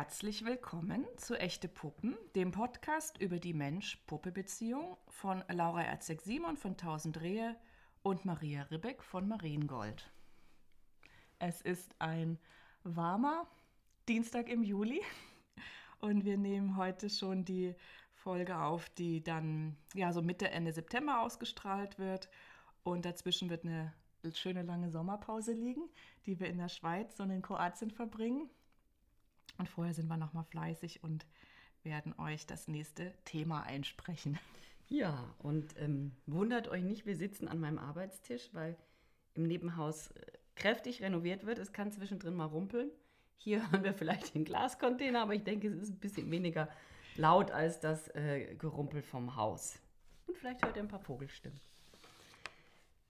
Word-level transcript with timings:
Herzlich 0.00 0.44
willkommen 0.44 1.04
zu 1.16 1.34
Echte 1.34 1.66
Puppen, 1.66 2.16
dem 2.36 2.52
Podcast 2.52 3.18
über 3.18 3.40
die 3.40 3.52
Mensch-Puppe-Beziehung 3.52 4.96
von 5.08 5.42
Laura 5.48 5.82
Erzeg-Simon 5.82 6.56
von 6.56 6.70
1000 6.70 7.20
Rehe 7.20 7.56
und 8.04 8.24
Maria 8.24 8.62
Ribbeck 8.70 9.02
von 9.02 9.26
Mariengold. 9.26 10.08
Es 11.40 11.60
ist 11.62 11.96
ein 11.98 12.38
warmer 12.84 13.48
Dienstag 14.08 14.48
im 14.48 14.62
Juli 14.62 15.00
und 15.98 16.24
wir 16.24 16.38
nehmen 16.38 16.76
heute 16.76 17.10
schon 17.10 17.44
die 17.44 17.74
Folge 18.14 18.56
auf, 18.56 18.88
die 18.90 19.24
dann 19.24 19.76
ja 19.94 20.12
so 20.12 20.22
Mitte, 20.22 20.48
Ende 20.48 20.72
September 20.72 21.22
ausgestrahlt 21.22 21.98
wird. 21.98 22.28
Und 22.84 23.04
dazwischen 23.04 23.50
wird 23.50 23.64
eine 23.64 23.92
schöne 24.32 24.62
lange 24.62 24.90
Sommerpause 24.90 25.54
liegen, 25.54 25.90
die 26.24 26.38
wir 26.38 26.46
in 26.46 26.58
der 26.58 26.68
Schweiz 26.68 27.18
und 27.18 27.30
in 27.30 27.42
Kroatien 27.42 27.90
verbringen. 27.90 28.48
Und 29.58 29.68
vorher 29.68 29.92
sind 29.92 30.08
wir 30.08 30.16
nochmal 30.16 30.44
fleißig 30.44 31.02
und 31.02 31.26
werden 31.82 32.18
euch 32.18 32.46
das 32.46 32.68
nächste 32.68 33.12
Thema 33.24 33.62
einsprechen. 33.62 34.38
Ja, 34.88 35.34
und 35.38 35.78
ähm, 35.78 36.12
wundert 36.26 36.68
euch 36.68 36.82
nicht, 36.82 37.04
wir 37.04 37.16
sitzen 37.16 37.46
an 37.48 37.60
meinem 37.60 37.78
Arbeitstisch, 37.78 38.48
weil 38.52 38.76
im 39.34 39.42
Nebenhaus 39.42 40.10
äh, 40.12 40.26
kräftig 40.54 41.02
renoviert 41.02 41.44
wird. 41.44 41.58
Es 41.58 41.72
kann 41.72 41.92
zwischendrin 41.92 42.34
mal 42.34 42.46
rumpeln. 42.46 42.90
Hier 43.36 43.62
haben 43.72 43.84
wir 43.84 43.94
vielleicht 43.94 44.34
den 44.34 44.44
Glascontainer, 44.44 45.22
aber 45.22 45.34
ich 45.34 45.44
denke, 45.44 45.68
es 45.68 45.76
ist 45.76 45.90
ein 45.90 46.00
bisschen 46.00 46.30
weniger 46.30 46.68
laut 47.16 47.50
als 47.50 47.80
das 47.80 48.08
äh, 48.14 48.54
Gerumpel 48.56 49.02
vom 49.02 49.36
Haus. 49.36 49.78
Und 50.26 50.38
vielleicht 50.38 50.64
hört 50.64 50.76
ihr 50.76 50.82
ein 50.82 50.88
paar 50.88 51.00
Vogelstimmen. 51.00 51.60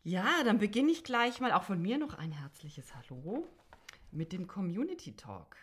Ja, 0.04 0.42
dann 0.44 0.58
beginne 0.58 0.90
ich 0.90 1.04
gleich 1.04 1.40
mal 1.40 1.52
auch 1.52 1.64
von 1.64 1.80
mir 1.80 1.98
noch 1.98 2.14
ein 2.14 2.32
herzliches 2.32 2.94
Hallo 2.94 3.46
mit 4.10 4.32
dem 4.32 4.46
Community 4.46 5.14
Talk, 5.14 5.56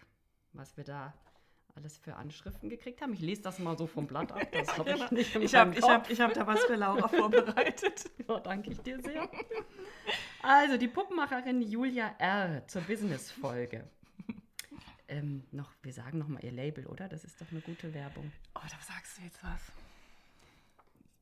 was 0.58 0.78
wir 0.78 0.84
da 0.84 1.14
alles 1.75 1.98
für 1.98 2.16
Anschriften 2.16 2.70
gekriegt 2.70 3.02
haben. 3.02 3.14
Ich 3.14 3.20
lese 3.20 3.42
das 3.42 3.59
mal 3.59 3.78
so 3.78 3.86
vom 3.86 4.08
Blatt 4.08 4.31
ab. 4.31 4.48
Das 4.52 4.78
habe 4.78 4.92
ich 4.95 5.11
nicht. 5.11 5.36
Ich 5.36 5.56
habe 5.56 5.75
hab, 5.81 6.09
hab 6.09 6.34
da 6.34 6.48
was 6.48 6.64
für 6.64 6.75
Laura 6.75 7.08
vorbereitet. 7.09 8.09
Ja, 8.28 8.39
danke 8.39 8.72
ich 8.72 8.80
dir 8.80 9.02
sehr. 9.02 9.30
Also, 10.42 10.78
die 10.78 10.88
Puppenmacherin 10.88 11.61
Julia 11.61 12.16
R. 12.17 12.66
zur 12.67 12.81
Business-Folge. 12.83 13.89
Ähm, 15.08 15.44
noch, 15.52 15.72
wir 15.83 15.94
sagen 15.94 16.17
noch 16.17 16.28
mal 16.28 16.44
ihr 16.44 16.52
Label, 16.52 16.88
oder? 16.88 17.08
Das 17.08 17.23
ist 17.23 17.39
doch 17.39 17.52
eine 17.52 17.61
gute 17.61 17.94
Werbung. 17.94 18.31
Oh, 18.56 18.61
da 18.64 18.78
sagst 18.81 19.17
du 19.17 19.23
jetzt 19.23 19.44
was. 19.44 19.61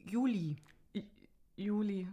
Juli. 0.05 0.55
I 0.95 1.05
Juli. 1.57 2.07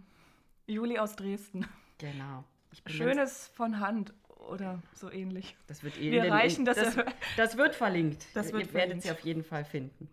Juli 0.67 0.97
aus 0.97 1.15
Dresden. 1.15 1.65
Genau. 1.97 2.43
Schönes 2.87 3.47
von 3.47 3.79
Hand 3.79 4.13
oder 4.49 4.81
so 4.93 5.11
ähnlich. 5.11 5.55
Das 5.67 5.83
wird 5.83 5.97
eh 5.99 6.11
Wir 6.11 6.31
reichen 6.31 6.65
das- 6.65 6.77
das, 6.77 6.95
das 7.37 7.57
wird 7.57 7.75
verlinkt. 7.75 8.25
Das 8.33 8.51
wird 8.51 8.67
Ihr 8.67 8.73
werdet 8.73 9.01
sie 9.03 9.11
auf 9.11 9.19
jeden 9.21 9.43
Fall 9.43 9.65
finden. 9.65 10.09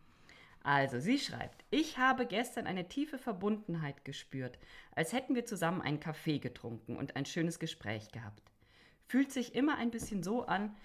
Also, 0.62 1.00
sie 1.00 1.18
schreibt, 1.18 1.64
ich 1.70 1.96
habe 1.98 2.26
gestern 2.26 2.66
eine 2.66 2.88
tiefe 2.88 3.16
Verbundenheit 3.18 4.04
gespürt, 4.04 4.58
als 4.94 5.12
hätten 5.12 5.34
wir 5.34 5.46
zusammen 5.46 5.80
einen 5.80 6.00
Kaffee 6.00 6.38
getrunken 6.38 6.96
und 6.96 7.16
ein 7.16 7.24
schönes 7.24 7.58
Gespräch 7.58 8.10
gehabt. 8.12 8.42
Fühlt 9.06 9.32
sich 9.32 9.54
immer 9.54 9.78
ein 9.78 9.90
bisschen 9.90 10.22
so 10.22 10.44
an, 10.44 10.76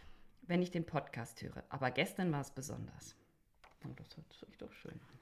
wenn 0.44 0.62
ich 0.62 0.72
den 0.72 0.86
Podcast 0.86 1.42
höre, 1.42 1.64
aber 1.70 1.92
gestern 1.92 2.32
war 2.32 2.42
es 2.42 2.52
besonders. 2.52 3.16
Und 3.84 4.00
das 4.00 4.16
hört 4.16 4.32
sich 4.34 4.58
doch 4.58 4.72
schön 4.72 4.94
an. 4.94 5.20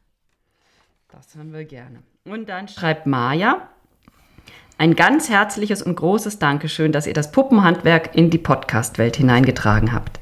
Das 1.10 1.34
hören 1.36 1.52
wir 1.54 1.66
gerne. 1.66 2.04
Und 2.26 2.48
dann 2.48 2.68
schreibt 2.68 3.08
Maja, 3.08 3.70
ein 4.82 4.96
ganz 4.96 5.30
herzliches 5.30 5.84
und 5.84 5.94
großes 5.96 6.40
Dankeschön, 6.40 6.92
dass 6.92 7.06
ihr 7.06 7.14
das 7.14 7.32
Puppenhandwerk 7.32 8.16
in 8.16 8.32
die 8.32 8.40
Podcast-Welt 8.40 9.16
hineingetragen 9.16 9.94
habt. 9.94 10.20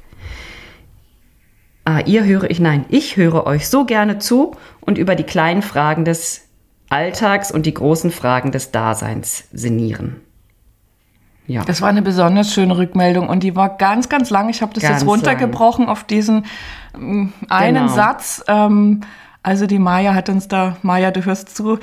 Ah, 1.85 2.01
ihr 2.01 2.25
höre 2.25 2.51
ich, 2.51 2.59
nein, 2.59 2.83
ich 2.89 3.15
höre 3.15 3.47
euch 3.47 3.69
so 3.69 3.85
gerne 3.85 4.19
zu 4.19 4.57
und 4.81 4.97
über 4.97 5.15
die 5.15 5.23
kleinen 5.23 5.61
Fragen 5.61 6.03
des 6.03 6.41
Alltags 6.89 7.51
und 7.53 7.67
die 7.67 7.73
großen 7.73 8.11
Fragen 8.11 8.51
des 8.51 8.71
Daseins 8.71 9.45
sinnieren. 9.53 10.17
Ja, 11.47 11.63
Das 11.63 11.81
war 11.81 11.87
eine 11.87 12.01
besonders 12.01 12.53
schöne 12.53 12.77
Rückmeldung 12.77 13.29
und 13.29 13.43
die 13.43 13.55
war 13.55 13.77
ganz, 13.77 14.09
ganz 14.09 14.29
lang. 14.29 14.49
Ich 14.49 14.61
habe 14.61 14.73
das 14.73 14.83
Ganz 14.83 15.01
jetzt 15.03 15.09
runtergebrochen 15.09 15.87
auf 15.87 16.03
diesen 16.03 16.45
ähm, 16.93 17.31
einen 17.47 17.85
Genau. 17.85 17.95
Satz. 17.95 18.43
Ähm, 18.49 19.01
also 19.41 19.67
die 19.67 19.79
Maja 19.79 20.13
hat 20.13 20.27
uns 20.29 20.47
da, 20.47 20.77
Maja, 20.81 21.11
du 21.11 21.23
hörst 21.25 21.55
zu, 21.55 21.79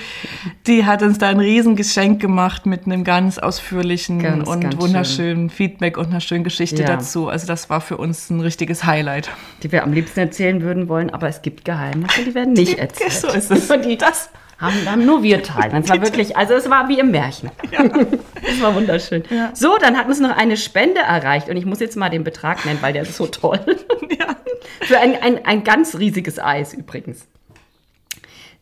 die 0.67 0.85
hat 0.85 1.03
uns 1.03 1.19
da 1.19 1.29
ein 1.29 1.41
Riesengeschenk 1.41 2.21
gemacht 2.21 2.67
mit 2.67 2.85
einem 2.87 3.03
ganz 3.03 3.39
ausführlichen 3.39 4.19
Ganz, 4.23 4.49
und 4.49 4.61
ganz 4.61 4.79
wunderschönen 4.81 5.49
Feedback 5.51 5.97
und 5.97 6.07
einer 6.09 6.21
schönen 6.21 6.45
Geschichte 6.45 6.83
Ja. 6.83 6.89
dazu. 6.89 7.29
Also 7.29 7.47
das 7.47 7.71
war 7.71 7.81
für 7.81 7.97
uns 7.97 8.29
ein 8.31 8.41
richtiges 8.41 8.85
Highlight. 8.85 9.31
die 9.63 9.73
wir 9.73 9.85
am 9.85 9.93
liebsten 9.93 10.21
erzählen 10.21 10.61
würden 10.63 10.89
wollen, 10.89 11.11
aber 11.11 11.29
es 11.29 11.41
gibt 11.43 11.65
Geheimnisse, 11.65 12.25
die 12.25 12.35
werden 12.35 12.53
nicht 12.53 12.79
erzählt. 12.79 13.13
So 13.13 13.29
ist 13.29 13.51
es. 13.51 13.71
Und 13.71 13.85
die 13.85 13.97
Das, 13.97 14.29
haben, 14.59 14.75
haben 14.91 15.05
nur 15.07 15.23
wir 15.23 15.43
teilen. 15.43 15.83
Es 15.83 15.89
war 15.91 16.01
wirklich, 16.03 16.37
also 16.37 16.55
es 16.55 16.69
war 16.71 16.89
wie 16.89 16.99
im 16.99 17.11
Märchen. 17.11 17.51
Das 18.47 18.61
war 18.63 18.75
wunderschön. 18.77 19.25
Ja. 19.29 19.51
So, 19.55 19.77
dann 19.81 19.97
hat 19.99 20.07
uns 20.07 20.21
noch 20.21 20.31
eine 20.37 20.57
Spende 20.57 21.01
erreicht 21.01 21.49
und 21.49 21.57
ich 21.57 21.67
muss 21.67 21.81
jetzt 21.81 21.97
mal 21.97 22.11
den 22.11 22.23
Betrag 22.23 22.65
nennen, 22.65 22.79
weil 22.81 22.93
der 22.93 23.03
ist 23.03 23.17
so 23.17 23.27
toll. 23.27 23.59
ja. 24.21 24.37
Für 24.83 25.01
ein, 25.01 25.21
ein, 25.21 25.45
ein 25.45 25.65
ganz 25.65 25.97
riesiges 25.99 26.39
Eis 26.39 26.73
übrigens. 26.73 27.27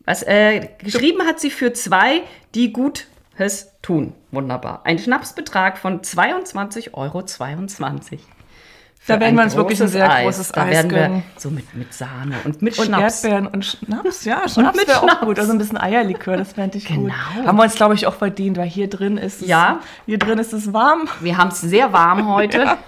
Was 0.07 0.23
äh, 0.23 0.69
geschrieben 0.79 1.23
hat 1.27 1.41
sie 1.41 1.51
für 1.51 1.73
zwei, 1.73 2.23
die 2.55 2.73
Gutes 2.73 3.73
tun. 3.83 4.13
Wunderbar. 4.31 4.83
Ein 4.85 4.99
Schnapsbetrag 4.99 5.79
von 5.79 6.01
22,22 6.03 6.95
Euro. 6.95 7.23
Da 9.07 9.21
werden 9.21 9.37
wir 9.37 9.43
uns 9.45 9.55
wirklich 9.55 9.83
ein 9.83 9.89
sehr 9.89 10.09
großes 10.09 10.53
Da 10.53 10.63
Eis 10.65 10.71
werden 10.71 10.91
wir 10.91 10.99
gönnen. 10.99 11.23
so 11.37 11.51
mit, 11.51 11.75
mit 11.75 11.93
Sahne 11.93 12.37
und 12.45 12.63
mit 12.63 12.79
Und 12.79 12.87
Schnaps. 12.87 13.23
Erdbeeren 13.23 13.47
und 13.49 13.65
Schnaps, 13.67 14.25
ja, 14.25 14.49
Schnaps 14.49 14.79
mit 14.79 14.89
wäre 14.89 15.03
auch 15.03 15.21
gut. 15.21 15.39
Also 15.39 15.53
ein 15.53 15.59
bisschen 15.59 15.77
Eierlikör, 15.79 16.39
das 16.39 16.55
fände 16.55 16.79
ich 16.79 16.87
gut. 16.89 16.97
Genau. 16.97 17.15
Haben 17.47 17.57
wir 17.59 17.65
uns, 17.65 17.75
glaube 17.75 17.95
ich, 17.95 18.07
auch 18.07 18.15
verdient, 18.15 18.57
weil 18.57 18.67
hier 18.69 18.89
drin 18.89 19.19
ist 19.19 19.43
es, 19.43 19.49
Ja. 19.49 19.81
hier 20.07 20.19
drin 20.19 20.39
ist 20.39 20.55
es 20.55 20.73
warm. 20.73 21.07
Wir 21.21 21.37
haben 21.37 21.49
es 21.49 21.61
sehr 21.61 21.93
warm 21.93 22.29
heute. 22.29 22.77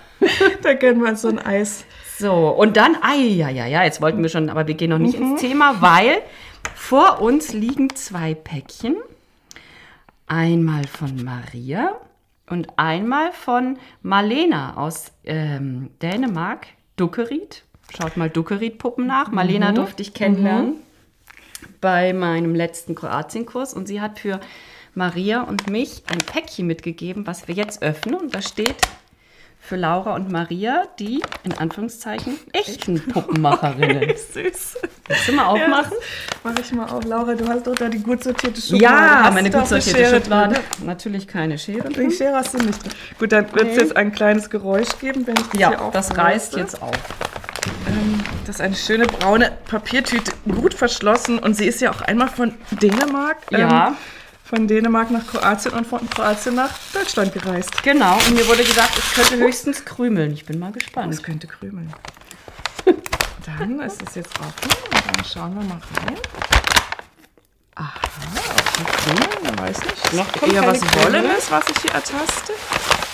Da 0.63 0.73
gönnen 0.73 1.03
wir 1.03 1.11
uns 1.11 1.21
so 1.21 1.29
ein 1.29 1.39
Eis. 1.39 1.85
So, 2.19 2.33
und 2.49 2.79
dann, 2.79 2.97
ai, 3.03 3.17
ja, 3.19 3.51
ja, 3.51 3.67
ja, 3.67 3.85
jetzt 3.85 4.01
wollten 4.01 4.23
wir 4.23 4.31
schon, 4.31 4.49
aber 4.49 4.67
wir 4.67 4.73
gehen 4.75 4.89
noch 4.89 4.97
nicht 4.99 5.21
Mhm. 5.21 5.33
ins 5.33 5.43
Thema, 5.43 5.83
weil 5.83 6.23
vor 6.77 7.21
uns 7.23 7.53
liegen 7.53 7.95
zwei 7.97 8.35
Päckchen. 8.35 8.97
Einmal 10.27 10.87
von 10.87 11.25
Maria 11.25 11.97
und 12.49 12.69
einmal 12.77 13.33
von 13.33 13.79
Marlena 14.03 14.77
aus 14.77 15.13
ähm, 15.25 15.91
Dänemark, 16.03 16.67
Duckerit. 16.97 17.65
Schaut 17.97 18.17
mal 18.17 18.29
Duckerit-Puppen 18.29 19.07
nach. 19.07 19.31
Marlena 19.31 19.71
Mhm. 19.71 19.77
durfte 19.77 20.03
ich 20.03 20.15
kennenlernen 20.15 20.75
bei 21.81 22.13
meinem 22.13 22.55
letzten 22.55 22.95
Kroatienkurs 22.95 23.73
und 23.75 23.87
sie 23.87 24.01
hat 24.01 24.19
für 24.19 24.41
Maria 24.95 25.43
und 25.43 25.69
mich 25.71 26.03
ein 26.09 26.19
Päckchen 26.19 26.67
mitgegeben, 26.67 27.27
was 27.27 27.49
wir 27.49 27.55
jetzt 27.55 27.83
öffnen 27.83 28.17
und 28.17 28.35
da 28.35 28.43
steht 28.43 28.77
für 29.67 29.77
Laura 29.77 30.15
und 30.15 30.31
Maria 30.31 30.85
die, 30.99 31.23
in 31.43 31.53
Anführungszeichen, 31.59 32.39
echten 32.53 33.01
Puppenmacherinnen. 33.09 34.11
Süß. 34.33 34.77
Willst 35.09 35.29
du 35.29 35.33
mal 35.33 35.47
aufmachen? 35.47 35.93
Mach 36.45 36.53
ich 36.59 36.73
mal 36.73 36.87
auf. 36.87 37.05
Laura, 37.05 37.35
du 37.35 37.49
hast 37.49 37.67
doch 37.67 37.75
da 37.75 37.89
die 37.89 37.99
gut 37.99 38.23
sortierte 38.23 38.61
Schublade. 38.61 38.85
Ja, 38.85 39.31
meine 39.33 39.51
gut 39.51 39.67
sortierte 39.67 40.07
Schublade. 40.21 40.55
drin? 40.55 40.87
Natürlich 40.87 41.27
keine 41.27 41.59
Schere. 41.59 41.89
Die 41.89 41.95
drin. 41.95 42.11
Schere 42.13 42.37
hast 42.37 42.55
du 42.55 42.59
nicht 42.59 42.83
drin. 42.83 42.93
Gut, 43.19 43.33
dann 43.33 43.53
wird 43.53 43.69
es 43.69 43.77
Nee. 43.77 43.83
jetzt 43.83 43.97
ein 43.97 44.13
kleines 44.13 44.51
Geräusch 44.51 44.89
geben, 45.01 45.27
wenn 45.27 45.35
ich 45.37 45.43
das 45.43 45.53
hier 45.53 45.61
Ja, 45.73 45.91
das 45.93 46.17
reißt 46.17 46.57
jetzt 46.57 46.81
auf. 46.81 46.93
Ähm, 47.89 48.21
das 48.47 48.57
ist 48.57 48.61
eine 48.61 48.77
schöne 48.77 49.07
braune 49.07 49.51
Papiertüte, 49.69 50.31
gut 50.49 50.75
verschlossen. 50.75 51.39
Und 51.41 51.55
sie 51.57 51.67
ist 51.67 51.81
ja 51.81 51.91
auch 51.91 52.03
einmal 52.03 52.29
von 52.29 52.55
Dänemark. 52.71 53.39
Ja. 53.51 53.97
Von 54.47 54.69
Dänemark 54.69 55.11
nach 55.11 55.27
Kroatien 55.27 55.75
und 55.75 55.89
von 55.89 56.09
Kroatien 56.09 56.55
nach 56.55 56.71
Deutschland 56.93 57.33
gereist. 57.33 57.83
Genau, 57.83 58.15
und 58.15 58.33
mir 58.33 58.47
wurde 58.47 58.63
gesagt, 58.63 58.97
es 58.97 59.13
könnte 59.13 59.45
höchstens 59.45 59.85
krümeln. 59.85 60.33
Ich 60.33 60.45
bin 60.45 60.61
mal 60.61 60.71
gespannt. 60.71 61.21
könnte 61.21 61.49
krümeln. 61.49 61.93
Dann 63.45 63.81
ist 63.81 64.01
es 64.07 64.15
jetzt 64.15 64.39
offen 64.39 64.71
und 64.71 65.17
dann 65.17 65.25
schauen 65.25 65.55
wir 65.55 65.65
mal 65.65 65.81
rein. 65.97 66.17
Aha, 67.75 68.01
die 68.79 68.85
krümeln, 68.85 69.45
man 69.45 69.59
weiß 69.67 69.85
nicht. 69.85 70.13
Noch 70.13 70.33
kommt 70.33 70.53
eher 70.53 70.65
was. 70.65 70.81
Wollenes, 70.81 71.51
was 71.51 71.65
ich 71.69 71.79
hier 71.83 71.91
ertaste. 71.93 72.53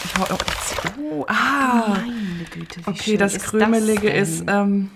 Ich 0.04 0.16
hau 0.18 0.24
auch 0.24 0.30
jetzt. 0.30 0.74
Oh, 0.98 1.24
ah. 1.28 1.88
Meine 1.88 2.44
Güte, 2.50 2.80
wie 2.84 2.90
Okay, 2.90 3.16
das 3.16 3.38
Krümelige 3.38 4.10
ist, 4.10 4.44
ähm, 4.48 4.90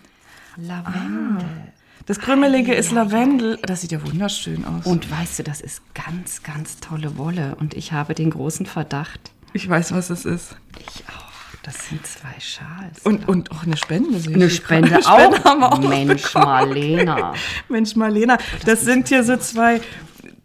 Lavendel. 0.57 1.73
Das 2.07 2.21
Krümelige 2.21 2.73
ist 2.73 2.93
Lavendel. 2.93 3.59
Das 3.63 3.81
sieht 3.81 3.93
ja 3.93 4.05
wunderschön 4.07 4.65
aus. 4.65 4.87
Und 4.87 5.11
weißt 5.11 5.41
du, 5.41 5.43
das 5.43 5.61
ist 5.61 5.83
ganz, 5.95 6.43
ganz 6.43 6.79
tolle 6.79 7.19
Wolle. 7.19 7.57
Und 7.59 7.75
ich 7.75 7.93
habe 7.93 8.15
den 8.15 8.31
großen 8.31 8.65
Verdacht, 8.67 9.33
ich 9.53 9.69
weiß, 9.69 9.93
was 9.93 10.11
es 10.11 10.25
ist. 10.25 10.57
ich 10.79 11.05
auch. 11.09 11.27
Das 11.63 11.89
sind 11.89 12.07
zwei 12.07 12.39
Schals. 12.39 13.03
Und, 13.03 13.29
und 13.29 13.51
auch 13.51 13.65
eine 13.65 13.77
Spende. 13.77 14.21
sehe 14.21 14.31
ich 14.31 14.37
eine 14.37 14.51
Spende 14.51 14.99
auch. 14.99 15.19
Spende 15.19 15.43
haben 15.43 15.61
wir 15.61 15.73
auch 15.73 15.81
Mensch. 15.81 16.33
Marlena. 16.33 17.35
Mensch, 17.69 17.97
Marlena, 17.97 18.39
das, 18.65 18.83
sind 18.83 19.09
hier 19.09 19.25
so 19.25 19.37
zwei, 19.37 19.81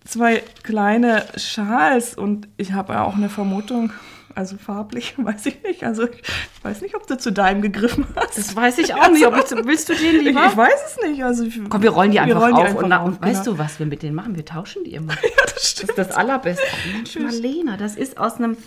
zwei 0.04 0.42
kleine 0.64 1.26
Schals 1.38 2.16
und 2.16 2.48
ich 2.58 2.74
habe 2.74 2.94
ja 2.94 3.04
auch 3.04 3.16
eine 3.16 3.30
Vermutung, 3.30 3.92
Also 4.36 4.58
farblich, 4.58 5.16
weiß 5.18 5.46
ich 5.48 5.62
nicht. 5.64 5.84
Also 5.84 6.08
ich 6.08 6.22
weiß 6.64 6.82
nicht, 6.82 6.96
ob 6.96 7.06
du 7.08 7.18
zu 7.18 7.32
deinem 7.32 7.62
gegriffen 7.62 8.06
hast. 8.16 8.38
Das 8.38 8.56
weiß 8.56 8.78
ich 8.78 8.94
auch 8.94 9.10
nicht. 9.12 9.26
Ob 9.26 9.36
ich, 9.36 9.50
willst 9.66 9.90
du 9.90 9.94
den 9.94 10.16
Ich, 10.20 10.24
lieber? 10.24 10.46
ich 10.48 10.56
weiß 10.58 10.80
es 10.98 11.04
nicht. 11.10 11.24
Also 11.24 11.44
ich, 11.44 11.60
Komm, 11.70 11.82
wir 11.82 11.90
rollen 11.90 12.12
die 12.12 12.20
einfach 12.20 12.42
rollen 12.42 12.54
auf. 12.54 12.60
die 12.62 12.66
einfach 12.68 12.84
und, 12.84 12.90
na- 12.90 13.02
auf, 13.02 13.08
und 13.08 13.22
weißt 13.22 13.44
genau. 13.44 13.58
du, 13.58 13.64
was 13.64 13.80
wir 13.80 13.86
mit 13.86 14.04
denen 14.04 14.16
machen? 14.16 14.36
Wir 14.36 14.46
tauschen 14.46 14.84
die 14.84 14.94
immer. 14.94 15.14
Ja, 15.24 15.30
das 15.44 15.54
Das 15.56 15.70
stimmt. 15.72 15.90
ist 15.92 15.98
das 15.98 16.12
Allerbeste. 16.12 16.64
Mensch, 16.94 17.16
Marlena, 17.20 17.78
das 17.78 17.96
ist 17.96 18.18
aus 18.18 18.36
einem, 18.38 18.58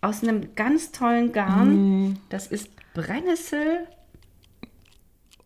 aus 0.00 0.22
einem 0.22 0.54
ganz 0.54 0.92
tollen 0.92 1.32
Garn. 1.32 2.18
Das 2.28 2.46
ist 2.48 2.68
Brennnessel. 2.94 3.86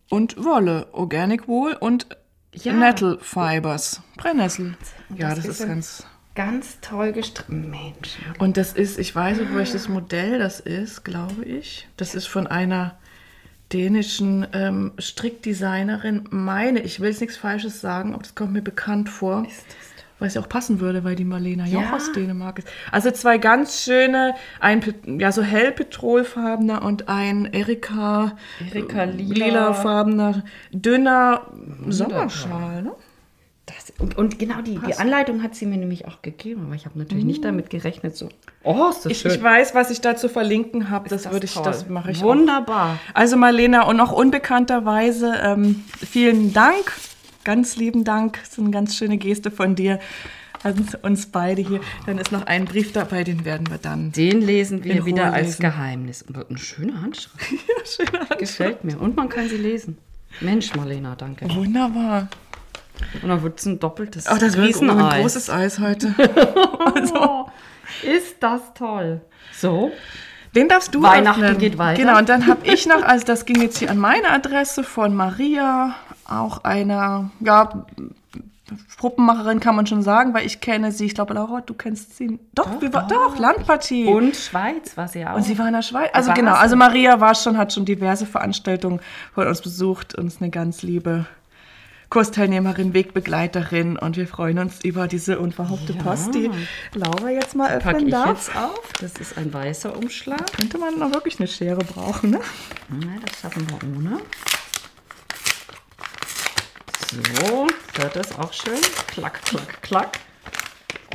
Und 0.09 0.43
Wolle, 0.43 0.87
Organic 0.91 1.47
Wool 1.47 1.73
und 1.79 2.07
Ja. 2.53 2.73
Nettle 2.73 3.17
Fibers. 3.21 4.01
Brennnessel. 4.17 4.75
Ja, 5.15 5.29
das 5.29 5.37
das, 5.37 5.45
ist 5.45 5.59
ist 5.61 5.67
ganz. 5.67 6.07
Ganz 6.35 6.79
toll 6.79 7.11
gestrickt. 7.11 7.49
Mensch. 7.49 8.17
Und 8.39 8.57
das 8.57 8.73
ist, 8.73 8.97
ich 8.97 9.13
weiß 9.13 9.39
nicht, 9.39 9.53
welches 9.53 9.89
Modell 9.89 10.39
das 10.39 10.59
ist, 10.59 11.03
glaube 11.03 11.43
ich. 11.43 11.87
Das 11.97 12.15
ist 12.15 12.27
von 12.27 12.47
einer 12.47 12.97
dänischen 13.73 14.47
ähm, 14.53 14.93
Strickdesignerin. 14.97 16.27
Meine, 16.29 16.81
ich 16.81 16.99
will 16.99 17.09
jetzt 17.09 17.21
nichts 17.21 17.37
Falsches 17.37 17.81
sagen, 17.81 18.13
aber 18.13 18.23
das 18.23 18.35
kommt 18.35 18.53
mir 18.53 18.61
bekannt 18.61 19.09
vor. 19.09 19.45
Weil 20.19 20.27
es 20.27 20.35
ja 20.35 20.41
auch 20.41 20.49
passen 20.49 20.79
würde, 20.79 21.03
weil 21.03 21.15
die 21.15 21.25
Marlena 21.25 21.65
ja 21.65 21.79
auch 21.79 21.93
aus 21.93 22.11
Dänemark 22.11 22.59
ist. 22.59 22.67
Also 22.91 23.09
zwei 23.09 23.39
ganz 23.39 23.83
schöne, 23.83 24.35
ein 24.59 24.83
ja 25.19 25.31
so 25.31 25.41
hell 25.41 25.71
petrolfarbener 25.71 26.83
und 26.83 27.09
ein 27.09 27.45
Erika, 27.45 28.37
Erika 28.71 29.05
Lila. 29.05 29.45
lilafarbener, 29.47 30.43
dünner 30.71 31.47
Sommerschal. 31.87 32.83
Ne? 32.83 32.91
Das, 33.75 33.93
und, 33.99 34.17
und 34.17 34.39
genau 34.39 34.61
die, 34.61 34.79
die 34.79 34.95
Anleitung 34.95 35.43
hat 35.43 35.55
sie 35.55 35.65
mir 35.65 35.77
nämlich 35.77 36.05
auch 36.07 36.21
gegeben, 36.21 36.63
aber 36.65 36.75
ich 36.75 36.85
habe 36.85 36.97
natürlich 36.99 37.25
nicht 37.25 37.43
damit 37.43 37.69
gerechnet. 37.69 38.15
So, 38.15 38.29
oh, 38.63 38.89
ist 38.89 39.05
das 39.05 39.11
Ich, 39.11 39.19
schön. 39.19 39.31
ich 39.31 39.41
weiß, 39.41 39.73
was 39.75 39.89
ich 39.91 40.01
da 40.01 40.15
zu 40.15 40.29
verlinken 40.29 40.89
habe. 40.89 41.09
Das, 41.09 41.23
das 41.23 41.31
würde 41.31 41.45
ich, 41.45 41.53
toll. 41.53 41.63
das 41.63 41.87
mache 41.87 42.11
ich 42.11 42.19
auch. 42.19 42.23
Wunderbar. 42.23 42.99
Also 43.13 43.37
Marlena 43.37 43.83
und 43.83 43.97
noch 43.97 44.11
unbekannterweise 44.11 45.33
ähm, 45.43 45.83
vielen 45.97 46.53
Dank, 46.53 46.91
ganz 47.43 47.75
lieben 47.77 48.03
Dank. 48.03 48.39
Das 48.41 48.49
ist 48.53 48.59
eine 48.59 48.71
ganz 48.71 48.95
schöne 48.95 49.17
Geste 49.17 49.51
von 49.51 49.75
dir 49.75 49.99
an 50.63 50.87
uns 51.01 51.25
beide 51.27 51.61
hier. 51.61 51.81
Dann 52.05 52.17
ist 52.17 52.31
noch 52.31 52.45
ein 52.45 52.65
Brief 52.65 52.91
dabei, 52.91 53.23
den 53.23 53.45
werden 53.45 53.67
wir 53.69 53.77
dann. 53.77 54.11
Den 54.11 54.41
lesen 54.41 54.83
wir 54.83 55.05
wieder 55.05 55.23
Ruhe 55.25 55.33
als 55.33 55.47
lesen. 55.47 55.61
Geheimnis. 55.61 56.21
Und 56.21 56.37
eine 56.49 56.57
schöne 56.57 57.01
Handschrift. 57.01 57.35
Ja, 57.51 57.85
schöne 57.85 58.19
Hand. 58.29 58.39
Gefällt 58.39 58.83
mir. 58.83 58.99
Und 58.99 59.15
man 59.15 59.29
kann 59.29 59.49
sie 59.49 59.57
lesen. 59.57 59.97
Mensch, 60.39 60.73
Marlena, 60.75 61.15
danke. 61.15 61.49
Wunderbar. 61.53 62.29
Und 63.21 63.29
dann 63.29 63.41
wird 63.43 63.59
es 63.59 63.65
ein 63.65 63.79
doppeltes 63.79 64.27
Oh, 64.31 64.37
das 64.39 64.57
wird 64.57 64.81
ein 64.81 65.21
großes 65.21 65.49
Eis 65.49 65.79
heute. 65.79 66.13
Oh, 67.13 67.45
ist 68.03 68.37
das 68.41 68.61
toll. 68.73 69.21
So, 69.53 69.91
Den 70.55 70.67
darfst 70.69 70.95
du 70.95 71.01
Weihnachten 71.01 71.43
öffnen. 71.43 71.57
geht 71.59 71.77
weiter. 71.77 72.01
Genau, 72.01 72.17
und 72.17 72.29
dann 72.29 72.47
habe 72.47 72.65
ich 72.65 72.85
noch, 72.87 73.03
also 73.03 73.25
das 73.25 73.45
ging 73.45 73.61
jetzt 73.61 73.77
hier 73.77 73.91
an 73.91 73.97
meine 73.97 74.29
Adresse 74.31 74.83
von 74.83 75.13
Maria, 75.13 75.95
auch 76.25 76.63
einer, 76.63 77.31
ja, 77.39 77.85
Puppenmacherin 78.97 79.59
kann 79.59 79.75
man 79.75 79.85
schon 79.87 80.01
sagen, 80.01 80.33
weil 80.33 80.45
ich 80.45 80.61
kenne 80.61 80.91
sie. 80.93 81.05
Ich 81.05 81.15
glaube, 81.15 81.33
Laura, 81.33 81.61
du 81.61 81.73
kennst 81.73 82.15
sie. 82.15 82.39
Doch, 82.53 82.69
Doch, 82.71 82.81
wir 82.81 82.93
war, 82.93 83.07
doch. 83.07 83.33
doch 83.33 83.39
Landpartie. 83.39 84.05
und 84.05 84.35
Schweiz 84.35 84.95
war 84.95 85.07
sie 85.09 85.25
auch. 85.25 85.35
Und 85.35 85.43
sie 85.43 85.57
war 85.59 85.67
in 85.67 85.73
der 85.73 85.81
Schweiz. 85.81 86.09
Also 86.13 86.29
War 86.29 86.35
genau, 86.35 86.53
also 86.53 86.75
Maria 86.77 87.19
war 87.19 87.35
schon, 87.35 87.57
hat 87.57 87.73
schon 87.73 87.83
diverse 87.85 88.25
Veranstaltungen 88.25 89.01
von 89.33 89.47
uns 89.47 89.61
besucht 89.61 90.15
und 90.15 90.27
ist 90.27 90.41
eine 90.41 90.51
ganz 90.51 90.83
liebe 90.83 91.25
Kursteilnehmerin, 92.11 92.93
Wegbegleiterin 92.93 93.97
und 93.97 94.17
wir 94.17 94.27
freuen 94.27 94.59
uns 94.59 94.83
über 94.83 95.07
diese 95.07 95.39
unverhoffte 95.39 95.93
Ja. 95.93 96.03
Post, 96.03 96.35
die 96.35 96.51
Laura 96.93 97.29
jetzt 97.29 97.55
mal 97.55 97.71
öffnen 97.71 98.07
ich 98.07 98.11
darf. 98.11 98.27
jetzt 98.27 98.53
auf. 98.53 98.81
Das 98.99 99.13
ist 99.13 99.37
ein 99.37 99.53
weißer 99.53 99.95
Umschlag. 99.97 100.51
Könnte 100.51 100.77
man 100.77 100.99
noch 100.99 101.13
wirklich 101.13 101.39
eine 101.39 101.47
Schere 101.47 101.79
brauchen, 101.85 102.31
ne? 102.31 102.41
Na, 102.89 103.13
das 103.25 103.39
schaffen 103.39 103.65
wir 103.69 103.97
ohne. 103.97 104.19
So, 107.39 107.67
hört 107.97 108.15
das 108.17 108.37
auch 108.37 108.51
schön. 108.51 108.79
Klack, 109.07 109.41
klack, 109.45 109.81
klack. 109.81 110.19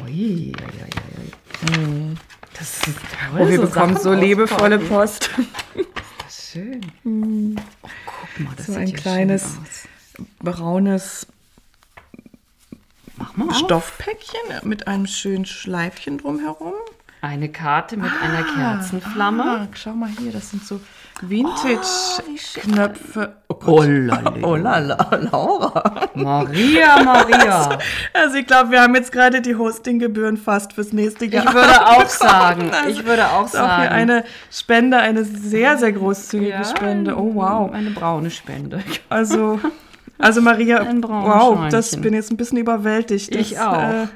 Ui, 0.02 0.08
ui, 0.10 0.54
ui, 0.54 1.78
ui. 1.78 2.14
Das 2.58 2.78
ist 2.86 2.96
toll. 3.30 3.40
Oh, 3.42 3.48
wir 3.48 3.56
so 3.58 3.62
bekommen 3.66 3.92
Sachen 3.96 4.02
so 4.02 4.14
liebevolle. 4.14 4.78
Post. 4.78 5.28
Das 6.24 6.38
ist 6.38 6.52
schön. 6.52 6.80
Oh, 7.82 7.88
guck 8.06 8.46
mal, 8.46 8.54
das 8.56 8.64
So 8.66 8.72
sieht 8.72 8.80
ein 8.80 8.92
kleines 8.94 9.42
schön 9.42 9.60
aus. 9.62 9.88
Braunes. 10.40 11.26
Stoffpäckchen 13.52 14.40
mit 14.64 14.88
einem 14.88 15.06
schönen 15.06 15.46
Schleifchen 15.46 16.18
drumherum. 16.18 16.74
Eine 17.22 17.48
Karte 17.48 17.96
mit 17.96 18.10
einer 18.22 18.42
Kerzenflamme. 18.42 19.42
Ah, 19.44 19.66
schau 19.72 19.92
mal 19.94 20.10
hier, 20.18 20.32
das 20.32 20.50
sind 20.50 20.66
so 20.66 20.80
Vintage-Knöpfe. 21.22 23.36
Oh 23.48 23.54
Oh. 23.58 23.82
Oh 24.42 24.54
la 24.56 24.78
la, 24.78 24.98
Laura. 25.32 26.08
Maria, 26.14 27.02
Maria. 27.02 27.78
Also 28.12 28.36
ich 28.36 28.46
glaube, 28.46 28.72
wir 28.72 28.82
haben 28.82 28.94
jetzt 28.94 29.12
gerade 29.12 29.40
die 29.40 29.56
Hostinggebühren 29.56 30.36
fast 30.36 30.74
fürs 30.74 30.92
nächste 30.92 31.24
Ich 31.24 31.32
Jahr. 31.32 31.54
würde 31.54 31.86
auch 31.86 32.06
sagen, 32.08 32.70
Also, 32.70 32.90
ich 33.00 33.06
würde 33.06 33.30
auch 33.30 33.46
ist 33.46 33.56
auch 33.56 33.60
hier 33.76 33.84
sagen. 33.84 33.94
eine 33.94 34.24
Spende, 34.52 34.98
eine 34.98 35.24
sehr, 35.24 35.78
sehr 35.78 35.92
großzügige 35.92 36.50
Ja, 36.50 36.64
Spende. 36.64 37.16
Oh 37.16 37.34
wow. 37.34 37.72
Eine 37.72 37.90
braune 37.90 38.30
Spende. 38.30 38.82
Also, 39.08 39.58
also 40.18 40.40
Maria, 40.40 40.86
wow, 41.02 41.68
das 41.70 41.96
bin 41.96 42.14
jetzt 42.14 42.30
ein 42.30 42.36
bisschen 42.36 42.58
überwältigt. 42.58 43.34
Das, 43.34 43.40
Ich 43.40 43.58
auch. 43.58 43.82
Äh, 43.82 44.06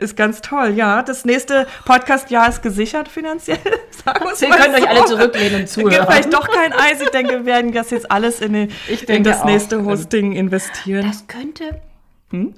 ist 0.00 0.16
ganz 0.16 0.40
toll, 0.40 0.74
ja. 0.76 1.02
Das 1.02 1.24
nächste 1.24 1.66
Podcast-Jahr 1.84 2.48
ist 2.48 2.62
gesichert 2.62 3.08
finanziell. 3.08 3.58
Sagen 4.04 4.24
wir's 4.24 4.40
Ihr 4.40 4.50
könnt 4.50 4.74
euch 4.76 4.82
so. 4.82 4.86
alle 4.88 5.04
zurücklehnen 5.06 5.54
und 5.56 5.62
Es 5.64 5.74
gibt 5.74 5.88
zuhören. 5.90 6.06
vielleicht 6.06 6.32
doch 6.32 6.48
kein 6.48 6.72
Eis. 6.72 7.00
Ich 7.02 7.08
denke, 7.10 7.32
wir 7.32 7.46
werden 7.46 7.72
das 7.72 7.90
jetzt 7.90 8.08
alles 8.10 8.40
in, 8.40 8.68
Ich 8.88 9.08
in 9.08 9.24
das 9.24 9.44
nächste 9.44 9.84
Hosting 9.84 10.32
investieren. 10.34 11.04
Das 11.04 11.26
könnte 11.26 11.80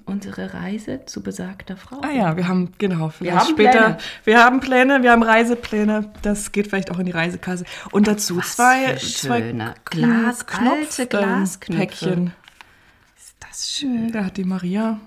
unsere 0.05 0.52
Reise 0.52 1.06
zu 1.06 1.23
besagter 1.23 1.76
Frau. 1.76 2.00
Ah 2.02 2.11
ja, 2.11 2.37
wir 2.37 2.49
haben, 2.49 2.73
genau, 2.79 3.08
vielleicht 3.08 3.38
haben 3.38 3.49
später. 3.50 3.70
Pläne. 3.81 3.97
Wir 4.25 4.44
haben 4.44 4.61
Pläne, 4.61 5.02
wir 5.05 5.12
haben 5.12 5.23
Reisepläne. 5.23 6.11
Das 6.23 6.50
geht 6.50 6.67
vielleicht 6.67 6.91
auch 6.91 6.99
in 6.99 7.06
die 7.06 7.12
Reisekasse. 7.12 7.64
Und 7.93 8.08
dazu 8.08 8.38
Was 8.38 8.56
zwei, 8.56 8.97
zwei 8.97 9.38
schöne 9.43 9.75
Glas- 9.85 10.44
alte 10.58 11.02
ähm, 11.02 11.08
Glasknöpfe. 11.08 11.73
Päckchen. 11.79 12.32
Ist 13.60 13.72
schön. 13.72 14.10
Da 14.10 14.24
hat 14.24 14.38
die 14.38 14.44
Maria 14.44 14.99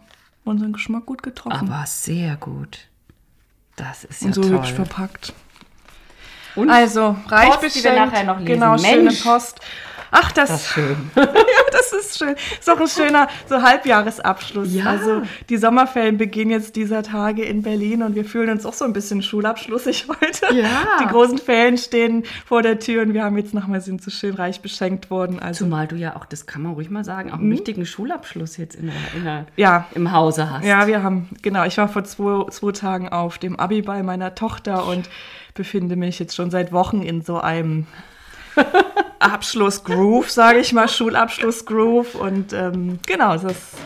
unseren 0.44 0.74
Geschmack 0.74 1.08
gut 1.08 1.24
getroffen. 1.24 1.72
Aber 1.72 1.86
sehr 1.88 2.36
gut. 2.36 2.88
Das 3.76 4.04
ist 4.04 4.22
ja 4.22 4.28
und 4.28 4.34
so 4.34 4.42
toll. 4.42 4.52
hübsch 4.52 4.74
verpackt. 4.74 5.34
Und 6.56 6.70
Also, 6.70 7.18
reich 7.28 7.50
Post, 7.60 7.76
die 7.76 7.84
wir 7.84 7.94
nachher 7.94 8.24
noch 8.24 8.38
lesen. 8.38 8.46
Genau, 8.46 8.78
schöne 8.78 9.04
Mensch. 9.06 9.24
Post. 9.24 9.60
Ach, 10.16 10.32
das, 10.32 10.50
das 10.50 10.62
ist 10.62 10.68
schön. 10.74 10.96
ja, 11.16 11.26
das 11.72 11.92
ist 11.92 12.18
schön. 12.20 12.36
Ist 12.60 12.70
auch 12.70 12.80
ein 12.80 12.88
schöner 12.88 13.28
so 13.50 13.62
Halbjahresabschluss. 13.62 14.74
Ja. 14.74 14.86
Also 14.86 15.24
die 15.50 15.58
Sommerferien 15.58 16.18
beginnen 16.18 16.52
jetzt 16.52 16.76
dieser 16.76 17.02
Tage 17.02 17.44
in 17.44 17.64
Berlin 17.64 18.04
und 18.04 18.14
wir 18.14 18.24
fühlen 18.24 18.50
uns 18.52 18.66
auch 18.66 18.74
so 18.74 18.86
ein 18.86 18.94
bisschen 18.94 19.24
schulabschlussig 19.24 20.08
heute. 20.08 20.56
Ja. 20.56 21.00
Die 21.02 21.08
großen 21.08 21.40
Ferien 21.40 21.80
stehen 21.80 22.26
vor 22.46 22.62
der 22.62 22.80
Tür 22.80 23.02
und 23.02 23.14
wir 23.14 23.24
haben 23.24 23.38
jetzt 23.38 23.56
nochmal 23.56 23.82
sind 23.82 24.04
so 24.04 24.12
schön 24.12 24.36
reich 24.36 24.62
beschenkt 24.62 25.10
worden. 25.10 25.40
Also 25.40 25.66
Zumal 25.66 25.88
du 25.88 25.96
ja 25.96 26.16
auch, 26.16 26.26
das 26.26 26.46
kann 26.46 26.62
man 26.62 26.74
ruhig 26.74 26.92
mal 26.92 27.04
sagen, 27.04 27.32
auch 27.32 27.40
einen 27.40 27.52
wichtigen 27.52 27.86
Schulabschluss 27.86 28.58
jetzt 28.58 28.76
in 28.76 28.88
der, 28.88 28.96
in 29.16 29.24
der, 29.24 29.46
ja. 29.56 29.88
im 29.96 30.12
Hause 30.12 30.52
hast. 30.52 30.64
Ja, 30.64 30.86
wir 30.86 31.02
haben, 31.02 31.30
genau, 31.42 31.66
ich 31.66 31.78
war 31.78 31.88
vor 31.88 32.04
zwei, 32.04 32.50
zwei 32.52 32.72
Tagen 32.72 33.10
auf 33.10 33.40
dem 33.40 33.60
Abiball 33.60 34.04
meiner 34.04 34.36
Tochter 34.36 34.86
und 34.86 35.10
befinde 35.56 35.96
mich 35.96 36.20
jetzt 36.20 36.36
schon 36.36 36.52
seit 36.52 36.72
Wochen 36.72 37.02
in 37.02 37.22
so 37.22 37.40
einem 37.40 37.88
Abschluss-Groove, 39.20 40.30
sage 40.30 40.60
ich 40.60 40.74
mal, 40.74 40.88
Schulabschluss-Groove. 40.88 42.16
Und 42.16 42.54
ähm, 42.54 43.00
genau, 43.06 43.34
das 43.34 43.44
ist 43.44 43.78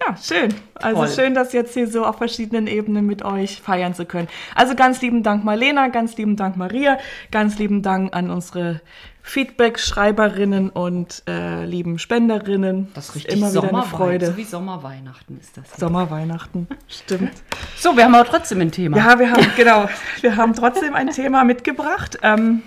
ja 0.00 0.16
schön. 0.16 0.54
Also 0.74 1.04
Toll. 1.04 1.08
schön, 1.08 1.34
das 1.34 1.52
jetzt 1.52 1.74
hier 1.74 1.88
so 1.88 2.04
auf 2.04 2.18
verschiedenen 2.18 2.66
Ebenen 2.66 3.06
mit 3.06 3.24
euch 3.24 3.62
feiern 3.62 3.94
zu 3.94 4.04
können. 4.04 4.28
Also 4.54 4.74
ganz 4.74 5.00
lieben 5.00 5.22
Dank, 5.22 5.44
Marlena, 5.44 5.88
ganz 5.88 6.16
lieben 6.16 6.36
Dank, 6.36 6.56
Maria, 6.56 6.98
ganz 7.30 7.58
lieben 7.58 7.82
Dank 7.82 8.14
an 8.14 8.30
unsere 8.30 8.80
Feedback-Schreiberinnen 9.22 10.68
und 10.68 11.22
äh, 11.26 11.64
lieben 11.64 11.98
Spenderinnen. 11.98 12.88
Das 12.94 13.08
ist 13.08 13.14
richtig 13.16 13.36
immer 13.38 13.50
wieder 13.50 13.68
eine 13.68 13.82
Freude. 13.84 14.26
So 14.26 14.36
wie 14.36 14.44
Sommerweihnachten 14.44 15.40
ist 15.40 15.56
das. 15.56 15.64
Sommerweihnachten, 15.78 16.68
stimmt. 16.88 17.32
So, 17.76 17.96
wir 17.96 18.04
haben 18.04 18.14
aber 18.14 18.28
trotzdem 18.28 18.60
ein 18.60 18.70
Thema. 18.70 18.98
Ja, 18.98 19.18
wir 19.18 19.30
haben, 19.30 19.46
genau, 19.56 19.88
wir 20.20 20.36
haben 20.36 20.52
trotzdem 20.54 20.94
ein 20.94 21.08
Thema 21.08 21.44
mitgebracht. 21.44 22.18
Ähm, 22.22 22.62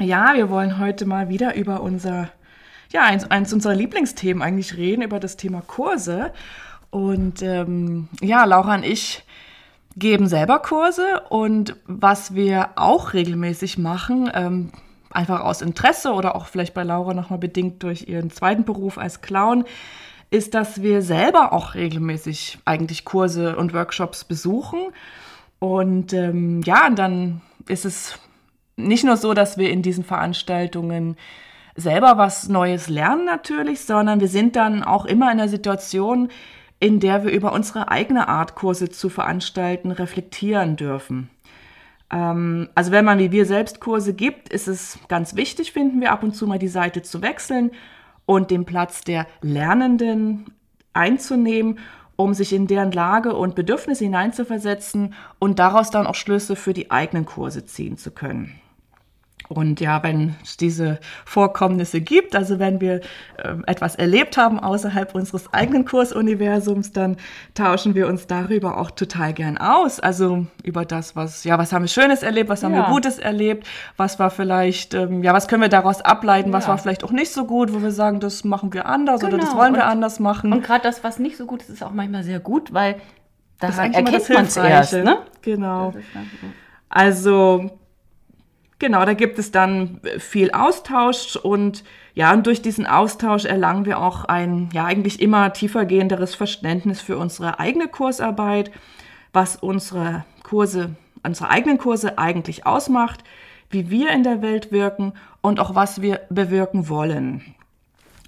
ja, 0.00 0.34
wir 0.34 0.50
wollen 0.50 0.78
heute 0.78 1.06
mal 1.06 1.28
wieder 1.28 1.54
über 1.54 1.82
unser, 1.82 2.30
ja, 2.92 3.02
eins, 3.02 3.30
eins 3.30 3.52
unserer 3.52 3.74
Lieblingsthemen 3.74 4.42
eigentlich 4.42 4.76
reden, 4.76 5.02
über 5.02 5.20
das 5.20 5.36
Thema 5.36 5.62
Kurse. 5.66 6.32
Und 6.90 7.42
ähm, 7.42 8.08
ja, 8.20 8.44
Laura 8.44 8.74
und 8.74 8.84
ich 8.84 9.24
geben 9.96 10.26
selber 10.26 10.58
Kurse 10.58 11.22
und 11.28 11.76
was 11.86 12.34
wir 12.34 12.70
auch 12.76 13.12
regelmäßig 13.12 13.78
machen, 13.78 14.30
ähm, 14.34 14.70
einfach 15.10 15.40
aus 15.40 15.62
Interesse 15.62 16.12
oder 16.12 16.34
auch 16.34 16.46
vielleicht 16.46 16.74
bei 16.74 16.82
Laura 16.82 17.14
nochmal 17.14 17.38
bedingt 17.38 17.82
durch 17.84 18.08
ihren 18.08 18.30
zweiten 18.30 18.64
Beruf 18.64 18.98
als 18.98 19.20
Clown, 19.20 19.64
ist, 20.30 20.54
dass 20.54 20.82
wir 20.82 21.02
selber 21.02 21.52
auch 21.52 21.74
regelmäßig 21.74 22.58
eigentlich 22.64 23.04
Kurse 23.04 23.56
und 23.56 23.72
Workshops 23.72 24.24
besuchen. 24.24 24.80
Und 25.60 26.12
ähm, 26.12 26.62
ja, 26.62 26.86
und 26.88 26.98
dann 26.98 27.40
ist 27.68 27.84
es 27.84 28.18
nicht 28.76 29.04
nur 29.04 29.16
so, 29.16 29.34
dass 29.34 29.58
wir 29.58 29.70
in 29.70 29.82
diesen 29.82 30.04
Veranstaltungen 30.04 31.16
selber 31.76 32.18
was 32.18 32.48
Neues 32.48 32.88
lernen 32.88 33.24
natürlich, 33.24 33.80
sondern 33.80 34.20
wir 34.20 34.28
sind 34.28 34.56
dann 34.56 34.82
auch 34.82 35.04
immer 35.04 35.30
in 35.32 35.38
der 35.38 35.48
Situation, 35.48 36.28
in 36.80 37.00
der 37.00 37.24
wir 37.24 37.32
über 37.32 37.52
unsere 37.52 37.88
eigene 37.90 38.28
Art 38.28 38.54
Kurse 38.54 38.90
zu 38.90 39.08
veranstalten 39.08 39.90
reflektieren 39.90 40.76
dürfen. 40.76 41.30
Ähm, 42.10 42.68
also 42.74 42.92
wenn 42.92 43.04
man 43.04 43.18
wie 43.18 43.32
wir 43.32 43.46
selbst 43.46 43.80
Kurse 43.80 44.14
gibt, 44.14 44.48
ist 44.50 44.68
es 44.68 44.98
ganz 45.08 45.34
wichtig, 45.34 45.72
finden 45.72 46.00
wir, 46.00 46.12
ab 46.12 46.22
und 46.22 46.34
zu 46.34 46.46
mal 46.46 46.58
die 46.58 46.68
Seite 46.68 47.02
zu 47.02 47.22
wechseln 47.22 47.70
und 48.26 48.50
den 48.50 48.64
Platz 48.64 49.02
der 49.02 49.26
Lernenden 49.42 50.46
einzunehmen, 50.92 51.78
um 52.16 52.34
sich 52.34 52.52
in 52.52 52.66
deren 52.66 52.92
Lage 52.92 53.34
und 53.34 53.56
Bedürfnisse 53.56 54.04
hineinzuversetzen 54.04 55.14
und 55.40 55.58
daraus 55.58 55.90
dann 55.90 56.06
auch 56.06 56.14
Schlüsse 56.14 56.54
für 56.54 56.72
die 56.72 56.90
eigenen 56.90 57.26
Kurse 57.26 57.64
ziehen 57.64 57.98
zu 57.98 58.12
können. 58.12 58.60
Und 59.48 59.80
ja, 59.80 60.02
wenn 60.02 60.36
es 60.42 60.56
diese 60.56 60.98
Vorkommnisse 61.26 62.00
gibt, 62.00 62.34
also 62.34 62.58
wenn 62.58 62.80
wir 62.80 63.00
äh, 63.36 63.54
etwas 63.66 63.94
erlebt 63.94 64.36
haben 64.36 64.58
außerhalb 64.58 65.14
unseres 65.14 65.52
eigenen 65.52 65.84
Kursuniversums, 65.84 66.92
dann 66.92 67.16
tauschen 67.54 67.94
wir 67.94 68.08
uns 68.08 68.26
darüber 68.26 68.78
auch 68.78 68.90
total 68.90 69.34
gern 69.34 69.58
aus. 69.58 70.00
Also 70.00 70.46
über 70.62 70.84
das, 70.84 71.14
was, 71.14 71.44
ja, 71.44 71.58
was 71.58 71.72
haben 71.72 71.82
wir 71.82 71.88
Schönes 71.88 72.22
erlebt, 72.22 72.48
was 72.48 72.62
haben 72.62 72.72
ja. 72.72 72.86
wir 72.86 72.92
Gutes 72.92 73.18
erlebt, 73.18 73.66
was 73.96 74.18
war 74.18 74.30
vielleicht, 74.30 74.94
ähm, 74.94 75.22
ja, 75.22 75.34
was 75.34 75.46
können 75.46 75.62
wir 75.62 75.68
daraus 75.68 76.00
ableiten, 76.00 76.52
was 76.52 76.64
ja. 76.64 76.70
war 76.70 76.78
vielleicht 76.78 77.04
auch 77.04 77.12
nicht 77.12 77.32
so 77.32 77.44
gut, 77.44 77.74
wo 77.74 77.82
wir 77.82 77.92
sagen, 77.92 78.20
das 78.20 78.44
machen 78.44 78.72
wir 78.72 78.86
anders 78.86 79.20
genau. 79.20 79.34
oder 79.34 79.38
das 79.38 79.50
genau. 79.50 79.62
wollen 79.62 79.74
wir 79.74 79.86
anders 79.86 80.20
machen. 80.20 80.52
Und 80.52 80.64
gerade 80.64 80.82
das, 80.82 81.04
was 81.04 81.18
nicht 81.18 81.36
so 81.36 81.46
gut 81.46 81.62
ist, 81.62 81.68
ist 81.68 81.82
auch 81.82 81.92
manchmal 81.92 82.22
sehr 82.22 82.40
gut, 82.40 82.72
weil 82.72 82.96
daran 83.60 83.92
erkennt 83.92 84.28
man 84.30 84.44
es 84.46 84.56
erst. 84.56 84.94
Ne? 84.94 85.18
Genau. 85.42 85.92
Also 86.88 87.70
Genau, 88.78 89.04
da 89.04 89.14
gibt 89.14 89.38
es 89.38 89.52
dann 89.52 90.00
viel 90.18 90.50
Austausch 90.50 91.36
und 91.36 91.84
ja, 92.14 92.32
und 92.32 92.46
durch 92.46 92.62
diesen 92.62 92.86
Austausch 92.86 93.44
erlangen 93.44 93.86
wir 93.86 93.98
auch 93.98 94.24
ein 94.24 94.68
ja 94.72 94.84
eigentlich 94.84 95.20
immer 95.20 95.52
tiefergehenderes 95.52 96.34
Verständnis 96.34 97.00
für 97.00 97.16
unsere 97.16 97.58
eigene 97.58 97.88
Kursarbeit, 97.88 98.70
was 99.32 99.56
unsere 99.56 100.24
Kurse, 100.42 100.96
unsere 101.22 101.50
eigenen 101.50 101.78
Kurse 101.78 102.18
eigentlich 102.18 102.66
ausmacht, 102.66 103.24
wie 103.70 103.90
wir 103.90 104.10
in 104.10 104.22
der 104.22 104.42
Welt 104.42 104.70
wirken 104.72 105.14
und 105.40 105.60
auch 105.60 105.74
was 105.74 106.02
wir 106.02 106.20
bewirken 106.30 106.88
wollen. 106.88 107.54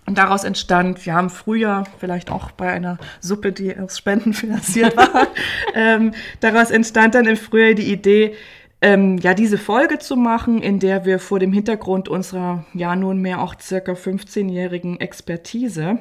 Und 0.06 0.18
daraus 0.18 0.44
entstand, 0.44 1.04
wir 1.04 1.14
haben 1.14 1.30
früher 1.30 1.84
vielleicht 1.98 2.30
auch 2.30 2.52
bei 2.52 2.70
einer 2.70 2.98
Suppe, 3.20 3.52
die 3.52 3.76
aus 3.76 3.98
Spenden 3.98 4.32
finanziert 4.32 4.96
war, 4.96 5.26
ähm, 5.74 6.12
daraus 6.40 6.70
entstand 6.70 7.16
dann 7.16 7.26
im 7.26 7.36
Frühjahr 7.36 7.74
die 7.74 7.92
Idee, 7.92 8.34
ähm, 8.82 9.18
ja, 9.18 9.32
diese 9.34 9.58
Folge 9.58 9.98
zu 9.98 10.16
machen, 10.16 10.60
in 10.60 10.78
der 10.78 11.04
wir 11.04 11.18
vor 11.18 11.38
dem 11.38 11.52
Hintergrund 11.52 12.08
unserer 12.08 12.64
ja 12.74 12.94
nunmehr 12.94 13.40
auch 13.40 13.54
circa 13.58 13.92
15-jährigen 13.92 15.00
Expertise 15.00 16.00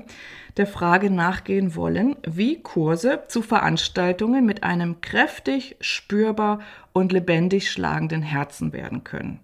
der 0.57 0.67
Frage 0.67 1.09
nachgehen 1.09 1.75
wollen, 1.75 2.15
wie 2.25 2.61
Kurse 2.61 3.23
zu 3.27 3.41
Veranstaltungen 3.41 4.45
mit 4.45 4.63
einem 4.63 5.01
kräftig, 5.01 5.75
spürbar 5.81 6.59
und 6.93 7.11
lebendig 7.11 7.71
schlagenden 7.71 8.21
Herzen 8.21 8.71
werden 8.71 9.03
können. 9.03 9.39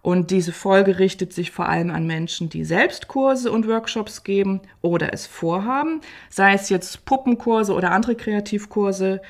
Und 0.00 0.32
diese 0.32 0.52
Folge 0.52 0.98
richtet 0.98 1.32
sich 1.32 1.52
vor 1.52 1.68
allem 1.68 1.90
an 1.90 2.08
Menschen, 2.08 2.48
die 2.48 2.64
selbst 2.64 3.06
Kurse 3.06 3.52
und 3.52 3.68
Workshops 3.68 4.24
geben 4.24 4.60
oder 4.80 5.12
es 5.12 5.28
vorhaben, 5.28 6.00
sei 6.28 6.54
es 6.54 6.68
jetzt 6.70 7.04
Puppenkurse 7.04 7.72
oder 7.72 7.92
andere 7.92 8.16
Kreativkurse 8.16 9.22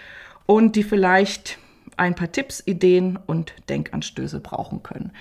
und 0.47 0.75
die 0.77 0.83
vielleicht 0.83 1.59
ein 1.97 2.15
paar 2.15 2.33
Tipps, 2.33 2.63
Ideen 2.67 3.19
und 3.27 3.55
Denkanstöße 3.69 4.41
brauchen 4.41 4.83
können. 4.83 5.13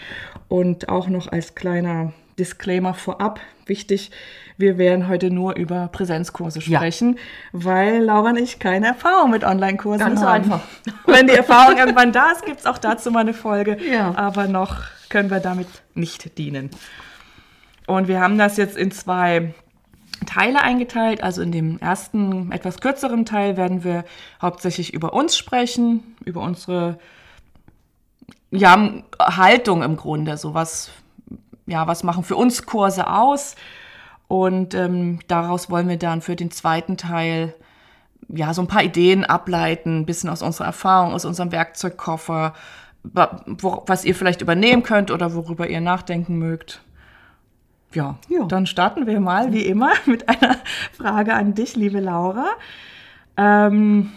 Und 0.47 0.89
auch 0.89 1.07
noch 1.07 1.31
als 1.31 1.55
kleiner 1.55 2.13
Disclaimer 2.39 2.93
vorab, 2.93 3.39
wichtig, 3.65 4.11
wir 4.57 4.77
werden 4.77 5.07
heute 5.07 5.31
nur 5.31 5.55
über 5.55 5.87
Präsenzkurse 5.87 6.61
sprechen, 6.61 7.15
ja. 7.15 7.19
weil 7.51 8.03
Laura 8.03 8.29
und 8.29 8.37
ich 8.37 8.59
keine 8.59 8.87
Erfahrung 8.87 9.31
mit 9.31 9.43
Online-Kursen 9.43 10.05
haben. 10.05 10.15
Ganz 10.15 10.25
einfach. 10.25 10.61
Wenn 11.05 11.27
die 11.27 11.33
Erfahrung 11.33 11.77
irgendwann 11.77 12.11
da 12.11 12.31
ist, 12.31 12.45
gibt 12.45 12.59
es 12.59 12.65
auch 12.65 12.77
dazu 12.77 13.11
mal 13.11 13.21
eine 13.21 13.33
Folge. 13.33 13.77
Ja. 13.91 14.15
Aber 14.15 14.47
noch 14.47 14.81
können 15.09 15.29
wir 15.29 15.39
damit 15.39 15.67
nicht 15.93 16.37
dienen. 16.37 16.69
Und 17.87 18.07
wir 18.07 18.21
haben 18.21 18.37
das 18.37 18.57
jetzt 18.57 18.77
in 18.77 18.91
zwei 18.91 19.53
Teile 20.25 20.61
eingeteilt. 20.61 21.23
Also 21.23 21.41
in 21.41 21.51
dem 21.51 21.79
ersten, 21.79 22.51
etwas 22.51 22.79
kürzeren 22.79 23.25
Teil 23.25 23.57
werden 23.57 23.83
wir 23.83 24.05
hauptsächlich 24.41 24.93
über 24.93 25.13
uns 25.13 25.37
sprechen, 25.37 26.15
über 26.23 26.41
unsere 26.41 26.99
ja, 28.51 28.91
Haltung 29.19 29.83
im 29.83 29.95
Grunde. 29.95 30.37
So 30.37 30.53
was, 30.53 30.91
ja, 31.65 31.87
was 31.87 32.03
machen 32.03 32.23
für 32.23 32.35
uns 32.35 32.65
Kurse 32.65 33.07
aus? 33.07 33.55
Und 34.27 34.73
ähm, 34.75 35.19
daraus 35.27 35.69
wollen 35.69 35.89
wir 35.89 35.97
dann 35.97 36.21
für 36.21 36.35
den 36.35 36.51
zweiten 36.51 36.97
Teil 36.97 37.53
ja 38.29 38.53
so 38.53 38.61
ein 38.61 38.67
paar 38.67 38.83
Ideen 38.83 39.25
ableiten, 39.25 39.99
ein 39.99 40.05
bisschen 40.05 40.29
aus 40.29 40.41
unserer 40.41 40.67
Erfahrung, 40.67 41.13
aus 41.13 41.25
unserem 41.25 41.51
Werkzeugkoffer, 41.51 42.53
was 43.03 44.05
ihr 44.05 44.15
vielleicht 44.15 44.41
übernehmen 44.41 44.83
könnt 44.83 45.11
oder 45.11 45.33
worüber 45.33 45.67
ihr 45.67 45.81
nachdenken 45.81 46.37
mögt. 46.37 46.81
Ja, 47.93 48.15
ja, 48.29 48.45
dann 48.45 48.65
starten 48.65 49.05
wir 49.05 49.19
mal 49.19 49.51
wie 49.51 49.65
immer 49.65 49.91
mit 50.05 50.29
einer 50.29 50.57
Frage 50.98 51.33
an 51.33 51.53
dich, 51.53 51.75
liebe 51.75 52.00
Laura. 52.00 52.45
Ähm, 53.38 54.12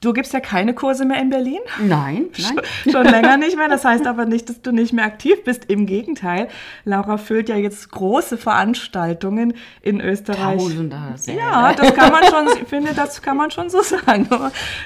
du 0.00 0.12
gibst 0.12 0.32
ja 0.32 0.40
keine 0.40 0.74
Kurse 0.74 1.04
mehr 1.04 1.20
in 1.20 1.30
Berlin. 1.30 1.60
Nein, 1.78 2.26
nein. 2.38 2.60
Schon, 2.84 2.92
schon 2.92 3.04
länger 3.06 3.36
nicht 3.36 3.56
mehr. 3.56 3.68
Das 3.68 3.84
heißt 3.84 4.06
aber 4.06 4.24
nicht, 4.24 4.48
dass 4.48 4.62
du 4.62 4.72
nicht 4.72 4.92
mehr 4.92 5.04
aktiv 5.04 5.44
bist. 5.44 5.66
Im 5.66 5.86
Gegenteil. 5.86 6.48
Laura 6.84 7.16
füllt 7.16 7.48
ja 7.48 7.56
jetzt 7.56 7.90
große 7.90 8.38
Veranstaltungen 8.38 9.54
in 9.82 10.00
Österreich. 10.00 10.58
Tausender. 10.58 11.14
Ja, 11.26 11.72
das 11.74 11.94
kann 11.94 12.12
man 12.12 12.24
schon, 12.24 12.46
ich 12.60 12.68
finde, 12.68 12.92
das 12.94 13.22
kann 13.22 13.36
man 13.36 13.50
schon 13.50 13.70
so 13.70 13.82
sagen. 13.82 14.28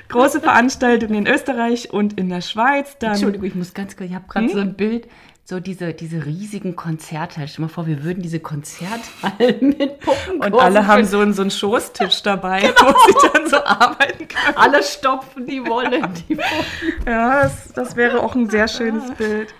Große 0.08 0.40
Veranstaltungen 0.40 1.14
in 1.14 1.26
Österreich 1.26 1.92
und 1.92 2.18
in 2.18 2.28
der 2.28 2.40
Schweiz. 2.40 2.96
Dann 2.98 3.12
Entschuldigung, 3.12 3.46
ich 3.46 3.54
muss 3.54 3.74
ganz 3.74 3.96
kurz, 3.96 4.10
ich 4.10 4.14
habe 4.14 4.26
gerade 4.28 4.46
hm? 4.46 4.52
so 4.52 4.60
ein 4.60 4.74
Bild 4.74 5.08
so 5.50 5.58
diese, 5.58 5.92
diese 5.92 6.24
riesigen 6.24 6.76
Konzerthallen. 6.76 7.48
Stell 7.48 7.56
dir 7.56 7.62
mal 7.62 7.68
vor, 7.68 7.86
wir 7.88 8.04
würden 8.04 8.22
diese 8.22 8.38
Konzerthallen 8.38 9.58
mit 9.78 9.98
Puppen 9.98 10.40
Und 10.40 10.54
alle 10.54 10.86
haben 10.86 11.04
so 11.04 11.18
einen, 11.18 11.34
so 11.34 11.42
einen 11.42 11.50
Schoßtisch 11.50 12.22
dabei, 12.24 12.60
genau. 12.60 12.94
wo 12.94 12.94
sie 13.06 13.28
dann 13.32 13.48
so 13.48 13.56
arbeiten 13.56 14.28
können. 14.28 14.56
Alle 14.56 14.82
stopfen 14.82 15.46
die 15.46 15.66
Wolle 15.66 16.08
die 16.28 16.36
Puppen. 16.36 17.04
Ja, 17.04 17.42
das, 17.42 17.72
das, 17.74 17.96
wäre 17.96 18.22
auch 18.22 18.36
ein 18.36 18.48
sehr 18.48 18.68
schönes 18.68 19.08
ja. 19.08 19.14
Bild. 19.14 19.54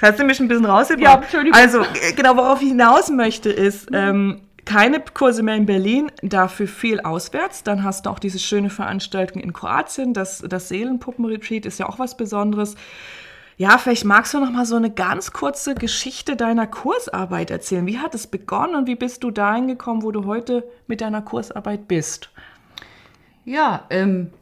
Das 0.00 0.12
hast 0.12 0.18
du 0.18 0.24
mich 0.24 0.40
ein 0.40 0.48
bisschen 0.48 0.64
rausgebracht. 0.64 1.04
Ja, 1.04 1.22
Entschuldigung. 1.22 1.60
Also, 1.60 1.82
äh, 1.82 2.12
genau, 2.16 2.36
worauf 2.36 2.62
ich 2.62 2.68
hinaus 2.68 3.10
möchte, 3.10 3.50
ist, 3.50 3.90
mhm. 3.90 3.96
ähm, 3.96 4.40
keine 4.64 5.00
Kurse 5.00 5.42
mehr 5.42 5.56
in 5.56 5.66
Berlin, 5.66 6.10
dafür 6.22 6.66
viel 6.66 7.00
auswärts. 7.00 7.64
Dann 7.64 7.84
hast 7.84 8.06
du 8.06 8.10
auch 8.10 8.18
diese 8.18 8.38
schöne 8.38 8.70
Veranstaltung 8.70 9.42
in 9.42 9.52
Kroatien. 9.52 10.14
Das, 10.14 10.38
das 10.38 10.70
Seelenpuppenretreat 10.70 11.66
ist 11.66 11.78
ja 11.78 11.86
auch 11.86 11.98
was 11.98 12.16
Besonderes. 12.16 12.76
Ja, 13.56 13.78
vielleicht 13.78 14.04
magst 14.04 14.34
du 14.34 14.40
noch 14.40 14.50
mal 14.50 14.66
so 14.66 14.76
eine 14.76 14.90
ganz 14.90 15.32
kurze 15.32 15.74
Geschichte 15.74 16.34
deiner 16.34 16.66
Kursarbeit 16.66 17.50
erzählen. 17.50 17.86
Wie 17.86 17.98
hat 17.98 18.14
es 18.14 18.26
begonnen 18.26 18.74
und 18.74 18.86
wie 18.86 18.96
bist 18.96 19.22
du 19.22 19.30
dahin 19.30 19.68
gekommen, 19.68 20.02
wo 20.02 20.10
du 20.10 20.24
heute 20.24 20.68
mit 20.86 21.00
deiner 21.00 21.22
Kursarbeit 21.22 21.86
bist? 21.86 22.30
Ja, 23.44 23.86
ähm, 23.90 24.32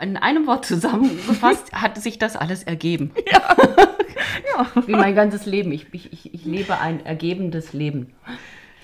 in 0.00 0.16
einem 0.16 0.46
Wort 0.46 0.66
zusammengefasst 0.66 1.72
hat 1.72 2.00
sich 2.00 2.18
das 2.18 2.36
alles 2.36 2.62
ergeben. 2.62 3.12
Ja. 3.30 3.56
ja. 4.56 4.82
Wie 4.86 4.92
mein 4.92 5.14
ganzes 5.14 5.46
Leben. 5.46 5.72
Ich, 5.72 5.86
ich, 5.92 6.34
ich 6.34 6.44
lebe 6.44 6.78
ein 6.78 7.04
ergebendes 7.04 7.72
Leben. 7.72 8.12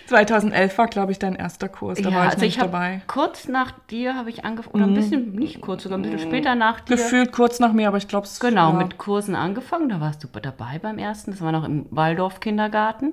2011 0.07 0.79
war, 0.79 0.87
glaube 0.87 1.13
ich, 1.13 1.19
dein 1.19 1.35
erster 1.35 1.69
Kurs. 1.69 2.01
Da 2.01 2.11
ja, 2.11 2.17
war 2.17 2.25
ich 2.25 2.31
also 2.31 2.45
nicht 2.45 2.57
ich 2.57 2.63
dabei. 2.63 3.03
Kurz 3.07 3.49
nach 3.49 3.73
dir 3.91 4.15
habe 4.15 4.31
ich 4.31 4.45
angefangen, 4.45 4.75
oder 4.75 4.85
ein 4.85 4.91
mhm. 4.91 4.95
bisschen, 4.95 5.33
nicht 5.33 5.61
kurz, 5.61 5.83
sogar 5.83 5.99
ein 5.99 6.03
bisschen 6.03 6.21
später 6.21 6.55
nach 6.55 6.81
dir. 6.81 6.97
Gefühlt 6.97 7.33
kurz 7.33 7.61
nach 7.61 7.73
mir, 7.73 7.89
aber 7.89 7.99
ich 7.99 8.09
glaube 8.09 8.27
es 8.27 8.41
Genau, 8.41 8.73
ja. 8.73 8.79
mit 8.79 8.99
Kursen 8.99 9.35
angefangen. 9.35 9.89
Da 9.89 10.01
warst 10.01 10.23
du 10.25 10.29
dabei 10.41 10.79
beim 10.81 10.99
ersten. 10.99 11.31
Das 11.31 11.41
war 11.41 11.53
noch 11.53 11.65
im 11.65 11.87
Waldorf-Kindergarten. 11.91 13.13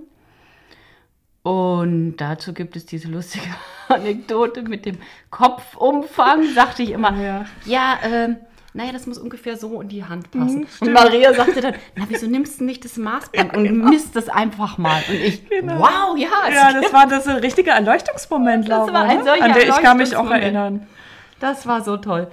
Und 1.44 2.18
dazu 2.18 2.54
gibt 2.54 2.76
es 2.78 2.86
diese 2.86 3.10
lustige 3.10 3.48
Anekdote 3.90 4.62
mit 4.64 4.86
dem 4.86 4.98
Kopfumfang. 5.30 6.44
Sagte 6.54 6.84
ich 6.84 6.92
immer, 6.92 7.16
ja, 7.22 7.46
ja 7.66 8.00
ähm, 8.04 8.38
naja, 8.74 8.92
das 8.92 9.06
muss 9.06 9.20
ungefähr 9.20 9.56
so 9.56 9.82
in 9.82 9.90
die 9.90 10.04
Hand 10.04 10.32
passen. 10.32 10.62
Mhm, 10.62 10.68
und 10.80 10.94
Maria 10.94 11.34
sagte 11.34 11.62
dann, 11.62 11.76
na, 11.96 12.06
wieso 12.08 12.26
nimmst 12.26 12.60
du 12.60 12.66
nicht 12.66 12.84
das 12.84 12.98
Maßband 12.98 13.54
ja, 13.54 13.58
und 13.58 13.64
genau. 13.66 13.90
misst 13.90 14.16
das 14.16 14.30
einfach 14.30 14.80
mal? 14.80 15.04
Und 15.08 15.16
ich, 15.16 15.48
genau. 15.48 15.80
wow, 15.80 16.18
ja. 16.18 16.30
Ja, 16.52 16.82
das 16.82 16.92
war 16.92 17.06
das 17.06 17.28
ein 17.28 17.38
richtiger 17.38 17.74
Erleuchtungsmoment, 17.74 18.68
Laura. 18.68 18.86
Das 18.86 18.94
war 18.94 19.04
ein 19.04 19.18
ne? 19.18 19.24
solcher 19.24 19.44
An 19.44 19.54
der 19.54 19.68
ich 19.68 19.76
kann 19.78 19.98
mich 19.98 20.16
auch 20.16 20.30
erinnern. 20.30 20.88
Das 21.40 21.68
war 21.68 21.84
so 21.84 21.98
toll. 21.98 22.32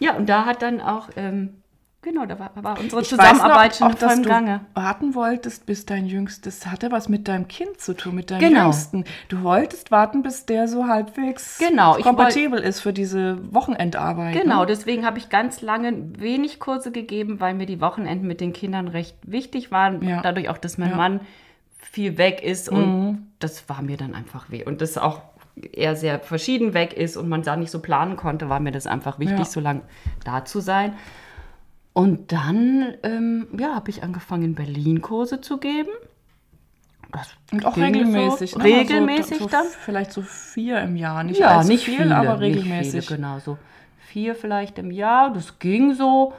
Ja, 0.00 0.14
und 0.14 0.28
da 0.28 0.46
hat 0.46 0.62
dann 0.62 0.80
auch 0.80 1.08
ähm, 1.16 1.62
Genau, 2.08 2.24
da 2.24 2.38
war, 2.38 2.50
war 2.62 2.78
unsere 2.78 3.02
Ich 3.02 3.08
Zusammenarbeit 3.08 3.74
schon 3.74 3.88
noch, 3.88 3.94
in 3.94 3.96
auch, 3.96 4.00
dass 4.00 4.10
vollem 4.12 4.22
du 4.22 4.28
Gange. 4.28 4.60
warten 4.74 5.14
wolltest, 5.16 5.66
bis 5.66 5.86
dein 5.86 6.06
Jüngstes 6.06 6.64
hatte 6.66 6.92
was 6.92 7.08
mit 7.08 7.26
deinem 7.26 7.48
Kind 7.48 7.80
zu 7.80 7.94
tun, 7.94 8.14
mit 8.14 8.30
deinem 8.30 8.38
Genau. 8.38 8.62
Jüngsten. 8.66 9.02
Du 9.28 9.42
wolltest 9.42 9.90
warten, 9.90 10.22
bis 10.22 10.46
der 10.46 10.68
so 10.68 10.86
halbwegs 10.86 11.58
Genau, 11.58 11.94
kompatibel 11.96 12.60
ist 12.60 12.78
für 12.78 12.92
diese 12.92 13.52
Wochenendarbeit. 13.52 14.40
Genau, 14.40 14.60
Ne? 14.60 14.66
deswegen 14.66 15.04
habe 15.04 15.18
ich 15.18 15.30
ganz 15.30 15.62
lange 15.62 15.92
wenig 16.20 16.60
Kurse 16.60 16.92
gegeben, 16.92 17.40
weil 17.40 17.54
mir 17.54 17.66
die 17.66 17.80
Wochenenden 17.80 18.28
mit 18.28 18.40
den 18.40 18.52
Kindern 18.52 18.86
recht 18.86 19.16
wichtig 19.22 19.72
waren. 19.72 20.00
Ja. 20.06 20.22
Dadurch 20.22 20.48
auch, 20.48 20.58
dass 20.58 20.78
mein 20.78 20.90
Ja. 20.90 20.94
Mhm. 20.94 20.98
Mann 21.00 21.20
viel 21.78 22.18
weg 22.18 22.40
ist 22.40 22.68
und 22.68 23.26
das 23.40 23.68
war 23.68 23.82
mir 23.82 23.96
dann 23.96 24.14
einfach 24.14 24.48
weh. 24.48 24.62
Und 24.64 24.80
das 24.80 24.96
auch 24.96 25.22
er 25.72 25.96
sehr 25.96 26.20
verschieden 26.20 26.72
weg 26.72 26.92
ist 26.92 27.16
und 27.16 27.28
man 27.28 27.42
da 27.42 27.56
nicht 27.56 27.70
so 27.72 27.80
planen 27.80 28.16
konnte, 28.16 28.48
war 28.48 28.60
mir 28.60 28.70
das 28.72 28.86
einfach 28.86 29.18
wichtig, 29.18 29.38
Ja. 29.38 29.44
so 29.44 29.58
lange 29.58 29.80
da 30.24 30.44
zu 30.44 30.60
sein. 30.60 30.92
Und 31.96 32.30
dann 32.30 32.92
ähm, 33.04 33.46
ja, 33.58 33.74
habe 33.74 33.88
ich 33.88 34.02
angefangen, 34.02 34.42
in 34.42 34.54
Berlin 34.54 35.00
Kurse 35.00 35.40
zu 35.40 35.56
geben. 35.56 35.88
Das 37.10 37.28
Und 37.50 37.64
auch 37.64 37.74
regelmäßig. 37.74 38.50
So. 38.50 38.58
ne? 38.58 38.64
Regelmäßig 38.66 39.38
so, 39.38 39.44
so 39.44 39.48
dann? 39.50 39.64
Vielleicht 39.64 40.12
so 40.12 40.20
vier 40.20 40.82
im 40.82 40.96
Jahr. 40.96 41.24
Nicht 41.24 41.40
ja, 41.40 41.64
nicht 41.64 41.86
viel, 41.86 41.96
viele, 41.96 42.14
aber 42.14 42.36
Nicht 42.36 42.56
regelmäßig. 42.58 43.06
viele, 43.06 43.16
genau 43.16 43.38
so. 43.38 43.56
Vier 44.08 44.34
vielleicht 44.34 44.78
im 44.78 44.90
Jahr, 44.90 45.32
das 45.32 45.58
ging 45.58 45.94
so. 45.94 46.34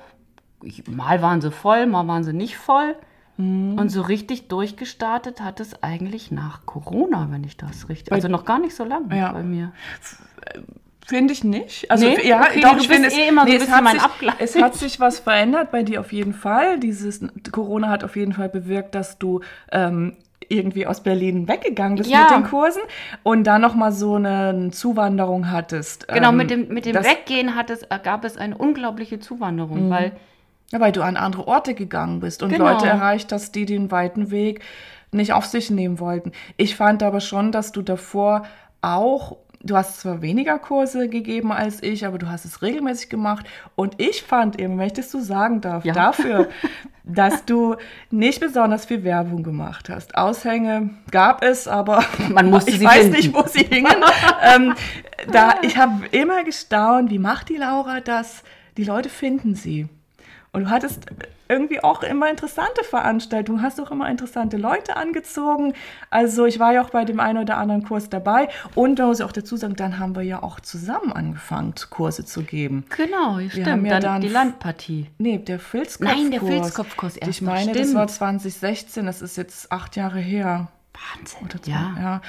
Ich, 0.61 0.87
mal 0.87 1.23
waren 1.23 1.41
sie 1.41 1.49
voll, 1.49 1.87
mal 1.87 2.07
waren 2.07 2.23
sie 2.23 2.33
nicht 2.33 2.55
voll. 2.57 2.95
Mhm. 3.37 3.79
Und 3.79 3.89
so 3.89 4.03
richtig 4.03 4.49
durchgestartet 4.49 5.41
hat 5.41 5.59
es 5.59 5.81
eigentlich 5.81 6.29
nach 6.29 6.67
Corona, 6.67 7.29
wenn 7.31 7.43
ich 7.43 7.57
das 7.57 7.89
richtig. 7.89 8.09
Bei- 8.11 8.17
Also 8.17 8.27
noch 8.27 8.45
gar 8.45 8.59
nicht 8.59 8.75
so 8.75 8.83
lange 8.83 9.17
Ja. 9.17 9.31
bei 9.31 9.41
mir. 9.41 9.71
Finde 11.07 11.33
ich 11.33 11.43
nicht. 11.43 11.89
Also 11.89 12.05
Nee? 12.05 12.27
ja, 12.27 12.41
Okay, 12.41 12.59
doch, 12.61 12.71
du 12.73 12.81
ich 12.81 12.87
bist 12.89 12.93
finde 12.93 13.07
es, 13.07 13.17
eh 13.17 13.27
immer 13.29 13.45
so 13.45 13.51
ein 13.53 13.57
bisschen 13.59 13.73
hat 13.75 13.83
mein 13.83 13.93
sich, 13.93 14.03
Abgleich. 14.03 14.35
Es 14.39 14.61
hat 14.61 14.75
sich 14.75 14.99
was 14.99 15.19
verändert 15.19 15.71
bei 15.71 15.83
dir 15.83 16.01
auf 16.01 16.11
jeden 16.11 16.33
Fall. 16.33 16.79
Dieses 16.79 17.21
Corona 17.51 17.87
hat 17.89 18.03
auf 18.03 18.15
jeden 18.17 18.33
Fall 18.33 18.49
bewirkt, 18.49 18.93
dass 18.93 19.17
du 19.17 19.39
ähm, 19.71 20.17
irgendwie 20.49 20.85
aus 20.85 21.01
Berlin 21.03 21.47
weggegangen 21.47 21.97
bist 21.97 22.09
Ja. 22.09 22.21
mit 22.23 22.29
den 22.31 22.43
Kursen 22.43 22.81
und 23.23 23.45
dann 23.45 23.61
noch 23.61 23.73
mal 23.75 23.91
so 23.91 24.15
eine 24.15 24.69
Zuwanderung 24.71 25.49
hattest. 25.51 26.07
Genau, 26.09 26.29
Ähm, 26.29 26.37
mit 26.37 26.49
dem, 26.51 26.67
mit 26.69 26.85
dem 26.85 26.95
Weggehen 26.95 27.55
hat 27.55 27.69
es, 27.69 27.87
gab 28.03 28.23
es 28.25 28.37
eine 28.37 28.57
unglaubliche 28.57 29.19
Zuwanderung, 29.19 29.87
Mhm. 29.87 29.89
weil 29.89 30.11
Ja, 30.73 30.81
weil 30.81 30.91
du 30.91 31.01
an 31.01 31.15
andere 31.15 31.47
Orte 31.47 31.73
gegangen 31.73 32.19
bist 32.19 32.43
und 32.43 32.49
Genau. 32.49 32.69
Leute 32.69 32.87
erreicht 32.87 33.31
hast, 33.31 33.55
die 33.55 33.65
den 33.65 33.89
weiten 33.91 34.31
Weg 34.31 34.61
nicht 35.13 35.31
auf 35.31 35.45
sich 35.45 35.69
nehmen 35.69 36.01
wollten. 36.01 36.33
Ich 36.57 36.75
fand 36.75 37.01
aber 37.03 37.21
schon, 37.21 37.53
dass 37.53 37.71
du 37.71 37.81
davor 37.81 38.43
auch, 38.81 39.37
du 39.63 39.75
hast 39.75 39.99
zwar 39.99 40.21
weniger 40.21 40.59
Kurse 40.59 41.09
gegeben 41.09 41.51
als 41.51 41.81
ich, 41.83 42.05
aber 42.05 42.17
du 42.17 42.27
hast 42.29 42.45
es 42.45 42.61
regelmäßig 42.61 43.09
gemacht. 43.09 43.45
Und 43.75 43.99
ich 43.99 44.23
fand 44.23 44.59
eben, 44.59 44.77
wenn 44.77 44.87
ich 44.87 44.93
das 44.93 45.11
so 45.11 45.19
sagen 45.19 45.61
darf, 45.61 45.83
Ja. 45.85 45.93
dafür, 45.93 46.47
dass 47.03 47.45
du 47.45 47.75
nicht 48.11 48.39
besonders 48.39 48.85
viel 48.85 49.03
Werbung 49.03 49.43
gemacht 49.43 49.89
hast. 49.89 50.15
Aushänge 50.15 50.89
gab 51.11 51.43
es, 51.43 51.67
aber 51.67 52.03
Man 52.29 52.49
musste 52.49 52.71
ich 52.71 52.79
sie 52.79 52.85
weiß 52.85 53.03
finden. 53.03 53.15
nicht, 53.17 53.33
wo 53.33 53.43
sie 53.47 53.63
hingen. 53.63 53.95
ähm, 54.55 54.75
da, 55.31 55.55
ich 55.61 55.77
habe 55.77 56.05
immer 56.11 56.43
gestaunt, 56.43 57.09
wie 57.09 57.19
macht 57.19 57.49
die 57.49 57.57
Laura 57.57 57.99
das? 58.01 58.43
Die 58.77 58.83
Leute 58.83 59.09
finden 59.09 59.55
sie. 59.55 59.87
Und 60.57 60.63
du 60.63 60.69
hattest 60.71 61.05
irgendwie 61.47 61.83
auch 61.83 62.01
immer 62.01 62.31
interessante 62.31 62.83
Veranstaltungen, 62.83 63.61
hast 63.61 63.79
auch 63.79 63.91
immer 63.91 64.09
interessante 64.09 64.57
Leute 64.57 64.97
angezogen. 64.97 65.73
Also 66.09 66.45
ich 66.45 66.59
war 66.59 66.73
ja 66.73 66.83
auch 66.83 66.89
bei 66.89 67.05
dem 67.05 67.19
einen 67.19 67.37
oder 67.37 67.57
anderen 67.57 67.83
Kurs 67.83 68.09
dabei. 68.09 68.49
Und 68.73 68.97
man 68.97 69.09
muss 69.09 69.21
auch 69.21 69.31
dazu 69.31 69.55
sagen, 69.55 69.75
dann 69.75 69.99
haben 69.99 70.15
wir 70.15 70.23
ja 70.23 70.41
auch 70.41 70.59
zusammen 70.59 71.13
angefangen, 71.13 71.75
Kurse 71.91 72.25
zu 72.25 72.41
geben. 72.41 72.85
genau, 72.95 73.39
stimmt. 73.47 73.67
haben 73.67 73.85
ja 73.85 73.91
dann, 73.99 74.01
dann 74.01 74.21
die 74.21 74.29
Landpartie. 74.29 75.11
Nee, 75.19 75.37
der 75.37 75.59
Filzkopfkurs. 75.59 76.17
Nein, 76.17 76.31
der 76.31 76.41
Filzkopfkurs 76.41 77.17
erst 77.17 77.29
Ich 77.29 77.41
meine, 77.43 77.71
das 77.71 77.81
stimmt. 77.83 77.95
war 77.95 78.07
2016, 78.07 79.05
das 79.05 79.21
ist 79.21 79.37
jetzt 79.37 79.71
acht 79.71 79.95
Jahre 79.95 80.19
her. 80.19 80.69
Wahnsinn. 81.13 81.45
Oder 81.45 81.61
zwei, 81.61 81.71
ja. 81.71 81.95
ja. 81.99 82.21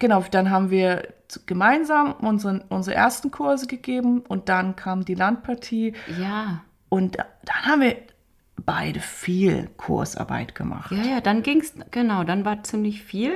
Genau, 0.00 0.24
dann 0.28 0.50
haben 0.50 0.70
wir 0.70 1.06
gemeinsam 1.46 2.14
unseren, 2.14 2.64
unsere 2.68 2.96
ersten 2.96 3.30
Kurse 3.30 3.68
gegeben 3.68 4.24
und 4.26 4.48
dann 4.48 4.74
kam 4.74 5.04
die 5.04 5.14
Landpartie 5.14 5.94
ja. 6.20 6.62
Und 6.90 7.18
da- 7.18 7.26
dann 7.46 7.72
haben 7.72 7.80
wir 7.80 7.96
beide 8.66 9.00
viel 9.00 9.70
Kursarbeit 9.78 10.54
gemacht. 10.54 10.92
Ja, 10.92 11.02
ja, 11.14 11.20
dann 11.22 11.42
ging's, 11.42 11.72
genau, 11.90 12.24
dann 12.24 12.44
war 12.44 12.62
ziemlich 12.62 13.02
viel. 13.02 13.32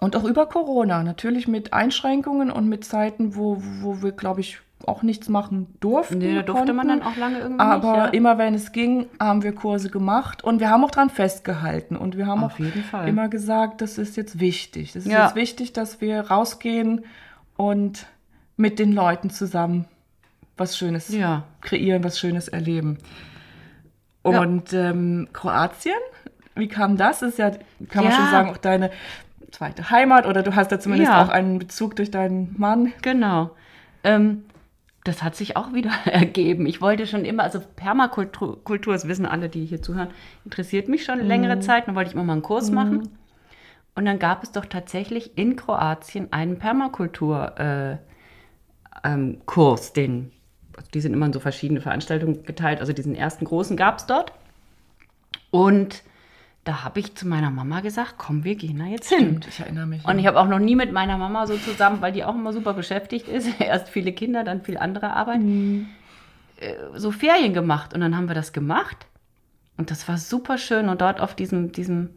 Und 0.00 0.16
auch 0.16 0.24
über 0.24 0.46
Corona, 0.46 1.02
natürlich 1.04 1.46
mit 1.46 1.72
Einschränkungen 1.74 2.50
und 2.50 2.66
mit 2.68 2.84
Zeiten, 2.84 3.36
wo, 3.36 3.62
wo 3.82 4.02
wir, 4.02 4.12
glaube 4.12 4.40
ich, 4.40 4.58
auch 4.84 5.02
nichts 5.02 5.28
machen 5.28 5.74
durften. 5.80 6.18
Nee, 6.18 6.34
da 6.34 6.42
durfte 6.42 6.72
man 6.72 6.86
konnten. 6.88 7.04
dann 7.04 7.12
auch 7.12 7.16
lange 7.16 7.38
irgendwie 7.38 7.60
Aber 7.60 7.92
nicht. 7.92 7.96
Ja. 7.96 8.06
immer 8.06 8.38
wenn 8.38 8.54
es 8.54 8.72
ging, 8.72 9.06
haben 9.20 9.42
wir 9.42 9.54
Kurse 9.54 9.90
gemacht 9.90 10.42
und 10.44 10.58
wir 10.60 10.70
haben 10.70 10.84
auch 10.84 10.90
dran 10.90 11.08
festgehalten. 11.10 11.96
Und 11.96 12.16
wir 12.16 12.26
haben 12.26 12.42
Auf 12.44 12.54
auch 12.54 12.58
jeden 12.58 12.82
Fall. 12.84 13.08
immer 13.08 13.28
gesagt, 13.28 13.80
das 13.80 13.96
ist 13.98 14.16
jetzt 14.16 14.40
wichtig. 14.40 14.92
Das 14.92 15.06
ist 15.06 15.12
Ja. 15.12 15.24
jetzt 15.26 15.34
wichtig, 15.36 15.72
dass 15.72 16.00
wir 16.00 16.20
rausgehen 16.20 17.04
und 17.56 18.06
mit 18.56 18.78
den 18.78 18.92
Leuten 18.92 19.30
zusammen 19.30 19.86
was 20.56 20.76
Schönes 20.76 21.08
Ja. 21.08 21.44
kreieren, 21.60 22.02
was 22.04 22.18
Schönes 22.18 22.48
erleben. 22.48 22.98
Ja. 24.26 24.40
Und 24.40 24.72
ähm, 24.72 25.28
Kroatien, 25.32 25.98
wie 26.54 26.68
kam 26.68 26.96
das? 26.96 27.22
Ist 27.22 27.38
ja, 27.38 27.50
kann 27.88 28.04
man 28.04 28.12
Ja. 28.12 28.18
schon 28.18 28.30
sagen, 28.30 28.50
auch 28.50 28.56
deine 28.56 28.90
zweite 29.52 29.90
Heimat 29.90 30.26
oder 30.26 30.42
du 30.42 30.54
hast 30.56 30.72
da 30.72 30.80
zumindest 30.80 31.12
Ja. 31.12 31.22
auch 31.22 31.28
einen 31.28 31.58
Bezug 31.58 31.96
durch 31.96 32.10
deinen 32.10 32.54
Mann. 32.58 32.92
Genau. 33.02 33.50
Ähm, 34.04 34.44
das 35.04 35.22
hat 35.22 35.36
sich 35.36 35.56
auch 35.56 35.72
wieder 35.72 35.90
ergeben. 36.06 36.66
Ich 36.66 36.80
wollte 36.80 37.06
schon 37.06 37.24
immer, 37.24 37.44
also 37.44 37.60
Permakultur, 37.76 38.62
Kultur, 38.64 38.92
das 38.94 39.06
wissen 39.06 39.26
alle, 39.26 39.48
die 39.48 39.64
hier 39.64 39.80
zuhören, 39.80 40.08
interessiert 40.44 40.88
mich 40.88 41.04
schon 41.04 41.20
längere 41.20 41.60
Zeit. 41.60 41.86
Dann 41.86 41.94
wollte 41.94 42.08
ich 42.08 42.14
immer 42.14 42.24
mal 42.24 42.32
einen 42.32 42.42
Kurs 42.42 42.70
machen. 42.72 43.10
Und 43.94 44.04
dann 44.04 44.18
gab 44.18 44.42
es 44.42 44.50
doch 44.52 44.66
tatsächlich 44.66 45.38
in 45.38 45.56
Kroatien 45.56 46.32
einen 46.32 46.58
Permakultur-Kurs, 46.58 47.58
äh, 47.58 47.98
ähm, 49.04 49.38
den, 49.96 50.32
also 50.76 50.88
die 50.92 51.00
sind 51.00 51.12
immer 51.12 51.26
in 51.26 51.32
so 51.32 51.40
verschiedene 51.40 51.80
Veranstaltungen 51.80 52.44
geteilt. 52.44 52.80
Also 52.80 52.92
diesen 52.92 53.14
ersten 53.14 53.44
großen 53.44 53.76
gab 53.76 53.98
es 53.98 54.06
dort. 54.06 54.32
Und 55.50 56.02
da 56.64 56.82
habe 56.84 56.98
ich 57.00 57.14
zu 57.14 57.26
meiner 57.28 57.50
Mama 57.50 57.80
gesagt, 57.80 58.14
komm, 58.18 58.42
wir 58.44 58.56
gehen 58.56 58.78
da 58.78 58.86
jetzt 58.86 59.08
hin. 59.08 59.18
Stimmt, 59.28 59.48
ich 59.48 59.60
erinnere 59.60 59.86
mich. 59.86 60.04
Und 60.04 60.18
ich 60.18 60.26
habe 60.26 60.38
auch 60.40 60.48
noch 60.48 60.58
nie 60.58 60.74
mit 60.76 60.92
meiner 60.92 61.16
Mama 61.16 61.46
so 61.46 61.56
zusammen, 61.56 62.00
weil 62.00 62.12
die 62.12 62.24
auch 62.24 62.34
immer 62.34 62.52
super 62.52 62.74
beschäftigt 62.74 63.28
ist. 63.28 63.48
Erst 63.60 63.88
viele 63.88 64.12
Kinder, 64.12 64.42
dann 64.44 64.62
viel 64.62 64.76
andere 64.76 65.12
Arbeit. 65.12 65.40
Mhm. 65.40 65.86
äh, 66.60 66.74
So 66.96 67.10
Ferien 67.12 67.54
gemacht. 67.54 67.94
Und 67.94 68.00
dann 68.00 68.16
haben 68.16 68.28
wir 68.28 68.34
das 68.34 68.52
gemacht. 68.52 69.06
Und 69.78 69.90
das 69.90 70.08
war 70.08 70.18
super 70.18 70.58
schön. 70.58 70.88
Und 70.88 71.00
dort 71.00 71.20
auf 71.20 71.34
diesem, 71.36 71.70
diesem 71.70 72.10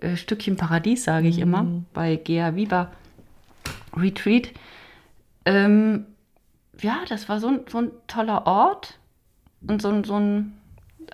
äh, 0.00 0.16
Stückchen 0.16 0.56
Paradies, 0.56 1.04
sage 1.04 1.28
ich 1.28 1.38
immer, 1.38 1.62
Mhm. 1.64 1.84
bei 1.92 2.16
Gea 2.16 2.56
Viva 2.56 2.90
Retreat. 3.94 4.48
Ähm, 5.44 6.06
ja, 6.80 6.98
das 7.08 7.28
war 7.28 7.40
so 7.40 7.48
ein, 7.48 7.60
so 7.68 7.78
ein 7.78 7.90
toller 8.06 8.46
Ort. 8.46 8.98
Und 9.66 9.80
so 9.80 9.88
ein, 9.88 10.04
so 10.04 10.16
ein, 10.18 10.58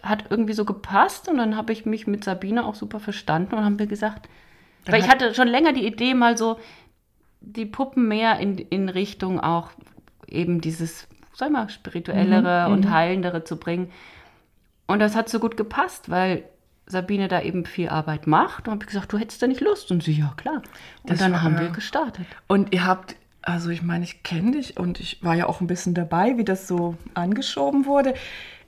hat 0.02 0.24
irgendwie 0.30 0.52
so 0.54 0.64
gepasst. 0.64 1.28
Und 1.28 1.38
dann 1.38 1.56
habe 1.56 1.72
ich 1.72 1.86
mich 1.86 2.06
mit 2.06 2.24
Sabine 2.24 2.64
auch 2.64 2.74
super 2.74 3.00
verstanden 3.00 3.54
und 3.54 3.64
haben 3.64 3.78
wir 3.78 3.86
gesagt, 3.86 4.28
Dann 4.84 4.92
weil 4.94 5.00
ich 5.00 5.08
hat- 5.08 5.22
hatte 5.22 5.34
schon 5.34 5.48
länger 5.48 5.72
die 5.72 5.86
Idee, 5.86 6.14
mal 6.14 6.36
so 6.36 6.58
die 7.40 7.66
Puppen 7.66 8.08
mehr 8.08 8.38
in, 8.38 8.58
in 8.58 8.88
Richtung 8.88 9.40
auch 9.40 9.70
eben 10.26 10.60
dieses, 10.60 11.06
sag 11.34 11.48
ich 11.48 11.52
mal, 11.52 11.68
spirituellere 11.70 12.66
Mhm, 12.68 12.72
und 12.74 12.84
mhm. 12.86 12.90
heilendere 12.90 13.44
zu 13.44 13.56
bringen. 13.56 13.90
Und 14.86 14.98
das 14.98 15.14
hat 15.14 15.28
so 15.28 15.38
gut 15.38 15.56
gepasst, 15.56 16.10
weil 16.10 16.44
Sabine 16.86 17.28
da 17.28 17.40
eben 17.40 17.64
viel 17.66 17.88
Arbeit 17.88 18.26
macht. 18.26 18.66
Und 18.66 18.72
habe 18.74 18.82
ich 18.82 18.88
gesagt, 18.88 19.12
du 19.12 19.18
hättest 19.18 19.40
da 19.40 19.46
nicht 19.46 19.60
Lust. 19.60 19.90
Und 19.92 20.02
sie, 20.02 20.12
ja 20.18 20.34
klar. 20.36 20.56
Und 20.56 21.10
Das 21.10 21.18
dann 21.20 21.32
war- 21.32 21.42
haben 21.42 21.58
wir 21.58 21.68
gestartet. 21.70 22.26
Und 22.48 22.74
ihr 22.74 22.84
habt, 22.84 23.14
also 23.42 23.70
ich 23.70 23.82
meine, 23.82 24.04
ich 24.04 24.22
kenne 24.22 24.52
dich 24.52 24.76
und 24.76 25.00
ich 25.00 25.22
war 25.22 25.34
ja 25.34 25.46
auch 25.46 25.60
ein 25.60 25.66
bisschen 25.66 25.94
dabei, 25.94 26.36
wie 26.36 26.44
das 26.44 26.68
so 26.68 26.96
angeschoben 27.14 27.86
wurde. 27.86 28.14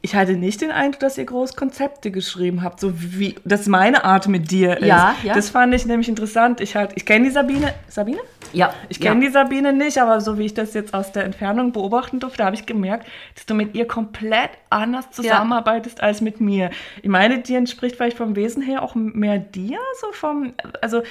Ich 0.04 0.16
hatte 0.16 0.32
nicht 0.32 0.60
den 0.60 0.72
Eindruck, 0.72 0.98
dass 0.98 1.16
ihr 1.16 1.24
groß 1.24 1.54
Konzepte 1.54 2.10
geschrieben 2.10 2.62
habt, 2.62 2.80
so 2.80 2.92
wie 2.96 3.36
das 3.44 3.66
meine 3.68 4.04
Art 4.04 4.26
mit 4.26 4.50
dir 4.50 4.78
ist. 4.78 4.86
Ja, 4.86 5.14
ja. 5.22 5.32
Das 5.32 5.50
fand 5.50 5.72
ich 5.74 5.86
nämlich 5.86 6.08
interessant. 6.08 6.60
Ich, 6.60 6.74
halt, 6.74 6.90
ich 6.96 7.06
kenne 7.06 7.26
die 7.26 7.30
Sabine. 7.30 7.72
Sabine? 7.86 8.18
Ja, 8.52 8.74
Ich 8.88 8.98
kenne 8.98 9.20
die 9.20 9.30
Sabine 9.30 9.72
nicht, 9.72 9.98
aber 9.98 10.20
so 10.20 10.38
wie 10.38 10.46
ich 10.46 10.54
das 10.54 10.74
jetzt 10.74 10.92
aus 10.92 11.12
der 11.12 11.24
Entfernung 11.24 11.72
beobachten 11.72 12.18
durfte, 12.18 12.44
habe 12.44 12.56
ich 12.56 12.66
gemerkt, 12.66 13.06
dass 13.36 13.46
du 13.46 13.54
mit 13.54 13.76
ihr 13.76 13.86
komplett 13.86 14.50
anders 14.70 15.10
zusammenarbeitest 15.12 16.02
als 16.02 16.20
mit 16.20 16.40
mir. 16.40 16.70
Ich 17.02 17.08
meine, 17.08 17.38
dir 17.38 17.58
entspricht 17.58 17.94
vielleicht 17.94 18.16
vom 18.16 18.34
Wesen 18.34 18.60
her 18.60 18.82
auch 18.82 18.96
mehr 18.96 19.38
dir, 19.38 19.78
so 20.00 20.12
vom, 20.12 20.52
also, 20.80 21.02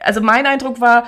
also 0.00 0.22
mein 0.22 0.46
Eindruck 0.46 0.80
war, 0.80 1.06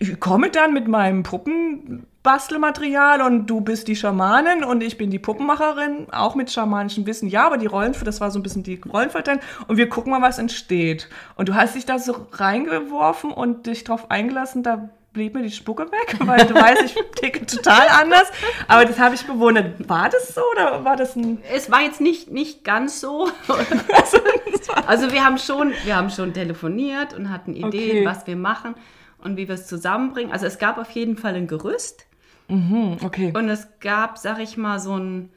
ich 0.00 0.20
komme 0.20 0.50
dann 0.50 0.72
mit 0.72 0.88
meinem 0.88 1.22
Puppenbastelmaterial 1.22 3.22
und 3.22 3.46
du 3.46 3.60
bist 3.60 3.88
die 3.88 3.96
Schamanin 3.96 4.64
und 4.64 4.82
ich 4.82 4.98
bin 4.98 5.10
die 5.10 5.18
Puppenmacherin, 5.18 6.06
auch 6.10 6.34
mit 6.34 6.50
schamanischem 6.50 7.06
Wissen. 7.06 7.28
Ja, 7.28 7.46
aber 7.46 7.58
die 7.58 7.66
Rollen, 7.66 7.94
das 8.04 8.20
war 8.20 8.30
so 8.30 8.38
ein 8.38 8.42
bisschen 8.42 8.62
die 8.62 8.80
Rollenverteilung 8.90 9.40
und 9.66 9.76
wir 9.76 9.88
gucken 9.88 10.12
mal, 10.12 10.22
was 10.22 10.38
entsteht. 10.38 11.08
Und 11.36 11.48
du 11.48 11.54
hast 11.54 11.74
dich 11.74 11.86
da 11.86 11.98
so 11.98 12.26
reingeworfen 12.32 13.30
und 13.30 13.66
dich 13.66 13.84
drauf 13.84 14.10
eingelassen, 14.10 14.62
da 14.62 14.90
blieb 15.12 15.34
mir 15.34 15.42
die 15.42 15.50
Spucke 15.50 15.90
weg, 15.90 16.16
weil 16.26 16.46
du 16.46 16.54
weißt, 16.54 16.82
ich 16.82 16.94
ticke 17.16 17.44
total 17.46 17.88
anders. 18.00 18.30
Aber 18.68 18.84
das 18.84 18.98
habe 18.98 19.14
ich 19.14 19.26
bewundert. 19.26 19.88
War 19.88 20.08
das 20.08 20.34
so 20.34 20.42
oder 20.52 20.84
war 20.84 20.96
das 20.96 21.16
ein. 21.16 21.38
Es 21.52 21.70
war 21.70 21.82
jetzt 21.82 22.00
nicht, 22.00 22.30
nicht 22.30 22.64
ganz 22.64 23.00
so. 23.00 23.28
also 24.86 25.12
wir 25.12 25.24
haben 25.24 25.38
schon, 25.38 25.72
wir 25.84 25.96
haben 25.96 26.10
schon 26.10 26.32
telefoniert 26.34 27.14
und 27.14 27.30
hatten 27.30 27.54
Ideen, 27.54 27.98
Okay. 27.98 28.06
was 28.06 28.26
wir 28.26 28.36
machen 28.36 28.74
und 29.18 29.36
wie 29.36 29.48
wir 29.48 29.54
es 29.54 29.66
zusammenbringen. 29.66 30.32
Also 30.32 30.46
es 30.46 30.58
gab 30.58 30.78
auf 30.78 30.90
jeden 30.90 31.16
Fall 31.16 31.34
ein 31.34 31.46
Gerüst 31.46 32.06
Mhm, 32.48 32.96
okay. 33.04 33.32
und 33.36 33.48
es 33.50 33.68
gab, 33.80 34.16
sag 34.16 34.40
ich 34.40 34.56
mal, 34.56 34.80
so, 34.80 34.96
ein, 34.96 35.28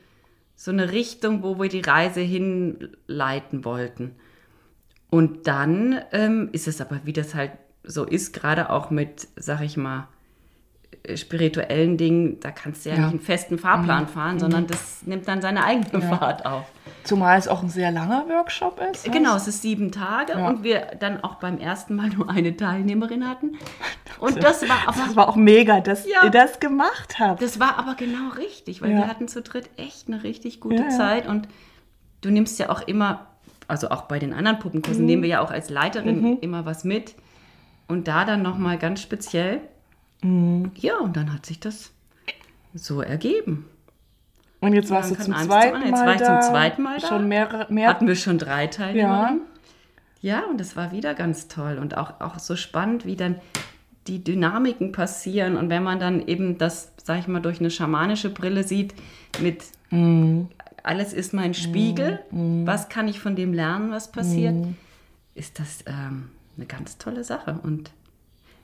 so 0.56 0.72
eine 0.72 0.92
Richtung, 0.94 1.44
wo 1.44 1.60
wir 1.60 1.68
die 1.68 1.82
Reise 1.82 2.22
hinleiten 2.22 3.66
wollten. 3.66 4.16
Und 5.10 5.46
dann 5.48 6.00
ähm, 6.14 6.50
ist 6.54 6.70
es 6.70 6.80
aber, 6.80 7.02
wie 7.04 7.12
das 7.12 7.36
halt 7.36 7.52
so 7.84 8.06
ist, 8.06 8.32
gerade 8.34 8.70
auch 8.70 8.92
mit, 8.92 9.28
sag 9.36 9.62
ich 9.62 9.76
mal, 9.76 10.08
spirituellen 11.16 11.98
Dingen, 11.98 12.40
da 12.40 12.52
kannst 12.52 12.86
du 12.86 12.90
ja, 12.90 12.96
Ja. 12.96 13.02
nicht 13.04 13.12
einen 13.12 13.20
festen 13.20 13.58
Fahrplan 13.58 14.08
fahren, 14.08 14.40
sondern 14.40 14.68
das 14.68 15.02
nimmt 15.06 15.28
dann 15.28 15.42
seine 15.42 15.64
eigene 15.64 16.04
Ja. 16.04 16.16
Fahrt 16.18 16.46
auf. 16.46 16.66
Zumal 17.04 17.40
es 17.40 17.48
auch 17.48 17.64
ein 17.64 17.70
sehr 17.70 17.92
langer 17.92 18.26
Workshop 18.30 18.80
ist. 18.92 19.12
Genau, 19.12 19.36
es 19.36 19.48
ist 19.48 19.64
sieben 19.64 19.92
Tage 19.92 20.34
Ja. 20.34 20.48
und 20.48 20.64
wir 20.64 20.88
dann 21.00 21.24
auch 21.24 21.36
beim 21.36 21.58
ersten 21.58 21.96
Mal 21.96 22.10
nur 22.10 22.30
eine 22.30 22.56
Teilnehmerin 22.56 23.28
hatten. 23.28 23.58
Und 24.20 24.44
das 24.44 24.62
war 24.70 24.88
aber, 24.88 24.98
Das 25.08 25.16
war 25.16 25.30
auch 25.30 25.36
mega, 25.36 25.80
dass 25.80 26.06
Ja. 26.08 26.24
ihr 26.26 26.30
das 26.30 26.60
gemacht 26.60 27.18
habt. 27.20 27.42
das 27.42 27.60
war 27.60 27.80
aber 27.80 27.96
genau 27.96 28.30
richtig, 28.38 28.84
weil 28.84 28.92
wir 28.92 29.08
hatten 29.08 29.28
zu 29.28 29.42
dritt 29.42 29.68
echt 29.78 30.08
eine 30.08 30.22
richtig 30.22 30.60
gute. 30.60 30.90
Zeit 30.90 31.28
und 31.28 31.48
du 32.22 32.30
nimmst 32.30 32.60
ja 32.60 32.70
auch 32.70 32.82
immer, 32.82 33.26
also 33.68 33.90
auch 33.90 34.04
bei 34.04 34.20
den 34.20 34.34
anderen 34.34 34.60
Puppenkursen 34.60 35.02
Mhm. 35.02 35.08
nehmen 35.08 35.22
wir 35.24 35.30
ja 35.30 35.42
auch 35.42 35.50
als 35.50 35.72
Leiterin 35.72 36.38
immer 36.42 36.66
was 36.68 36.84
mit 36.84 37.16
und 37.88 38.08
da 38.08 38.24
dann 38.26 38.44
nochmal 38.44 38.78
ganz 38.78 39.02
speziell. 39.02 39.62
Mhm. 40.22 40.72
Ja, 40.76 40.98
und 41.00 41.16
dann 41.18 41.34
hat 41.34 41.46
sich 41.46 41.60
das 41.60 41.92
so 42.74 43.02
ergeben. 43.02 43.66
Und 44.60 44.74
jetzt 44.74 44.92
warst 44.92 45.12
du 45.12 45.16
zum 45.16 45.34
zweiten 45.36 45.76
anderen. 45.76 45.82
Jetzt 45.84 46.00
Mal 46.00 46.06
war 46.06 46.16
ich 46.16 46.24
zum 46.24 46.42
zweiten 46.52 46.82
Mal 46.84 47.00
da. 47.00 47.08
Schon 47.08 47.28
mehrere, 47.28 47.74
mehr. 47.74 47.90
Hatten 47.90 48.08
wir 48.08 48.16
schon 48.16 48.38
drei 48.38 48.68
Teilnehmerinnen. 48.68 49.42
Ja, 50.22 50.44
und 50.46 50.60
das 50.60 50.76
war 50.76 50.92
wieder 50.92 51.16
ganz 51.16 51.48
toll 51.48 51.80
und 51.82 51.98
auch, 51.98 52.22
auch 52.22 52.38
so 52.38 52.56
spannend, 52.56 53.06
wie 53.08 53.16
dann 53.16 53.42
die 54.08 54.24
Dynamiken 54.24 54.92
passieren 54.92 55.58
und 55.58 55.70
wenn 55.70 55.82
man 55.84 56.00
dann 56.00 56.28
eben 56.28 56.60
das, 56.60 56.92
sag 57.04 57.20
ich 57.20 57.28
mal, 57.28 57.40
durch 57.42 57.60
eine 57.60 57.72
schamanische 57.72 58.30
Brille 58.30 58.64
sieht, 58.64 58.94
mit 59.42 59.64
Mhm. 59.90 60.48
alles 60.84 61.12
ist 61.12 61.34
mein 61.34 61.54
Spiegel, 61.54 62.20
was 62.32 62.88
kann 62.88 63.08
ich 63.10 63.20
von 63.20 63.36
dem 63.36 63.54
lernen, 63.54 63.92
was 63.92 64.12
passiert, 64.12 64.56
ist 65.36 65.60
das 65.60 65.84
ähm, 65.86 66.30
eine 66.56 66.66
ganz 66.66 66.98
tolle 66.98 67.24
Sache. 67.26 67.60
Und 67.62 67.92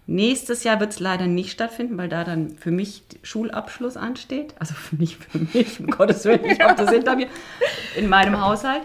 nächstes 0.07 0.63
Jahr 0.63 0.79
wird 0.79 0.93
es 0.93 0.99
leider 0.99 1.27
nicht 1.27 1.51
stattfinden, 1.51 1.97
weil 1.97 2.09
da 2.09 2.23
dann 2.23 2.51
für 2.51 2.71
mich 2.71 3.03
Schulabschluss 3.23 3.97
ansteht. 3.97 4.55
Also 4.57 4.73
für 4.73 4.95
nicht 4.95 5.23
für 5.23 5.37
mich, 5.37 5.79
um 5.79 5.87
Gottes 5.87 6.25
Willen, 6.25 6.45
ich 6.45 6.59
habe 6.59 6.75
das 6.75 6.91
hinter 6.91 7.15
mir, 7.15 7.27
in 7.95 8.09
meinem 8.09 8.41
Haushalt. 8.41 8.81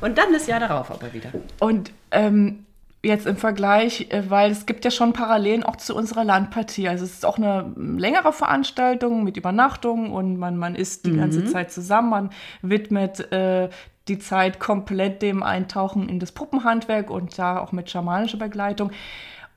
Und 0.00 0.18
dann 0.18 0.32
das 0.32 0.46
Jahr 0.46 0.60
darauf 0.60 0.90
aber 0.90 1.14
wieder. 1.14 1.30
Und 1.58 1.90
ähm, 2.10 2.66
jetzt 3.02 3.26
im 3.26 3.36
Vergleich, 3.36 4.08
äh, 4.10 4.28
weil 4.28 4.50
es 4.50 4.66
gibt 4.66 4.84
ja 4.84 4.90
schon 4.90 5.12
Parallelen 5.12 5.62
auch 5.62 5.76
zu 5.76 5.94
unserer 5.94 6.24
Landpartie. 6.24 6.88
Also 6.88 7.04
es 7.04 7.12
ist 7.12 7.24
auch 7.24 7.38
eine 7.38 7.72
längere 7.76 8.32
Veranstaltung 8.32 9.24
mit 9.24 9.36
Übernachtung 9.36 10.12
und 10.12 10.36
man, 10.36 10.56
man 10.56 10.74
ist 10.74 11.06
die 11.06 11.16
ganze 11.16 11.44
Zeit 11.46 11.72
zusammen. 11.72 12.10
Man 12.10 12.30
widmet 12.62 13.32
äh, 13.32 13.70
die 14.08 14.18
Zeit 14.18 14.60
komplett 14.60 15.22
dem 15.22 15.42
Eintauchen 15.42 16.08
in 16.08 16.20
das 16.20 16.32
Puppenhandwerk 16.32 17.10
und 17.10 17.38
da 17.38 17.58
auch 17.58 17.72
mit 17.72 17.90
schamanischer 17.90 18.38
Begleitung. 18.38 18.90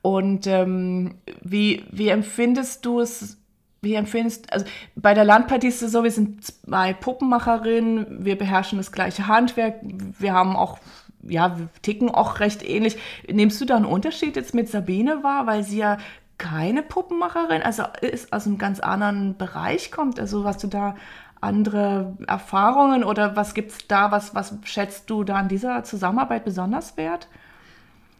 Und 0.02 0.46
ähm, 0.46 1.16
wie, 1.42 1.84
wie 1.90 2.08
empfindest 2.08 2.84
du 2.84 3.00
es? 3.00 3.36
Wie 3.82 3.94
empfindest 3.94 4.52
also 4.52 4.66
bei 4.94 5.14
der 5.14 5.24
Landpartie 5.24 5.68
ist 5.68 5.82
es 5.82 5.92
so, 5.92 6.04
wir 6.04 6.10
sind 6.10 6.44
zwei 6.44 6.92
Puppenmacherinnen, 6.92 8.24
wir 8.24 8.36
beherrschen 8.36 8.76
das 8.76 8.92
gleiche 8.92 9.26
Handwerk, 9.26 9.76
wir 9.82 10.34
haben 10.34 10.54
auch, 10.54 10.78
ja, 11.22 11.58
wir 11.58 11.68
ticken 11.80 12.10
auch 12.10 12.40
recht 12.40 12.62
ähnlich. 12.62 12.98
Nimmst 13.26 13.58
du 13.58 13.64
da 13.64 13.76
einen 13.76 13.86
Unterschied 13.86 14.36
jetzt 14.36 14.54
mit 14.54 14.68
Sabine 14.68 15.22
wahr, 15.22 15.46
weil 15.46 15.62
sie 15.62 15.78
ja 15.78 15.96
keine 16.36 16.82
Puppenmacherin, 16.82 17.62
also 17.62 17.84
ist 18.02 18.32
aus 18.34 18.46
einem 18.46 18.58
ganz 18.58 18.80
anderen 18.80 19.38
Bereich 19.38 19.90
kommt? 19.90 20.20
Also 20.20 20.44
hast 20.44 20.62
du 20.62 20.66
da 20.66 20.94
andere 21.40 22.16
Erfahrungen 22.26 23.02
oder 23.04 23.36
was 23.36 23.54
gibt 23.54 23.72
es 23.72 23.86
da, 23.88 24.10
was, 24.10 24.34
was 24.34 24.54
schätzt 24.64 25.08
du 25.08 25.24
da 25.24 25.36
an 25.36 25.48
dieser 25.48 25.84
Zusammenarbeit 25.84 26.44
besonders 26.44 26.96
wert? 26.96 27.28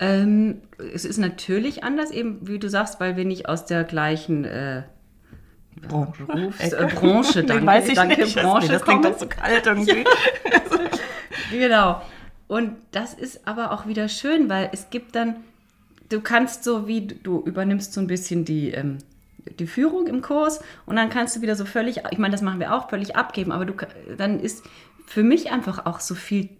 Ähm, 0.00 0.62
es 0.94 1.04
ist 1.04 1.18
natürlich 1.18 1.84
anders, 1.84 2.10
eben 2.10 2.48
wie 2.48 2.58
du 2.58 2.68
sagst, 2.70 2.98
weil 3.00 3.16
wir 3.16 3.26
nicht 3.26 3.48
aus 3.48 3.66
der 3.66 3.84
gleichen 3.84 4.44
äh, 4.46 4.82
Branche. 5.88 6.24
Berufs 6.24 6.72
äh, 6.72 6.88
Branche, 6.94 7.40
Nee, 7.40 7.46
danke, 7.46 7.66
weiß 7.66 7.88
ich 7.88 7.94
danke, 7.94 8.22
nicht. 8.22 8.36
Branche 8.36 8.68
das 8.68 8.82
klingt 8.82 9.02
kommen. 9.02 9.12
doch 9.12 9.20
so 9.20 9.26
kalt 9.26 9.66
irgendwie. 9.66 10.04
Genau. 11.52 12.00
Und 12.46 12.76
das 12.92 13.14
ist 13.14 13.46
aber 13.46 13.72
auch 13.72 13.86
wieder 13.86 14.08
schön, 14.08 14.48
weil 14.48 14.70
es 14.72 14.90
gibt 14.90 15.16
dann, 15.16 15.36
du 16.08 16.20
kannst 16.20 16.64
so 16.64 16.86
wie, 16.86 17.06
du 17.06 17.40
übernimmst 17.40 17.92
so 17.92 18.00
ein 18.00 18.06
bisschen 18.06 18.44
die, 18.44 18.70
ähm, 18.70 18.98
die 19.58 19.66
Führung 19.66 20.06
im 20.06 20.22
Kurs 20.22 20.60
und 20.86 20.96
dann 20.96 21.10
kannst 21.10 21.36
du 21.36 21.42
wieder 21.42 21.56
so 21.56 21.64
völlig, 21.64 22.02
ich 22.10 22.18
meine, 22.18 22.32
das 22.32 22.42
machen 22.42 22.60
wir 22.60 22.74
auch, 22.74 22.88
völlig 22.88 23.16
abgeben, 23.16 23.52
aber 23.52 23.64
du, 23.64 23.74
dann 24.16 24.38
ist 24.38 24.64
für 25.06 25.22
mich 25.24 25.50
einfach 25.50 25.86
auch 25.86 25.98
so 26.00 26.14
viel 26.14 26.50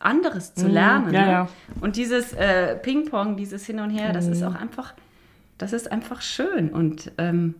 anderes 0.00 0.54
zu 0.54 0.66
lernen. 0.68 1.08
Mhm. 1.08 1.14
ja, 1.14 1.20
ne? 1.24 1.30
ja. 1.32 1.48
Und 1.80 1.96
dieses 1.96 2.32
äh, 2.32 2.76
Ping-Pong, 2.76 3.36
dieses 3.36 3.64
Hin 3.66 3.80
und 3.80 3.90
Her, 3.90 4.12
das 4.12 4.26
ist 4.26 4.40
Mhm. 4.40 4.48
auch 4.48 4.54
einfach, 4.54 4.94
das 5.58 5.72
ist 5.72 5.90
einfach 5.90 6.20
schön 6.22 6.70
und 6.70 7.12
ähm, 7.18 7.54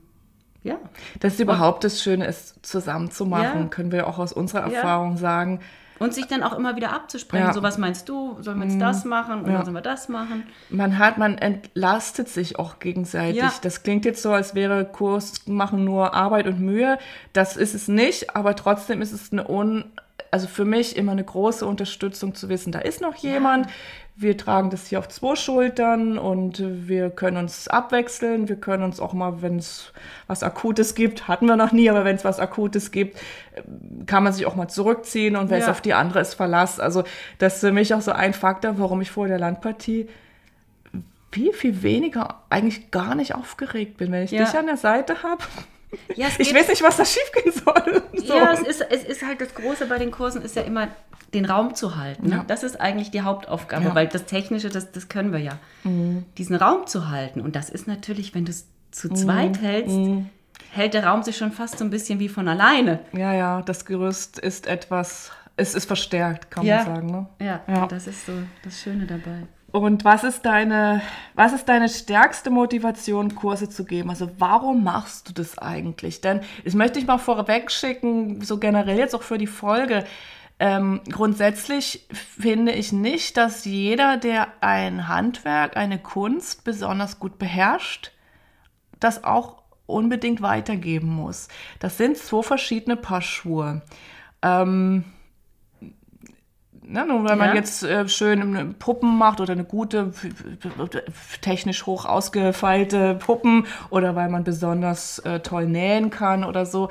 ja. 0.62 0.76
Das 1.20 1.34
ist 1.34 1.40
überhaupt 1.40 1.84
das 1.84 2.02
Schöne, 2.02 2.26
es 2.26 2.54
zusammen 2.62 3.10
zu 3.10 3.24
machen, 3.24 3.60
Ja. 3.62 3.66
können 3.68 3.92
wir 3.92 4.06
auch 4.08 4.18
aus 4.18 4.32
unserer. 4.32 4.62
Erfahrung 4.72 5.16
sagen. 5.16 5.60
Und 5.98 6.12
sich 6.12 6.26
dann 6.26 6.42
auch 6.42 6.52
immer 6.52 6.76
wieder 6.76 6.92
abzusprechen. 6.92 7.46
Ja. 7.46 7.52
So, 7.54 7.62
was 7.62 7.78
meinst 7.78 8.08
du? 8.10 8.36
Sollen 8.42 8.58
wir 8.58 8.66
jetzt 8.66 8.78
das 8.80 9.04
machen 9.06 9.42
oder 9.44 9.52
Ja. 9.52 9.62
sollen 9.64 9.74
wir 9.76 9.80
das 9.80 10.10
machen? 10.10 10.42
Man 10.68 10.98
hat, 10.98 11.16
man 11.16 11.38
entlastet 11.38 12.28
sich 12.28 12.58
auch 12.58 12.80
gegenseitig. 12.80 13.36
Ja. 13.36 13.50
Das 13.62 13.82
klingt 13.82 14.04
jetzt 14.04 14.20
so, 14.20 14.32
als 14.32 14.54
wäre 14.54 14.84
Kurs 14.84 15.46
machen 15.46 15.84
nur 15.84 16.12
Arbeit 16.12 16.48
und 16.48 16.60
Mühe. 16.60 16.98
Das 17.32 17.56
ist 17.56 17.74
es 17.74 17.88
nicht, 17.88 18.36
aber 18.36 18.54
trotzdem 18.56 19.00
ist 19.00 19.12
es 19.12 19.32
eine 19.32 19.48
un, 19.48 19.84
also 20.30 20.46
für 20.48 20.64
mich 20.64 20.96
immer 20.96 21.12
eine 21.12 21.24
große 21.24 21.64
Unterstützung 21.66 22.34
zu 22.34 22.48
wissen, 22.48 22.72
da 22.72 22.78
ist 22.80 23.00
noch 23.00 23.14
jemand. 23.16 23.68
Wir 24.18 24.38
tragen 24.38 24.70
das 24.70 24.86
hier 24.86 24.98
auf 24.98 25.08
zwei 25.08 25.36
Schultern 25.36 26.16
und 26.16 26.62
wir 26.88 27.10
können 27.10 27.36
uns 27.36 27.68
abwechseln. 27.68 28.48
Wir 28.48 28.56
können 28.56 28.82
uns 28.82 28.98
auch 28.98 29.12
mal, 29.12 29.42
wenn 29.42 29.58
es 29.58 29.92
was 30.26 30.42
Akutes 30.42 30.94
gibt, 30.94 31.28
hatten 31.28 31.44
wir 31.46 31.56
noch 31.56 31.72
nie, 31.72 31.90
aber 31.90 32.06
wenn 32.06 32.16
es 32.16 32.24
was 32.24 32.40
Akutes 32.40 32.90
gibt, 32.92 33.18
kann 34.06 34.24
man 34.24 34.32
sich 34.32 34.46
auch 34.46 34.54
mal 34.56 34.68
zurückziehen 34.68 35.36
und 35.36 35.50
wer 35.50 35.58
es 35.58 35.66
Ja. 35.66 35.70
auf 35.70 35.82
die 35.82 35.92
andere 35.92 36.20
ist, 36.20 36.32
Verlass. 36.32 36.80
Also 36.80 37.04
das 37.38 37.56
ist 37.56 37.60
für 37.60 37.72
mich 37.72 37.92
auch 37.92 38.00
so 38.00 38.12
ein 38.12 38.32
Faktor, 38.32 38.78
warum 38.78 39.02
ich 39.02 39.10
vor 39.10 39.28
der 39.28 39.38
Landpartie 39.38 40.08
viel, 41.30 41.52
viel 41.52 41.82
weniger, 41.82 42.40
eigentlich 42.48 42.90
gar 42.90 43.14
nicht 43.14 43.34
aufgeregt 43.34 43.98
bin, 43.98 44.10
wenn 44.12 44.22
ich 44.22 44.30
Ja. 44.30 44.44
dich 44.46 44.56
an 44.56 44.64
der 44.64 44.78
Seite 44.78 45.22
habe. 45.22 45.42
Ja, 46.16 46.26
Ich 46.38 46.52
weiß 46.54 46.68
nicht, 46.68 46.82
was 46.82 46.96
da 46.96 47.04
schiefgehen 47.04 47.52
soll. 47.52 48.02
So. 48.14 48.34
Ja, 48.36 48.52
es 48.52 48.60
ist, 48.62 48.80
es 48.90 49.04
ist 49.04 49.22
halt 49.24 49.40
das 49.40 49.54
Große 49.54 49.86
bei 49.86 49.98
den 49.98 50.10
Kursen, 50.10 50.42
ist 50.42 50.56
ja 50.56 50.62
immer 50.62 50.88
den 51.32 51.44
Raum 51.44 51.74
zu 51.74 51.96
halten. 51.96 52.28
Ne? 52.28 52.36
Ja. 52.36 52.44
Das 52.46 52.62
ist 52.62 52.80
eigentlich 52.80 53.10
die 53.10 53.20
Hauptaufgabe, 53.22 53.84
Ja. 53.84 53.90
Mhm. 53.90 53.94
weil 53.94 54.06
das 54.08 54.26
Technische, 54.26 54.68
das, 54.68 54.90
das 54.92 55.08
können 55.08 55.32
wir 55.32 55.38
ja. 55.40 55.58
Diesen 56.38 56.56
Raum 56.56 56.86
zu 56.86 57.08
halten. 57.08 57.40
Und 57.40 57.56
das 57.56 57.70
ist 57.70 57.86
natürlich, 57.86 58.34
wenn 58.34 58.44
du 58.44 58.50
es 58.50 58.66
zu 58.90 59.08
zweit 59.10 59.60
hältst, 59.60 59.94
Mhm. 59.96 60.28
hält 60.72 60.94
der 60.94 61.04
Raum 61.06 61.22
sich 61.22 61.36
schon 61.36 61.52
fast 61.52 61.78
so 61.78 61.84
ein 61.84 61.90
bisschen 61.90 62.18
wie 62.18 62.28
von 62.28 62.48
alleine. 62.48 63.00
ja, 63.12 63.32
ja, 63.32 63.62
das 63.62 63.84
Gerüst 63.84 64.38
ist 64.38 64.66
etwas, 64.66 65.30
es 65.56 65.74
ist 65.74 65.86
verstärkt, 65.86 66.50
kann 66.50 66.66
man 66.66 66.84
sagen. 66.84 67.06
Ne? 67.06 67.26
Ja, 67.40 67.60
Ja. 67.68 67.86
das 67.86 68.06
ist 68.06 68.26
so 68.26 68.32
das 68.64 68.80
Schöne 68.80 69.06
dabei. 69.06 69.46
Und 69.72 70.04
was 70.04 70.24
ist 70.24 70.46
deine, 70.46 71.02
was 71.34 71.52
ist 71.52 71.68
deine 71.68 71.88
stärkste 71.88 72.50
Motivation, 72.50 73.34
Kurse 73.34 73.68
zu 73.68 73.84
geben? 73.84 74.10
Also 74.10 74.30
warum 74.38 74.84
machst 74.84 75.28
du 75.28 75.32
das 75.32 75.58
eigentlich? 75.58 76.20
Denn 76.20 76.40
das 76.64 76.74
möchte 76.74 76.98
ich 76.98 77.06
mal 77.06 77.18
vorweg 77.18 77.70
schicken, 77.70 78.40
so 78.42 78.58
generell 78.58 78.96
jetzt 78.96 79.14
auch 79.14 79.22
für 79.22 79.38
die 79.38 79.46
Folge. 79.46 80.04
Ähm, 80.58 81.02
grundsätzlich 81.10 82.06
finde 82.10 82.72
ich 82.72 82.92
nicht, 82.92 83.36
dass 83.36 83.64
jeder, 83.66 84.16
der 84.16 84.48
ein 84.62 85.08
Handwerk, 85.08 85.76
eine 85.76 85.98
Kunst 85.98 86.64
besonders 86.64 87.18
gut 87.18 87.38
beherrscht, 87.38 88.12
das 88.98 89.24
auch 89.24 89.62
unbedingt 89.84 90.40
weitergeben 90.40 91.08
muss. 91.08 91.48
Das 91.78 91.98
sind 91.98 92.16
zwei 92.16 92.42
verschiedene 92.42 92.96
Paar 92.96 93.20
Schuhe. 93.20 93.82
Ähm, 94.42 95.04
Ne, 96.88 97.04
nur 97.04 97.24
weil 97.24 97.34
man 97.34 97.48
Ja. 97.48 97.54
jetzt 97.56 97.82
äh, 97.82 98.08
schön 98.08 98.40
eine 98.42 98.66
Puppen 98.66 99.18
macht 99.18 99.40
oder 99.40 99.54
eine 99.54 99.64
gute, 99.64 100.12
technisch 101.40 101.84
hoch 101.86 102.04
ausgefeilte 102.04 103.14
Puppen 103.16 103.66
oder 103.90 104.14
weil 104.14 104.28
man 104.28 104.44
besonders 104.44 105.18
äh, 105.20 105.40
toll 105.40 105.66
nähen 105.66 106.10
kann 106.10 106.44
oder 106.44 106.64
so, 106.64 106.88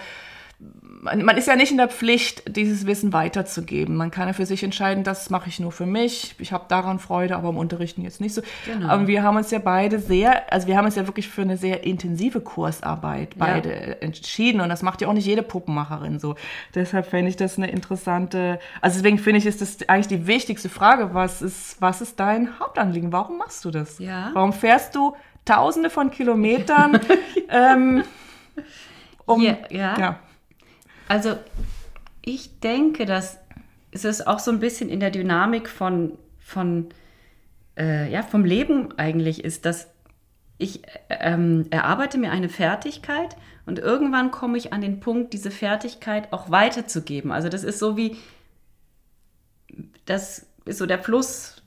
man, 1.01 1.23
man, 1.23 1.38
ist 1.38 1.47
ja 1.47 1.55
nicht 1.55 1.71
in 1.71 1.77
der 1.77 1.88
Pflicht, 1.88 2.43
dieses 2.47 2.86
Wissen 2.86 3.13
weiterzugeben. 3.13 3.95
Man 3.95 4.12
kann 4.12 4.27
ja 4.27 4.34
für 4.34 4.45
sich 4.45 4.63
entscheiden, 4.63 5.03
das 5.03 5.29
mache 5.29 5.49
ich 5.49 5.60
nur 5.60 5.71
für 5.71 5.86
mich. 5.86 6.36
Ich 6.39 6.51
habe 6.51 6.65
daran 6.67 6.99
Freude, 6.99 7.36
aber 7.36 7.49
im 7.49 7.58
Unterrichten 7.58 8.01
jetzt 8.01 8.21
nicht 8.21 8.34
so. 8.34 8.41
Genau. 8.65 8.88
Aber 8.88 9.08
wir 9.08 9.23
haben 9.23 9.38
uns 9.38 9.51
ja 9.51 9.60
beide 9.60 9.99
sehr, 9.99 10.51
also 10.51 10.67
wir 10.67 10.77
haben 10.77 10.86
uns 10.86 10.95
ja 10.95 11.08
wirklich 11.08 11.27
für 11.27 11.41
eine 11.41 11.58
sehr 11.58 11.84
intensive 11.84 12.41
Kursarbeit 12.41 13.38
beide 13.38 13.69
ja. 13.69 13.77
entschieden. 13.99 14.62
Und 14.62 14.69
das 14.69 14.81
macht 14.81 15.01
ja 15.01 15.08
auch 15.08 15.13
nicht 15.13 15.25
jede 15.25 15.43
Puppenmacherin 15.43 16.19
so. 16.19 16.36
Deshalb 16.73 17.08
fände 17.08 17.29
ich 17.29 17.36
das 17.36 17.58
eine 17.58 17.69
interessante, 17.69 18.60
also 18.81 18.97
deswegen 18.97 19.17
finde 19.17 19.39
ich, 19.39 19.45
ist 19.45 19.62
das 19.62 19.88
eigentlich 19.88 20.08
die 20.08 20.27
wichtigste 20.27 20.69
Frage. 20.69 21.13
Was 21.13 21.41
ist, 21.41 21.81
was 21.81 22.01
ist 22.01 22.19
dein 22.19 22.60
Hauptanliegen? 22.60 23.12
Warum 23.12 23.38
machst 23.38 23.65
du 23.65 23.71
das? 23.71 23.99
Ja. 23.99 24.31
Warum 24.34 24.53
fährst 24.53 24.95
du 24.95 25.15
tausende 25.43 25.89
von 25.89 26.10
Kilometern? 26.10 26.99
ähm, 27.49 28.03
um, 29.25 29.41
ja, 29.41 29.58
ja. 29.69 29.99
ja. 29.99 30.19
Also 31.07 31.37
ich 32.21 32.59
denke, 32.59 33.05
dass 33.05 33.37
es 33.91 34.03
ist 34.03 34.27
auch 34.27 34.39
so 34.39 34.51
ein 34.51 34.59
bisschen 34.59 34.89
in 34.89 34.99
der 34.99 35.11
Dynamik 35.11 35.69
von, 35.69 36.17
von 36.39 36.89
äh, 37.77 38.11
ja, 38.11 38.23
vom 38.23 38.43
Leben 38.43 38.97
eigentlich 38.97 39.43
ist, 39.43 39.65
dass 39.65 39.87
ich 40.57 40.81
ähm, 41.09 41.65
erarbeite 41.69 42.17
mir 42.17 42.31
eine 42.31 42.49
Fertigkeit 42.49 43.35
und 43.65 43.79
irgendwann 43.79 44.31
komme 44.31 44.57
ich 44.57 44.73
an 44.73 44.81
den 44.81 44.99
Punkt, 44.99 45.33
diese 45.33 45.51
Fertigkeit 45.51 46.31
auch 46.31 46.49
weiterzugeben. 46.49 47.31
Also 47.31 47.49
das 47.49 47.63
ist 47.63 47.79
so 47.79 47.97
wie, 47.97 48.17
das 50.05 50.45
ist 50.65 50.77
so 50.77 50.85
der 50.85 50.99
Fluss 50.99 51.61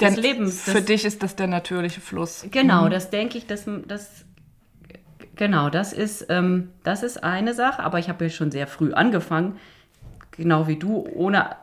des 0.00 0.14
der, 0.14 0.22
Lebens. 0.22 0.64
Das, 0.64 0.74
für 0.74 0.82
dich 0.82 1.04
ist 1.04 1.22
das 1.22 1.36
der 1.36 1.46
natürliche 1.46 2.00
Fluss. 2.00 2.44
Genau, 2.50 2.86
mhm. 2.86 2.90
das 2.90 3.10
denke 3.10 3.38
ich, 3.38 3.46
dass 3.46 3.64
das 3.86 4.24
Genau, 5.42 5.70
das 5.70 5.92
ist, 5.92 6.26
ähm, 6.28 6.70
das 6.84 7.02
ist 7.02 7.24
eine 7.24 7.52
Sache, 7.52 7.82
aber 7.82 7.98
ich 7.98 8.08
habe 8.08 8.22
ja 8.26 8.30
schon 8.30 8.52
sehr 8.52 8.68
früh 8.68 8.92
angefangen, 8.92 9.58
genau 10.30 10.68
wie 10.68 10.76
du, 10.76 11.04
ohne 11.16 11.56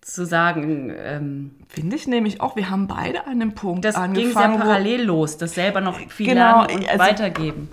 zu 0.00 0.24
sagen. 0.24 0.90
Ähm, 0.96 1.50
Finde 1.68 1.96
ich 1.96 2.06
nämlich 2.06 2.40
auch, 2.40 2.56
wir 2.56 2.70
haben 2.70 2.86
beide 2.86 3.26
an 3.26 3.32
einem 3.32 3.52
Punkt 3.52 3.84
das 3.84 3.94
angefangen. 3.94 4.32
Das 4.32 4.42
ging 4.42 4.52
sehr 4.52 4.58
parallel 4.58 5.02
los, 5.02 5.36
das 5.36 5.54
selber 5.54 5.82
noch 5.82 5.98
viel 6.08 6.28
genau, 6.28 6.64
lernen 6.64 6.78
und 6.80 6.88
also, 6.88 6.98
weitergeben. 6.98 7.68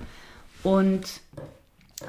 Und 0.64 1.22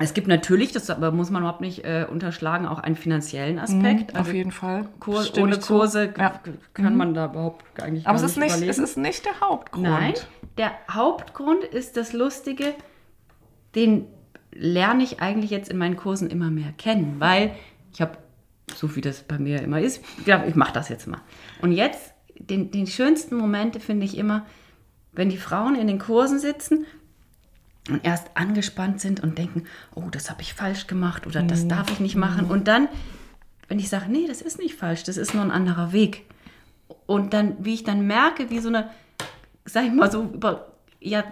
es 0.00 0.14
gibt 0.14 0.26
natürlich, 0.26 0.72
das 0.72 0.90
aber 0.90 1.12
muss 1.12 1.30
man 1.30 1.42
überhaupt 1.42 1.60
nicht 1.60 1.84
äh, 1.84 2.06
unterschlagen, 2.10 2.66
auch 2.66 2.80
einen 2.80 2.96
finanziellen 2.96 3.60
Aspekt. 3.60 4.14
Mhm, 4.14 4.16
also 4.16 4.30
auf 4.30 4.34
jeden 4.34 4.50
Fall. 4.50 4.86
Kurs, 4.98 5.38
ohne 5.38 5.60
Kurse 5.60 6.12
ja. 6.18 6.40
kann 6.74 6.92
mhm. 6.92 6.98
man 6.98 7.14
da 7.14 7.26
überhaupt 7.26 7.64
eigentlich 7.80 8.04
aber 8.04 8.18
gar 8.18 8.24
es 8.24 8.32
ist 8.32 8.36
nicht, 8.36 8.48
überleben. 8.48 8.70
es 8.70 8.78
ist 8.78 8.96
nicht 8.96 9.24
der 9.24 9.38
Hauptgrund. 9.40 9.84
Nein, 9.84 10.14
der 10.56 10.72
Hauptgrund 10.90 11.62
ist 11.62 11.96
das 11.96 12.12
Lustige, 12.12 12.74
den 13.78 14.06
lerne 14.50 15.04
ich 15.04 15.20
eigentlich 15.20 15.52
jetzt 15.52 15.70
in 15.70 15.78
meinen 15.78 15.96
Kursen 15.96 16.30
immer 16.30 16.50
mehr 16.50 16.72
kennen, 16.76 17.16
weil 17.20 17.54
ich 17.92 18.00
habe, 18.00 18.18
so 18.74 18.96
wie 18.96 19.00
das 19.00 19.22
bei 19.22 19.38
mir 19.38 19.62
immer 19.62 19.80
ist, 19.80 20.02
ja, 20.26 20.44
ich 20.46 20.56
mache 20.56 20.72
das 20.72 20.88
jetzt 20.88 21.06
mal. 21.06 21.20
Und 21.62 21.70
jetzt, 21.70 22.12
den, 22.36 22.72
den 22.72 22.88
schönsten 22.88 23.36
Momente 23.36 23.78
finde 23.78 24.04
ich 24.04 24.18
immer, 24.18 24.46
wenn 25.12 25.28
die 25.28 25.36
Frauen 25.36 25.76
in 25.76 25.86
den 25.86 26.00
Kursen 26.00 26.40
sitzen 26.40 26.86
und 27.88 28.04
erst 28.04 28.36
angespannt 28.36 29.00
sind 29.00 29.22
und 29.22 29.38
denken, 29.38 29.62
oh, 29.94 30.08
das 30.10 30.28
habe 30.28 30.42
ich 30.42 30.54
falsch 30.54 30.88
gemacht 30.88 31.24
oder 31.24 31.42
das 31.42 31.64
mhm. 31.64 31.68
darf 31.68 31.90
ich 31.92 32.00
nicht 32.00 32.16
machen. 32.16 32.46
Mhm. 32.46 32.50
Und 32.50 32.68
dann, 32.68 32.88
wenn 33.68 33.78
ich 33.78 33.88
sage, 33.88 34.10
nee, 34.10 34.26
das 34.26 34.42
ist 34.42 34.58
nicht 34.58 34.74
falsch, 34.74 35.04
das 35.04 35.16
ist 35.16 35.34
nur 35.34 35.44
ein 35.44 35.52
anderer 35.52 35.92
Weg. 35.92 36.26
Und 37.06 37.32
dann, 37.32 37.64
wie 37.64 37.74
ich 37.74 37.84
dann 37.84 38.08
merke, 38.08 38.50
wie 38.50 38.58
so 38.58 38.68
eine, 38.68 38.90
sag 39.64 39.84
ich 39.84 39.92
mal 39.92 40.10
so, 40.10 40.24
über 40.24 40.72
ja, 41.00 41.22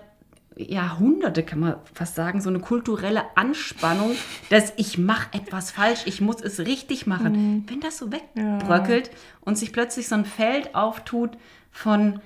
Jahrhunderte, 0.57 1.43
kann 1.43 1.61
man 1.61 1.75
fast 1.93 2.15
sagen, 2.15 2.41
so 2.41 2.49
eine 2.49 2.61
kulturelle 2.61 3.25
Anspannung, 3.37 4.13
dass 4.51 4.73
ich 4.77 4.99
mache 4.99 5.29
etwas 5.33 5.71
falsch, 5.71 6.03
ich 6.07 6.21
muss 6.21 6.41
es 6.41 6.61
richtig 6.61 7.07
machen. 7.07 7.33
Mhm. 7.33 7.65
Wenn 7.69 7.81
das 7.81 7.99
so 7.99 8.11
wegbröckelt 8.11 9.09
ja. 9.09 9.15
und 9.43 9.59
sich 9.59 9.73
plötzlich 9.73 10.09
so 10.09 10.15
ein 10.15 10.25
Feld 10.25 10.75
auftut 10.75 11.37
von 11.71 12.21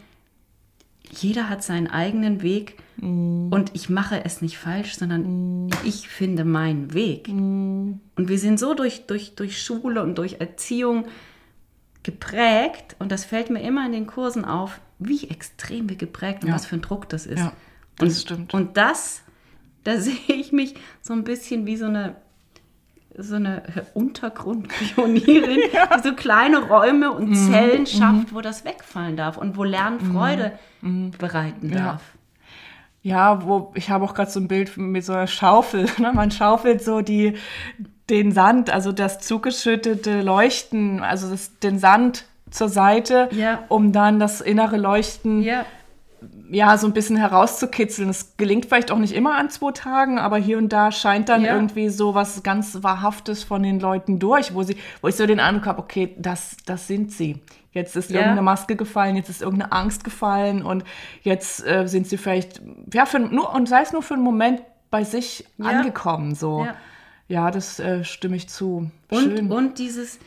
jeder 1.11 1.49
hat 1.49 1.65
seinen 1.65 1.89
eigenen 1.89 2.41
Weg 2.41 2.77
mhm. 2.97 3.49
und 3.51 3.73
ich 3.75 3.91
mache 3.91 4.25
es 4.25 4.43
nicht 4.43 4.59
falsch, 4.59 4.97
sondern 4.97 5.65
mhm. 5.65 5.71
ich 5.85 6.09
finde 6.09 6.45
meinen 6.45 6.95
Weg. 6.95 7.29
Mhm. 7.29 8.01
Und 8.15 8.29
wir 8.29 8.39
sind 8.39 8.61
so 8.61 8.75
durch, 8.75 9.07
durch, 9.07 9.35
durch 9.35 9.61
Schule 9.61 10.03
und 10.03 10.17
durch 10.19 10.35
Erziehung 10.35 11.07
geprägt 12.05 12.97
und 12.99 13.11
das 13.11 13.25
fällt 13.25 13.51
mir 13.51 13.61
immer 13.61 13.85
in 13.87 13.93
den 13.93 14.07
Kursen 14.07 14.45
auf, 14.45 14.81
wie 14.99 15.29
extrem 15.29 15.89
wir 15.89 15.97
geprägt 15.97 16.45
und 16.45 16.51
ja. 16.51 16.55
was 16.55 16.67
für 16.67 16.77
ein 16.77 16.83
Druck 16.83 17.09
das 17.09 17.27
ist. 17.27 17.41
Ja. 17.41 17.53
Das 17.99 18.09
und, 18.09 18.15
stimmt. 18.15 18.55
Und 18.55 18.77
das, 18.77 19.23
da 19.85 19.97
sehe 19.99 20.15
ich 20.29 20.53
mich 20.53 20.75
so 21.01 21.13
ein 21.13 21.25
bisschen 21.25 21.67
wie 21.67 21.77
so 21.77 21.87
eine 21.87 22.17
so 23.17 23.35
eine 23.35 23.63
Untergrundpionierin, 23.95 25.61
ja. 25.73 25.97
die 25.97 26.09
so 26.09 26.15
kleine 26.15 26.69
Räume 26.69 27.13
und 27.13 27.31
mhm. 27.31 27.35
Zellen 27.35 27.81
mhm. 27.81 27.87
schafft, 27.87 28.35
wo 28.35 28.41
das 28.41 28.65
wegfallen 28.65 29.17
darf 29.17 29.37
und 29.37 29.57
wo 29.57 29.65
Lernen 29.65 29.99
mhm. 30.01 30.13
Freude 30.13 30.53
mhm. 30.81 31.11
bereiten 31.19 31.71
darf. 31.71 32.03
Ja, 33.03 33.45
wo 33.45 33.73
ich 33.75 33.91
habe 33.91 34.05
auch 34.05 34.15
gerade 34.15 34.31
so 34.31 34.41
ein 34.41 34.49
Bild 34.49 34.77
mit 34.77 35.05
so 35.05 35.13
einer 35.13 35.27
Schaufel. 35.27 35.87
Ne? 35.99 36.13
Man 36.13 36.31
schaufelt 36.31 36.83
so 36.85 37.01
die, 37.01 37.35
den 38.09 38.33
Sand, 38.33 38.71
also 38.71 38.93
das 38.93 39.19
zugeschüttete 39.19 40.23
Leuchten, 40.23 41.03
also 41.03 41.31
das, 41.31 41.59
den 41.59 41.79
Sand 41.79 42.27
zur 42.51 42.69
Seite, 42.69 43.29
ja. 43.33 43.65
um 43.69 43.93
dann 43.93 44.19
das 44.19 44.41
innere 44.41 44.77
Leuchten 44.77 45.43
ja 45.43 45.65
ja, 46.51 46.77
so 46.77 46.87
ein 46.87 46.93
bisschen 46.93 47.17
herauszukitzeln. 47.17 48.09
Es 48.09 48.37
gelingt 48.37 48.67
vielleicht 48.67 48.91
auch 48.91 48.99
nicht 48.99 49.15
immer 49.15 49.37
an 49.37 49.51
zwei 49.51 49.73
Tagen, 49.73 50.19
aber 50.19 50.37
hier 50.37 50.59
und 50.59 50.71
da 50.71 50.93
scheint 50.93 51.29
dann 51.29 51.43
ja. 51.43 51.55
irgendwie 51.55 51.89
so 51.89 52.15
was 52.15 52.43
ganz 52.43 52.83
Wahrhaftes 52.83 53.45
von 53.45 53.63
den 53.63 53.81
Leuten 53.81 54.19
durch, 54.19 54.55
wo, 54.55 54.63
sie, 54.63 54.77
wo 55.01 55.09
ich 55.09 55.17
so 55.17 55.27
den 55.27 55.41
Eindruck 55.41 55.67
habe, 55.67 55.79
okay, 55.81 56.15
das, 56.19 56.57
das 56.67 56.87
sind 56.87 57.13
sie. 57.13 57.41
Jetzt 57.73 57.97
ist 57.97 58.11
ja. 58.11 58.17
irgendeine 58.17 58.43
Maske 58.43 58.77
gefallen, 58.77 59.17
jetzt 59.17 59.31
ist 59.31 59.43
irgendeine 59.43 59.73
Angst 59.73 60.03
gefallen 60.03 60.63
und 60.63 60.85
jetzt 61.23 61.65
äh, 61.67 61.87
sind 61.87 62.09
sie 62.09 62.17
vielleicht, 62.17 62.61
ja, 62.93 63.07
für, 63.07 63.21
nur, 63.21 63.55
und 63.55 63.69
sei 63.69 63.83
es 63.83 63.93
nur 63.93 64.03
für 64.03 64.15
einen 64.15 64.25
Moment 64.25 64.63
bei 64.91 65.05
sich 65.05 65.47
ja. 65.57 65.67
angekommen. 65.67 66.35
So. 66.35 66.67
Ja, 67.29 67.53
das 67.53 67.79
äh, 67.79 68.03
stimme 68.03 68.35
ich 68.35 68.49
zu. 68.49 68.91
Und, 69.09 69.53
und 69.53 69.79
dieses 69.79 70.19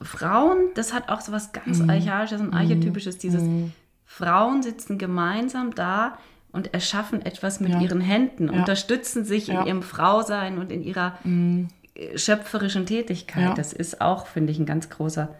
Frauen, 0.00 0.68
das 0.74 0.92
hat 0.92 1.08
auch 1.08 1.20
so 1.20 1.32
was 1.32 1.52
ganz 1.52 1.80
mhm. 1.80 1.90
Archaisches 1.90 2.40
und 2.40 2.54
Archetypisches, 2.54 3.18
dieses 3.18 3.42
mhm 3.42 3.72
Frauen 4.16 4.62
sitzen 4.62 4.96
gemeinsam 4.96 5.74
da 5.74 6.18
und 6.52 6.72
erschaffen 6.72 7.26
etwas 7.26 7.58
mit 7.58 7.72
ja. 7.72 7.80
ihren 7.80 8.00
Händen, 8.00 8.46
ja. 8.46 8.52
unterstützen 8.52 9.24
sich 9.24 9.48
ja. 9.48 9.60
in 9.60 9.66
ihrem 9.66 9.82
Frausein 9.82 10.58
und 10.58 10.70
in 10.70 10.84
ihrer 10.84 11.18
mhm. 11.24 11.68
schöpferischen 12.14 12.86
Tätigkeit. 12.86 13.58
Das 13.58 13.72
ist 13.72 14.00
auch, 14.00 14.28
finde 14.28 14.52
ich, 14.52 14.60
ein 14.60 14.66
ganz 14.66 14.88
großer 14.88 15.34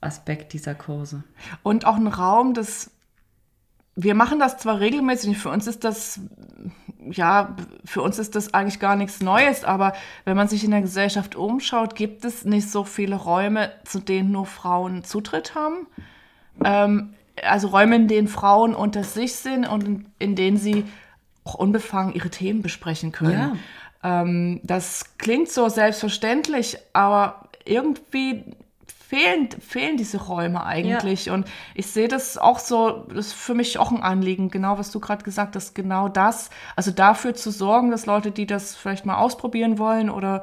Aspekt 0.00 0.54
dieser 0.54 0.74
Kurse. 0.74 1.22
Und 1.62 1.84
auch 1.84 1.96
ein 1.96 2.06
Raum, 2.06 2.54
das 2.54 2.90
wir 3.94 4.14
machen 4.14 4.38
das 4.38 4.56
zwar 4.56 4.80
regelmäßig, 4.80 5.36
für 5.36 5.50
uns 5.50 5.66
ist 5.66 5.84
das 5.84 6.18
ja, 7.10 7.54
für 7.84 8.00
uns 8.00 8.18
ist 8.18 8.34
das 8.36 8.54
eigentlich 8.54 8.80
gar 8.80 8.96
nichts 8.96 9.20
Neues, 9.20 9.64
aber 9.64 9.92
wenn 10.24 10.36
man 10.38 10.48
sich 10.48 10.64
in 10.64 10.70
der 10.70 10.80
Gesellschaft 10.80 11.36
umschaut, 11.36 11.94
gibt 11.94 12.24
es 12.24 12.46
nicht 12.46 12.70
so 12.70 12.84
viele 12.84 13.16
Räume, 13.16 13.70
zu 13.84 14.00
denen 14.00 14.32
nur 14.32 14.46
Frauen 14.46 15.04
Zutritt 15.04 15.54
haben. 15.54 15.88
Ähm, 16.64 17.12
also 17.42 17.68
Räume, 17.68 17.96
in 17.96 18.08
denen 18.08 18.28
Frauen 18.28 18.74
unter 18.74 19.04
sich 19.04 19.34
sind 19.34 19.66
und 19.66 20.06
in 20.18 20.34
denen 20.36 20.56
sie 20.56 20.84
auch 21.44 21.54
unbefangen 21.54 22.14
ihre 22.14 22.30
Themen 22.30 22.62
besprechen 22.62 23.12
können. 23.12 23.58
Ja. 24.02 24.22
Ähm, 24.22 24.60
das 24.62 25.16
klingt 25.18 25.50
so 25.50 25.68
selbstverständlich, 25.68 26.78
aber 26.92 27.48
irgendwie 27.64 28.44
fehlen, 28.86 29.48
fehlen 29.60 29.96
diese 29.98 30.18
Räume 30.22 30.64
eigentlich. 30.64 31.26
Ja. 31.26 31.34
Und 31.34 31.46
ich 31.74 31.86
sehe 31.86 32.08
das 32.08 32.38
auch 32.38 32.58
so, 32.58 33.06
das 33.08 33.28
ist 33.28 33.32
für 33.34 33.54
mich 33.54 33.78
auch 33.78 33.92
ein 33.92 34.02
Anliegen, 34.02 34.50
genau 34.50 34.78
was 34.78 34.90
du 34.90 35.00
gerade 35.00 35.22
gesagt 35.22 35.54
hast, 35.54 35.74
genau 35.74 36.08
das. 36.08 36.50
Also 36.76 36.90
dafür 36.90 37.34
zu 37.34 37.50
sorgen, 37.50 37.90
dass 37.90 38.06
Leute, 38.06 38.30
die 38.30 38.46
das 38.46 38.74
vielleicht 38.74 39.04
mal 39.04 39.16
ausprobieren 39.16 39.78
wollen 39.78 40.08
oder 40.08 40.42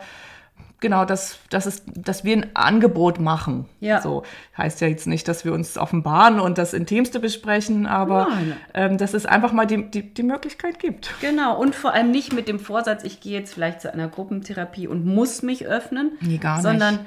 genau, 0.79 1.05
dass, 1.05 1.39
dass, 1.49 1.65
es, 1.65 1.83
dass 1.85 2.23
wir 2.23 2.37
ein 2.37 2.55
Angebot 2.55 3.19
machen. 3.19 3.65
Ja. 3.79 4.01
So 4.01 4.23
heißt 4.57 4.81
ja 4.81 4.87
jetzt 4.87 5.07
nicht, 5.07 5.27
dass 5.27 5.45
wir 5.45 5.53
uns 5.53 5.77
offenbaren 5.77 6.39
und 6.39 6.57
das 6.57 6.73
Intimste 6.73 7.19
besprechen, 7.19 7.85
aber 7.85 8.29
ähm, 8.73 8.97
dass 8.97 9.13
es 9.13 9.25
einfach 9.25 9.51
mal 9.51 9.65
die, 9.65 9.89
die, 9.89 10.13
die 10.13 10.23
Möglichkeit 10.23 10.79
gibt. 10.79 11.13
Genau, 11.21 11.59
und 11.59 11.75
vor 11.75 11.93
allem 11.93 12.11
nicht 12.11 12.33
mit 12.33 12.47
dem 12.47 12.59
Vorsatz, 12.59 13.03
ich 13.03 13.19
gehe 13.19 13.37
jetzt 13.39 13.53
vielleicht 13.53 13.81
zu 13.81 13.93
einer 13.93 14.07
Gruppentherapie 14.07 14.87
und 14.87 15.05
muss 15.05 15.41
mich 15.41 15.65
öffnen, 15.65 16.11
nee, 16.21 16.37
gar 16.37 16.55
nicht. 16.55 16.63
sondern 16.63 16.99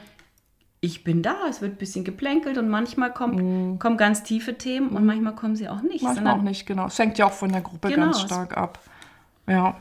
ich 0.81 1.05
bin 1.05 1.23
da, 1.23 1.37
es 1.49 1.63
wird 1.63 1.75
ein 1.75 1.77
bisschen 1.77 2.05
geplänkelt 2.05 2.59
und 2.59 2.69
manchmal 2.69 3.13
kommt, 3.13 3.41
mm. 3.41 3.79
kommen 3.79 3.97
ganz 3.97 4.25
tiefe 4.25 4.59
Themen 4.59 4.89
und 4.89 5.07
manchmal 5.07 5.35
kommen 5.37 5.55
sie 5.55 5.69
auch 5.69 5.81
nicht. 5.81 6.03
Manchmal 6.03 6.35
auch 6.35 6.43
nicht, 6.43 6.67
genau. 6.67 6.87
Es 6.87 6.99
hängt 6.99 7.19
ja 7.19 7.27
auch 7.27 7.33
von 7.33 7.53
der 7.53 7.61
Gruppe 7.61 7.89
genau, 7.89 8.07
ganz 8.07 8.21
stark 8.21 8.57
ab. 8.57 8.81
Ja. 9.47 9.77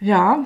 Ja, 0.00 0.44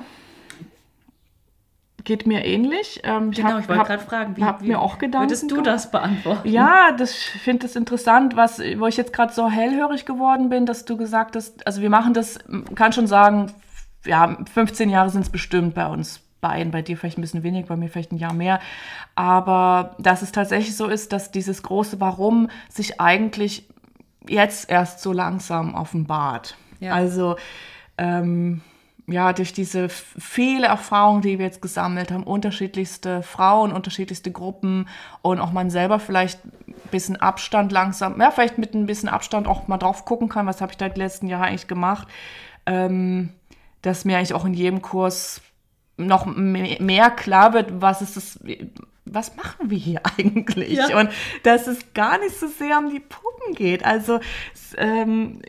geht 2.07 2.25
mir 2.25 2.45
ähnlich. 2.45 3.01
Ähm, 3.03 3.31
ich 3.31 3.37
genau, 3.37 3.49
hab, 3.49 3.59
ich 3.59 3.67
wollte 3.67 3.83
gerade 3.83 4.03
fragen, 4.03 4.37
wie, 4.37 4.41
wie 4.41 4.67
mir 4.69 4.79
auch 4.79 4.97
Gedanken 4.97 5.29
würdest 5.29 5.51
du 5.51 5.61
das 5.61 5.91
beantworten? 5.91 6.47
Ja, 6.47 6.93
das 6.97 7.13
finde 7.13 7.67
ich 7.67 7.75
interessant, 7.75 8.37
was, 8.37 8.59
wo 8.59 8.87
ich 8.87 8.95
jetzt 8.95 9.11
gerade 9.11 9.33
so 9.33 9.49
hellhörig 9.49 10.05
geworden 10.05 10.47
bin, 10.47 10.65
dass 10.65 10.85
du 10.85 10.95
gesagt 10.95 11.35
hast, 11.35 11.67
also 11.67 11.81
wir 11.81 11.89
machen 11.89 12.13
das, 12.13 12.39
kann 12.75 12.93
schon 12.93 13.07
sagen, 13.07 13.51
ja, 14.05 14.37
15 14.53 14.89
Jahre 14.89 15.09
sind 15.09 15.23
es 15.23 15.29
bestimmt 15.29 15.75
bei 15.75 15.85
uns 15.85 16.21
beiden, 16.39 16.71
bei 16.71 16.81
dir 16.81 16.95
vielleicht 16.95 17.17
ein 17.17 17.21
bisschen 17.21 17.43
weniger, 17.43 17.67
bei 17.67 17.75
mir 17.75 17.89
vielleicht 17.89 18.13
ein 18.13 18.17
Jahr 18.17 18.33
mehr. 18.33 18.61
Aber 19.15 19.97
dass 19.99 20.21
es 20.21 20.31
tatsächlich 20.31 20.77
so 20.77 20.87
ist, 20.87 21.11
dass 21.11 21.31
dieses 21.31 21.61
große 21.61 21.99
Warum 21.99 22.49
sich 22.69 23.01
eigentlich 23.01 23.67
jetzt 24.29 24.69
erst 24.69 25.01
so 25.01 25.11
langsam 25.11 25.75
offenbart. 25.75 26.55
Ja. 26.79 26.93
Also 26.93 27.35
ähm, 27.97 28.61
ja, 29.09 29.31
durch 29.31 29.53
diese 29.53 29.87
viele 29.87 30.67
Erfahrungen, 30.67 31.21
die 31.21 31.39
wir 31.39 31.45
jetzt 31.45 31.61
gesammelt 31.61 32.11
haben, 32.11 32.23
unterschiedlichste 32.23 33.23
Frauen, 33.23 33.71
unterschiedlichste 33.71 34.31
Gruppen 34.31 34.89
und 35.21 35.39
auch 35.39 35.53
man 35.53 35.69
selber 35.69 35.99
vielleicht 35.99 36.43
ein 36.43 36.75
bisschen 36.91 37.15
Abstand 37.15 37.71
langsam, 37.71 38.19
ja, 38.19 38.31
vielleicht 38.31 38.57
mit 38.57 38.73
ein 38.73 38.85
bisschen 38.85 39.07
Abstand 39.07 39.47
auch 39.47 39.69
mal 39.69 39.77
drauf 39.77 40.03
gucken 40.03 40.27
kann, 40.27 40.45
was 40.45 40.59
habe 40.59 40.73
ich 40.73 40.77
da 40.77 40.89
die 40.89 40.99
letzten 40.99 41.27
Jahre 41.27 41.45
eigentlich 41.45 41.67
gemacht, 41.67 42.09
ähm, 42.65 43.29
dass 43.81 44.03
mir 44.03 44.17
eigentlich 44.17 44.33
auch 44.33 44.43
in 44.43 44.53
jedem 44.53 44.81
Kurs 44.81 45.41
noch 45.95 46.25
mehr 46.25 47.09
klar 47.09 47.53
wird, 47.53 47.81
was 47.81 48.01
ist 48.01 48.17
das, 48.17 48.39
was 49.05 49.37
machen 49.37 49.69
wir 49.69 49.77
hier 49.77 50.01
eigentlich? 50.17 50.73
Ja. 50.73 50.99
Und 50.99 51.11
dass 51.43 51.67
es 51.67 51.93
gar 51.93 52.19
nicht 52.19 52.37
so 52.37 52.47
sehr 52.47 52.77
um 52.77 52.89
die 52.89 52.99
Puppen 52.99 53.55
geht. 53.55 53.85
Also 53.85 54.19
ähm, 54.77 55.41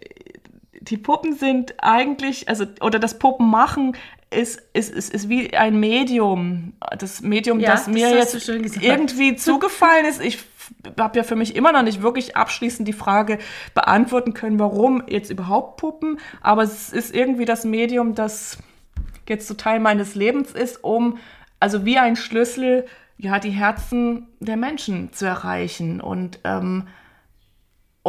die 0.89 0.97
Puppen 0.97 1.35
sind 1.35 1.75
eigentlich, 1.79 2.49
also, 2.49 2.65
oder 2.81 2.99
das 2.99 3.19
Puppenmachen 3.19 3.97
ist, 4.31 4.61
ist, 4.73 4.93
ist, 4.93 5.13
ist 5.13 5.29
wie 5.29 5.55
ein 5.57 5.79
Medium. 5.81 6.75
Das 6.99 7.23
Medium, 7.23 7.61
ja, 7.61 7.73
das, 7.73 7.85
das 7.85 7.95
mir 7.95 8.11
jetzt 8.11 8.49
irgendwie 8.49 9.37
zugefallen 9.37 10.07
ist. 10.07 10.21
Ich 10.21 10.39
habe 10.99 11.19
ja 11.19 11.25
für 11.25 11.37
mich 11.37 11.57
immer 11.57 11.73
noch 11.73 11.83
nicht 11.83 12.03
wirklich 12.03 12.37
abschließend 12.37 12.87
die 12.87 12.93
Frage 12.93 13.39
beantworten 13.75 14.35
können, 14.35 14.59
warum 14.59 15.03
jetzt 15.07 15.31
überhaupt 15.31 15.79
Puppen. 15.79 16.19
Aber 16.41 16.63
es 16.63 16.93
ist 16.93 17.15
irgendwie 17.15 17.45
das 17.45 17.65
Medium, 17.65 18.15
das 18.15 18.59
jetzt 19.29 19.47
so 19.47 19.55
Teil 19.55 19.81
meines 19.81 20.15
Lebens 20.15 20.53
ist, 20.53 20.85
um, 20.85 21.19
also 21.61 21.85
wie 21.85 21.99
ein 21.99 22.17
Schlüssel, 22.17 22.87
ja, 23.17 23.39
die 23.39 23.51
Herzen 23.51 24.29
der 24.41 24.57
Menschen 24.57 25.13
zu 25.13 25.27
erreichen. 25.27 26.01
Und 26.01 26.41
ähm, 26.45 26.87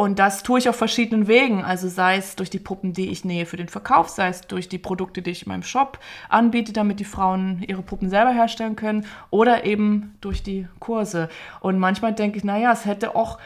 und 0.00 0.18
das 0.18 0.42
tue 0.42 0.58
ich 0.58 0.66
auf 0.66 0.76
verschiedenen 0.76 1.28
Wegen. 1.28 1.62
Also 1.62 1.86
sei 1.86 2.16
es 2.16 2.34
durch 2.34 2.48
die 2.48 2.58
Puppen, 2.58 2.94
die 2.94 3.10
ich 3.10 3.26
nähe 3.26 3.44
für 3.44 3.58
den 3.58 3.68
Verkauf, 3.68 4.08
sei 4.08 4.28
es 4.28 4.40
durch 4.40 4.66
die 4.66 4.78
Produkte, 4.78 5.20
die 5.20 5.28
ich 5.28 5.42
in 5.42 5.50
meinem 5.50 5.62
Shop 5.62 5.98
anbiete, 6.30 6.72
damit 6.72 7.00
die 7.00 7.04
Frauen 7.04 7.62
ihre 7.68 7.82
Puppen 7.82 8.08
selber 8.08 8.32
herstellen 8.32 8.76
können, 8.76 9.04
oder 9.28 9.66
eben 9.66 10.16
durch 10.22 10.42
die 10.42 10.66
Kurse. 10.78 11.28
Und 11.60 11.78
manchmal 11.78 12.14
denke 12.14 12.38
ich, 12.38 12.44
naja, 12.44 12.72
es 12.72 12.86
hätte 12.86 13.14
auch 13.14 13.38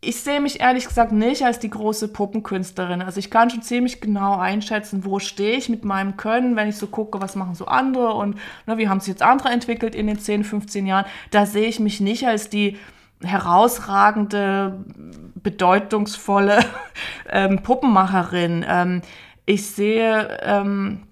ich 0.00 0.20
sehe 0.20 0.40
mich 0.40 0.60
ehrlich 0.60 0.86
gesagt 0.86 1.10
nicht 1.10 1.42
als 1.44 1.58
die 1.58 1.70
große 1.70 2.06
Puppenkünstlerin. 2.06 3.02
Also 3.02 3.18
ich 3.18 3.32
kann 3.32 3.50
schon 3.50 3.62
ziemlich 3.62 4.00
genau 4.00 4.38
einschätzen, 4.38 5.04
wo 5.04 5.18
stehe 5.18 5.56
ich 5.56 5.68
mit 5.68 5.84
meinem 5.84 6.16
Können, 6.16 6.54
wenn 6.54 6.68
ich 6.68 6.76
so 6.76 6.86
gucke, 6.86 7.20
was 7.20 7.34
machen 7.34 7.56
so 7.56 7.66
andere 7.66 8.14
und 8.14 8.38
na, 8.66 8.78
wie 8.78 8.88
haben 8.88 9.00
sich 9.00 9.08
jetzt 9.08 9.22
andere 9.22 9.48
entwickelt 9.48 9.96
in 9.96 10.06
den 10.06 10.20
10, 10.20 10.44
15 10.44 10.86
Jahren. 10.86 11.06
Da 11.32 11.46
sehe 11.46 11.66
ich 11.66 11.80
mich 11.80 11.98
nicht 11.98 12.28
als 12.28 12.48
die 12.48 12.76
herausragende, 13.22 14.84
bedeutungsvolle 15.34 16.60
ähm, 17.30 17.62
Puppenmacherin. 17.62 18.64
Ähm, 18.68 19.02
ich 19.46 19.66
sehe, 19.66 20.38
ähm, 20.42 21.02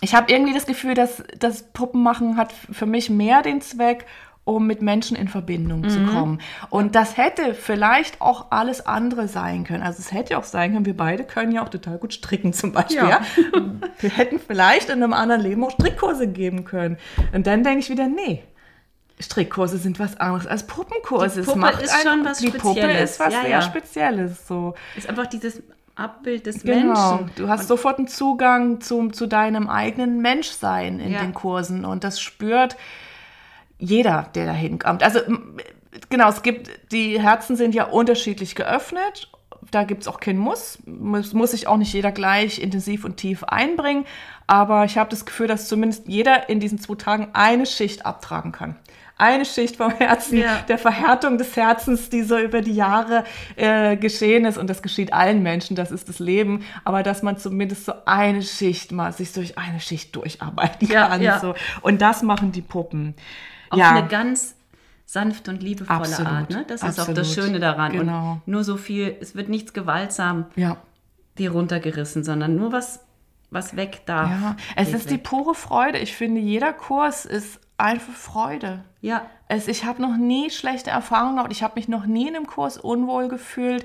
ich 0.00 0.14
habe 0.14 0.30
irgendwie 0.30 0.52
das 0.52 0.66
Gefühl, 0.66 0.94
dass 0.94 1.22
das 1.38 1.72
Puppenmachen 1.72 2.36
hat 2.36 2.52
für 2.52 2.86
mich 2.86 3.10
mehr 3.10 3.42
den 3.42 3.60
Zweck, 3.60 4.06
um 4.44 4.66
mit 4.66 4.82
Menschen 4.82 5.16
in 5.16 5.28
Verbindung 5.28 5.80
mhm. 5.80 5.88
zu 5.88 6.04
kommen. 6.04 6.40
Und 6.68 6.94
das 6.94 7.16
hätte 7.16 7.54
vielleicht 7.54 8.20
auch 8.20 8.50
alles 8.50 8.84
andere 8.84 9.26
sein 9.26 9.64
können. 9.64 9.82
Also 9.82 10.00
es 10.00 10.12
hätte 10.12 10.36
auch 10.36 10.44
sein 10.44 10.72
können, 10.74 10.84
wir 10.84 10.96
beide 10.96 11.24
können 11.24 11.52
ja 11.52 11.64
auch 11.64 11.70
total 11.70 11.96
gut 11.96 12.12
stricken 12.12 12.52
zum 12.52 12.72
Beispiel. 12.72 12.96
Ja. 12.96 13.08
ja? 13.08 13.20
Wir 13.98 14.10
hätten 14.10 14.38
vielleicht 14.38 14.90
in 14.90 15.02
einem 15.02 15.14
anderen 15.14 15.40
Leben 15.40 15.64
auch 15.64 15.70
Strickkurse 15.70 16.28
geben 16.28 16.64
können. 16.64 16.98
Und 17.32 17.46
dann 17.46 17.64
denke 17.64 17.78
ich 17.80 17.88
wieder, 17.88 18.06
nee, 18.06 18.42
Strickkurse 19.20 19.78
sind 19.78 19.98
was 20.00 20.18
anderes 20.18 20.46
als 20.46 20.66
Puppenkurse. 20.66 21.42
Die 21.42 21.46
Puppe 21.46 21.82
ist 21.82 22.02
schon 22.02 22.24
was 22.24 22.38
die 22.38 22.48
Spezielles. 22.48 22.62
Puppe 22.62 22.92
ist 22.92 23.20
was 23.20 23.32
ja, 23.32 23.40
sehr 23.42 23.50
ja. 23.50 23.62
Spezielles. 23.62 24.46
So. 24.48 24.74
Ist 24.96 25.08
einfach 25.08 25.26
dieses 25.26 25.62
Abbild 25.94 26.46
des 26.46 26.62
genau. 26.62 27.18
Menschen. 27.18 27.30
Du 27.36 27.48
hast 27.48 27.62
Und 27.62 27.66
sofort 27.68 27.98
einen 27.98 28.08
Zugang 28.08 28.80
zum, 28.80 29.12
zu 29.12 29.26
deinem 29.26 29.68
eigenen 29.68 30.20
Menschsein 30.20 30.98
in 30.98 31.12
ja. 31.12 31.20
den 31.20 31.32
Kursen. 31.32 31.84
Und 31.84 32.02
das 32.02 32.20
spürt 32.20 32.76
jeder, 33.78 34.28
der 34.34 34.46
da 34.46 34.52
hinkommt. 34.52 35.04
Also 35.04 35.20
genau, 36.10 36.28
es 36.28 36.42
gibt, 36.42 36.70
die 36.90 37.20
Herzen 37.20 37.54
sind 37.54 37.74
ja 37.74 37.84
unterschiedlich 37.84 38.56
geöffnet. 38.56 39.30
Da 39.70 39.84
gibt 39.84 40.02
es 40.02 40.08
auch 40.08 40.18
kein 40.18 40.38
Muss. 40.38 40.80
Muss, 40.86 41.32
muss 41.32 41.52
sich 41.52 41.68
auch 41.68 41.76
nicht 41.76 41.92
jeder 41.92 42.10
gleich 42.10 42.58
intensiv 42.58 43.04
und 43.04 43.16
tief 43.16 43.44
einbringen. 43.44 44.06
Aber 44.48 44.84
ich 44.84 44.98
habe 44.98 45.10
das 45.10 45.24
Gefühl, 45.24 45.46
dass 45.46 45.68
zumindest 45.68 46.08
jeder 46.08 46.48
in 46.48 46.58
diesen 46.58 46.80
zwei 46.80 46.96
Tagen 46.96 47.28
eine 47.32 47.66
Schicht 47.66 48.04
abtragen 48.04 48.50
kann 48.50 48.76
eine 49.16 49.44
Schicht 49.44 49.76
vom 49.76 49.92
Herzen, 49.92 50.38
ja. 50.38 50.60
der 50.68 50.78
Verhärtung 50.78 51.38
des 51.38 51.56
Herzens, 51.56 52.10
die 52.10 52.22
so 52.22 52.38
über 52.38 52.60
die 52.60 52.74
Jahre 52.74 53.24
äh, 53.56 53.96
geschehen 53.96 54.44
ist. 54.44 54.58
Und 54.58 54.68
das 54.68 54.82
geschieht 54.82 55.12
allen 55.12 55.42
Menschen, 55.42 55.76
das 55.76 55.90
ist 55.90 56.08
das 56.08 56.18
Leben. 56.18 56.64
Aber 56.84 57.02
dass 57.02 57.22
man 57.22 57.38
zumindest 57.38 57.84
so 57.84 57.92
eine 58.06 58.42
Schicht 58.42 58.92
mal 58.92 59.12
sich 59.12 59.32
durch 59.32 59.56
eine 59.56 59.80
Schicht 59.80 60.14
durcharbeiten 60.16 60.88
ja, 60.88 61.08
kann. 61.08 61.22
Ja. 61.22 61.38
So. 61.38 61.54
Und 61.82 62.02
das 62.02 62.22
machen 62.22 62.52
die 62.52 62.62
Puppen. 62.62 63.14
Auf 63.70 63.78
ja. 63.78 63.90
eine 63.90 64.08
ganz 64.08 64.56
sanfte 65.06 65.50
und 65.50 65.62
liebevolle 65.62 66.00
Absolut. 66.00 66.32
Art. 66.32 66.50
Ne? 66.50 66.64
Das 66.66 66.82
Absolut. 66.82 66.98
ist 66.98 67.08
auch 67.08 67.14
das 67.14 67.34
Schöne 67.34 67.60
daran. 67.60 67.92
Genau. 67.92 68.32
Und 68.32 68.48
nur 68.48 68.64
so 68.64 68.76
viel, 68.76 69.16
es 69.20 69.36
wird 69.36 69.48
nichts 69.48 69.72
gewaltsam 69.72 70.46
ja. 70.56 70.76
dir 71.38 71.52
runtergerissen, 71.52 72.24
sondern 72.24 72.56
nur 72.56 72.72
was 72.72 73.00
was 73.50 73.76
weg 73.76 74.02
darf. 74.06 74.30
Ja, 74.30 74.56
es 74.74 74.88
ist 74.88 75.04
weg. 75.04 75.10
die 75.10 75.18
pure 75.18 75.54
Freude. 75.54 75.98
Ich 75.98 76.16
finde, 76.16 76.40
jeder 76.40 76.72
Kurs 76.72 77.24
ist 77.24 77.60
einfach 77.76 78.14
Freude. 78.14 78.84
Ja. 79.00 79.26
Es, 79.48 79.68
ich 79.68 79.84
habe 79.84 80.00
noch 80.00 80.16
nie 80.16 80.50
schlechte 80.50 80.90
Erfahrungen 80.90 81.36
gemacht. 81.36 81.52
Ich 81.52 81.62
habe 81.62 81.74
mich 81.76 81.88
noch 81.88 82.06
nie 82.06 82.28
in 82.28 82.36
einem 82.36 82.46
Kurs 82.46 82.78
unwohl 82.78 83.28
gefühlt. 83.28 83.84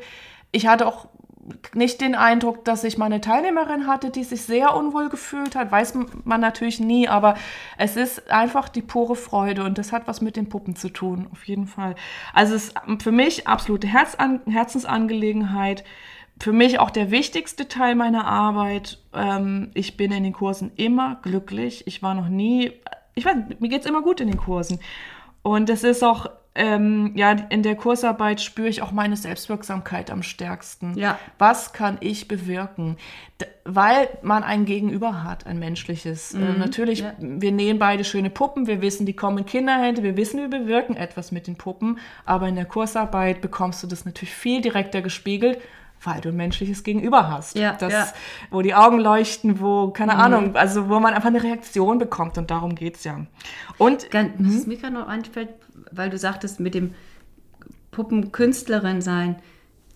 Ich 0.52 0.67
hatte 0.67 0.88
auch 0.88 1.08
nicht 1.73 2.02
den 2.02 2.15
Eindruck, 2.15 2.65
dass 2.65 2.84
ich 2.84 2.97
meine 2.97 3.21
Teilnehmerin 3.21 3.88
hatte, 3.88 4.10
die 4.10 4.23
sich 4.23 4.43
sehr 4.43 4.75
unwohl 4.75 5.10
gefühlt 5.10 5.56
hat. 5.56 5.71
Weiß 5.71 5.95
man 6.23 6.41
natürlich 6.41 6.80
nie, 6.80 7.08
aber 7.08 7.36
es 7.78 7.95
ist 7.95 8.30
einfach 8.30 8.69
die 8.69 8.82
pure 8.82 9.15
Freude 9.15 9.63
und 9.63 9.78
das 9.78 9.91
hat 9.91 10.08
was 10.08 10.21
mit 10.21 10.36
den 10.36 10.49
Puppen 10.49 10.75
zu 10.75 10.89
tun, 10.89 11.28
auf 11.32 11.45
jeden 11.45 11.67
Fall. 11.67 11.95
Also 12.34 12.56
es 12.56 12.69
ist 12.69 12.75
für 13.02 13.12
mich 13.12 13.47
absolute 13.47 13.88
Herzan 13.88 14.41
Herzensangelegenheit. 14.45 15.84
Für 16.41 16.54
mich 16.54 16.80
auch 16.80 16.89
der 16.89 17.12
wichtigste 17.12 17.67
Teil 17.67 17.95
meiner 17.95 18.25
Arbeit. 18.25 18.99
Ähm, 19.13 19.71
ich 19.73 19.97
bin 19.97 20.13
in 20.13 20.23
den 20.23 20.32
Kursen 20.32 20.71
immer 20.78 21.19
glücklich. 21.21 21.86
Ich 21.86 22.02
war 22.02 22.13
noch 22.13 22.30
nie 22.30 22.71
ich 23.19 23.25
weiß, 23.25 23.36
mir 23.60 23.69
geht 23.69 23.82
es 23.82 23.88
immer 23.88 24.01
gut 24.01 24.21
in 24.21 24.27
den 24.27 24.38
Kursen. 24.38 24.79
Und 25.41 25.69
es 25.69 25.84
ist 25.84 26.03
auch, 26.03 26.29
ähm, 26.55 27.12
ja, 27.15 27.32
in 27.32 27.63
der 27.63 27.75
Kursarbeit 27.75 28.41
spüre 28.41 28.67
ich 28.67 28.82
auch 28.82 28.91
meine 28.91 29.15
Selbstwirksamkeit 29.15 30.12
am 30.12 30.23
stärksten. 30.23 30.97
Ja. 30.97 31.19
Was 31.38 31.73
kann 31.73 31.97
ich 32.01 32.27
bewirken? 32.27 32.97
D 33.39 33.45
weil 33.71 34.10
man 34.23 34.41
ein 34.41 34.65
Gegenüber 34.65 35.23
hat, 35.23 35.45
ein 35.45 35.60
menschliches. 35.60 36.34
Ähm, 36.34 36.41
mhm. 36.41 36.47
Äh, 36.47 36.58
natürlich, 36.58 36.99
ja. 37.01 37.13
wir 37.19 37.51
nähen 37.51 37.77
beide 37.77 38.03
schöne 38.03 38.32
Puppen, 38.32 38.65
wir 38.65 38.82
wissen, 38.82 39.05
die 39.05 39.13
kommen 39.13 39.38
in 39.38 39.45
Kinderhände, 39.45 40.01
wir 40.01 40.17
wissen, 40.17 40.39
wir 40.39 40.47
bewirken 40.47 40.95
etwas 40.95 41.32
mit 41.32 41.45
den 41.45 41.55
Puppen, 41.55 41.99
aber 42.25 42.47
in 42.47 42.55
der 42.55 42.65
Kursarbeit 42.65 43.41
bekommst 43.41 43.84
du 43.84 43.88
das 43.88 44.05
natürlich 44.05 44.34
viel 44.34 44.62
direkter 44.62 45.03
gespiegelt 45.03 45.60
weil 46.03 46.21
du 46.21 46.29
ein 46.29 46.35
menschliches 46.35 46.83
Gegenüber 46.83 47.29
hast. 47.29 47.57
Ja, 47.57 47.73
das, 47.73 47.91
ja. 47.91 48.07
Wo 48.51 48.62
die 48.62 48.73
Augen 48.73 48.99
leuchten, 48.99 49.59
wo, 49.59 49.89
keine 49.89 50.13
mhm. 50.13 50.19
Ahnung, 50.19 50.55
also 50.55 50.89
wo 50.89 50.99
man 50.99 51.13
einfach 51.13 51.29
eine 51.29 51.43
Reaktion 51.43 51.99
bekommt 51.99 52.38
und 52.38 52.49
darum 52.49 52.75
geht 52.75 52.97
es 52.97 53.03
ja. 53.03 53.25
Und 53.77 54.09
Ganz, 54.12 54.31
was 54.38 54.63
mhm. 54.65 54.67
mir 54.67 54.77
gerade 54.77 54.93
noch 54.93 55.07
einfällt, 55.07 55.49
weil 55.91 56.09
du 56.09 56.17
sagtest, 56.17 56.59
mit 56.59 56.73
dem 56.73 56.93
Puppenkünstlerin 57.91 59.01
sein, 59.01 59.38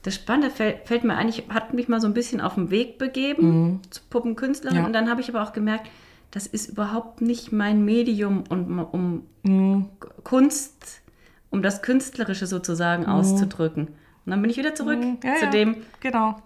das 0.02 0.16
Spannende 0.16 0.50
fällt, 0.50 0.86
fällt, 0.88 1.06
mir 1.06 1.16
eigentlich, 1.16 1.50
hat 1.50 1.74
mich 1.74 1.88
mal 1.88 2.02
so 2.02 2.08
ein 2.08 2.14
bisschen 2.14 2.42
auf 2.42 2.56
den 2.56 2.70
Weg 2.70 2.98
begeben 2.98 3.72
mhm. 3.72 3.80
Puppenkünstlerin 4.10 4.80
ja. 4.80 4.86
und 4.86 4.94
dann 4.94 5.10
habe 5.10 5.22
ich 5.22 5.30
aber 5.30 5.42
auch 5.42 5.54
gemerkt, 5.54 5.90
das 6.32 6.48
ist 6.48 6.70
überhaupt 6.70 7.22
nicht 7.22 7.52
mein 7.52 7.86
Medium, 7.86 8.44
um, 8.50 8.80
um 8.80 9.24
mhm. 9.44 9.90
Kunst, 10.24 11.02
um 11.52 11.62
das 11.62 11.82
Künstlerische 11.82 12.48
sozusagen 12.48 13.04
mhm. 13.04 13.10
auszudrücken. 13.10 13.90
Und 14.26 14.32
dann 14.32 14.42
bin 14.42 14.50
ich 14.50 14.58
wieder 14.58 14.76
zurück 14.76 15.00
mhm. 15.00 15.20
ja, 15.24 15.36
zu 15.36 15.50
dem, 15.50 15.78
genau. 16.00 16.38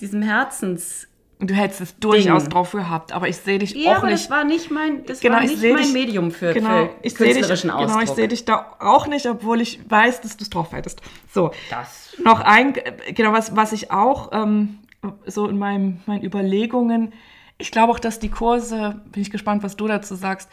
diesem 0.00 0.22
Herzens. 0.22 1.08
Du 1.40 1.54
hättest 1.54 1.80
es 1.80 1.98
durchaus 1.98 2.44
Ding. 2.44 2.52
drauf 2.52 2.72
gehabt, 2.72 3.12
aber 3.12 3.28
ich 3.28 3.36
sehe 3.36 3.60
dich 3.60 3.72
ja, 3.72 3.92
auch 3.92 3.98
aber 3.98 4.08
nicht. 4.08 4.24
Das 4.24 4.30
war 4.30 4.44
nicht 4.44 4.70
mein, 4.72 5.04
das 5.04 5.20
genau, 5.20 5.36
war 5.36 5.42
nicht 5.42 5.62
mein 5.62 5.76
dich, 5.76 5.92
Medium 5.92 6.32
für, 6.32 6.52
genau, 6.52 6.86
für 6.86 6.90
ich 7.02 7.14
künstlerischen 7.14 7.68
dich, 7.68 7.76
Ausdruck. 7.76 8.00
Genau, 8.00 8.02
ich 8.02 8.10
sehe 8.10 8.28
dich 8.28 8.44
da 8.44 8.74
auch 8.80 9.06
nicht, 9.06 9.26
obwohl 9.26 9.60
ich 9.60 9.78
weiß, 9.88 10.20
dass 10.20 10.36
du 10.36 10.42
es 10.42 10.50
drauf 10.50 10.72
hättest. 10.72 11.00
So, 11.32 11.52
das. 11.70 12.16
noch 12.24 12.40
ein, 12.40 12.74
genau, 13.14 13.32
was, 13.32 13.54
was 13.54 13.72
ich 13.72 13.92
auch 13.92 14.32
ähm, 14.32 14.80
so 15.26 15.46
in 15.46 15.58
meinem, 15.58 16.00
meinen 16.06 16.24
Überlegungen, 16.24 17.12
ich 17.58 17.70
glaube 17.70 17.92
auch, 17.92 17.98
dass 17.98 18.18
die 18.18 18.30
Kurse, 18.30 19.00
bin 19.12 19.22
ich 19.22 19.30
gespannt, 19.30 19.62
was 19.62 19.76
du 19.76 19.86
dazu 19.86 20.14
sagst, 20.14 20.48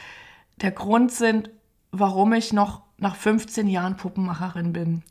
der 0.61 0.71
Grund 0.71 1.11
sind, 1.11 1.49
warum 1.91 2.33
ich 2.33 2.53
noch 2.53 2.81
nach 2.97 3.15
15 3.15 3.67
Jahren 3.67 3.97
Puppenmacherin 3.97 4.73
bin. 4.73 5.03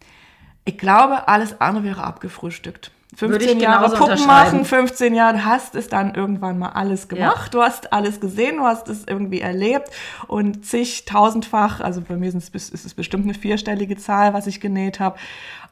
Ich 0.64 0.78
glaube, 0.78 1.28
alles 1.28 1.60
andere 1.60 1.84
wäre 1.84 2.04
abgefrühstückt. 2.04 2.90
15 3.16 3.60
Jahre 3.60 3.94
Puppen 3.96 4.26
machen, 4.26 4.64
15 4.64 5.14
Jahre, 5.14 5.44
hast 5.44 5.74
es 5.74 5.88
dann 5.88 6.14
irgendwann 6.14 6.58
mal 6.58 6.70
alles 6.70 7.08
gemacht, 7.08 7.46
ja. 7.46 7.50
du 7.50 7.62
hast 7.62 7.92
alles 7.92 8.20
gesehen, 8.20 8.56
du 8.56 8.64
hast 8.64 8.88
es 8.88 9.04
irgendwie 9.06 9.40
erlebt 9.40 9.90
und 10.26 10.66
zigtausendfach, 10.66 11.80
also 11.80 12.00
bei 12.00 12.16
mir 12.16 12.34
ist 12.34 12.54
es 12.54 12.94
bestimmt 12.94 13.24
eine 13.24 13.34
vierstellige 13.34 13.96
Zahl, 13.96 14.34
was 14.34 14.46
ich 14.46 14.60
genäht 14.60 15.00
habe. 15.00 15.18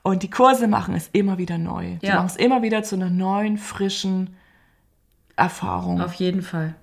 Und 0.03 0.23
die 0.23 0.31
Kurse 0.31 0.67
machen 0.67 0.95
es 0.95 1.09
immer 1.13 1.39
wieder 1.39 1.59
neu. 1.59 1.97
Die 2.03 2.09
machen 2.09 2.27
es 2.27 2.37
immer 2.37 2.63
wieder 2.63 2.83
zu 2.83 2.97
einer 2.97 3.11
neuen, 3.11 3.57
frischen 3.57 4.37
Erfahrung. 5.37 6.01
Auf 6.01 6.15
jeden 6.15 6.43
Fall. 6.43 6.75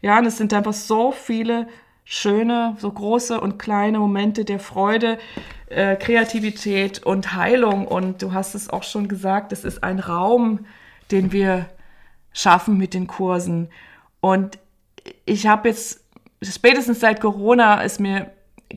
Ja, 0.00 0.18
und 0.18 0.26
es 0.26 0.36
sind 0.36 0.52
einfach 0.52 0.72
so 0.72 1.12
viele 1.12 1.68
schöne, 2.04 2.76
so 2.78 2.90
große 2.90 3.40
und 3.40 3.58
kleine 3.58 3.98
Momente 3.98 4.44
der 4.44 4.60
Freude, 4.60 5.18
äh, 5.66 5.96
Kreativität 5.96 7.02
und 7.02 7.34
Heilung. 7.34 7.88
Und 7.88 8.22
du 8.22 8.32
hast 8.32 8.54
es 8.54 8.68
auch 8.70 8.82
schon 8.82 9.08
gesagt, 9.08 9.52
es 9.52 9.64
ist 9.64 9.82
ein 9.82 9.98
Raum, 9.98 10.66
den 11.10 11.32
wir 11.32 11.66
schaffen 12.32 12.76
mit 12.76 12.94
den 12.94 13.06
Kursen. 13.06 13.68
Und 14.20 14.58
ich 15.24 15.46
habe 15.46 15.68
jetzt, 15.68 16.04
spätestens 16.42 17.00
seit 17.00 17.20
Corona 17.20 17.80
ist 17.82 18.00
mir 18.00 18.30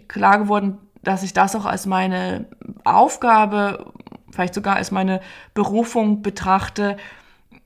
klar 0.07 0.39
geworden, 0.39 0.77
dass 1.03 1.23
ich 1.23 1.33
das 1.33 1.55
auch 1.55 1.65
als 1.65 1.85
meine 1.85 2.45
Aufgabe, 2.83 3.93
vielleicht 4.31 4.53
sogar 4.53 4.75
als 4.75 4.91
meine 4.91 5.21
Berufung 5.53 6.21
betrachte, 6.21 6.97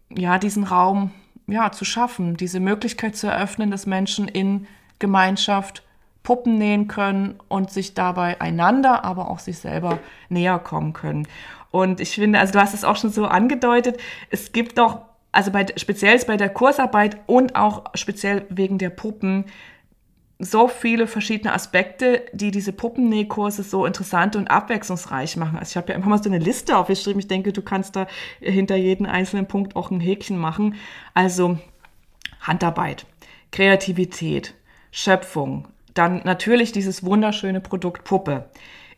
ja, 0.10 0.38
diesen 0.38 0.64
Raum 0.64 1.12
ja, 1.48 1.72
zu 1.72 1.86
schaffen, 1.86 2.38
diese 2.38 2.60
Möglichkeit 2.60 3.16
zu 3.16 3.28
eröffnen, 3.28 3.72
dass 3.72 3.86
Menschen 3.86 4.28
in 4.28 4.68
Gemeinschaft 5.02 5.84
Puppen 6.24 6.58
nähen 6.58 6.88
können 6.88 7.36
und 7.50 7.72
sich 7.72 7.94
dabei 7.94 8.40
einander, 8.40 9.04
aber 9.04 9.30
auch 9.30 9.40
sich 9.40 9.58
selber 9.58 10.00
näher 10.30 10.60
kommen 10.60 10.94
können. 10.94 11.28
Und 11.72 12.00
ich 12.00 12.16
finde, 12.16 12.40
also 12.40 12.54
du 12.54 12.60
hast 12.60 12.74
es 12.74 12.84
auch 12.84 12.96
schon 12.96 13.12
so 13.12 13.26
angedeutet, 13.26 14.00
es 14.30 14.52
gibt 14.52 14.78
doch, 14.78 15.02
also 15.32 15.52
bei, 15.52 15.66
speziell 15.78 16.18
bei 16.26 16.38
der 16.38 16.50
Kursarbeit 16.50 17.18
und 17.28 17.56
auch 17.56 17.86
speziell 17.96 18.46
wegen 18.50 18.78
der 18.78 18.90
Puppen, 18.90 19.46
so 20.44 20.68
viele 20.68 21.06
verschiedene 21.06 21.54
Aspekte, 21.54 22.24
die 22.34 22.50
diese 22.50 22.74
Puppennähkurse 22.74 23.62
so 23.62 23.86
interessant 23.86 24.36
und 24.36 24.50
abwechslungsreich 24.50 25.38
machen. 25.38 25.58
Also 25.58 25.72
ich 25.72 25.78
habe 25.78 25.90
ja 25.90 25.96
einfach 25.96 26.10
mal 26.10 26.22
so 26.22 26.30
eine 26.30 26.40
Liste 26.40 26.78
aufgeschrieben. 26.78 27.20
Ich 27.20 27.28
denke, 27.28 27.54
du 27.54 27.62
kannst 27.62 27.96
da 27.96 28.08
hinter 28.40 28.76
jedem 28.76 29.06
einzelnen 29.06 29.48
Punkt 29.48 29.76
auch 29.76 29.92
ein 29.92 30.00
Häkchen 30.00 30.38
machen. 30.38 30.76
Also 31.14 31.60
Handarbeit, 32.42 33.06
Kreativität, 33.52 34.56
Schöpfung, 34.92 35.68
dann 35.94 36.22
natürlich 36.24 36.72
dieses 36.72 37.04
wunderschöne 37.04 37.62
Produkt 37.62 38.04
Puppe. 38.04 38.50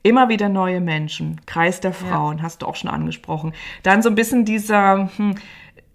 Immer 0.01 0.27
wieder 0.27 0.49
neue 0.49 0.81
Menschen, 0.81 1.39
Kreis 1.45 1.79
der 1.79 1.93
Frauen, 1.93 2.39
ja. 2.39 2.43
hast 2.43 2.61
du 2.61 2.65
auch 2.65 2.75
schon 2.75 2.89
angesprochen. 2.89 3.53
Dann 3.83 4.01
so 4.01 4.09
ein 4.09 4.15
bisschen 4.15 4.43
dieser, 4.43 5.09
hm, 5.15 5.35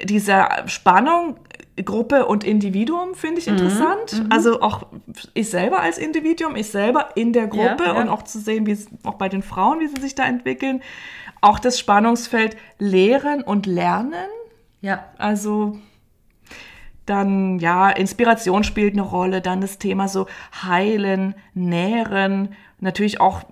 dieser 0.02 0.66
Spannung 0.66 1.36
Gruppe 1.84 2.26
und 2.26 2.44
Individuum 2.44 3.14
finde 3.14 3.40
ich 3.40 3.46
mhm, 3.46 3.54
interessant. 3.54 4.24
Mhm. 4.24 4.32
Also 4.32 4.60
auch 4.62 4.86
ich 5.34 5.50
selber 5.50 5.80
als 5.80 5.98
Individuum, 5.98 6.56
ich 6.56 6.70
selber 6.70 7.10
in 7.14 7.32
der 7.32 7.46
Gruppe 7.46 7.84
ja, 7.84 7.94
ja. 7.94 8.00
und 8.00 8.08
auch 8.08 8.22
zu 8.22 8.40
sehen, 8.40 8.66
wie 8.66 8.72
es 8.72 8.88
auch 9.04 9.14
bei 9.14 9.28
den 9.28 9.42
Frauen, 9.42 9.80
wie 9.80 9.88
sie 9.88 10.00
sich 10.00 10.14
da 10.14 10.24
entwickeln. 10.24 10.82
Auch 11.40 11.58
das 11.58 11.78
Spannungsfeld 11.78 12.56
Lehren 12.78 13.42
und 13.42 13.66
Lernen. 13.66 14.28
Ja. 14.80 15.04
Also 15.18 15.78
dann, 17.08 17.58
ja, 17.58 17.90
Inspiration 17.90 18.64
spielt 18.64 18.94
eine 18.94 19.02
Rolle, 19.02 19.40
dann 19.40 19.60
das 19.60 19.78
Thema 19.78 20.08
so 20.08 20.26
Heilen, 20.62 21.34
Nähren, 21.54 22.50
natürlich 22.80 23.20
auch 23.20 23.42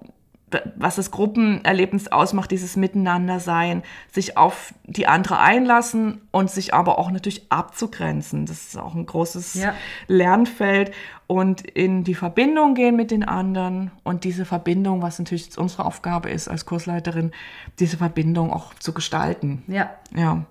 was 0.77 0.97
das 0.97 1.11
Gruppenerlebnis 1.11 2.09
ausmacht, 2.09 2.53
dieses 2.53 2.77
Miteinandersein, 2.77 3.83
sich 4.13 4.37
auf 4.37 4.75
die 4.85 5.09
andere 5.09 5.39
einlassen 5.39 6.21
und 6.31 6.51
sich 6.51 6.73
aber 6.73 6.99
auch 6.99 7.11
natürlich 7.11 7.51
abzugrenzen. 7.51 8.47
Das 8.47 8.69
ist 8.69 8.79
auch 8.79 8.95
ein 8.95 9.07
großes 9.07 9.55
ja. 9.55 9.75
Lernfeld 10.07 10.93
und 11.27 11.63
in 11.63 12.05
die 12.05 12.15
Verbindung 12.15 12.75
gehen 12.75 12.95
mit 12.95 13.11
den 13.11 13.25
anderen 13.25 13.91
und 14.05 14.23
diese 14.23 14.45
Verbindung, 14.45 15.03
was 15.03 15.19
natürlich 15.19 15.59
unsere 15.59 15.85
Aufgabe 15.85 16.31
ist 16.31 16.47
als 16.47 16.65
Kursleiterin, 16.65 17.33
diese 17.81 17.97
Verbindung 17.97 18.53
auch 18.53 18.73
zu 18.75 18.93
gestalten. 18.93 19.65
Ja. 19.67 19.91
Ja. 20.15 20.45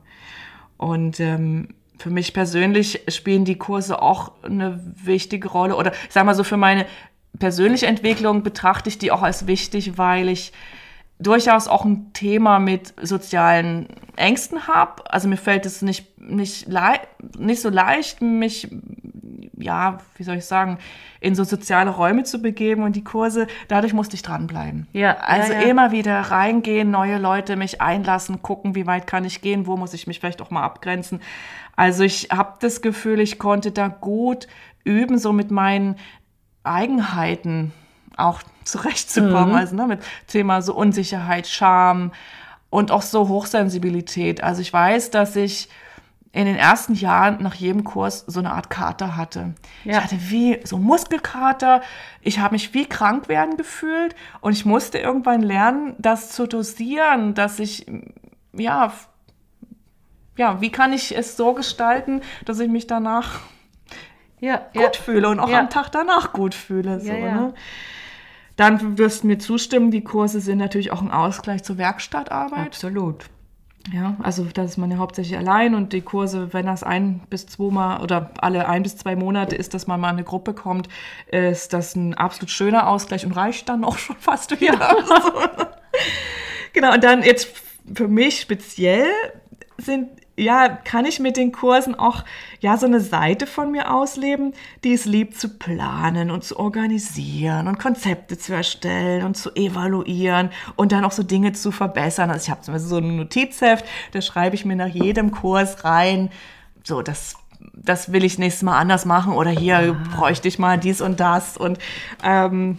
Und 0.78 1.22
ähm, 1.22 1.70
für 1.97 2.09
mich 2.09 2.33
persönlich 2.33 3.01
spielen 3.07 3.45
die 3.45 3.57
Kurse 3.57 4.01
auch 4.01 4.31
eine 4.43 4.79
wichtige 4.95 5.47
Rolle 5.49 5.75
oder 5.75 5.91
ich 5.93 6.13
sag 6.13 6.25
mal 6.25 6.35
so 6.35 6.43
für 6.43 6.57
meine 6.57 6.85
persönliche 7.39 7.87
Entwicklung 7.87 8.43
betrachte 8.43 8.89
ich 8.89 8.97
die 8.97 9.11
auch 9.11 9.21
als 9.21 9.47
wichtig, 9.47 9.97
weil 9.97 10.29
ich 10.29 10.53
durchaus 11.19 11.67
auch 11.67 11.85
ein 11.85 12.11
Thema 12.13 12.59
mit 12.59 12.93
sozialen 13.01 13.87
Ängsten 14.17 14.67
habe. 14.67 15.09
Also 15.11 15.27
mir 15.27 15.37
fällt 15.37 15.65
es 15.65 15.81
nicht, 15.81 16.19
nicht, 16.19 16.67
nicht 17.37 17.61
so 17.61 17.69
leicht, 17.69 18.21
mich, 18.21 18.67
ja, 19.57 19.99
wie 20.17 20.23
soll 20.23 20.37
ich 20.37 20.45
sagen, 20.45 20.77
in 21.21 21.33
so 21.33 21.45
soziale 21.45 21.89
Räume 21.89 22.23
zu 22.23 22.41
begeben 22.41 22.83
und 22.83 22.95
die 22.97 23.03
Kurse, 23.03 23.47
dadurch 23.69 23.93
musste 23.93 24.15
ich 24.15 24.23
dranbleiben. 24.23 24.87
Ja, 24.91 25.17
also 25.17 25.53
ja, 25.53 25.61
ja. 25.61 25.67
immer 25.67 25.91
wieder 25.91 26.19
reingehen, 26.19 26.91
neue 26.91 27.17
Leute 27.17 27.55
mich 27.55 27.81
einlassen, 27.81 28.41
gucken, 28.41 28.75
wie 28.75 28.85
weit 28.85 29.07
kann 29.07 29.23
ich 29.23 29.41
gehen, 29.41 29.67
wo 29.67 29.77
muss 29.77 29.93
ich 29.93 30.07
mich 30.07 30.19
vielleicht 30.19 30.41
auch 30.41 30.51
mal 30.51 30.63
abgrenzen. 30.63 31.21
Also 31.76 32.03
ich 32.03 32.30
habe 32.32 32.53
das 32.59 32.82
Gefühl, 32.82 33.19
ich 33.19 33.39
konnte 33.39 33.71
da 33.71 33.88
gut 33.88 34.47
üben, 34.84 35.17
so 35.17 35.34
mit 35.34 35.51
meinen 35.51 35.95
Eigenheiten 36.63 37.73
auch 38.17 38.41
zurechtzukommen. 38.63 39.49
Mhm. 39.49 39.55
Also 39.55 39.76
ne, 39.76 39.88
mit 39.88 39.99
Thema 40.28 40.61
so 40.61 40.73
Unsicherheit, 40.73 41.47
Scham 41.47 42.11
und 42.69 42.91
auch 42.91 43.01
so 43.01 43.28
Hochsensibilität. 43.28 44.43
Also 44.43 44.61
ich 44.61 44.71
weiß, 44.71 45.11
dass 45.11 45.36
ich 45.36 45.69
in 46.36 46.45
den 46.45 46.57
ersten 46.57 46.95
Jahren 46.95 47.41
nach 47.41 47.55
jedem 47.55 47.86
Kurs 47.86 48.26
so 48.28 48.39
eine 48.39 48.51
Art 48.51 48.69
Kater 48.69 49.15
hatte. 49.15 49.53
Ja. 49.86 49.99
Ich 49.99 50.03
hatte 50.03 50.17
wie 50.30 50.59
so 50.65 50.78
Muskelkater. 50.78 51.82
Ich 52.21 52.39
habe 52.39 52.55
mich 52.55 52.73
wie 52.73 52.86
krank 52.86 53.30
werden 53.30 53.55
gefühlt 53.55 54.15
und 54.41 54.51
ich 54.51 54.65
musste 54.65 54.97
irgendwann 54.97 55.41
lernen, 55.41 55.95
das 55.97 56.32
zu 56.32 56.45
dosieren, 56.45 57.36
dass 57.36 57.59
ich 57.59 57.86
ja 58.51 58.91
ja, 60.38 60.61
wie 60.61 60.71
kann 60.71 60.93
ich 60.93 61.15
es 61.15 61.38
so 61.38 61.53
gestalten, 61.53 62.21
dass 62.45 62.59
ich 62.59 62.69
mich 62.69 62.88
danach 62.88 63.41
ja, 64.39 64.57
gut 64.73 64.95
ja. 64.95 65.01
fühle 65.01 65.29
und 65.29 65.39
auch 65.39 65.49
ja. 65.49 65.59
am 65.59 65.69
Tag 65.69 65.89
danach 65.91 66.33
gut 66.33 66.53
fühle. 66.53 66.99
So, 66.99 67.11
ne? 67.11 67.53
Dann 68.55 68.97
wirst 68.97 69.23
du 69.23 69.27
mir 69.27 69.38
zustimmen, 69.38 69.91
die 69.91 70.03
Kurse 70.03 70.39
sind 70.39 70.59
natürlich 70.59 70.91
auch 70.91 71.01
ein 71.01 71.11
Ausgleich 71.11 71.63
zur 71.63 71.77
Werkstattarbeit. 71.77 72.67
Absolut. 72.67 73.25
Ja, 73.93 74.15
also 74.23 74.45
das 74.45 74.71
ist 74.71 74.77
man 74.77 74.89
ja 74.89 74.97
hauptsächlich 74.97 75.38
allein 75.38 75.75
und 75.75 75.93
die 75.93 76.01
Kurse, 76.01 76.53
wenn 76.53 76.65
das 76.65 76.81
ein 76.81 77.21
bis 77.29 77.45
zweimal 77.45 78.01
oder 78.01 78.31
alle 78.39 78.67
ein 78.67 78.81
bis 78.81 78.97
zwei 78.97 79.15
Monate 79.15 79.55
ist, 79.55 79.75
dass 79.75 79.86
man 79.86 79.99
mal 79.99 80.09
in 80.09 80.15
eine 80.15 80.23
Gruppe 80.23 80.53
kommt, 80.53 80.89
ist 81.27 81.71
das 81.71 81.95
ein 81.95 82.15
absolut 82.15 82.49
schöner 82.49 82.88
Ausgleich 82.88 83.25
und 83.25 83.33
reicht 83.33 83.69
dann 83.69 83.83
auch 83.83 83.99
schon 83.99 84.15
fast 84.17 84.59
wieder. 84.59 84.79
Ja. 84.79 85.67
genau, 86.73 86.93
und 86.93 87.03
dann 87.03 87.21
jetzt 87.21 87.49
für 87.93 88.07
mich 88.07 88.41
speziell 88.41 89.05
sind 89.77 90.09
ja, 90.38 90.67
kann 90.69 91.05
ich 91.05 91.19
mit 91.19 91.38
den 91.38 91.51
Kursen 91.51 91.95
auch 91.95 92.23
ja 92.59 92.77
so 92.77 92.86
eine 92.86 92.99
Seite 92.99 93.47
von 93.47 93.71
mir 93.71 93.93
ausleben, 93.93 94.53
die 94.83 94.93
es 94.93 95.05
liebt 95.05 95.39
zu 95.39 95.49
planen 95.57 96.29
und 96.29 96.43
zu 96.43 96.59
organisieren 96.59 97.67
und 97.67 97.79
Konzepte 97.79 98.38
zu 98.38 98.53
erstellen 98.53 99.23
und 99.23 99.36
zu 99.38 99.55
evaluieren 99.55 100.49
und 100.75 100.91
dann 100.91 101.05
auch 101.05 101.13
so 101.13 101.23
Dinge 101.23 101.53
zu 101.53 101.71
verbessern. 101.71 102.29
Also 102.29 102.45
ich 102.45 102.49
habe 102.49 102.61
zum 102.61 102.73
Beispiel 102.73 102.89
so 102.89 102.97
ein 102.97 103.15
Notizheft, 103.15 103.86
da 104.11 104.21
schreibe 104.21 104.55
ich 104.55 104.65
mir 104.65 104.75
nach 104.75 104.88
jedem 104.88 105.31
Kurs 105.31 105.86
rein, 105.86 106.29
so 106.83 107.01
das 107.01 107.36
das 107.73 108.11
will 108.11 108.23
ich 108.23 108.38
nächstes 108.38 108.63
Mal 108.63 108.77
anders 108.77 109.05
machen 109.05 109.33
oder 109.33 109.49
hier 109.49 109.97
ah. 109.97 110.15
bräuchte 110.17 110.47
ich 110.47 110.59
mal 110.59 110.77
dies 110.77 111.01
und 111.01 111.19
das 111.19 111.57
und 111.57 111.79
ähm, 112.23 112.77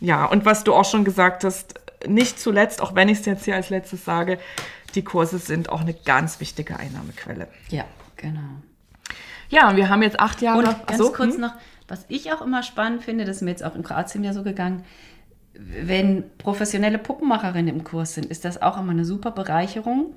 ja 0.00 0.24
und 0.26 0.44
was 0.44 0.64
du 0.64 0.74
auch 0.74 0.84
schon 0.84 1.04
gesagt 1.04 1.44
hast, 1.44 1.79
nicht 2.06 2.38
zuletzt, 2.40 2.80
auch 2.80 2.94
wenn 2.94 3.08
ich 3.08 3.20
es 3.20 3.26
jetzt 3.26 3.44
hier 3.44 3.54
als 3.54 3.70
letztes 3.70 4.04
sage, 4.04 4.38
die 4.94 5.04
Kurse 5.04 5.38
sind 5.38 5.68
auch 5.68 5.80
eine 5.80 5.94
ganz 5.94 6.40
wichtige 6.40 6.78
Einnahmequelle. 6.78 7.48
Ja, 7.68 7.84
genau. 8.16 8.40
Ja, 9.48 9.68
und 9.68 9.76
wir 9.76 9.88
haben 9.88 10.02
jetzt 10.02 10.20
acht 10.20 10.42
Jahre. 10.42 10.58
Und 10.58 10.86
ganz 10.86 10.98
so, 10.98 11.12
kurz 11.12 11.34
hm? 11.34 11.40
noch, 11.40 11.54
was 11.88 12.04
ich 12.08 12.32
auch 12.32 12.40
immer 12.40 12.62
spannend 12.62 13.02
finde, 13.02 13.24
das 13.24 13.36
ist 13.36 13.42
mir 13.42 13.50
jetzt 13.50 13.64
auch 13.64 13.74
in 13.74 13.82
Kroatien 13.82 14.24
ja 14.24 14.32
so 14.32 14.42
gegangen, 14.42 14.84
wenn 15.54 16.24
professionelle 16.38 16.98
Puppenmacherinnen 16.98 17.74
im 17.74 17.84
Kurs 17.84 18.14
sind, 18.14 18.26
ist 18.26 18.44
das 18.44 18.62
auch 18.62 18.78
immer 18.78 18.92
eine 18.92 19.04
super 19.04 19.32
Bereicherung 19.32 20.14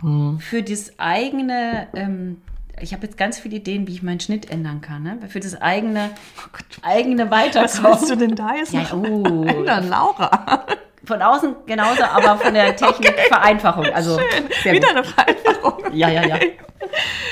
hm. 0.00 0.40
für 0.40 0.62
das 0.62 0.98
eigene. 0.98 1.88
Ähm, 1.94 2.42
ich 2.80 2.92
habe 2.92 3.06
jetzt 3.06 3.16
ganz 3.16 3.38
viele 3.38 3.56
Ideen, 3.56 3.86
wie 3.86 3.92
ich 3.92 4.02
meinen 4.02 4.20
Schnitt 4.20 4.50
ändern 4.50 4.80
kann. 4.80 5.02
Ne? 5.02 5.18
Für 5.28 5.40
das 5.40 5.60
eigene, 5.60 6.10
oh 6.36 6.58
eigene 6.82 7.30
Weiterkommen. 7.30 7.84
Was 7.84 8.00
willst 8.00 8.10
du 8.10 8.16
denn 8.16 8.34
da 8.34 8.54
jetzt 8.54 8.72
ja, 8.72 8.86
oh. 8.92 9.44
ändern, 9.44 9.88
Laura? 9.88 10.66
Von 11.04 11.22
außen 11.22 11.56
genauso, 11.66 12.02
aber 12.02 12.36
von 12.36 12.52
der 12.52 12.76
Technik 12.76 13.10
okay. 13.12 13.28
Vereinfachung. 13.28 13.86
Also 13.86 14.18
Schön. 14.62 14.74
Wieder 14.74 14.90
eine 14.90 15.04
Vereinfachung. 15.04 15.92
ja, 15.92 16.10
ja, 16.10 16.26
ja. 16.26 16.38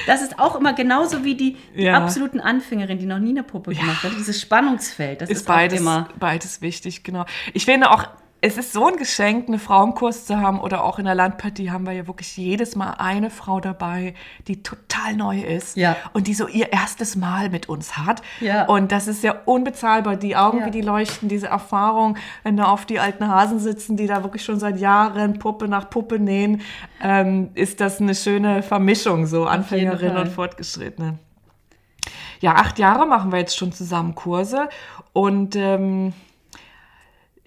Das 0.07 0.23
ist 0.23 0.39
auch 0.39 0.57
immer 0.57 0.73
genauso 0.73 1.25
wie 1.25 1.35
die, 1.35 1.57
die 1.77 1.83
ja. 1.83 1.95
absoluten 1.95 2.41
Anfängerinnen, 2.41 2.99
die 2.99 3.07
noch 3.07 3.19
nie 3.19 3.31
eine 3.31 3.43
Puppe 3.43 3.73
ja. 3.73 3.81
gemacht 3.81 4.03
hat. 4.03 4.13
Dieses 4.17 4.41
Spannungsfeld, 4.41 5.21
das 5.21 5.31
ist, 5.31 5.39
ist 5.39 5.47
beides, 5.47 5.81
immer 5.81 6.09
beides 6.19 6.63
wichtig, 6.63 7.03
genau. 7.03 7.27
Ich 7.53 7.65
finde 7.65 7.91
auch, 7.91 8.07
es 8.47 8.57
ist 8.59 8.73
so 8.73 8.87
ein 8.87 8.97
Geschenk, 8.97 9.49
einen 9.49 9.59
Frauenkurs 9.59 10.25
zu 10.25 10.39
haben 10.41 10.61
oder 10.61 10.85
auch 10.85 10.99
in 10.99 11.05
der 11.05 11.15
Landpartie 11.17 11.71
haben 11.71 11.85
wir 11.85 11.93
ja 11.93 12.07
wirklich 12.07 12.37
jedes 12.37 12.77
Mal 12.77 12.95
eine 12.99 13.31
Frau 13.31 13.59
dabei, 13.61 14.15
die 14.47 14.63
total 14.63 15.15
neu 15.17 15.41
ist 15.41 15.77
Ja. 15.77 15.97
und 16.13 16.29
die 16.29 16.35
so 16.35 16.47
ihr 16.47 16.73
erstes 16.73 17.17
Mal 17.17 17.51
mit 17.51 17.69
uns 17.69 17.97
hat. 17.99 18.23
Ja. 18.41 18.67
Und 18.67 18.93
das 18.93 19.09
ist 19.09 19.23
ja 19.25 19.35
unbezahlbar. 19.47 20.17
Die 20.17 20.37
Augen, 20.37 20.61
Ja. 20.61 20.67
wie 20.67 20.71
die 20.71 20.81
leuchten, 20.81 21.29
diese 21.29 21.49
Erfahrung, 21.49 22.17
wenn 22.45 22.57
da 22.57 22.65
auf 22.67 22.87
die 22.87 23.01
alten 23.01 23.27
Hasen 23.29 23.59
sitzen, 23.59 23.97
die 23.97 24.07
da 24.07 24.23
wirklich 24.23 24.45
schon 24.45 24.61
seit 24.61 24.79
Jahren 24.79 25.39
Puppe 25.41 25.67
nach 25.67 25.91
Puppe 25.91 26.19
nähen, 26.21 26.61
ähm, 27.03 27.51
ist 27.55 27.81
das 27.81 28.01
eine 28.01 28.15
schöne 28.15 28.63
Vermischung, 28.63 29.27
so 29.27 29.47
Anfängerin 29.47 30.13
Fall. 30.13 30.23
und 30.23 30.29
Fortgeschrittene. 30.29 31.19
Ja, 32.41 32.55
acht 32.55 32.79
Jahre 32.79 33.07
machen 33.07 33.33
wir 33.33 33.39
jetzt 33.39 33.57
schon 33.57 33.73
zusammen 33.73 34.15
Kurse 34.15 34.69
und 35.13 35.57
ähm, 35.57 36.13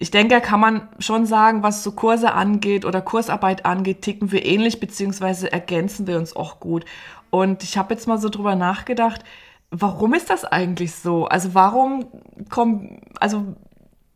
ich 0.02 0.10
denke, 0.10 0.34
da 0.34 0.40
kann 0.40 0.60
man 0.60 0.88
schon 0.98 1.26
sagen, 1.26 1.62
was 1.62 1.82
so 1.82 1.92
Kurse 1.92 2.32
angeht 2.32 2.86
oder 2.86 3.02
Kursarbeit 3.02 3.66
angeht, 3.66 4.00
ticken 4.00 4.32
wir 4.32 4.46
ähnlich, 4.46 4.80
beziehungsweise 4.80 5.52
ergänzen 5.52 6.06
wir 6.06 6.16
uns 6.16 6.34
auch 6.34 6.58
gut. 6.58 6.86
Und 7.28 7.62
ich 7.62 7.76
habe 7.76 7.92
jetzt 7.92 8.08
mal 8.08 8.16
so 8.16 8.30
drüber 8.30 8.54
nachgedacht, 8.54 9.22
warum 9.70 10.14
ist 10.14 10.30
das 10.30 10.46
eigentlich 10.46 10.94
so? 10.94 11.26
Also 11.26 11.54
warum 11.54 12.06
kommen, 12.48 13.02
also 13.20 13.54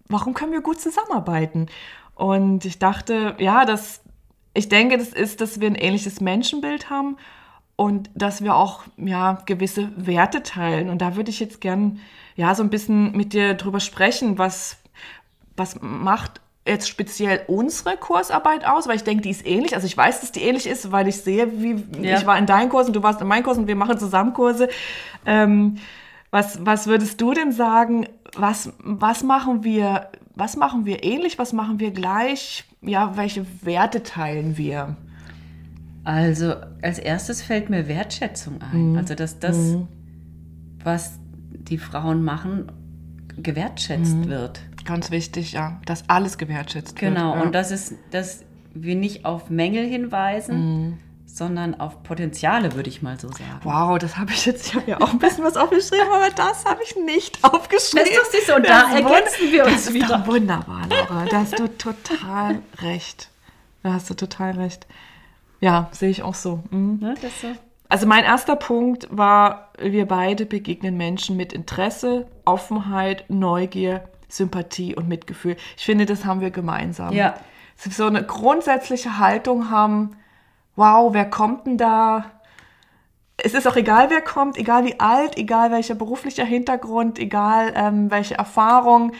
warum 0.09 0.33
können 0.33 0.53
wir 0.53 0.63
gut 0.63 0.81
zusammenarbeiten? 0.81 1.67
Und 2.15 2.65
ich 2.65 2.79
dachte, 2.79 3.35
ja, 3.39 3.67
das, 3.67 4.01
ich 4.55 4.71
denke, 4.71 4.97
das 4.97 5.09
ist, 5.09 5.43
dass 5.43 5.61
wir 5.61 5.69
ein 5.69 5.75
ähnliches 5.75 6.23
Menschenbild 6.23 6.89
haben 6.89 7.19
und 7.77 8.09
dass 8.15 8.43
wir 8.43 8.57
auch 8.57 8.85
ja 8.97 9.43
gewisse 9.45 9.93
Werte 9.97 10.43
teilen. 10.43 10.89
Und 10.89 11.03
da 11.03 11.15
würde 11.15 11.29
ich 11.29 11.41
jetzt 11.41 11.61
gern 11.61 12.01
ja 12.37 12.55
so 12.55 12.63
ein 12.63 12.71
bisschen 12.71 13.13
mit 13.13 13.35
dir 13.35 13.53
drüber 13.53 13.81
sprechen, 13.81 14.39
was 14.39 14.79
was 15.57 15.79
macht 15.81 16.41
jetzt 16.67 16.89
speziell 16.89 17.43
unsere 17.47 17.97
Kursarbeit 17.97 18.65
aus? 18.67 18.87
Weil 18.89 18.97
ich 18.97 19.05
denke, 19.05 19.23
die 19.23 19.31
ist 19.31 19.47
ähnlich. 19.47 19.75
Also 19.75 19.87
ich 19.87 19.97
weiß, 19.97 20.21
dass 20.21 20.33
die 20.33 20.43
ähnlich 20.43 20.67
ist, 20.67 20.91
weil 20.93 21.09
ich 21.09 21.17
sehe, 21.19 21.61
wie 21.61 21.83
Ja. 22.03 22.19
ich 22.19 22.27
war 22.27 22.39
in 22.39 22.47
deinen 22.47 22.69
Kursen, 22.71 22.93
du 22.93 23.03
warst 23.03 23.21
in 23.21 23.27
meinen 23.27 23.43
Kursen 23.43 23.61
und 23.63 23.67
wir 23.69 23.77
machen 23.77 23.99
zusammen 23.99 24.33
Kurse. 24.33 24.69
Ähm, 25.27 25.77
was, 26.31 26.65
was 26.65 26.87
würdest 26.87 27.21
du 27.21 27.33
denn 27.33 27.53
sagen? 27.53 28.07
Was, 28.37 28.73
was 28.79 29.23
machen 29.23 29.63
wir? 29.63 30.09
Was 30.35 30.57
machen 30.57 30.85
wir 30.85 31.05
ähnlich? 31.05 31.39
Was 31.39 31.53
machen 31.53 31.79
wir 31.79 31.93
gleich? 31.93 32.65
Ja, 32.83 33.17
welche 33.17 33.47
Werte 33.63 34.03
teilen 34.03 34.57
wir? 34.57 34.97
Also 36.03 36.55
als 36.83 36.99
erstes 36.99 37.41
fällt 37.43 37.71
mir 37.71 37.89
Wertschätzung 37.89 38.61
ein. 38.61 38.93
Mhm. 38.93 38.97
Also 38.99 39.15
dass 39.15 39.39
das, 39.39 39.57
was 40.83 41.19
die 41.53 41.79
Frauen 41.79 42.25
machen, 42.25 42.73
gewertschätzt 43.41 44.17
Mhm. 44.17 44.29
wird. 44.29 44.61
Ganz 44.85 45.11
wichtig, 45.11 45.53
ja, 45.53 45.81
dass 45.87 46.09
alles 46.09 46.39
gewertschätzt 46.39 46.97
Genau. 46.97 47.29
wird. 47.33 47.37
ja. 47.37 47.43
Und 47.43 47.55
das 47.55 47.71
ist, 47.71 47.95
dass 48.11 48.45
wir 48.75 48.95
nicht 48.97 49.25
auf 49.25 49.51
Mängel 49.51 49.87
hinweisen, 49.87 50.57
Mhm. 50.87 50.99
sondern 51.27 51.79
auf 51.81 52.03
Potenziale, 52.03 52.75
würde 52.75 52.89
ich 52.91 53.03
mal 53.03 53.19
so 53.19 53.29
sagen. 53.29 53.61
Wow, 53.63 53.99
das 53.99 54.17
habe 54.19 54.33
ich 54.33 54.47
jetzt, 54.47 54.67
ich 54.69 54.75
habe 54.75 54.91
ja 54.91 55.01
auch 55.01 55.13
ein 55.13 55.19
bisschen 55.19 55.45
was 55.45 55.57
aufgeschrieben, 55.57 56.07
aber 56.13 56.31
das 56.35 56.65
habe 56.65 56.81
ich 56.85 56.95
nicht 56.97 57.39
aufgeschrieben. 57.43 58.09
Das 58.09 58.35
ist 58.35 58.47
süß, 58.47 58.57
und 58.57 58.67
da 58.69 58.93
ergänzen 58.95 59.51
wir 59.53 59.65
uns 59.65 59.73
Das 59.75 59.87
ist 59.87 59.95
wieder. 59.95 60.27
wunderbar, 60.27 60.83
Laura. 60.89 61.25
Da 61.27 61.39
hast 61.41 61.59
du 61.59 61.69
total 61.69 62.59
recht. 62.83 63.31
Da 63.83 63.93
hast 63.95 64.09
du 64.11 64.15
total 64.15 64.53
recht. 64.53 64.87
Ja, 65.61 65.89
sehe 65.93 66.11
ich 66.11 66.23
auch 66.23 66.35
so. 66.35 66.63
Mhm. 66.71 66.99
Ne, 67.01 67.15
so. 67.41 67.49
Also 67.89 68.07
mein 68.07 68.25
erster 68.25 68.57
Punkt 68.57 69.07
war, 69.11 69.71
wir 69.79 70.07
beide 70.07 70.47
begegnen 70.47 70.97
Menschen 70.97 71.37
mit 71.37 71.53
Interesse, 71.53 72.27
Offenheit, 72.45 73.25
Neugier, 73.29 74.05
Sympathie 74.37 74.95
und 74.95 75.09
Mitgefühl. 75.09 75.57
Ich 75.77 75.85
finde, 75.85 76.07
das 76.07 76.25
haben 76.25 76.41
wir 76.41 76.51
gemeinsam. 76.51 77.13
Ja. 77.13 77.35
Dass 77.77 77.87
wir 77.87 77.93
so 77.93 78.07
eine 78.07 78.25
grundsätzliche 78.25 79.19
Haltung 79.19 79.71
haben, 79.71 80.17
wow, 80.77 81.13
wer 81.13 81.29
kommt 81.29 81.67
denn 81.67 81.79
da? 81.79 82.31
Es 83.37 83.55
ist 83.55 83.67
auch 83.67 83.77
egal, 83.77 84.11
wer 84.11 84.21
kommt, 84.21 84.57
egal 84.57 84.85
wie 84.85 85.01
alt, 85.01 85.37
egal 85.37 85.71
welcher 85.71 85.95
beruflicher 85.95 86.45
Hintergrund, 86.45 87.19
egal 87.19 87.73
ähm, 87.75 88.11
welche 88.11 88.35
Erfahrung. 88.35 89.13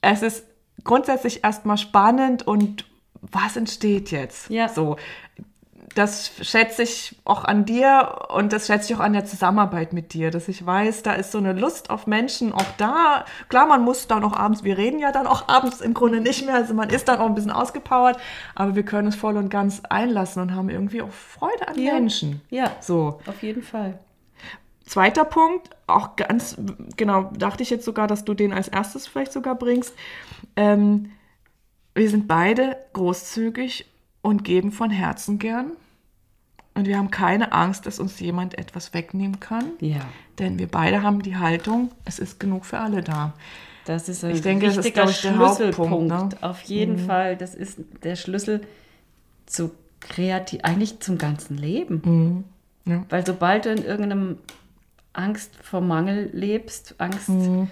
Es 0.00 0.22
ist 0.22 0.46
grundsätzlich 0.82 1.44
erstmal 1.44 1.78
spannend 1.78 2.46
und 2.46 2.86
was 3.20 3.56
entsteht 3.56 4.10
jetzt? 4.10 4.50
Ja. 4.50 4.68
So, 4.68 4.96
das 5.94 6.32
schätze 6.42 6.82
ich 6.82 7.16
auch 7.24 7.44
an 7.44 7.64
dir 7.64 8.26
und 8.28 8.52
das 8.52 8.66
schätze 8.66 8.92
ich 8.92 8.98
auch 8.98 9.02
an 9.02 9.12
der 9.12 9.24
Zusammenarbeit 9.24 9.92
mit 9.92 10.12
dir, 10.12 10.30
dass 10.30 10.48
ich 10.48 10.64
weiß, 10.64 11.02
da 11.02 11.12
ist 11.12 11.30
so 11.32 11.38
eine 11.38 11.52
Lust 11.52 11.90
auf 11.90 12.06
Menschen 12.06 12.52
auch 12.52 12.66
da. 12.78 13.24
Klar, 13.48 13.66
man 13.66 13.82
muss 13.82 14.08
dann 14.08 14.24
auch 14.24 14.32
abends, 14.32 14.64
wir 14.64 14.76
reden 14.76 14.98
ja 14.98 15.12
dann 15.12 15.26
auch 15.26 15.48
abends 15.48 15.80
im 15.80 15.94
Grunde 15.94 16.20
nicht 16.20 16.44
mehr, 16.44 16.56
also 16.56 16.74
man 16.74 16.90
ist 16.90 17.06
dann 17.08 17.20
auch 17.20 17.26
ein 17.26 17.34
bisschen 17.34 17.52
ausgepowert, 17.52 18.18
aber 18.54 18.74
wir 18.74 18.82
können 18.82 19.08
es 19.08 19.14
voll 19.14 19.36
und 19.36 19.50
ganz 19.50 19.82
einlassen 19.88 20.42
und 20.42 20.54
haben 20.54 20.68
irgendwie 20.68 21.00
auch 21.02 21.12
Freude 21.12 21.68
an 21.68 21.78
Ja. 21.78 21.94
Menschen. 21.94 22.40
Ja, 22.50 22.72
So, 22.80 23.20
auf 23.26 23.42
jeden 23.42 23.62
Fall. 23.62 23.98
zweiter 24.86 25.24
Punkt, 25.24 25.70
auch 25.86 26.16
ganz, 26.16 26.56
genau, 26.96 27.30
dachte 27.36 27.62
ich 27.62 27.70
jetzt 27.70 27.84
sogar, 27.84 28.06
dass 28.06 28.24
du 28.24 28.34
den 28.34 28.52
als 28.52 28.68
erstes 28.68 29.06
vielleicht 29.06 29.32
sogar 29.32 29.54
bringst. 29.54 29.94
Ähm, 30.56 31.12
wir 31.94 32.10
sind 32.10 32.26
beide 32.26 32.76
großzügig 32.92 33.86
und 34.22 34.42
geben 34.42 34.72
von 34.72 34.90
Herzen 34.90 35.38
gern. 35.38 35.72
Und 36.74 36.86
wir 36.86 36.98
haben 36.98 37.10
keine 37.10 37.52
Angst, 37.52 37.86
dass 37.86 38.00
uns 38.00 38.18
jemand 38.18 38.58
etwas 38.58 38.92
wegnehmen 38.94 39.38
kann. 39.38 39.64
Ja. 39.80 40.00
Denn 40.38 40.58
wir 40.58 40.66
beide 40.66 41.02
haben 41.02 41.22
die 41.22 41.36
Haltung, 41.36 41.92
es 42.04 42.18
ist 42.18 42.40
genug 42.40 42.66
für 42.66 42.78
alle 42.78 43.02
da. 43.02 43.32
Das 43.84 44.08
ist 44.08 44.24
ein 44.24 44.32
Ich 44.32 44.40
denke, 44.42 44.66
das 44.66 44.78
ist, 44.78 44.86
ich, 44.86 44.92
der 44.94 45.06
Schlüsselpunkt. 45.08 46.12
Hauptpunkt, 46.12 46.42
ne? 46.42 46.42
Auf 46.48 46.62
jeden 46.62 46.98
Fall. 46.98 47.36
Das 47.36 47.54
ist 47.54 47.78
der 48.02 48.16
Schlüssel 48.16 48.62
zu 49.46 49.70
kreativ, 50.00 50.60
eigentlich 50.62 51.00
zum 51.00 51.18
ganzen 51.18 51.56
Leben. 51.56 52.02
Mhm. 52.04 52.44
Ja. 52.92 53.04
Weil 53.08 53.24
sobald 53.24 53.66
du 53.66 53.70
in 53.70 53.84
irgendeinem 53.84 54.38
Angst 55.12 55.52
vor 55.62 55.80
Mangel 55.80 56.30
lebst, 56.32 56.94
Angst, 56.98 57.28
Mhm. 57.28 57.68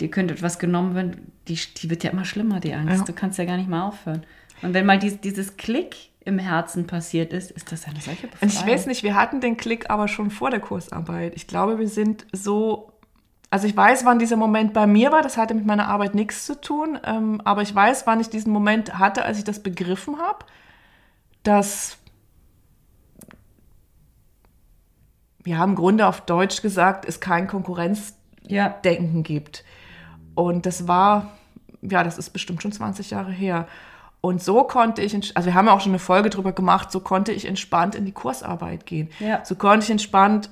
dir 0.00 0.10
könnte 0.10 0.34
etwas 0.34 0.58
genommen 0.58 0.94
werden, 0.94 1.32
die, 1.48 1.58
die 1.76 1.90
wird 1.90 2.04
ja 2.04 2.10
immer 2.10 2.24
schlimmer, 2.24 2.60
die 2.60 2.72
Angst. 2.74 2.98
Ja. 3.00 3.04
Du 3.04 3.12
kannst 3.12 3.38
ja 3.38 3.44
gar 3.44 3.56
nicht 3.56 3.68
mehr 3.68 3.84
aufhören. 3.84 4.22
Und 4.62 4.74
wenn 4.74 4.86
mal 4.86 4.98
dies, 4.98 5.20
dieses 5.20 5.56
Klick 5.56 5.96
im 6.24 6.38
Herzen 6.38 6.86
passiert 6.86 7.32
ist, 7.32 7.50
ist 7.50 7.70
das 7.70 7.86
eine 7.86 8.00
solche 8.00 8.26
Befreiung. 8.28 8.52
ich 8.52 8.66
weiß 8.66 8.86
nicht, 8.86 9.02
wir 9.02 9.14
hatten 9.14 9.40
den 9.40 9.56
Klick 9.56 9.90
aber 9.90 10.08
schon 10.08 10.30
vor 10.30 10.50
der 10.50 10.60
Kursarbeit. 10.60 11.34
Ich 11.36 11.46
glaube, 11.46 11.78
wir 11.78 11.88
sind 11.88 12.26
so. 12.32 12.90
Also 13.50 13.68
ich 13.68 13.76
weiß, 13.76 14.04
wann 14.04 14.18
dieser 14.18 14.36
Moment 14.36 14.72
bei 14.72 14.86
mir 14.86 15.12
war, 15.12 15.22
das 15.22 15.36
hatte 15.36 15.54
mit 15.54 15.64
meiner 15.64 15.86
Arbeit 15.86 16.16
nichts 16.16 16.44
zu 16.44 16.60
tun, 16.60 16.98
ähm, 17.04 17.40
aber 17.44 17.62
ich 17.62 17.72
weiß, 17.72 18.04
wann 18.04 18.18
ich 18.18 18.28
diesen 18.28 18.52
Moment 18.52 18.98
hatte, 18.98 19.24
als 19.24 19.38
ich 19.38 19.44
das 19.44 19.62
begriffen 19.62 20.18
habe, 20.18 20.44
dass 21.44 21.98
ja 25.46 25.62
im 25.62 25.76
Grunde 25.76 26.06
auf 26.08 26.22
Deutsch 26.22 26.62
gesagt 26.62 27.04
es 27.04 27.20
kein 27.20 27.46
Konkurrenzdenken 27.46 29.16
Ja, 29.18 29.22
gibt. 29.22 29.64
Und 30.34 30.66
das 30.66 30.88
war, 30.88 31.30
ja, 31.82 32.02
das 32.02 32.18
ist 32.18 32.30
bestimmt 32.30 32.60
schon 32.60 32.72
20 32.72 33.10
Jahre 33.10 33.30
her. 33.30 33.68
Und 34.24 34.42
so 34.42 34.64
konnte 34.64 35.02
ich, 35.02 35.14
also 35.36 35.44
wir 35.44 35.52
haben 35.52 35.66
ja 35.66 35.74
auch 35.74 35.82
schon 35.82 35.92
eine 35.92 35.98
Folge 35.98 36.30
drüber 36.30 36.52
gemacht, 36.52 36.90
so 36.90 37.00
konnte 37.00 37.30
ich 37.30 37.44
entspannt 37.44 37.94
in 37.94 38.06
die 38.06 38.12
Kursarbeit 38.12 38.86
gehen. 38.86 39.10
Ja. 39.20 39.44
So 39.44 39.54
konnte 39.54 39.84
ich 39.84 39.90
entspannt 39.90 40.48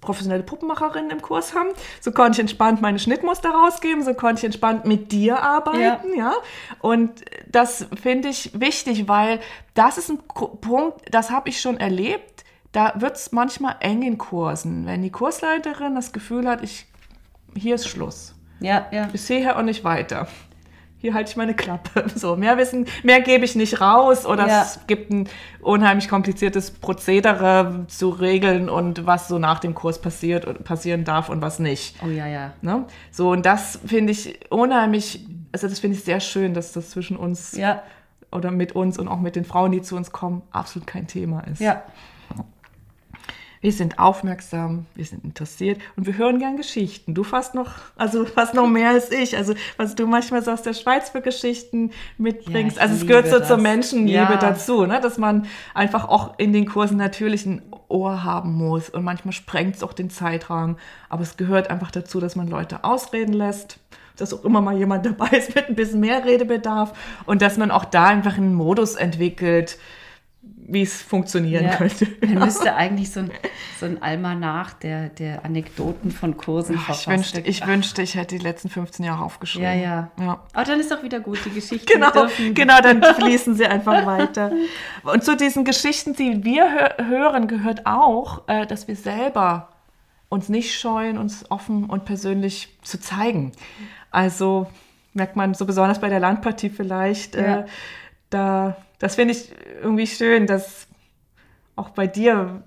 professionelle 0.00 0.42
Puppenmacherinnen 0.42 1.12
im 1.12 1.22
Kurs 1.22 1.54
haben. 1.54 1.68
So 2.00 2.10
konnte 2.10 2.32
ich 2.32 2.40
entspannt 2.40 2.82
meine 2.82 2.98
Schnittmuster 2.98 3.50
rausgeben. 3.50 4.02
So 4.02 4.14
konnte 4.14 4.40
ich 4.40 4.44
entspannt 4.46 4.84
mit 4.84 5.12
dir 5.12 5.40
arbeiten. 5.40 6.16
Ja. 6.16 6.32
Und 6.80 7.24
das 7.46 7.86
finde 8.02 8.30
ich 8.30 8.50
wichtig, 8.58 9.06
weil 9.06 9.38
das 9.74 9.96
ist 9.96 10.10
ein 10.10 10.18
Punkt, 10.60 11.02
das 11.12 11.30
habe 11.30 11.50
ich 11.50 11.60
schon 11.60 11.76
erlebt. 11.76 12.42
Da 12.72 12.94
wird 12.96 13.14
es 13.14 13.30
manchmal 13.30 13.76
eng 13.78 14.02
in 14.02 14.18
Kursen, 14.18 14.86
wenn 14.86 15.02
die 15.02 15.12
Kursleiterin 15.12 15.94
das 15.94 16.12
Gefühl 16.12 16.48
hat, 16.48 16.64
ich, 16.64 16.86
hier 17.56 17.76
ist 17.76 17.86
Schluss 17.86 18.34
ja, 18.58 18.88
ja. 18.90 19.06
bis 19.06 19.28
hierher 19.28 19.56
und 19.56 19.66
nicht 19.66 19.84
weiter. 19.84 20.26
Hier 21.04 21.12
halte 21.12 21.28
ich 21.30 21.36
meine 21.36 21.52
Klappe. 21.52 22.06
So, 22.14 22.34
mehr 22.34 22.56
Wissen, 22.56 22.86
mehr 23.02 23.20
gebe 23.20 23.44
ich 23.44 23.54
nicht 23.56 23.78
raus 23.82 24.24
oder 24.24 24.46
Ja. 24.48 24.62
es 24.62 24.80
gibt 24.86 25.10
ein 25.10 25.28
unheimlich 25.60 26.08
kompliziertes 26.08 26.70
Prozedere 26.70 27.84
zu 27.88 28.08
regeln 28.08 28.70
und 28.70 29.04
was 29.04 29.28
so 29.28 29.38
nach 29.38 29.58
dem 29.58 29.74
Kurs 29.74 30.00
passiert 30.00 30.46
und 30.46 30.64
passieren 30.64 31.04
darf 31.04 31.28
und 31.28 31.42
was 31.42 31.58
nicht. 31.58 31.96
Oh 32.02 32.08
ja, 32.08 32.26
ja. 32.26 32.52
Ne? 32.62 32.86
So, 33.10 33.32
und 33.32 33.44
das 33.44 33.78
finde 33.84 34.12
ich 34.12 34.50
unheimlich, 34.50 35.26
also 35.52 35.68
das 35.68 35.78
finde 35.78 35.98
ich 35.98 36.04
sehr 36.04 36.20
schön, 36.20 36.54
dass 36.54 36.72
das 36.72 36.88
zwischen 36.88 37.18
uns 37.18 37.52
Ja, 37.54 37.82
oder 38.32 38.50
mit 38.50 38.72
uns 38.72 38.98
und 38.98 39.06
auch 39.08 39.20
mit 39.20 39.36
den 39.36 39.44
Frauen, 39.44 39.72
die 39.72 39.82
zu 39.82 39.96
uns 39.96 40.10
kommen, 40.10 40.40
absolut 40.52 40.86
kein 40.86 41.06
Thema 41.06 41.40
ist. 41.40 41.60
ja. 41.60 41.82
Wir 43.64 43.72
sind 43.72 43.98
aufmerksam, 43.98 44.84
wir 44.94 45.06
sind 45.06 45.24
interessiert 45.24 45.80
und 45.96 46.04
wir 46.06 46.18
hören 46.18 46.38
gern 46.38 46.58
Geschichten. 46.58 47.14
Du 47.14 47.24
fast 47.24 47.54
noch, 47.54 47.70
also 47.96 48.26
fast 48.26 48.52
noch 48.52 48.68
mehr 48.68 48.90
als 48.90 49.10
ich. 49.10 49.38
Also 49.38 49.54
was 49.78 49.94
du 49.94 50.06
manchmal 50.06 50.44
so 50.44 50.50
aus 50.50 50.60
der 50.60 50.74
Schweiz 50.74 51.08
für 51.08 51.22
Geschichten 51.22 51.90
mitbringst. 52.18 52.76
Ja, 52.76 52.82
also 52.82 52.94
es 52.96 53.06
gehört 53.06 53.24
so 53.28 53.36
liebe 53.36 53.46
zur 53.46 53.56
das. 53.56 53.62
Menschenliebe 53.62 54.18
Ja. 54.18 54.36
dazu, 54.36 54.84
ne? 54.84 55.00
dass 55.00 55.16
man 55.16 55.46
einfach 55.72 56.06
auch 56.06 56.38
in 56.38 56.52
den 56.52 56.66
Kursen 56.66 56.98
natürlich 56.98 57.46
ein 57.46 57.62
Ohr 57.88 58.22
haben 58.22 58.52
muss. 58.52 58.90
Und 58.90 59.02
manchmal 59.02 59.32
sprengt 59.32 59.76
es 59.76 59.82
auch 59.82 59.94
den 59.94 60.10
Zeitrahmen. 60.10 60.76
Aber 61.08 61.22
es 61.22 61.38
gehört 61.38 61.70
einfach 61.70 61.90
dazu, 61.90 62.20
dass 62.20 62.36
man 62.36 62.48
Leute 62.48 62.84
ausreden 62.84 63.32
lässt, 63.32 63.78
dass 64.18 64.34
auch 64.34 64.44
immer 64.44 64.60
mal 64.60 64.76
jemand 64.76 65.06
dabei 65.06 65.28
ist 65.38 65.54
mit 65.54 65.70
ein 65.70 65.74
bisschen 65.74 66.00
mehr 66.00 66.22
Redebedarf 66.26 66.92
und 67.24 67.40
dass 67.40 67.56
man 67.56 67.70
auch 67.70 67.86
da 67.86 68.08
einfach 68.08 68.36
einen 68.36 68.52
Modus 68.54 68.94
entwickelt, 68.94 69.78
wie 70.66 70.82
es 70.82 71.02
funktionieren 71.02 71.64
Ja. 71.66 71.76
könnte. 71.76 72.06
Man 72.22 72.34
müsste 72.46 72.74
eigentlich 72.74 73.10
so 73.10 73.20
ein, 73.20 73.30
so 73.78 73.86
ein 73.86 74.02
Almanach 74.02 74.72
der, 74.74 75.10
der 75.10 75.44
Anekdoten 75.44 76.10
von 76.10 76.36
Kursen 76.36 76.76
Ich 76.76 76.80
verfassen. 76.80 77.12
wünschte, 77.12 77.40
ich 77.40 77.66
wünschte, 77.66 78.02
ich 78.02 78.14
hätte 78.14 78.36
die 78.38 78.42
letzten 78.42 78.68
15 78.70 79.04
Jahre 79.04 79.22
aufgeschrieben. 79.24 79.66
Ja, 79.68 79.74
ja. 79.74 80.10
ja. 80.20 80.40
Aber 80.52 80.64
dann 80.64 80.80
ist 80.80 80.90
doch 80.90 81.02
wieder 81.02 81.20
gut, 81.20 81.38
die 81.44 81.50
Geschichten 81.50 81.86
Genau, 81.86 82.10
dürfen. 82.10 82.54
genau, 82.54 82.80
dann 82.80 83.02
fließen 83.02 83.54
sie 83.54 83.66
einfach 83.66 84.06
weiter. 84.06 84.52
Und 85.02 85.22
zu 85.22 85.36
diesen 85.36 85.64
Geschichten, 85.64 86.14
die 86.14 86.44
wir 86.44 86.64
hö 86.98 87.04
hören, 87.08 87.46
gehört 87.48 87.84
auch, 87.86 88.48
äh, 88.48 88.66
dass 88.66 88.88
wir 88.88 88.96
selber 88.96 89.68
uns 90.30 90.48
nicht 90.48 90.74
scheuen, 90.78 91.18
uns 91.18 91.50
offen 91.50 91.84
und 91.84 92.06
persönlich 92.06 92.74
zu 92.82 92.98
zeigen. 92.98 93.52
Also 94.10 94.66
merkt 95.12 95.36
man 95.36 95.54
so 95.54 95.64
besonders 95.66 96.00
bei 96.00 96.08
der 96.08 96.20
Landpartie 96.20 96.70
vielleicht, 96.70 97.34
Ja. 97.36 97.60
äh, 97.60 97.64
da, 98.30 98.76
das 99.04 99.16
finde 99.16 99.34
ich 99.34 99.52
irgendwie 99.82 100.06
schön, 100.06 100.46
dass 100.46 100.86
auch 101.76 101.90
bei 101.90 102.06
dir, 102.06 102.62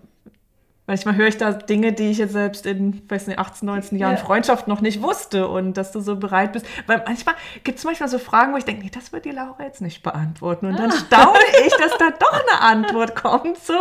manchmal 0.86 1.16
höre 1.16 1.28
ich 1.30 1.38
da 1.38 1.52
Dinge, 1.52 1.94
die 1.94 2.12
ich 2.12 2.20
jetzt 2.20 2.34
selbst 2.34 2.66
in, 2.68 3.02
weiß 3.10 3.26
nicht, 3.26 3.40
18, 3.40 3.66
19 3.66 3.98
Jahren 3.98 4.18
Ja. 4.18 4.22
Freundschaft 4.24 4.68
noch 4.68 4.80
nicht 4.82 5.02
wusste 5.02 5.48
und 5.48 5.78
dass 5.78 5.92
du 5.92 6.00
so 6.00 6.16
bereit 6.16 6.54
bist. 6.54 6.66
Weil 6.86 7.02
manchmal 7.08 7.34
gibt 7.64 7.80
es 7.80 7.86
manchmal 7.86 8.08
so 8.10 8.20
Fragen, 8.20 8.54
wo 8.54 8.58
ich 8.58 8.66
denke, 8.66 8.84
nee, 8.84 8.92
das 8.94 9.12
wird 9.12 9.26
die 9.26 9.32
Laura 9.32 9.64
jetzt 9.64 9.82
nicht 9.82 10.04
beantworten. 10.04 10.68
Und 10.68 10.78
dann 10.78 10.92
staune 10.92 11.40
ich, 11.66 11.74
dass 11.78 11.98
da 11.98 12.12
doch 12.12 12.34
eine 12.34 12.62
Antwort 12.62 13.16
kommt. 13.16 13.58
So. 13.58 13.74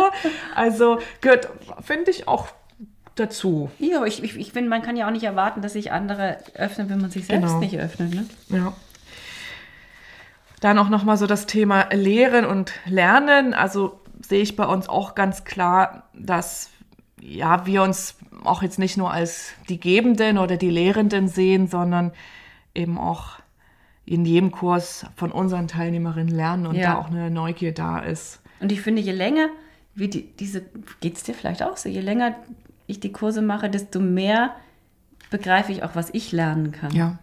Also 0.55 0.97
gehört, 1.21 1.49
finde 1.81 2.09
ich, 2.09 2.27
auch 2.27 2.47
dazu. 3.15 3.69
Ja, 3.79 3.97
aber 3.97 4.07
ich, 4.07 4.23
ich, 4.23 4.35
ich 4.37 4.51
finde, 4.51 4.69
man 4.69 4.81
kann 4.81 4.95
ja 4.97 5.07
auch 5.07 5.11
nicht 5.11 5.23
erwarten, 5.23 5.61
dass 5.61 5.73
sich 5.73 5.91
andere 5.91 6.37
öffnen, 6.55 6.89
wenn 6.89 7.01
man 7.01 7.11
sich 7.11 7.25
selbst 7.27 7.47
Genau. 7.47 7.59
nicht 7.59 7.77
öffnet. 7.79 8.13
Ne? 8.15 8.25
Ja. 8.49 8.73
Dann 10.59 10.79
auch 10.79 10.89
nochmal 10.89 11.17
so 11.17 11.27
das 11.27 11.45
Thema 11.45 11.87
Lehren 11.93 12.45
und 12.45 12.71
Lernen. 12.85 13.53
Also 13.53 13.99
sehe 14.21 14.41
ich 14.41 14.55
bei 14.55 14.65
uns 14.65 14.89
auch 14.89 15.13
ganz 15.15 15.43
klar, 15.43 16.09
dass 16.13 16.69
ja, 17.19 17.65
wir 17.65 17.83
uns 17.83 18.15
auch 18.43 18.61
jetzt 18.63 18.79
nicht 18.79 18.97
nur 18.97 19.11
als 19.11 19.51
die 19.69 19.79
Gebenden 19.79 20.37
oder 20.37 20.57
die 20.57 20.69
Lehrenden 20.69 21.27
sehen, 21.27 21.67
sondern 21.67 22.11
eben 22.73 22.97
auch 22.97 23.39
in 24.05 24.23
jedem 24.25 24.51
Kurs 24.51 25.05
von 25.15 25.31
unseren 25.31 25.67
Teilnehmerinnen 25.67 26.33
lernen 26.33 26.65
und 26.67 26.75
Ja. 26.75 26.93
da 26.93 26.97
auch 26.99 27.07
eine 27.07 27.29
Neugier 27.29 27.73
da 27.73 27.99
ist. 27.99 28.39
Und 28.59 28.71
ich 28.71 28.81
finde, 28.81 29.01
je 29.01 29.11
länger 29.11 29.49
wie 29.95 30.07
die, 30.07 30.21
diese, 30.37 30.63
geht 31.01 31.17
es 31.17 31.23
dir 31.23 31.33
vielleicht 31.33 31.63
auch 31.63 31.75
so, 31.75 31.89
je 31.89 32.01
länger 32.01 32.35
ich 32.85 32.99
die 32.99 33.11
Kurse 33.11 33.41
mache, 33.41 33.69
desto 33.69 33.99
mehr 33.99 34.55
begreife 35.31 35.71
ich 35.71 35.83
auch, 35.83 35.95
was 35.95 36.09
ich 36.13 36.31
lernen 36.31 36.71
kann. 36.71 36.91
Ja. 36.93 37.17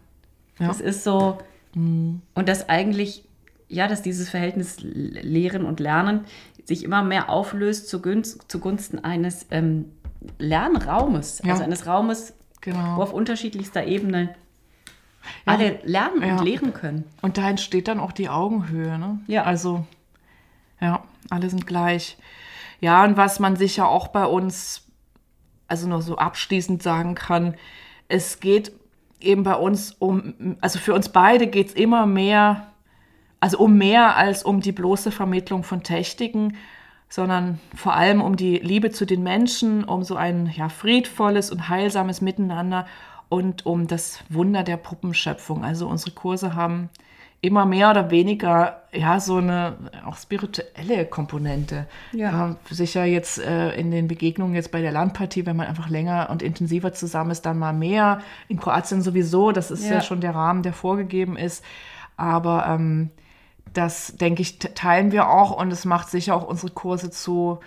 Ja. 0.58 0.66
Das 0.68 0.80
ist 0.80 1.04
so, 1.04 1.38
Mhm. 1.74 2.22
und 2.34 2.48
dass 2.48 2.68
eigentlich, 2.68 3.24
ja, 3.68 3.88
dass 3.88 4.02
dieses 4.02 4.28
Verhältnis 4.30 4.76
Lehren 4.80 5.64
und 5.64 5.80
Lernen 5.80 6.24
sich 6.64 6.84
immer 6.84 7.02
mehr 7.02 7.28
auflöst 7.28 7.88
zugunsten, 7.88 8.40
zugunsten 8.48 8.98
eines 9.04 9.46
ähm, 9.50 9.86
Lernraumes, 10.38 11.42
Ja. 11.44 11.52
also 11.52 11.64
eines 11.64 11.86
Raumes, 11.86 12.32
wo 12.32 12.70
Genau. 12.70 13.02
auf 13.02 13.12
unterschiedlichster 13.12 13.84
Ebene 13.86 14.34
alle 15.44 15.78
lernen 15.84 16.22
Ja. 16.22 16.36
und 16.38 16.44
lehren 16.44 16.72
können. 16.72 17.04
Und 17.22 17.36
da 17.38 17.48
entsteht 17.50 17.88
dann 17.88 18.00
auch 18.00 18.12
die 18.12 18.28
Augenhöhe, 18.28 18.98
ne? 18.98 19.20
Ja. 19.26 19.44
Also, 19.44 19.86
ja, 20.80 21.02
alle 21.30 21.50
sind 21.50 21.66
gleich. 21.66 22.16
Ja, 22.80 23.04
und 23.04 23.16
was 23.16 23.40
man 23.40 23.56
sicher 23.56 23.88
auch 23.88 24.08
bei 24.08 24.24
uns, 24.26 24.86
also 25.68 25.88
nur 25.88 26.02
so 26.02 26.16
abschließend 26.16 26.82
sagen 26.82 27.14
kann, 27.14 27.54
es 28.08 28.40
geht 28.40 28.72
eben 29.24 29.42
bei 29.42 29.54
uns 29.54 29.92
um, 29.98 30.56
also 30.60 30.78
für 30.78 30.94
uns 30.94 31.08
beide 31.08 31.46
geht 31.46 31.68
es 31.68 31.74
immer 31.74 32.06
mehr, 32.06 32.68
also 33.40 33.58
um 33.58 33.76
mehr 33.76 34.16
als 34.16 34.42
um 34.42 34.60
die 34.60 34.72
bloße 34.72 35.10
Vermittlung 35.10 35.64
von 35.64 35.82
Techniken, 35.82 36.56
sondern 37.08 37.60
vor 37.74 37.94
allem 37.94 38.20
um 38.20 38.36
die 38.36 38.58
Liebe 38.58 38.90
zu 38.90 39.04
den 39.04 39.22
Menschen, 39.22 39.84
um 39.84 40.02
so 40.02 40.16
ein 40.16 40.52
ja, 40.56 40.68
friedvolles 40.68 41.50
und 41.50 41.68
heilsames 41.68 42.20
Miteinander 42.20 42.86
und 43.28 43.66
um 43.66 43.86
das 43.86 44.20
Wunder 44.28 44.62
der 44.62 44.76
Puppenschöpfung. 44.76 45.64
Also 45.64 45.88
unsere 45.88 46.12
Kurse 46.12 46.54
haben 46.54 46.90
immer 47.44 47.66
mehr 47.66 47.90
oder 47.90 48.10
weniger 48.10 48.80
ja 48.92 49.20
so 49.20 49.36
eine 49.36 49.76
auch 50.06 50.16
spirituelle 50.16 51.04
Komponente. 51.04 51.86
Ja. 52.12 52.56
sicher 52.70 53.04
jetzt 53.04 53.38
äh, 53.38 53.72
in 53.74 53.90
den 53.90 54.08
Begegnungen 54.08 54.54
jetzt 54.54 54.70
bei 54.72 54.80
der 54.80 54.92
Landpartie, 54.92 55.44
wenn 55.44 55.56
man 55.56 55.66
einfach 55.66 55.88
länger 55.88 56.28
und 56.30 56.42
intensiver 56.42 56.92
zusammen 56.92 57.30
ist, 57.32 57.42
dann 57.42 57.58
mal 57.58 57.72
mehr. 57.74 58.20
In 58.48 58.58
Kroatien 58.58 59.02
sowieso, 59.02 59.52
das 59.52 59.70
ist 59.70 59.84
ja, 59.84 59.94
Ja. 59.96 60.00
schon 60.00 60.20
der 60.20 60.34
Rahmen, 60.34 60.62
der 60.62 60.72
vorgegeben 60.72 61.36
ist. 61.36 61.62
Aber 62.16 62.66
ähm, 62.66 63.10
das, 63.72 64.16
denke 64.16 64.40
ich, 64.42 64.58
te- 64.58 64.72
teilen 64.72 65.12
wir 65.12 65.28
auch 65.28 65.50
und 65.60 65.70
es 65.72 65.84
macht 65.84 66.08
sicher 66.08 66.34
auch 66.36 66.44
unsere 66.46 66.72
Kurse 66.72 67.10
zu 67.10 67.58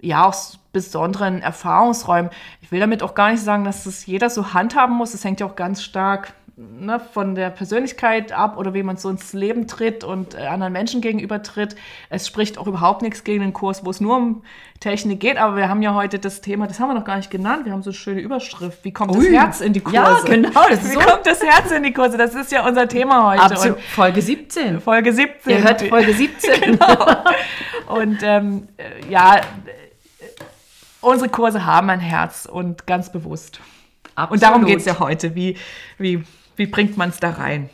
ja, 0.00 0.26
auch 0.26 0.34
besonderen 0.72 1.40
Erfahrungsräumen. 1.42 2.30
Ich 2.60 2.70
will 2.70 2.80
damit 2.80 3.02
auch 3.02 3.14
gar 3.14 3.30
nicht 3.30 3.42
sagen, 3.42 3.64
dass 3.64 3.84
das 3.84 4.06
jeder 4.06 4.28
so 4.30 4.52
handhaben 4.54 4.94
muss. 4.96 5.12
Das 5.12 5.24
hängt 5.24 5.40
ja 5.40 5.46
auch 5.46 5.56
ganz 5.56 5.82
stark 5.82 6.34
ne, 6.58 7.00
von 7.00 7.34
der 7.36 7.50
Persönlichkeit 7.50 8.32
ab 8.32 8.58
oder 8.58 8.74
wie 8.74 8.82
man 8.82 8.96
so 8.96 9.08
ins 9.08 9.32
Leben 9.32 9.68
tritt 9.68 10.02
und 10.02 10.34
äh, 10.34 10.46
anderen 10.46 10.72
Menschen 10.72 11.00
gegenüber 11.00 11.42
tritt. 11.42 11.76
Es 12.10 12.26
spricht 12.26 12.58
auch 12.58 12.66
überhaupt 12.66 13.02
nichts 13.02 13.22
gegen 13.22 13.40
den 13.42 13.52
Kurs, 13.52 13.84
wo 13.84 13.90
es 13.90 14.00
nur 14.00 14.16
um 14.16 14.42
Technik 14.80 15.20
geht. 15.20 15.36
Aber 15.36 15.56
wir 15.56 15.68
haben 15.68 15.82
ja 15.82 15.94
heute 15.94 16.18
das 16.18 16.40
Thema, 16.40 16.66
das 16.66 16.80
haben 16.80 16.88
wir 16.88 16.94
noch 16.94 17.04
gar 17.04 17.16
nicht 17.16 17.30
genannt. 17.30 17.64
Wir 17.64 17.72
haben 17.72 17.82
so 17.82 17.90
eine 17.90 17.94
schöne 17.94 18.20
Überschrift. 18.20 18.84
Wie 18.84 18.92
kommt 18.92 19.14
Ui. 19.16 19.24
das 19.24 19.32
Herz 19.32 19.60
in 19.60 19.72
die 19.72 19.80
Kurse? 19.80 19.96
Ja, 19.96 20.20
genau, 20.24 20.50
Wie 20.68 20.74
so- 20.74 20.98
kommt 20.98 21.26
das 21.26 21.42
Herz 21.42 21.70
in 21.70 21.82
die 21.84 21.92
Kurse? 21.92 22.18
Das 22.18 22.34
ist 22.34 22.50
ja 22.50 22.66
unser 22.66 22.88
Thema 22.88 23.30
heute. 23.30 23.42
Absolut. 23.42 23.80
Folge 23.80 24.20
17. 24.20 24.74
Und 24.74 24.80
Folge 24.82 25.12
17. 25.12 25.52
Ihr 25.52 25.62
hört 25.62 25.82
Folge 25.82 26.12
17. 26.12 26.60
Genau. 26.78 27.16
Und 27.86 28.18
ähm, 28.22 28.68
äh, 28.76 29.10
ja, 29.10 29.36
äh, 29.36 29.40
unsere 31.00 31.30
Kurse 31.30 31.64
haben 31.64 31.88
ein 31.88 32.00
Herz 32.00 32.46
und 32.50 32.86
ganz 32.86 33.10
bewusst. 33.10 33.60
Und 34.30 34.42
darum 34.42 34.64
geht 34.64 34.80
es 34.80 34.84
ja 34.84 34.98
heute. 34.98 35.34
Wie, 35.36 35.56
wie, 35.96 36.24
wie 36.58 36.66
bringt 36.66 36.96
man 36.96 37.10
es 37.10 37.20
da 37.20 37.30
rein? 37.30 37.70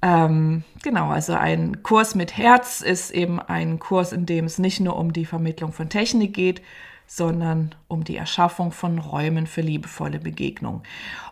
Ähm, 0.00 0.62
genau, 0.82 1.10
also 1.10 1.34
ein 1.34 1.82
Kurs 1.82 2.14
mit 2.14 2.36
Herz 2.36 2.80
ist 2.80 3.10
eben 3.10 3.40
ein 3.40 3.78
Kurs, 3.78 4.12
in 4.12 4.26
dem 4.26 4.44
es 4.44 4.58
nicht 4.58 4.80
nur 4.80 4.96
um 4.96 5.12
die 5.12 5.26
Vermittlung 5.26 5.72
von 5.72 5.88
Technik 5.88 6.34
geht, 6.34 6.62
sondern 7.06 7.74
um 7.88 8.04
die 8.04 8.16
Erschaffung 8.16 8.70
von 8.70 8.98
Räumen 8.98 9.46
für 9.46 9.62
liebevolle 9.62 10.18
Begegnung. 10.18 10.82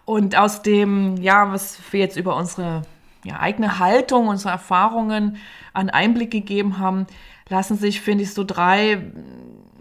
Und 0.05 0.37
aus 0.37 0.63
dem, 0.63 1.17
ja, 1.19 1.53
was 1.53 1.79
wir 1.91 2.01
jetzt 2.01 2.17
über 2.17 2.35
unsere 2.37 2.83
ja, 3.25 3.39
eigene 3.41 3.79
Haltung, 3.79 4.29
unsere 4.29 4.51
Erfahrungen 4.51 5.37
an 5.73 5.91
Einblick 5.91 6.31
gegeben 6.31 6.79
haben, 6.79 7.07
lassen 7.49 7.77
sich, 7.77 8.01
finde 8.01 8.25
ich, 8.25 8.33
so 8.33 8.43
drei 8.43 9.13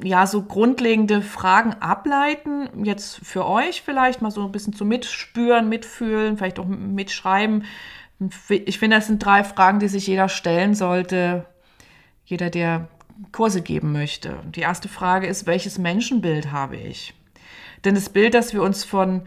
ja, 0.03 0.27
so 0.27 0.43
grundlegende 0.43 1.21
Fragen 1.21 1.73
ableiten. 1.79 2.69
Jetzt 2.83 3.19
für 3.23 3.45
euch 3.45 3.81
vielleicht 3.81 4.21
mal 4.21 4.31
so 4.31 4.43
ein 4.43 4.51
bisschen 4.51 4.73
zu 4.73 4.85
mitspüren, 4.85 5.69
mitfühlen, 5.69 6.37
vielleicht 6.37 6.59
auch 6.59 6.65
mitschreiben. 6.65 7.63
Ich 8.49 8.79
finde, 8.79 8.97
das 8.97 9.07
sind 9.07 9.23
drei 9.23 9.43
Fragen, 9.43 9.79
die 9.79 9.87
sich 9.87 10.07
jeder 10.07 10.29
stellen 10.29 10.73
sollte, 10.73 11.45
jeder, 12.25 12.49
der 12.49 12.87
Kurse 13.31 13.61
geben 13.61 13.91
möchte. 13.91 14.37
Die 14.55 14.61
erste 14.61 14.89
Frage 14.89 15.27
ist, 15.27 15.45
welches 15.45 15.77
Menschenbild 15.77 16.51
habe 16.51 16.77
ich? 16.77 17.13
Denn 17.83 17.95
das 17.95 18.09
Bild, 18.09 18.33
das 18.33 18.53
wir 18.53 18.63
uns 18.63 18.83
von 18.83 19.23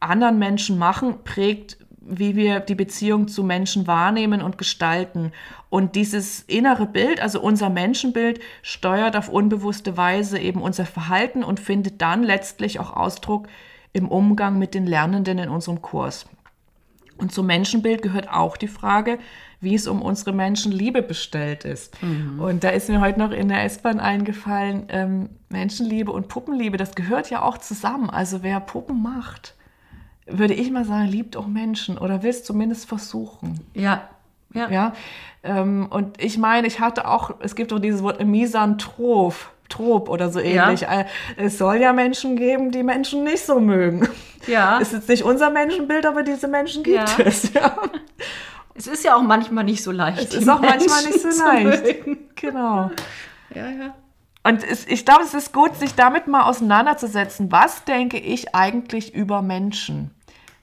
anderen 0.00 0.38
Menschen 0.38 0.78
machen, 0.78 1.24
prägt, 1.24 1.78
wie 2.00 2.34
wir 2.34 2.60
die 2.60 2.74
Beziehung 2.74 3.28
zu 3.28 3.44
Menschen 3.44 3.86
wahrnehmen 3.86 4.42
und 4.42 4.58
gestalten. 4.58 5.32
Und 5.72 5.96
dieses 5.96 6.40
innere 6.42 6.84
Bild, 6.84 7.22
also 7.22 7.40
unser 7.40 7.70
Menschenbild, 7.70 8.40
steuert 8.60 9.16
auf 9.16 9.30
unbewusste 9.30 9.96
Weise 9.96 10.38
eben 10.38 10.60
unser 10.60 10.84
Verhalten 10.84 11.42
und 11.42 11.60
findet 11.60 12.02
dann 12.02 12.22
letztlich 12.22 12.78
auch 12.78 12.94
Ausdruck 12.94 13.48
im 13.94 14.06
Umgang 14.06 14.58
mit 14.58 14.74
den 14.74 14.86
Lernenden 14.86 15.38
in 15.38 15.48
unserem 15.48 15.80
Kurs. 15.80 16.26
Und 17.16 17.32
zum 17.32 17.46
Menschenbild 17.46 18.02
gehört 18.02 18.30
auch 18.30 18.58
die 18.58 18.68
Frage, 18.68 19.18
wie 19.62 19.74
es 19.74 19.86
um 19.86 20.02
unsere 20.02 20.34
Menschenliebe 20.34 21.00
bestellt 21.00 21.64
ist. 21.64 21.96
Und 22.38 22.64
da 22.64 22.68
ist 22.68 22.90
mir 22.90 23.00
heute 23.00 23.18
noch 23.18 23.30
in 23.30 23.48
der 23.48 23.64
S-Bahn 23.64 23.98
eingefallen, 23.98 24.84
ähm, 24.90 25.30
Menschenliebe 25.48 26.12
und 26.12 26.28
Puppenliebe, 26.28 26.76
das 26.76 26.94
gehört 26.94 27.30
ja 27.30 27.40
auch 27.40 27.56
zusammen. 27.56 28.10
Also 28.10 28.42
wer 28.42 28.60
Puppen 28.60 29.02
macht, 29.02 29.54
würde 30.26 30.52
ich 30.52 30.70
mal 30.70 30.84
sagen, 30.84 31.08
liebt 31.08 31.34
auch 31.34 31.46
Menschen 31.46 31.96
oder 31.96 32.22
will 32.22 32.28
es 32.28 32.44
zumindest 32.44 32.86
versuchen. 32.86 33.60
Ja, 33.72 34.10
ja. 34.54 34.70
Ja, 34.70 34.92
und 35.44 36.22
ich 36.22 36.38
meine, 36.38 36.66
ich 36.68 36.78
hatte 36.80 37.08
auch, 37.08 37.34
es 37.40 37.54
gibt 37.56 37.72
doch 37.72 37.78
dieses 37.80 38.02
Wort 38.02 38.24
Misanthrop, 38.24 39.34
Trop 39.68 40.08
oder 40.10 40.28
so 40.30 40.38
Ja. 40.38 40.66
ähnlich. 40.66 40.82
Äh, 40.82 41.06
Es 41.38 41.56
soll 41.56 41.76
ja 41.76 41.92
Menschen 41.94 42.36
geben, 42.36 42.70
die 42.72 42.82
Menschen 42.82 43.24
nicht 43.24 43.44
so 43.46 43.58
mögen. 43.58 44.06
Ja. 44.46 44.76
Ist 44.80 44.92
jetzt 44.92 45.08
nicht 45.08 45.22
unser 45.22 45.48
Menschenbild, 45.50 46.04
aber 46.04 46.22
diese 46.22 46.46
Menschen 46.46 46.82
gibt 46.82 46.98
Ja. 47.18 47.24
es. 47.24 47.52
Ja. 47.54 47.76
Es 48.74 48.86
ist 48.86 49.04
ja 49.04 49.16
auch 49.16 49.22
manchmal 49.22 49.64
nicht 49.64 49.82
so 49.82 49.90
leicht. 49.90 50.18
Es 50.18 50.34
ist 50.34 50.48
auch 50.48 50.60
manchmal 50.60 51.04
nicht 51.04 51.20
so 51.20 51.28
Menschen 51.28 51.44
leicht. 51.70 51.84
mögen. 52.06 52.18
Genau. 52.36 52.90
Ja, 53.54 53.66
ja. 53.68 53.94
Und 54.44 54.64
es, 54.64 54.86
ich 54.86 55.04
glaube, 55.04 55.22
es 55.24 55.34
ist 55.34 55.52
gut, 55.52 55.76
sich 55.76 55.94
damit 55.94 56.26
mal 56.26 56.42
auseinanderzusetzen. 56.44 57.52
Was 57.52 57.84
denke 57.84 58.18
ich 58.18 58.54
eigentlich 58.54 59.14
über 59.14 59.40
Menschen? 59.42 60.10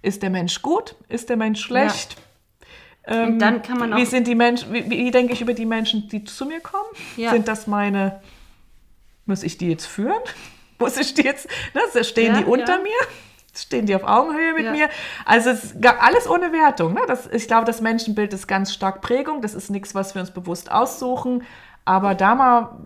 Ist 0.02 0.22
der 0.24 0.32
Mensch 0.32 0.62
gut? 0.64 0.96
Ist 1.08 1.30
der 1.30 1.38
Mensch 1.38 1.62
schlecht? 1.62 2.14
Ja. 2.14 2.20
Ähm, 3.10 3.40
dann 3.40 3.64
kann 3.64 3.80
man 3.80 3.94
auch 3.94 3.98
wie 3.98 4.06
sind 4.06 4.28
die 4.28 4.36
Menschen, 4.36 4.72
wie, 4.72 4.88
wie, 4.90 5.10
denke 5.10 5.34
ich 5.34 5.42
über 5.42 5.54
die 5.54 5.66
Menschen, 5.66 6.08
die 6.10 6.24
zu 6.24 6.46
mir 6.46 6.60
kommen? 6.60 6.90
Ja. 7.18 7.32
Sind 7.32 7.48
das 7.48 7.66
meine, 7.66 8.22
muss 9.26 9.42
ich 9.42 9.58
die 9.58 9.70
jetzt 9.70 9.86
führen? 9.86 10.22
Muss 10.82 10.96
ich 10.96 11.14
die 11.14 11.24
jetzt, 11.24 11.50
ne, 11.74 12.04
stehen 12.06 12.36
ja, 12.36 12.40
die 12.40 12.46
unter 12.46 12.78
mir? 12.82 12.96
Stehen 13.54 13.86
die 13.86 13.94
auf 13.94 14.06
Augenhöhe 14.06 14.54
mit 14.54 14.72
mir? 14.72 14.88
Also 15.26 15.50
es 15.50 15.74
ist 15.74 15.86
alles 15.86 16.26
ohne 16.26 16.54
Wertung. 16.54 16.94
Ne? 16.94 17.02
Das, 17.06 17.28
ich 17.28 17.48
glaube, 17.48 17.66
das 17.66 17.82
Menschenbild 17.82 18.32
ist 18.32 18.48
ganz 18.48 18.74
stark 18.74 19.02
Prägung. 19.02 19.42
Das 19.42 19.56
ist 19.56 19.70
nichts, 19.70 19.94
was 19.94 20.16
wir 20.16 20.22
uns 20.22 20.32
bewusst 20.32 20.72
aussuchen. 20.72 21.44
Aber 21.84 22.16
da 22.16 22.34
mal 22.34 22.80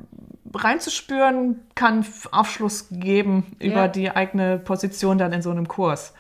reinzuspüren, 0.56 1.60
kann 1.76 2.04
Aufschluss 2.32 2.88
geben 2.90 3.56
über 3.60 3.88
die 3.88 4.10
eigene 4.10 4.58
Position 4.58 5.20
dann 5.20 5.34
in 5.34 5.44
so 5.44 5.52
einem 5.52 5.68
Kurs. 5.68 6.16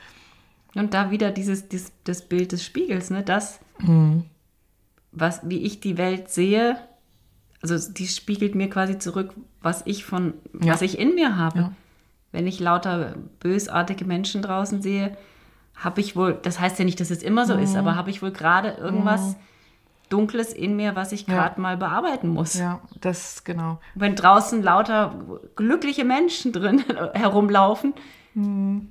Und 0.75 0.93
da 0.93 1.09
wieder 1.09 1.31
dieses, 1.31 1.69
dieses 1.69 1.91
das 2.03 2.21
Bild 2.21 2.51
des 2.51 2.63
Spiegels, 2.63 3.09
ne? 3.09 3.23
Das, 3.23 3.59
mhm. 3.83 4.23
was, 5.11 5.41
wie 5.43 5.59
ich 5.59 5.79
die 5.79 5.97
Welt 5.97 6.29
sehe, 6.29 6.77
also 7.61 7.91
die 7.91 8.07
spiegelt 8.07 8.55
mir 8.55 8.69
quasi 8.69 8.99
zurück, 8.99 9.33
was 9.61 9.83
ich 9.85 10.03
von, 10.03 10.33
ja. 10.61 10.73
was 10.73 10.81
ich 10.81 10.99
in 10.99 11.15
mir 11.15 11.37
habe. 11.37 11.59
Ja. 11.59 11.71
Wenn 12.31 12.47
ich 12.47 12.59
lauter 12.59 13.15
bösartige 13.39 14.05
Menschen 14.05 14.41
draußen 14.41 14.81
sehe, 14.81 15.15
habe 15.75 16.01
ich 16.01 16.15
wohl, 16.15 16.37
das 16.41 16.59
heißt 16.59 16.77
ja 16.79 16.85
nicht, 16.85 16.99
dass 16.99 17.09
es 17.09 17.23
immer 17.23 17.45
so 17.45 17.55
mhm. 17.55 17.63
ist, 17.63 17.75
aber 17.75 17.95
habe 17.95 18.09
ich 18.09 18.21
wohl 18.21 18.31
gerade 18.31 18.71
irgendwas 18.71 19.21
mhm. 19.21 19.35
Dunkles 20.09 20.53
in 20.53 20.75
mir, 20.75 20.95
was 20.95 21.11
ich 21.11 21.25
gerade 21.25 21.55
ja. 21.55 21.61
mal 21.61 21.77
bearbeiten 21.77 22.27
muss. 22.27 22.55
Ja, 22.55 22.81
das 23.01 23.43
genau. 23.43 23.79
Wenn 23.95 24.15
draußen 24.15 24.61
lauter 24.61 25.15
glückliche 25.55 26.03
Menschen 26.03 26.51
drin 26.51 26.83
herumlaufen, 27.13 27.93
mhm 28.33 28.89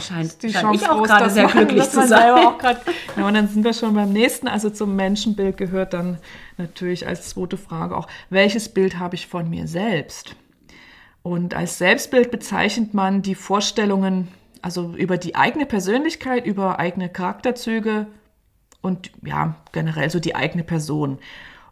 scheint, 0.00 0.42
die 0.42 0.52
scheint 0.52 0.76
ich 0.76 0.88
auch 0.88 1.02
gerade 1.02 1.30
sehr 1.30 1.44
man, 1.44 1.52
glücklich 1.52 1.84
zu 1.90 2.06
sein. 2.06 2.58
Grad, 2.58 2.82
ja, 3.16 3.26
und 3.26 3.34
dann 3.34 3.48
sind 3.48 3.64
wir 3.64 3.72
schon 3.72 3.94
beim 3.94 4.12
nächsten. 4.12 4.48
Also 4.48 4.70
zum 4.70 4.96
Menschenbild 4.96 5.56
gehört 5.56 5.92
dann 5.92 6.18
natürlich 6.56 7.06
als 7.06 7.30
zweite 7.30 7.56
Frage 7.56 7.96
auch, 7.96 8.08
welches 8.30 8.68
Bild 8.68 8.98
habe 8.98 9.14
ich 9.14 9.26
von 9.26 9.48
mir 9.48 9.66
selbst? 9.66 10.36
Und 11.22 11.54
als 11.54 11.78
Selbstbild 11.78 12.30
bezeichnet 12.30 12.94
man 12.94 13.22
die 13.22 13.34
Vorstellungen, 13.34 14.28
also 14.60 14.94
über 14.96 15.18
die 15.18 15.36
eigene 15.36 15.66
Persönlichkeit, 15.66 16.46
über 16.46 16.78
eigene 16.78 17.08
Charakterzüge 17.08 18.06
und 18.80 19.12
ja, 19.24 19.54
generell 19.70 20.10
so 20.10 20.18
die 20.18 20.34
eigene 20.34 20.64
Person. 20.64 21.18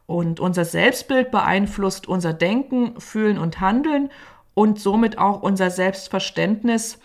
Und 0.07 0.41
unser 0.41 0.65
Selbstbild 0.65 1.31
beeinflusst 1.31 2.09
unser 2.09 2.33
Denken, 2.33 3.01
Fühlen 3.01 3.39
und 3.39 3.61
Handeln 3.61 4.11
und 4.55 4.81
somit 4.81 5.19
auch 5.19 5.43
unser 5.43 5.71
Selbstverständnis 5.71 6.99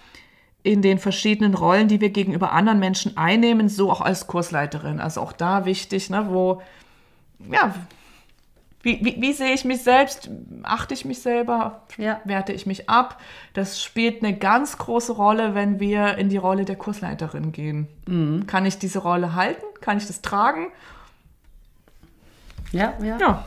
in 0.66 0.82
den 0.82 0.98
verschiedenen 0.98 1.54
Rollen, 1.54 1.88
die 1.88 2.02
wir 2.02 2.10
gegenüber 2.10 2.52
anderen 2.52 2.80
Menschen 2.80 3.18
einnehmen, 3.18 3.70
so 3.70 3.92
auch 3.92 4.02
als 4.02 4.26
Kursleiterin. 4.26 5.00
Also 5.00 5.22
auch 5.22 5.32
da 5.32 5.66
wichtig, 5.66 6.10
ne, 6.10 6.26
wo, 6.30 6.60
ja, 7.52 7.76
wie, 8.82 9.00
wie, 9.04 9.22
wie 9.22 9.34
sehe 9.34 9.54
ich 9.54 9.64
mich 9.64 9.84
selbst? 9.84 10.30
Achte 10.64 10.96
ich 10.96 11.06
mich 11.06 11.22
selber? 11.22 11.84
Ja. 11.98 12.20
Werte 12.24 12.52
ich 12.52 12.66
mich 12.66 12.90
ab? 12.90 13.22
Das 13.54 13.82
spielt 13.82 14.24
eine 14.24 14.36
ganz 14.36 14.78
große 14.80 15.12
Rolle, 15.12 15.54
wenn 15.54 15.80
wir 15.80 16.18
in 16.18 16.30
die 16.30 16.38
Rolle 16.38 16.66
der 16.66 16.76
Kursleiterin 16.76 17.52
gehen. 17.52 17.88
Mhm. 18.08 18.48
Kann 18.48 18.66
ich 18.66 18.80
diese 18.80 19.00
Rolle 19.00 19.36
halten? 19.36 19.66
Kann 19.82 19.98
ich 19.98 20.08
das 20.08 20.22
tragen? 20.22 20.68
Ja, 22.72 22.94
ja. 23.04 23.18
ja. 23.20 23.46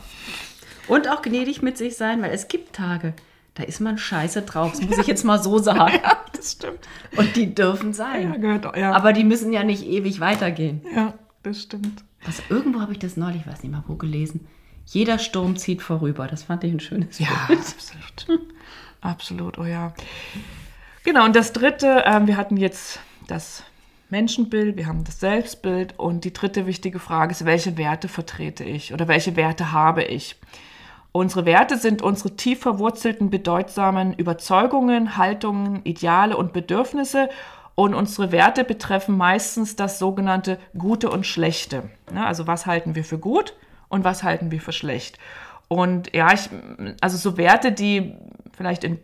Und 0.87 1.09
auch 1.09 1.21
gnädig 1.21 1.61
mit 1.61 1.77
sich 1.77 1.97
sein, 1.97 2.21
weil 2.21 2.31
es 2.31 2.47
gibt 2.47 2.75
Tage, 2.75 3.13
da 3.59 3.65
ist 3.65 3.81
man 3.81 3.97
scheiße 3.97 4.43
drauf. 4.43 4.71
Das 4.71 4.81
muss 4.81 4.97
ich 4.99 5.07
jetzt 5.07 5.25
mal 5.25 5.43
so 5.43 5.57
sagen. 5.57 5.99
ja, 6.03 6.17
das 6.33 6.53
stimmt. 6.53 6.79
Und 7.17 7.35
die 7.35 7.53
dürfen 7.53 7.91
sein. 7.91 8.31
Ja, 8.31 8.37
gehört, 8.37 8.77
ja. 8.77 8.93
Aber 8.93 9.11
die 9.11 9.25
müssen 9.25 9.51
ja 9.51 9.65
nicht 9.65 9.85
ewig 9.85 10.21
weitergehen. 10.21 10.81
Ja, 10.95 11.13
das 11.43 11.63
stimmt. 11.63 12.05
Also 12.25 12.41
irgendwo 12.49 12.79
habe 12.79 12.93
ich 12.93 12.99
das 12.99 13.17
neulich, 13.17 13.45
weiß 13.45 13.63
nicht 13.63 13.71
mal 13.73 13.83
wo 13.87 13.95
gelesen. 13.95 14.47
Jeder 14.85 15.19
Sturm 15.19 15.57
zieht 15.57 15.81
vorüber. 15.81 16.25
Das 16.27 16.43
fand 16.43 16.63
ich 16.63 16.71
ein 16.71 16.79
schönes 16.79 17.19
Ja, 17.19 17.27
Bild. 17.47 17.59
absolut. 17.59 18.41
absolut, 19.01 19.57
oh 19.57 19.65
ja. 19.65 19.93
Genau, 21.03 21.25
und 21.25 21.35
das 21.35 21.51
dritte, 21.51 22.03
ähm, 22.05 22.27
wir 22.27 22.37
hatten 22.37 22.55
jetzt 22.55 23.01
das 23.27 23.63
Menschenbild, 24.09 24.77
wir 24.77 24.87
haben 24.87 25.03
das 25.03 25.19
Selbstbild 25.19 25.99
und 25.99 26.23
die 26.23 26.31
dritte 26.31 26.65
wichtige 26.65 26.99
Frage 26.99 27.31
ist, 27.31 27.43
welche 27.43 27.77
Werte 27.77 28.07
vertrete 28.07 28.63
ich 28.63 28.93
oder 28.93 29.09
welche 29.09 29.35
Werte 29.35 29.73
habe 29.73 30.03
ich? 30.03 30.37
Unsere 31.11 31.45
Werte 31.45 31.77
sind 31.77 32.01
unsere 32.01 32.35
tief 32.35 32.61
verwurzelten, 32.61 33.29
bedeutsamen 33.29 34.13
Überzeugungen, 34.13 35.17
Haltungen, 35.17 35.81
Ideale 35.83 36.37
und 36.37 36.53
Bedürfnisse. 36.53 37.29
Und 37.75 37.93
unsere 37.93 38.31
Werte 38.31 38.63
betreffen 38.63 39.17
meistens 39.17 39.75
das 39.75 39.99
sogenannte 39.99 40.59
Gute 40.77 41.09
und 41.09 41.25
Schlechte. 41.25 41.89
Also 42.13 42.45
was 42.45 42.65
halten 42.65 42.93
wir 42.93 43.03
für 43.03 43.17
gut 43.17 43.55
und 43.87 44.03
was 44.03 44.23
halten 44.23 44.51
wir 44.51 44.61
für 44.61 44.73
schlecht. 44.73 45.17
Und 45.67 46.13
ja, 46.13 46.33
ich, 46.33 46.49
also 46.99 47.17
so 47.17 47.37
Werte, 47.37 47.71
die 47.71 48.15
vielleicht 48.51 48.83
in, 48.83 48.99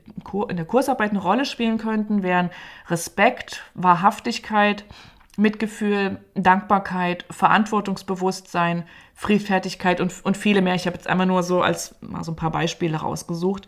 in 0.49 0.58
der 0.58 0.66
Kursarbeit 0.66 1.12
eine 1.12 1.22
Rolle 1.22 1.45
spielen 1.45 1.78
könnten, 1.78 2.24
wären 2.24 2.49
Respekt, 2.89 3.64
Wahrhaftigkeit, 3.76 4.84
Mitgefühl, 5.38 6.20
Dankbarkeit, 6.34 7.26
Verantwortungsbewusstsein, 7.30 8.86
Friedfertigkeit 9.16 10.01
und, 10.01 10.13
und 10.24 10.38
viele 10.38 10.61
mehr. 10.61 10.76
Ich 10.76 10.86
habe 10.86 10.97
jetzt 10.97 11.07
einmal 11.07 11.26
nur 11.26 11.41
so 11.41 11.61
als 11.61 11.95
mal 12.01 12.24
so 12.24 12.34
ein 12.34 12.36
paar 12.36 12.51
Beispiele 12.51 12.97
rausgesucht. 12.97 13.66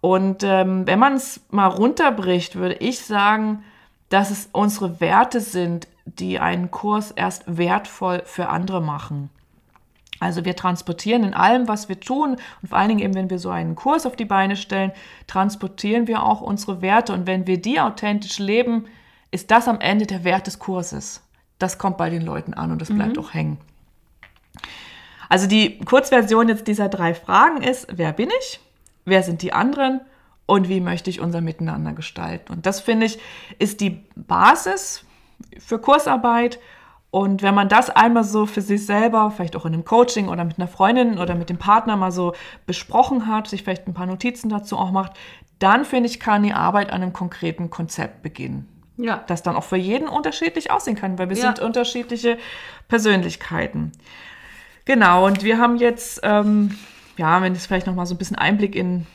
Und 0.00 0.42
ähm, 0.42 0.86
wenn 0.86 0.98
man 0.98 1.14
es 1.14 1.42
mal 1.50 1.66
runterbricht, 1.66 2.56
würde 2.56 2.76
ich 2.76 3.00
sagen, 3.00 3.62
dass 4.08 4.30
es 4.30 4.48
unsere 4.52 5.00
Werte 5.00 5.40
sind, 5.40 5.86
die 6.06 6.38
einen 6.38 6.70
Kurs 6.70 7.10
erst 7.10 7.44
wertvoll 7.46 8.22
für 8.24 8.48
andere 8.48 8.80
machen. 8.80 9.30
Also 10.18 10.44
wir 10.44 10.56
transportieren 10.56 11.24
in 11.24 11.34
allem, 11.34 11.68
was 11.68 11.88
wir 11.88 11.98
tun 11.98 12.36
und 12.62 12.68
vor 12.68 12.76
allen 12.76 12.88
Dingen 12.88 13.00
eben, 13.00 13.14
wenn 13.14 13.30
wir 13.30 13.38
so 13.38 13.50
einen 13.50 13.74
Kurs 13.74 14.04
auf 14.04 14.16
die 14.16 14.24
Beine 14.26 14.56
stellen, 14.56 14.92
transportieren 15.26 16.06
wir 16.06 16.22
auch 16.22 16.40
unsere 16.40 16.82
Werte. 16.82 17.12
Und 17.12 17.26
wenn 17.26 17.46
wir 17.46 17.60
die 17.60 17.80
authentisch 17.80 18.38
leben, 18.38 18.86
ist 19.30 19.50
das 19.50 19.68
am 19.68 19.80
Ende 19.80 20.06
der 20.06 20.24
Wert 20.24 20.46
des 20.46 20.58
Kurses. 20.58 21.22
Das 21.58 21.78
kommt 21.78 21.96
bei 21.96 22.10
den 22.10 22.22
Leuten 22.22 22.52
an 22.54 22.72
und 22.72 22.80
das 22.80 22.88
bleibt 22.88 23.16
mhm. 23.16 23.22
auch 23.22 23.34
hängen. 23.34 23.58
Also 25.28 25.46
die 25.46 25.78
Kurzversion 25.78 26.48
jetzt 26.48 26.66
dieser 26.66 26.88
drei 26.88 27.14
Fragen 27.14 27.62
ist, 27.62 27.86
wer 27.92 28.12
bin 28.12 28.30
ich? 28.40 28.60
Wer 29.04 29.22
sind 29.22 29.42
die 29.42 29.52
anderen? 29.52 30.00
Und 30.46 30.68
wie 30.68 30.80
möchte 30.80 31.10
ich 31.10 31.20
unser 31.20 31.40
Miteinander 31.40 31.92
gestalten? 31.92 32.52
Und 32.52 32.66
das 32.66 32.80
finde 32.80 33.06
ich 33.06 33.20
ist 33.60 33.80
die 33.80 34.04
Basis 34.16 35.04
für 35.58 35.78
Kursarbeit. 35.78 36.58
Und 37.12 37.42
wenn 37.42 37.54
man 37.54 37.68
das 37.68 37.90
einmal 37.90 38.24
so 38.24 38.46
für 38.46 38.60
sich 38.60 38.86
selber, 38.86 39.30
vielleicht 39.30 39.56
auch 39.56 39.66
in 39.66 39.74
einem 39.74 39.84
Coaching 39.84 40.28
oder 40.28 40.44
mit 40.44 40.58
einer 40.58 40.68
Freundin 40.68 41.18
oder 41.18 41.34
mit 41.34 41.50
dem 41.50 41.58
Partner 41.58 41.96
mal 41.96 42.12
so 42.12 42.34
besprochen 42.66 43.26
hat, 43.26 43.48
sich 43.48 43.62
vielleicht 43.62 43.86
ein 43.86 43.94
paar 43.94 44.06
Notizen 44.06 44.48
dazu 44.48 44.76
auch 44.76 44.90
macht, 44.90 45.12
dann 45.60 45.84
finde 45.84 46.08
ich, 46.08 46.18
kann 46.18 46.42
die 46.42 46.52
Arbeit 46.52 46.90
an 46.90 47.02
einem 47.02 47.12
konkreten 47.12 47.70
Konzept 47.70 48.22
beginnen. 48.22 48.68
Ja. 48.96 49.22
Das 49.26 49.42
dann 49.42 49.56
auch 49.56 49.64
für 49.64 49.76
jeden 49.76 50.08
unterschiedlich 50.08 50.70
aussehen 50.70 50.96
kann, 50.96 51.18
weil 51.18 51.30
wir 51.30 51.36
ja. 51.36 51.42
sind 51.42 51.60
unterschiedliche 51.60 52.38
Persönlichkeiten. 52.88 53.92
Genau, 54.84 55.26
und 55.26 55.42
wir 55.42 55.58
haben 55.58 55.76
jetzt, 55.76 56.20
ähm, 56.22 56.76
ja, 57.16 57.42
wenn 57.42 57.52
es 57.52 57.66
vielleicht 57.66 57.86
nochmal 57.86 58.06
so 58.06 58.14
ein 58.14 58.18
bisschen 58.18 58.36
Einblick 58.36 58.74
in 58.74 59.06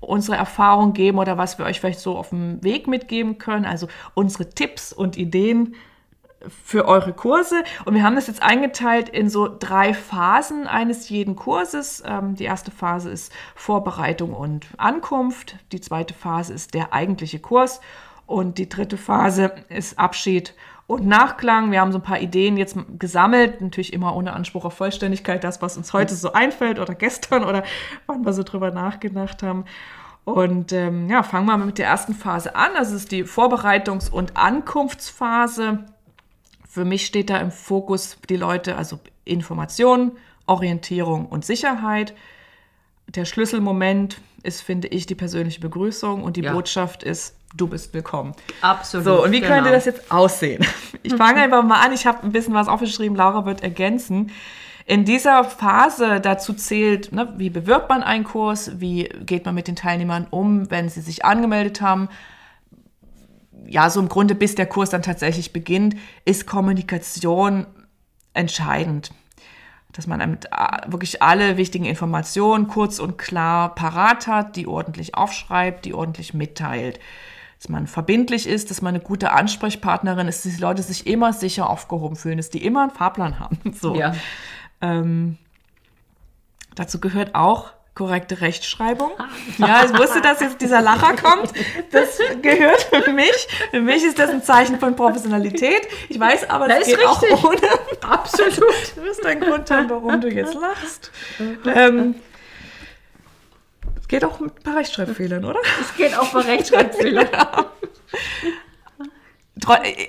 unsere 0.00 0.36
Erfahrung 0.36 0.92
geben 0.92 1.18
oder 1.18 1.36
was 1.36 1.58
wir 1.58 1.66
euch 1.66 1.78
vielleicht 1.78 2.00
so 2.00 2.16
auf 2.16 2.30
dem 2.30 2.62
Weg 2.64 2.86
mitgeben 2.86 3.38
können, 3.38 3.66
also 3.66 3.86
unsere 4.14 4.48
Tipps 4.48 4.92
und 4.92 5.16
Ideen 5.16 5.74
für 6.48 6.86
eure 6.88 7.12
Kurse. 7.12 7.62
Und 7.84 7.94
wir 7.94 8.02
haben 8.02 8.14
das 8.14 8.26
jetzt 8.26 8.42
eingeteilt 8.42 9.08
in 9.08 9.28
so 9.28 9.48
drei 9.58 9.92
Phasen 9.92 10.66
eines 10.66 11.08
jeden 11.08 11.36
Kurses. 11.36 12.02
Ähm, 12.06 12.34
die 12.34 12.44
erste 12.44 12.70
Phase 12.70 13.10
ist 13.10 13.32
Vorbereitung 13.54 14.32
und 14.32 14.66
Ankunft. 14.78 15.56
Die 15.72 15.80
zweite 15.80 16.14
Phase 16.14 16.54
ist 16.54 16.74
der 16.74 16.92
eigentliche 16.92 17.40
Kurs. 17.40 17.80
Und 18.26 18.58
die 18.58 18.68
dritte 18.68 18.96
Phase 18.96 19.52
ist 19.68 19.98
Abschied 19.98 20.54
und 20.90 21.06
Nachklang. 21.06 21.70
Wir 21.70 21.80
haben 21.80 21.92
so 21.92 21.98
ein 21.98 22.02
paar 22.02 22.20
Ideen 22.20 22.56
jetzt 22.56 22.76
gesammelt, 22.98 23.60
natürlich 23.60 23.92
immer 23.92 24.16
ohne 24.16 24.32
Anspruch 24.32 24.64
auf 24.64 24.74
Vollständigkeit, 24.74 25.44
das, 25.44 25.62
was 25.62 25.76
uns 25.76 25.92
heute 25.92 26.16
so 26.16 26.32
einfällt 26.32 26.80
oder 26.80 26.94
gestern 26.96 27.44
oder 27.44 27.62
wann 28.06 28.24
wir 28.24 28.32
so 28.32 28.42
drüber 28.42 28.72
nachgedacht 28.72 29.44
haben. 29.44 29.66
Und 30.24 30.72
ähm, 30.72 31.08
ja, 31.08 31.22
fangen 31.22 31.46
wir 31.46 31.56
mal 31.56 31.64
mit 31.64 31.78
der 31.78 31.86
ersten 31.86 32.12
Phase 32.12 32.56
an. 32.56 32.70
Das 32.76 32.90
ist 32.90 33.12
die 33.12 33.24
Vorbereitungs- 33.24 34.10
und 34.10 34.36
Ankunftsphase. 34.36 35.84
Für 36.68 36.84
mich 36.84 37.06
steht 37.06 37.30
da 37.30 37.38
im 37.38 37.52
Fokus 37.52 38.18
die 38.28 38.36
Leute, 38.36 38.76
also 38.76 38.98
Information, 39.24 40.12
Orientierung 40.46 41.26
und 41.26 41.44
Sicherheit. 41.44 42.14
Der 43.06 43.24
Schlüsselmoment 43.24 44.20
ist, 44.42 44.60
finde 44.60 44.88
ich, 44.88 45.06
die 45.06 45.14
persönliche 45.14 45.60
Begrüßung 45.60 46.24
und 46.24 46.36
die 46.36 46.42
ja. 46.42 46.52
Botschaft 46.52 47.04
ist, 47.04 47.36
du 47.54 47.66
bist 47.66 47.92
willkommen. 47.94 48.34
Absolut. 48.60 49.04
So, 49.04 49.24
und 49.24 49.32
wie 49.32 49.40
genau. 49.40 49.54
könnte 49.54 49.70
das 49.70 49.84
jetzt 49.84 50.10
aussehen? 50.10 50.64
Ich 51.02 51.14
fange 51.14 51.40
einfach 51.42 51.62
mal 51.62 51.80
an. 51.80 51.94
Ich 51.94 52.04
habe 52.04 52.22
ein 52.24 52.32
bisschen 52.32 52.52
was 52.52 52.68
aufgeschrieben. 52.68 53.16
Laura 53.16 53.46
wird 53.46 53.62
ergänzen. 53.62 54.32
In 54.84 55.06
dieser 55.06 55.44
Phase 55.44 56.20
dazu 56.20 56.52
zählt, 56.52 57.10
ne, 57.10 57.32
wie 57.38 57.48
bewirbt 57.48 57.88
man 57.88 58.02
einen 58.02 58.24
Kurs, 58.24 58.80
wie 58.80 59.04
geht 59.24 59.46
man 59.46 59.54
mit 59.54 59.66
den 59.66 59.76
Teilnehmern 59.76 60.26
um, 60.28 60.70
wenn 60.70 60.90
sie 60.90 61.00
sich 61.00 61.24
angemeldet 61.24 61.80
haben, 61.80 62.10
ja, 63.66 63.88
so 63.88 64.00
im 64.00 64.08
Grunde 64.08 64.34
bis 64.34 64.56
der 64.56 64.66
Kurs 64.66 64.90
dann 64.90 65.02
tatsächlich 65.02 65.52
beginnt, 65.52 65.96
ist 66.24 66.46
Kommunikation 66.46 67.66
entscheidend. 68.34 69.12
Dass 69.92 70.06
man 70.06 70.38
wirklich 70.86 71.22
alle 71.22 71.56
wichtigen 71.56 71.84
Informationen 71.84 72.68
kurz 72.68 72.98
und 72.98 73.16
klar 73.16 73.74
parat 73.74 74.26
hat, 74.26 74.56
die 74.56 74.66
ordentlich 74.66 75.14
aufschreibt, 75.14 75.84
die 75.84 75.94
ordentlich 75.94 76.34
mitteilt. 76.34 77.00
Dass 77.60 77.68
man 77.68 77.86
verbindlich 77.86 78.48
ist, 78.48 78.70
dass 78.70 78.80
man 78.80 78.94
eine 78.94 79.04
gute 79.04 79.32
Ansprechpartnerin 79.32 80.28
ist, 80.28 80.46
dass 80.46 80.54
die 80.54 80.60
Leute 80.60 80.82
sich 80.82 81.06
immer 81.06 81.34
sicher 81.34 81.68
aufgehoben 81.68 82.16
fühlen, 82.16 82.38
dass 82.38 82.48
die 82.48 82.64
immer 82.64 82.82
einen 82.82 82.90
Fahrplan 82.90 83.38
haben. 83.38 83.58
So. 83.80 83.94
Ja. 83.94 84.14
Ähm, 84.80 85.36
dazu 86.74 87.00
gehört 87.00 87.34
auch 87.34 87.72
korrekte 87.94 88.40
Rechtschreibung. 88.40 89.10
Ja, 89.58 89.84
ich 89.84 89.92
wusste, 89.92 90.22
dass 90.22 90.40
jetzt 90.40 90.62
dieser 90.62 90.80
Lacher 90.80 91.14
kommt. 91.16 91.52
Das 91.90 92.18
gehört 92.40 92.80
für 92.82 93.12
mich. 93.12 93.48
Für 93.70 93.80
mich 93.82 94.02
ist 94.04 94.18
das 94.18 94.30
ein 94.30 94.42
Zeichen 94.42 94.78
von 94.78 94.96
Professionalität. 94.96 95.86
Ich 96.08 96.18
weiß 96.18 96.48
aber, 96.48 96.66
das, 96.66 96.78
das 96.78 96.88
geht 96.88 96.98
richtig. 96.98 97.32
auch 97.32 97.44
ohne. 97.44 97.60
Absolut. 98.00 98.96
Du 98.96 99.02
wirst 99.02 99.26
ein 99.26 99.40
Grund 99.40 99.70
haben, 99.70 99.90
warum 99.90 100.18
du 100.18 100.28
jetzt 100.32 100.54
lachst. 100.54 101.10
Ähm, 101.66 102.14
es 102.14 102.29
geht 104.10 104.24
auch 104.24 104.40
mit 104.40 104.56
ein 104.56 104.62
paar 104.62 104.76
Rechtschreibfehlern, 104.76 105.44
oder? 105.44 105.60
Es 105.80 105.96
geht 105.96 106.18
auch 106.18 106.28
bei 106.32 106.40
Rechtschreibfehlern. 106.40 107.28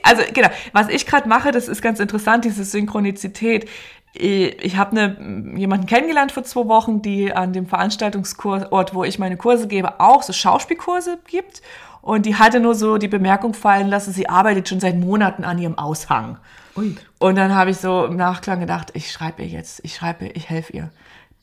also 0.04 0.24
genau, 0.34 0.50
was 0.74 0.90
ich 0.90 1.06
gerade 1.06 1.30
mache, 1.30 1.52
das 1.52 1.68
ist 1.68 1.82
ganz 1.82 2.00
interessant, 2.00 2.44
diese 2.44 2.64
Synchronizität 2.64 3.70
ich 4.14 4.76
habe 4.76 4.94
ne, 4.94 5.56
jemanden 5.58 5.86
kennengelernt 5.86 6.34
vor 6.34 6.44
zwei 6.44 6.68
Wochen, 6.68 7.02
die 7.02 7.32
an 7.32 7.54
dem 7.54 7.66
Veranstaltungsort, 7.66 8.94
wo 8.94 9.06
ich 9.06 9.20
meine 9.20 9.38
Kurse 9.38 9.68
gebe, 9.68 10.02
auch 10.02 10.22
so 10.22 10.34
Schauspielkurse 10.34 11.18
gibt. 11.28 11.62
Und 12.02 12.26
die 12.26 12.36
hatte 12.36 12.60
nur 12.60 12.76
so 12.76 12.98
die 12.98 13.08
Bemerkung 13.08 13.54
fallen 13.54 13.88
lassen, 13.88 14.12
sie 14.12 14.28
arbeitet 14.28 14.68
schon 14.68 14.82
seit 14.82 14.98
Monaten 14.98 15.46
an 15.46 15.60
ihrem 15.60 15.78
Aushang. 15.78 16.40
Ui. 16.76 16.96
Und 17.20 17.36
dann 17.36 17.56
habe 17.56 17.70
ich 17.70 17.78
so 17.78 18.06
im 18.06 18.18
Nachklang 18.18 18.60
gedacht, 18.60 18.90
ich 18.96 19.12
schreibe 19.12 19.44
ihr 19.44 19.48
jetzt, 19.48 19.80
ich 19.84 19.96
schreibe 19.96 20.26
ihr, 20.26 20.36
ich 20.36 20.50
helfe 20.50 20.74
ihr. 20.74 20.90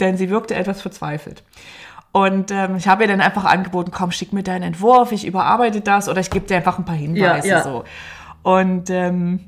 Denn 0.00 0.16
sie 0.16 0.28
wirkte 0.28 0.54
etwas 0.54 0.82
verzweifelt. 0.82 1.42
Und 2.12 2.50
ähm, 2.50 2.76
ich 2.76 2.88
habe 2.88 3.04
ihr 3.04 3.09
dann 3.09 3.20
einfach 3.20 3.44
angeboten, 3.44 3.90
komm, 3.90 4.11
schick 4.11 4.32
mir 4.32 4.42
deinen 4.42 4.62
Entwurf, 4.62 5.12
ich 5.12 5.26
überarbeite 5.26 5.80
das 5.80 6.09
oder 6.09 6.20
ich 6.20 6.30
gebe 6.30 6.46
dir 6.46 6.56
einfach 6.56 6.78
ein 6.78 6.84
paar 6.84 6.96
Hinweise. 6.96 7.48
Ja, 7.48 7.59
ja. 7.59 7.62
So. 7.62 7.84
Und 8.42 8.88
ähm, 8.90 9.40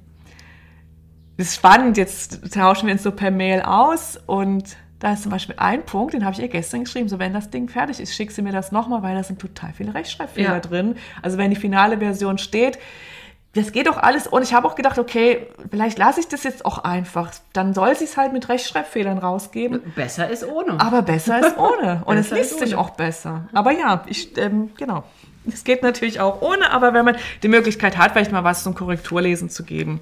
das 1.36 1.48
ist 1.48 1.54
spannend, 1.56 1.96
jetzt 1.96 2.52
tauschen 2.52 2.86
wir 2.86 2.92
uns 2.92 3.02
so 3.02 3.12
per 3.12 3.30
Mail 3.30 3.62
aus 3.62 4.18
und 4.26 4.76
da 4.98 5.14
ist 5.14 5.22
zum 5.22 5.32
Beispiel 5.32 5.54
ein 5.58 5.86
Punkt, 5.86 6.12
den 6.12 6.26
habe 6.26 6.34
ich 6.34 6.42
ihr 6.42 6.48
gestern 6.48 6.84
geschrieben, 6.84 7.08
so 7.08 7.18
wenn 7.18 7.32
das 7.32 7.48
Ding 7.48 7.68
fertig 7.70 7.98
ist, 7.98 8.14
schick 8.14 8.30
sie 8.30 8.42
mir 8.42 8.52
das 8.52 8.70
nochmal, 8.70 9.02
weil 9.02 9.14
da 9.14 9.22
sind 9.22 9.40
total 9.40 9.72
viele 9.72 9.94
Rechtschreibfehler 9.94 10.54
ja. 10.54 10.60
drin. 10.60 10.96
Also 11.22 11.38
wenn 11.38 11.48
die 11.48 11.56
finale 11.56 11.96
Version 11.96 12.36
steht, 12.36 12.78
das 13.54 13.72
geht 13.72 13.88
doch 13.88 13.96
alles. 13.96 14.26
Und 14.26 14.42
ich 14.42 14.54
habe 14.54 14.68
auch 14.68 14.76
gedacht, 14.76 14.98
okay, 14.98 15.48
vielleicht 15.70 15.98
lasse 15.98 16.20
ich 16.20 16.28
das 16.28 16.44
jetzt 16.44 16.64
auch 16.64 16.78
einfach. 16.78 17.32
Dann 17.52 17.74
soll 17.74 17.96
sie 17.96 18.04
es 18.04 18.16
halt 18.16 18.32
mit 18.32 18.48
Rechtschreibfehlern 18.48 19.18
rausgeben. 19.18 19.80
Besser 19.96 20.30
ist 20.30 20.46
ohne. 20.46 20.80
Aber 20.80 21.02
besser 21.02 21.40
ist 21.40 21.58
ohne. 21.58 22.02
Und 22.06 22.16
es 22.16 22.30
liest 22.30 22.60
sich 22.60 22.76
auch 22.76 22.90
besser. 22.90 23.48
Aber 23.52 23.72
ja, 23.72 24.04
ich, 24.06 24.36
ähm, 24.38 24.70
genau. 24.76 25.04
Es 25.46 25.64
geht 25.64 25.82
natürlich 25.82 26.20
auch 26.20 26.42
ohne, 26.42 26.70
aber 26.70 26.92
wenn 26.92 27.04
man 27.04 27.16
die 27.42 27.48
Möglichkeit 27.48 27.96
hat, 27.96 28.12
vielleicht 28.12 28.30
mal 28.30 28.44
was 28.44 28.62
zum 28.62 28.74
Korrekturlesen 28.74 29.48
zu 29.48 29.64
geben, 29.64 30.00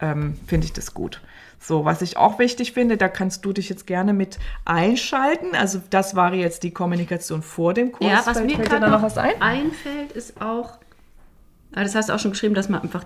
ähm, 0.00 0.38
finde 0.46 0.66
ich 0.66 0.72
das 0.72 0.94
gut. 0.94 1.20
So, 1.60 1.84
was 1.84 2.02
ich 2.02 2.16
auch 2.16 2.38
wichtig 2.38 2.72
finde, 2.72 2.96
da 2.96 3.08
kannst 3.08 3.44
du 3.44 3.52
dich 3.52 3.68
jetzt 3.68 3.86
gerne 3.86 4.12
mit 4.12 4.38
einschalten. 4.64 5.54
Also 5.54 5.80
das 5.90 6.14
war 6.16 6.32
jetzt 6.32 6.62
die 6.62 6.70
Kommunikation 6.70 7.42
vor 7.42 7.74
dem 7.74 7.92
Kurs. 7.92 8.10
Ja, 8.10 8.22
was 8.24 8.40
mir 8.42 8.56
gerade 8.56 8.88
noch, 8.88 9.02
was 9.02 9.18
ein? 9.18 9.40
einfällt, 9.42 10.12
ist 10.12 10.40
auch, 10.40 10.78
ah, 11.72 11.82
das 11.82 11.94
hast 11.94 12.08
du 12.08 12.14
auch 12.14 12.18
schon 12.18 12.32
geschrieben, 12.32 12.54
dass 12.54 12.68
man 12.68 12.82
einfach, 12.82 13.04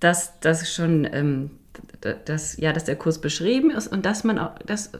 dass 0.00 0.38
das 0.40 0.72
schon, 0.72 1.08
ähm, 1.10 1.50
dass, 2.24 2.56
ja, 2.56 2.72
dass 2.72 2.84
der 2.84 2.96
Kurs 2.96 3.20
beschrieben 3.20 3.70
ist 3.70 3.88
und 3.88 4.06
dass 4.06 4.24
man 4.24 4.38
auch, 4.38 4.58
das 4.66 4.92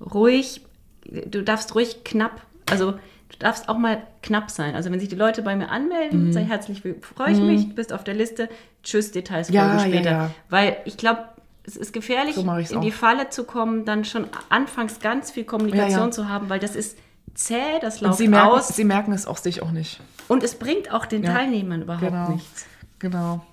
ruhig, 0.00 0.62
du 1.04 1.42
darfst 1.42 1.74
ruhig 1.74 2.04
knapp, 2.04 2.42
also 2.70 2.92
du 2.92 3.38
darfst 3.38 3.68
auch 3.68 3.78
mal 3.78 4.02
knapp 4.22 4.50
sein. 4.50 4.74
Also 4.74 4.90
wenn 4.90 5.00
sich 5.00 5.08
die 5.08 5.16
Leute 5.16 5.42
bei 5.42 5.56
mir 5.56 5.70
anmelden, 5.70 6.26
mhm. 6.26 6.32
sei 6.32 6.44
herzlich, 6.44 6.82
freue 7.00 7.32
ich 7.32 7.38
mhm. 7.38 7.46
mich, 7.46 7.68
du 7.68 7.74
bist 7.74 7.92
auf 7.92 8.04
der 8.04 8.14
Liste, 8.14 8.48
tschüss, 8.82 9.12
Details 9.12 9.48
ja, 9.48 9.78
später. 9.78 10.10
Ja, 10.10 10.22
ja. 10.24 10.30
Weil 10.48 10.76
ich 10.84 10.96
glaube, 10.96 11.24
es 11.64 11.76
ist 11.76 11.92
gefährlich, 11.92 12.34
so 12.34 12.74
in 12.74 12.80
die 12.80 12.90
Falle 12.90 13.30
zu 13.30 13.44
kommen, 13.44 13.84
dann 13.84 14.04
schon 14.04 14.26
anfangs 14.48 14.98
ganz 14.98 15.30
viel 15.30 15.44
Kommunikation 15.44 16.12
zu 16.12 16.28
haben, 16.28 16.48
weil 16.48 16.58
das 16.58 16.74
ist 16.74 16.98
zäh, 17.34 17.78
das 17.80 18.00
läuft 18.00 18.18
sie 18.18 18.28
merken, 18.28 18.48
aus. 18.48 18.68
Sie 18.68 18.84
merken 18.84 19.12
es 19.12 19.26
auch 19.26 19.36
sich 19.36 19.62
auch 19.62 19.70
nicht. 19.70 20.00
Und 20.28 20.42
es 20.42 20.54
bringt 20.54 20.92
auch 20.92 21.06
den 21.06 21.22
Teilnehmern 21.22 21.82
überhaupt 21.82 22.08
genau. 22.08 22.28
nichts. 22.30 22.66
Genau. 22.98 23.44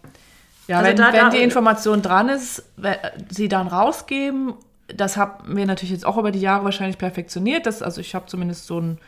Ja, 0.68 0.78
also 0.78 0.90
wenn, 0.90 0.98
da, 0.98 1.14
wenn 1.14 1.20
da, 1.20 1.30
die 1.30 1.42
Information 1.42 2.02
dran 2.02 2.30
ist, 2.30 2.64
sie 3.30 3.50
dann 3.50 3.68
rausgeben, 3.68 4.54
das 4.88 5.18
haben 5.18 5.56
wir 5.56 5.66
natürlich 5.66 5.92
jetzt 5.92 6.06
auch 6.06 6.18
über 6.18 6.32
die 6.32 6.42
Jahre 6.42 6.64
wahrscheinlich 6.64 6.98
perfektioniert. 6.98 7.66
Das, 7.66 7.82
also 7.82 8.02
ich 8.02 8.16
habe 8.16 8.28
zumindest 8.28 8.68
so 8.68 8.80
ein 8.80 9.00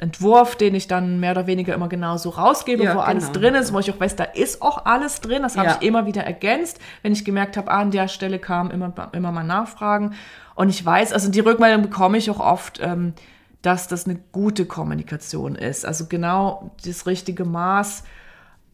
Entwurf, 0.00 0.56
den 0.56 0.74
ich 0.74 0.88
dann 0.88 1.20
mehr 1.20 1.32
oder 1.32 1.46
weniger 1.46 1.74
immer 1.74 1.88
genau 1.88 2.16
so 2.16 2.30
rausgebe, 2.30 2.84
ja, 2.84 2.90
wo 2.90 2.94
genau. 2.94 3.06
alles 3.06 3.32
drin 3.32 3.54
ist, 3.54 3.72
wo 3.72 3.78
ich 3.80 3.90
auch 3.90 4.00
weiß, 4.00 4.16
da 4.16 4.24
ist 4.24 4.62
auch 4.62 4.86
alles 4.86 5.20
drin. 5.20 5.42
Das 5.42 5.56
habe 5.56 5.68
ja. 5.68 5.76
ich 5.78 5.86
immer 5.86 6.06
wieder 6.06 6.22
ergänzt, 6.22 6.78
wenn 7.02 7.12
ich 7.12 7.24
gemerkt 7.24 7.56
habe, 7.56 7.70
ah, 7.70 7.80
an 7.80 7.90
der 7.90 8.08
Stelle 8.08 8.38
kam 8.38 8.70
immer, 8.70 8.92
immer 9.12 9.30
mal 9.30 9.44
Nachfragen. 9.44 10.14
Und 10.54 10.70
ich 10.70 10.84
weiß, 10.84 11.12
also 11.12 11.30
die 11.30 11.40
Rückmeldung 11.40 11.82
bekomme 11.82 12.16
ich 12.16 12.30
auch 12.30 12.40
oft, 12.40 12.80
ähm, 12.82 13.12
dass 13.62 13.88
das 13.88 14.06
eine 14.06 14.18
gute 14.32 14.64
Kommunikation 14.64 15.54
ist. 15.54 15.84
Also 15.84 16.06
genau 16.06 16.70
das 16.84 17.06
richtige 17.06 17.44
Maß, 17.44 18.04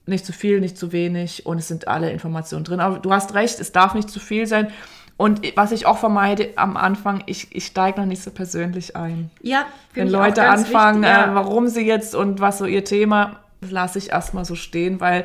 nicht 0.07 0.25
zu 0.25 0.33
viel, 0.33 0.61
nicht 0.61 0.79
zu 0.79 0.93
wenig 0.93 1.47
und 1.47 1.59
es 1.59 1.69
sind 1.69 1.89
alle 1.89 2.11
Informationen 2.11 2.65
drin. 2.65 2.81
Aber 2.81 2.99
du 2.99 3.13
hast 3.13 3.35
recht, 3.35 3.59
es 3.59 3.73
darf 3.73 3.95
nicht 3.95 4.09
zu 4.09 4.21
viel 4.21 4.47
sein. 4.47 4.69
Und 5.17 5.41
was 5.57 5.73
ich 5.73 5.87
auch 5.87 5.99
vermeide 5.99 6.51
am 6.57 6.77
Anfang, 6.77 7.23
ich, 7.27 7.49
ich 7.55 7.67
steige 7.67 8.01
noch 8.01 8.07
nicht 8.07 8.23
so 8.23 8.31
persönlich 8.31 8.97
ein. 8.97 9.31
Ja, 9.41 9.67
Wenn 9.95 10.09
Leute 10.09 10.47
anfangen, 10.47 11.03
wichtig, 11.03 11.17
ja. 11.17 11.33
äh, 11.33 11.35
warum 11.35 11.69
sie 11.69 11.87
jetzt 11.87 12.15
und 12.15 12.41
was 12.41 12.59
so 12.59 12.67
ihr 12.67 12.85
Thema, 12.85 13.41
lasse 13.63 13.99
ich 13.99 14.11
erstmal 14.11 14.45
so 14.45 14.55
stehen, 14.55 15.01
weil 15.01 15.25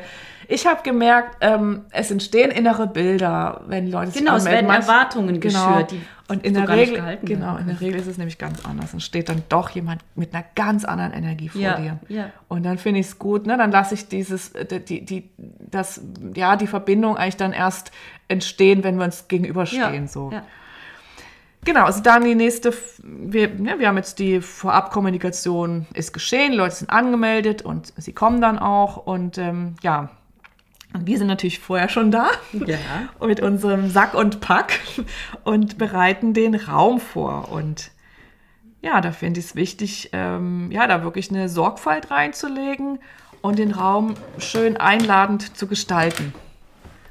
ich 0.52 0.66
habe 0.66 0.82
gemerkt, 0.82 1.36
ähm, 1.40 1.86
es 1.90 2.10
entstehen 2.10 2.50
innere 2.50 2.86
Bilder, 2.86 3.62
wenn 3.66 3.90
Leute 3.90 4.12
sich 4.12 4.20
Genau, 4.20 4.36
es 4.36 4.44
werden 4.44 4.66
Manch, 4.66 4.86
Erwartungen 4.86 5.40
genau. 5.40 5.78
geschürt, 5.78 5.94
und 6.28 6.46
in 6.46 6.54
der 6.54 6.66
Regel, 6.68 7.18
genau, 7.22 7.56
in 7.58 7.66
der 7.66 7.80
Regel 7.80 8.00
ist 8.00 8.06
es 8.06 8.16
nämlich 8.16 8.38
ganz 8.38 8.64
anders. 8.64 8.94
Und 8.94 9.00
steht 9.00 9.28
dann 9.28 9.42
doch 9.50 9.68
jemand 9.70 10.02
mit 10.14 10.34
einer 10.34 10.44
ganz 10.54 10.84
anderen 10.84 11.12
Energie 11.12 11.50
vor 11.50 11.60
ja, 11.60 11.76
dir. 11.76 11.98
Ja. 12.08 12.30
Und 12.48 12.62
dann 12.64 12.78
finde 12.78 13.00
ich 13.00 13.06
es 13.06 13.18
gut, 13.18 13.46
ne? 13.46 13.58
Dann 13.58 13.70
lasse 13.70 13.94
ich 13.94 14.08
dieses, 14.08 14.52
die, 14.88 15.04
die, 15.04 15.30
das, 15.70 16.00
ja, 16.34 16.56
die 16.56 16.66
Verbindung 16.66 17.18
eigentlich 17.18 17.36
dann 17.36 17.52
erst 17.52 17.90
entstehen, 18.28 18.82
wenn 18.82 18.96
wir 18.96 19.04
uns 19.04 19.28
gegenüberstehen. 19.28 20.04
Ja, 20.04 20.08
so. 20.08 20.32
Genau, 21.64 21.84
also 21.84 22.02
dann 22.02 22.24
die 22.24 22.34
nächste, 22.34 22.72
wir, 23.02 23.50
ja, 23.62 23.78
wir 23.78 23.88
haben 23.88 23.96
jetzt 23.96 24.18
die 24.18 24.40
Vorabkommunikation 24.40 25.86
ist 25.94 26.12
geschehen, 26.12 26.54
Leute 26.54 26.76
sind 26.76 26.90
angemeldet 26.90 27.62
und 27.62 27.92
sie 27.96 28.12
kommen 28.12 28.40
dann 28.40 28.58
auch 28.58 28.96
und 28.96 29.38
ähm, 29.38 29.76
ja, 29.82 30.08
und 30.94 31.06
wir 31.06 31.18
sind 31.18 31.26
natürlich 31.26 31.58
vorher 31.58 31.88
schon 31.88 32.10
da 32.10 32.30
ja. 32.52 32.76
mit 33.24 33.40
unserem 33.40 33.90
Sack 33.90 34.14
und 34.14 34.40
Pack 34.40 34.80
und 35.44 35.78
bereiten 35.78 36.34
den 36.34 36.54
Raum 36.54 37.00
vor. 37.00 37.50
Und 37.50 37.90
ja, 38.82 39.00
da 39.00 39.12
finde 39.12 39.40
ich 39.40 39.46
es 39.46 39.54
wichtig, 39.54 40.10
ähm, 40.12 40.70
ja, 40.70 40.86
da 40.86 41.02
wirklich 41.02 41.30
eine 41.30 41.48
Sorgfalt 41.48 42.10
reinzulegen 42.10 42.98
und 43.40 43.58
den 43.58 43.72
Raum 43.72 44.14
schön 44.38 44.76
einladend 44.76 45.56
zu 45.56 45.66
gestalten. 45.66 46.34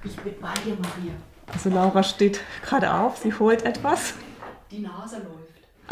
Ich 0.03 0.15
bin 0.17 0.33
bei 0.41 0.53
dir, 0.65 0.75
Maria. 0.75 1.13
Also 1.53 1.69
Laura 1.69 2.03
steht 2.03 2.41
gerade 2.63 2.93
auf, 2.93 3.17
sie 3.17 3.33
holt 3.33 3.63
etwas. 3.63 4.13
Die 4.69 4.79
Nase 4.79 5.17
läuft. 5.17 5.40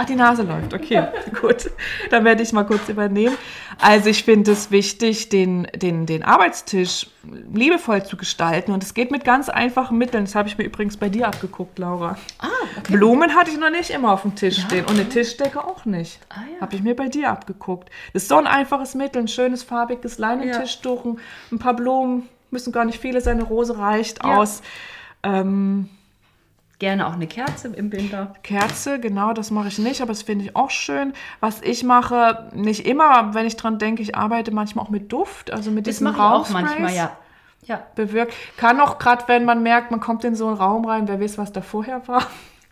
Ach, 0.01 0.05
die 0.05 0.15
Nase 0.15 0.43
läuft, 0.43 0.73
okay, 0.73 1.07
gut. 1.41 1.69
Dann 2.09 2.23
werde 2.23 2.41
ich 2.41 2.53
mal 2.53 2.63
kurz 2.63 2.87
übernehmen. 2.87 3.35
Also 3.81 4.07
ich 4.09 4.23
finde 4.23 4.53
es 4.53 4.71
wichtig, 4.71 5.27
den, 5.27 5.67
den, 5.75 6.05
den 6.05 6.23
Arbeitstisch 6.23 7.07
liebevoll 7.53 8.05
zu 8.05 8.15
gestalten. 8.15 8.71
Und 8.71 8.81
es 8.81 8.93
geht 8.93 9.11
mit 9.11 9.25
ganz 9.25 9.49
einfachen 9.49 9.97
Mitteln. 9.97 10.23
Das 10.23 10.35
habe 10.35 10.47
ich 10.47 10.57
mir 10.57 10.63
übrigens 10.63 10.95
bei 10.95 11.09
dir 11.09 11.27
abgeguckt, 11.27 11.77
Laura. 11.79 12.17
Ah, 12.37 12.47
okay. 12.77 12.93
Blumen 12.93 13.35
hatte 13.35 13.51
ich 13.51 13.59
noch 13.59 13.71
nicht 13.71 13.89
immer 13.89 14.13
auf 14.13 14.21
dem 14.21 14.35
Tisch 14.35 14.59
ja, 14.59 14.63
stehen. 14.63 14.85
Und 14.85 14.91
eine 14.91 15.09
Tischdecke 15.09 15.61
auch 15.61 15.83
nicht. 15.83 16.21
Ah, 16.29 16.43
ja. 16.49 16.61
Habe 16.61 16.77
ich 16.77 16.81
mir 16.81 16.95
bei 16.95 17.09
dir 17.09 17.29
abgeguckt. 17.29 17.89
Das 18.13 18.23
ist 18.23 18.29
so 18.29 18.37
ein 18.37 18.47
einfaches 18.47 18.95
Mittel. 18.95 19.23
Ein 19.23 19.27
schönes, 19.27 19.63
farbiges 19.63 20.17
Leinentischtuch, 20.17 21.03
ja. 21.03 21.15
ein 21.51 21.59
paar 21.59 21.75
Blumen. 21.75 22.29
Müssen 22.51 22.71
gar 22.71 22.85
nicht 22.85 22.99
viele 22.99 23.19
sein. 23.19 23.37
Eine 23.37 23.49
Rose 23.49 23.77
reicht 23.77 24.23
aus. 24.23 24.61
Ähm, 25.23 25.89
Gerne 26.79 27.07
auch 27.07 27.13
eine 27.13 27.27
Kerze 27.27 27.67
im 27.67 27.91
Winter. 27.91 28.33
Kerze, 28.41 29.01
genau, 29.01 29.33
das 29.33 29.51
mache 29.51 29.67
ich 29.67 29.79
nicht, 29.79 30.01
aber 30.01 30.13
das 30.13 30.21
finde 30.21 30.45
ich 30.45 30.55
auch 30.55 30.69
schön. 30.69 31.11
Was 31.41 31.61
ich 31.61 31.83
mache, 31.83 32.49
nicht 32.53 32.87
immer, 32.87 33.33
wenn 33.33 33.45
ich 33.45 33.57
dran 33.57 33.79
denke, 33.79 34.01
ich 34.01 34.15
arbeite 34.15 34.51
manchmal 34.51 34.85
auch 34.85 34.89
mit 34.89 35.11
Duft, 35.11 35.51
also 35.51 35.71
mit 35.71 35.87
das 35.87 35.97
diesem 35.97 36.07
Rauchsprays. 36.07 36.55
auch 36.55 36.69
manchmal, 36.69 36.95
ja. 36.95 37.17
Ja. 37.65 37.83
Bewirkt. 37.95 38.33
Kann 38.55 38.79
auch 38.79 38.97
gerade, 38.97 39.25
wenn 39.27 39.43
man 39.43 39.61
merkt, 39.61 39.91
man 39.91 39.99
kommt 39.99 40.23
in 40.23 40.35
so 40.35 40.47
einen 40.47 40.55
Raum 40.55 40.85
rein, 40.85 41.09
wer 41.09 41.19
weiß, 41.19 41.37
was 41.37 41.51
da 41.51 41.61
vorher 41.61 42.07
war. 42.07 42.25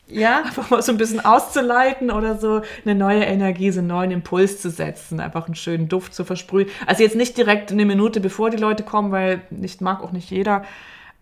Ja. 0.07 0.37
Einfach 0.45 0.69
mal 0.69 0.81
so 0.81 0.93
ein 0.93 0.97
bisschen 0.97 1.23
auszuleiten 1.23 2.09
oder 2.09 2.37
so 2.37 2.61
eine 2.85 2.95
neue 2.95 3.25
Energie, 3.25 3.71
so 3.71 3.79
einen 3.79 3.89
neuen 3.89 4.11
Impuls 4.11 4.61
zu 4.61 4.69
setzen, 4.69 5.19
einfach 5.19 5.47
einen 5.47 5.55
schönen 5.55 5.89
Duft 5.89 6.13
zu 6.15 6.23
versprühen. 6.23 6.69
Also 6.85 7.03
jetzt 7.03 7.17
nicht 7.17 7.37
direkt 7.37 7.73
eine 7.73 7.85
Minute 7.85 8.21
bevor 8.21 8.49
die 8.49 8.57
Leute 8.57 8.83
kommen, 8.83 9.11
weil 9.11 9.41
nicht 9.49 9.81
mag 9.81 10.01
auch 10.01 10.13
nicht 10.13 10.31
jeder. 10.31 10.63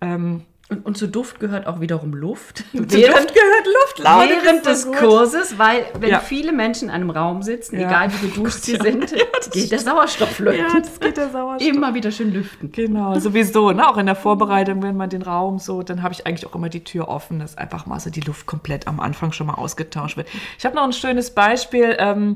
Ähm, 0.01 0.43
Und, 0.67 0.83
und 0.83 0.97
zu 0.97 1.07
Duft 1.07 1.39
gehört 1.39 1.67
auch 1.67 1.79
wiederum 1.79 2.13
Luft. 2.15 2.57
zu 2.57 2.63
Duft 2.77 2.89
gehört 2.89 3.31
Luft, 3.65 3.99
Laune, 3.99 4.29
während 4.43 4.65
des 4.65 4.87
gut. 4.87 4.95
Kurses, 4.97 5.59
weil 5.59 5.85
wenn 5.99 6.09
Ja. 6.09 6.19
viele 6.19 6.51
Menschen 6.51 6.89
in 6.89 6.95
einem 6.95 7.11
Raum 7.11 7.43
sitzen, 7.43 7.79
Ja. 7.79 7.87
egal 7.87 8.11
wie 8.13 8.29
geduscht 8.29 8.63
sie 8.63 8.73
ja. 8.73 8.81
sind, 8.83 9.13
geht 9.51 9.71
der 9.71 9.77
Sauerstoff 9.77 10.29
flöten. 10.31 10.61
Ja, 10.67 10.79
das 10.79 10.99
geht 10.99 11.17
der 11.17 11.29
Sauerstoff. 11.29 11.67
Immer 11.71 11.93
wieder 11.93 12.09
schön 12.11 12.33
lüften. 12.33 12.71
Genau, 12.71 13.19
sowieso, 13.19 13.71
ne? 13.73 13.87
auch 13.87 13.97
in 13.97 14.07
der 14.07 14.15
Vorbereitung, 14.15 14.81
wenn 14.81 14.97
man 14.97 15.11
den 15.11 15.21
Raum 15.21 15.59
so, 15.59 15.83
dann 15.83 16.01
habe 16.01 16.15
ich 16.15 16.25
eigentlich 16.25 16.47
auch 16.47 16.55
immer 16.55 16.69
die 16.69 16.83
Tür 16.83 17.09
offen, 17.09 17.37
dass 17.37 17.57
einfach 17.59 17.85
mal 17.85 17.99
so 17.99 18.09
die 18.09 18.21
Luft 18.21 18.47
komplett 18.47 18.87
am 18.87 18.99
Anfang 18.99 19.33
schon 19.33 19.45
mal 19.45 19.53
ausgetauscht 19.55 20.17
wird. 20.17 20.27
Ich 20.57 20.65
habe 20.65 20.75
noch 20.75 20.83
ein 20.83 20.93
schönes 20.93 21.29
Beispiel 21.29 21.95
ähm, 21.99 22.35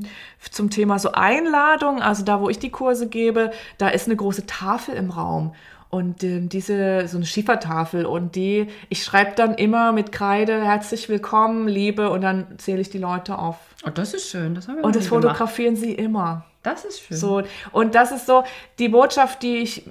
zum 0.52 0.70
Thema 0.70 1.00
so 1.00 1.10
Einladung, 1.10 2.00
also 2.00 2.24
da, 2.24 2.40
wo 2.40 2.48
ich 2.48 2.60
die 2.60 2.70
Kurse 2.70 3.08
gebe, 3.08 3.50
da 3.78 3.88
ist 3.88 4.06
eine 4.06 4.14
große 4.14 4.46
Tafel 4.46 4.94
im 4.94 5.10
Raum. 5.10 5.52
Und 5.90 6.22
ähm, 6.22 6.48
diese, 6.48 7.08
so 7.08 7.16
eine 7.16 7.26
Schiefertafel 7.26 8.06
und 8.06 8.36
die, 8.36 8.68
ich 8.88 9.02
schreibe 9.02 9.32
dann 9.34 9.54
immer 9.54 9.90
mit 9.90 10.12
Kreide, 10.12 10.62
herzlich 10.64 11.08
willkommen, 11.08 11.66
Liebe, 11.66 12.10
und 12.10 12.20
dann 12.20 12.46
zähle 12.58 12.80
ich 12.80 12.90
die 12.90 12.98
Leute 12.98 13.36
auf. 13.38 13.56
Oh, 13.84 13.90
das 13.92 14.14
ist 14.14 14.30
schön. 14.30 14.54
Das 14.54 14.68
haben 14.68 14.76
wir 14.76 14.84
Und 14.84 14.94
das 14.94 15.02
nie 15.04 15.08
gemacht. 15.08 15.22
fotografieren 15.24 15.74
sie 15.74 15.92
immer. 15.92 16.44
Das 16.62 16.84
ist 16.84 17.00
schön. 17.00 17.16
So, 17.16 17.42
und 17.72 17.96
das 17.96 18.12
ist 18.12 18.26
so 18.26 18.44
die 18.78 18.88
Botschaft, 18.88 19.42
die 19.42 19.56
ich 19.56 19.82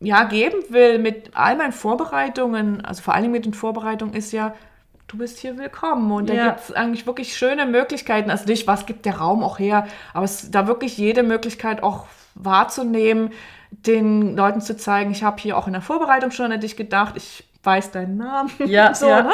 ja 0.00 0.24
geben 0.24 0.58
will 0.68 0.98
mit 0.98 1.30
all 1.32 1.56
meinen 1.56 1.72
Vorbereitungen, 1.72 2.84
also 2.84 3.00
vor 3.02 3.14
allem 3.14 3.30
mit 3.30 3.46
den 3.46 3.54
Vorbereitungen, 3.54 4.12
ist 4.14 4.32
ja, 4.32 4.52
du 5.08 5.16
bist 5.16 5.38
hier 5.38 5.56
willkommen. 5.56 6.12
Und 6.12 6.28
da 6.28 6.34
Ja. 6.34 6.46
gibt 6.48 6.60
es 6.60 6.72
eigentlich 6.72 7.06
wirklich 7.06 7.34
schöne 7.36 7.64
Möglichkeiten. 7.64 8.30
Also 8.30 8.44
nicht, 8.44 8.66
was 8.66 8.84
gibt 8.84 9.06
der 9.06 9.16
Raum 9.16 9.42
auch 9.42 9.58
her, 9.58 9.86
aber 10.12 10.26
es 10.26 10.42
ist 10.42 10.54
da 10.54 10.66
wirklich 10.66 10.98
jede 10.98 11.22
Möglichkeit 11.22 11.82
auch 11.82 12.04
wahrzunehmen, 12.34 13.30
den 13.86 14.36
Leuten 14.36 14.60
zu 14.60 14.76
zeigen, 14.76 15.10
ich 15.10 15.22
habe 15.22 15.40
hier 15.40 15.56
auch 15.56 15.66
in 15.66 15.72
der 15.72 15.82
Vorbereitung 15.82 16.30
schon 16.30 16.52
an 16.52 16.60
dich 16.60 16.76
gedacht, 16.76 17.14
ich 17.16 17.44
weiß 17.62 17.90
deinen 17.90 18.16
Namen. 18.16 18.50
Ja, 18.66 18.94
so, 18.94 19.08
ja. 19.08 19.22
ne? 19.22 19.32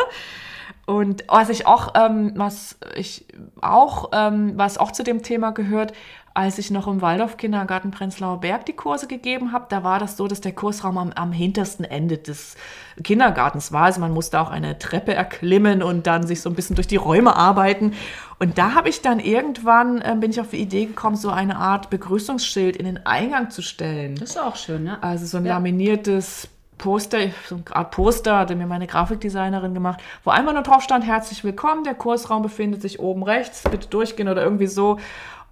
Und 0.86 1.24
was 1.28 1.50
ich 1.50 1.66
auch, 1.66 1.92
ähm, 1.96 2.32
was 2.36 2.78
ich 2.94 3.26
auch, 3.60 4.10
ähm, 4.12 4.52
was 4.56 4.78
auch 4.78 4.90
zu 4.90 5.04
dem 5.04 5.22
Thema 5.22 5.50
gehört, 5.50 5.92
als 6.32 6.56
ich 6.56 6.70
noch 6.70 6.86
im 6.86 7.02
Waldorf-Kindergarten 7.02 7.90
Prenzlauer 7.90 8.40
Berg 8.40 8.64
die 8.64 8.72
Kurse 8.72 9.08
gegeben 9.08 9.52
habe, 9.52 9.66
da 9.68 9.82
war 9.82 9.98
das 9.98 10.16
so, 10.16 10.28
dass 10.28 10.40
der 10.40 10.52
Kursraum 10.52 10.96
am, 10.96 11.10
am 11.10 11.32
hintersten 11.32 11.84
Ende 11.84 12.16
des 12.16 12.56
Kindergartens 13.02 13.72
war. 13.72 13.84
Also 13.84 14.00
man 14.00 14.12
musste 14.12 14.40
auch 14.40 14.50
eine 14.50 14.78
Treppe 14.78 15.12
erklimmen 15.14 15.82
und 15.82 16.06
dann 16.06 16.26
sich 16.26 16.40
so 16.40 16.48
ein 16.48 16.54
bisschen 16.54 16.76
durch 16.76 16.86
die 16.86 16.96
Räume 16.96 17.34
arbeiten. 17.34 17.94
Und 18.40 18.56
da 18.56 18.74
habe 18.74 18.88
ich 18.88 19.02
dann 19.02 19.18
irgendwann, 19.18 20.00
äh, 20.00 20.14
bin 20.18 20.30
ich 20.30 20.40
auf 20.40 20.50
die 20.50 20.58
Idee 20.58 20.86
gekommen, 20.86 21.16
so 21.16 21.30
eine 21.30 21.56
Art 21.56 21.90
Begrüßungsschild 21.90 22.76
in 22.76 22.84
den 22.86 23.04
Eingang 23.04 23.50
zu 23.50 23.62
stellen. 23.62 24.14
Das 24.14 24.30
ist 24.30 24.38
auch 24.40 24.54
schön, 24.56 24.84
ne? 24.84 25.02
Also 25.02 25.26
so 25.26 25.38
ein 25.38 25.44
Ja. 25.46 25.54
laminiertes 25.54 26.48
Poster, 26.78 27.18
so 27.48 27.56
eine 27.56 27.64
Art 27.76 27.90
Poster 27.90 28.38
hatte 28.38 28.54
mir 28.54 28.66
meine 28.68 28.86
Grafikdesignerin 28.86 29.74
gemacht, 29.74 30.00
wo 30.22 30.30
einmal 30.30 30.54
nur 30.54 30.62
drauf 30.62 30.82
stand, 30.82 31.04
herzlich 31.04 31.42
willkommen, 31.42 31.82
der 31.82 31.94
Kursraum 31.94 32.42
befindet 32.42 32.80
sich 32.82 33.00
oben 33.00 33.24
rechts, 33.24 33.64
bitte 33.68 33.88
durchgehen 33.88 34.28
oder 34.28 34.44
irgendwie 34.44 34.68
so. 34.68 34.98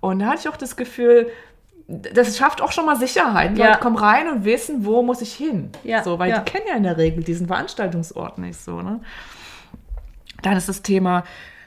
Und 0.01 0.20
da 0.20 0.26
hatte 0.26 0.39
ich 0.43 0.49
auch 0.49 0.57
das 0.57 0.76
Gefühl, 0.76 1.28
das 1.89 2.37
schafft 2.37 2.61
auch 2.62 2.70
schon 2.70 2.87
mal 2.87 2.95
Sicherheit. 2.97 3.57
Die 3.57 3.61
Ja. 3.61 3.68
Leute 3.70 3.80
kommen 3.80 3.97
rein 3.97 4.28
und 4.28 4.45
wissen, 4.45 4.84
wo 4.84 5.03
muss 5.03 5.20
ich 5.20 5.32
hin. 5.32 5.70
Ja, 5.82 6.05
So, 6.05 6.20
weil 6.20 6.30
ja. 6.30 6.39
die 6.39 6.51
kennen 6.53 6.66
ja 6.68 6.76
in 6.76 6.84
der 6.84 6.97
Regel 6.97 7.24
diesen 7.24 7.49
Veranstaltungsort 7.49 8.39
nicht 8.39 8.61
so. 8.61 8.80
Ne? 8.82 9.01
Dann 10.43 10.57
ist 10.57 10.68
das 10.68 10.82
Thema 10.82 11.24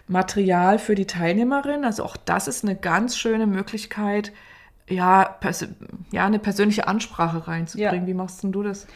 Material 0.10 0.80
für 0.80 0.96
die 0.96 1.06
Teilnehmerin. 1.08 1.86
Also 1.86 2.04
auch 2.04 2.18
das 2.18 2.48
ist 2.48 2.64
eine 2.66 2.76
ganz 2.76 3.18
schöne 3.18 3.48
Möglichkeit, 3.48 4.32
ja, 4.90 5.38
ja 6.12 6.26
eine 6.26 6.40
persönliche 6.40 6.88
Ansprache 6.88 7.48
reinzubringen. 7.48 8.02
Ja. 8.02 8.08
Wie 8.08 8.14
machst 8.16 8.44
denn 8.44 8.52
du 8.52 8.64
das? 8.64 8.88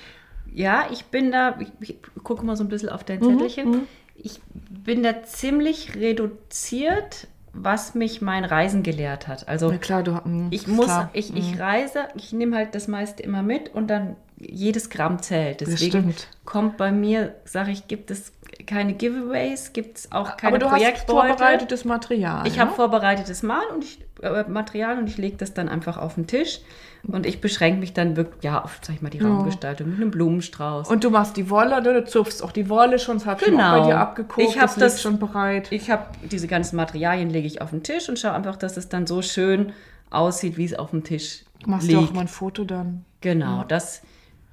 Ja, 0.53 0.87
ich 0.91 1.05
bin 1.05 1.31
da, 1.31 1.55
ich, 1.59 1.71
ich 1.79 1.97
gucke 2.23 2.45
mal 2.45 2.55
so 2.55 2.63
ein 2.63 2.69
bisschen 2.69 2.89
auf 2.89 3.03
dein 3.03 3.19
Mhm, 3.21 3.29
Zettelchen. 3.29 3.71
mhm. 3.71 3.87
Ich 4.15 4.41
bin 4.69 5.03
da 5.03 5.23
ziemlich 5.23 5.95
reduziert, 5.95 7.27
was 7.53 7.93
mich 7.93 8.21
mein 8.21 8.45
Reisen 8.45 8.81
gelehrt 8.83 9.27
hat. 9.27 9.47
Also 9.47 9.71
Na 9.71 9.77
klar, 9.77 10.01
du 10.03 10.11
mm, 10.13 10.47
ich 10.49 10.67
muss, 10.67 10.85
klar. 10.87 11.09
ich, 11.13 11.35
ich 11.35 11.55
Mm, 11.55 11.61
reise, 11.61 12.07
ich 12.15 12.33
nehme 12.33 12.55
halt 12.55 12.73
das 12.75 12.87
meiste 12.87 13.21
immer 13.23 13.43
mit 13.43 13.73
und 13.73 13.87
dann 13.87 14.15
jedes 14.39 14.89
Gramm 14.89 15.21
zählt. 15.21 15.61
das 15.61 15.69
Deswegen 15.69 16.13
kommt 16.45 16.77
bei 16.77 16.91
mir, 16.91 17.35
sage 17.45 17.71
ich, 17.71 17.87
gibt 17.87 18.09
es 18.11 18.31
keine 18.65 18.93
Giveaways, 18.93 19.73
gibt 19.73 19.97
es 19.99 20.11
auch 20.11 20.37
keine 20.37 20.55
Aber 20.57 20.65
du 20.65 20.71
hast 20.71 21.05
vorbereitetes 21.09 21.85
Material. 21.85 22.47
Ich 22.47 22.55
ne? 22.55 22.61
habe 22.61 22.73
vorbereitetes 22.73 23.43
Mal 23.43 23.63
und 23.73 23.83
ich, 23.83 23.99
äh, 24.21 24.43
Material 24.47 24.97
und 24.97 25.07
ich 25.07 25.17
lege 25.17 25.37
das 25.37 25.53
dann 25.53 25.69
einfach 25.69 25.97
auf 25.97 26.15
den 26.15 26.27
Tisch 26.27 26.59
und 27.07 27.25
ich 27.25 27.41
beschränke 27.41 27.79
mich 27.79 27.93
dann 27.93 28.15
wirklich 28.15 28.43
ja, 28.43 28.61
auf, 28.63 28.79
sag 28.81 28.95
ich 28.95 29.01
mal, 29.01 29.09
die 29.09 29.17
Ja. 29.17 29.27
Raumgestaltung 29.27 29.89
mit 29.89 29.97
einem 30.01 30.11
Blumenstrauß. 30.11 30.89
Und 30.89 31.03
du 31.03 31.09
machst 31.09 31.35
die 31.37 31.49
Wolle, 31.49 31.81
ne? 31.81 31.93
du 31.93 32.05
zupfst 32.05 32.41
auch 32.43 32.51
die 32.51 32.69
Wolle 32.69 32.99
schon, 32.99 33.17
das 33.17 33.25
habe 33.25 33.41
ich 33.41 33.47
schon 33.47 33.55
auch 33.59 33.71
bei 33.71 33.75
Genau. 33.79 33.85
dir 33.87 33.97
abgeguckt. 33.97 34.47
Ich 34.47 34.55
hab 34.59 34.67
das 34.67 34.75
das- 34.75 35.01
schon 35.01 35.19
bereit. 35.19 35.67
ich 35.71 35.91
habe 35.91 36.05
diese 36.31 36.47
ganzen 36.47 36.75
Materialien 36.77 37.29
lege 37.29 37.47
ich 37.47 37.61
auf 37.61 37.71
den 37.71 37.83
Tisch 37.83 38.07
und 38.09 38.17
schaue 38.19 38.33
einfach, 38.33 38.55
dass 38.55 38.77
es 38.77 38.87
dann 38.89 39.05
so 39.07 39.21
schön 39.21 39.73
aussieht, 40.09 40.57
wie 40.57 40.65
es 40.65 40.73
auf 40.73 40.91
dem 40.91 41.03
Tisch 41.03 41.43
Machst 41.65 41.91
du 41.91 41.97
liegt. 41.97 42.09
auch 42.09 42.13
mal 42.13 42.21
ein 42.21 42.27
Foto 42.27 42.63
dann. 42.65 43.03
Genau, 43.21 43.63
das, 43.67 44.01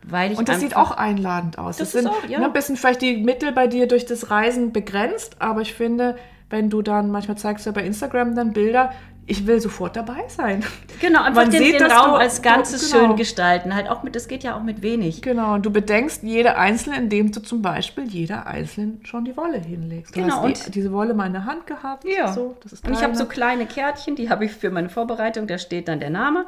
weil 0.02 0.32
ich 0.32 0.38
Und 0.38 0.48
das 0.48 0.60
sieht 0.60 0.76
auch 0.76 0.90
einladend 0.92 1.58
aus. 1.58 1.76
Das 1.76 1.92
Das, 1.92 1.94
ist 2.02 2.02
sind 2.04 2.10
auch, 2.12 2.28
ja. 2.28 2.38
ne, 2.38 2.46
ein 2.46 2.52
bisschen 2.52 2.76
vielleicht 2.76 3.02
die 3.02 3.18
Mittel 3.18 3.52
bei 3.52 3.66
dir 3.66 3.86
durch 3.88 4.06
das 4.06 4.30
Reisen 4.30 4.72
begrenzt, 4.72 5.36
aber 5.40 5.60
ich 5.60 5.74
finde, 5.74 6.16
wenn 6.48 6.70
du 6.70 6.82
dann, 6.82 7.10
manchmal 7.10 7.36
zeigst 7.38 7.66
du 7.66 7.70
ja 7.70 7.74
bei 7.74 7.82
Instagram 7.84 8.34
dann 8.34 8.52
Bilder, 8.52 8.92
ich 9.26 9.46
will 9.46 9.60
sofort 9.60 9.94
dabei 9.94 10.24
sein. 10.26 10.64
genau 11.00 11.20
einfach 11.22 11.42
man 11.42 11.50
den, 11.52 11.62
sieht, 11.62 11.78
den 11.80 11.88
Raum 11.92 12.10
du- 12.12 12.16
als 12.16 12.42
Ganzes 12.42 12.90
genau. 12.90 13.06
schön 13.08 13.16
gestalten. 13.16 13.72
Halt 13.76 13.88
auch 13.88 14.02
mit, 14.02 14.16
das 14.16 14.26
geht 14.26 14.42
ja 14.42 14.56
auch 14.56 14.62
mit 14.64 14.82
wenig. 14.82 15.22
Genau, 15.22 15.54
und 15.54 15.64
du 15.64 15.70
bedenkst 15.70 16.24
jede 16.24 16.56
Einzelne, 16.56 16.96
indem 16.96 17.30
du 17.30 17.40
zum 17.40 17.62
Beispiel 17.62 18.04
jeder 18.08 18.48
Einzelnen 18.48 19.00
schon 19.04 19.24
die 19.24 19.36
Wolle 19.36 19.58
hinlegst. 19.60 20.16
Du 20.16 20.20
Genau, 20.22 20.42
hast 20.42 20.62
die, 20.62 20.66
und- 20.66 20.74
diese 20.74 20.90
Wolle 20.92 21.14
mal 21.14 21.26
in 21.26 21.34
der 21.34 21.44
Hand 21.44 21.68
gehabt. 21.68 22.04
Ja. 22.04 22.32
So, 22.32 22.56
das 22.64 22.72
ist 22.72 22.84
Und 22.88 22.94
ich 22.94 23.02
habe 23.04 23.14
so 23.14 23.26
kleine 23.26 23.66
Kärtchen, 23.66 24.16
die 24.16 24.30
habe 24.30 24.46
ich 24.46 24.52
für 24.52 24.70
meine 24.70 24.88
Vorbereitung. 24.88 25.46
Da 25.46 25.58
steht 25.58 25.86
dann 25.86 26.00
der 26.00 26.10
Name, 26.10 26.46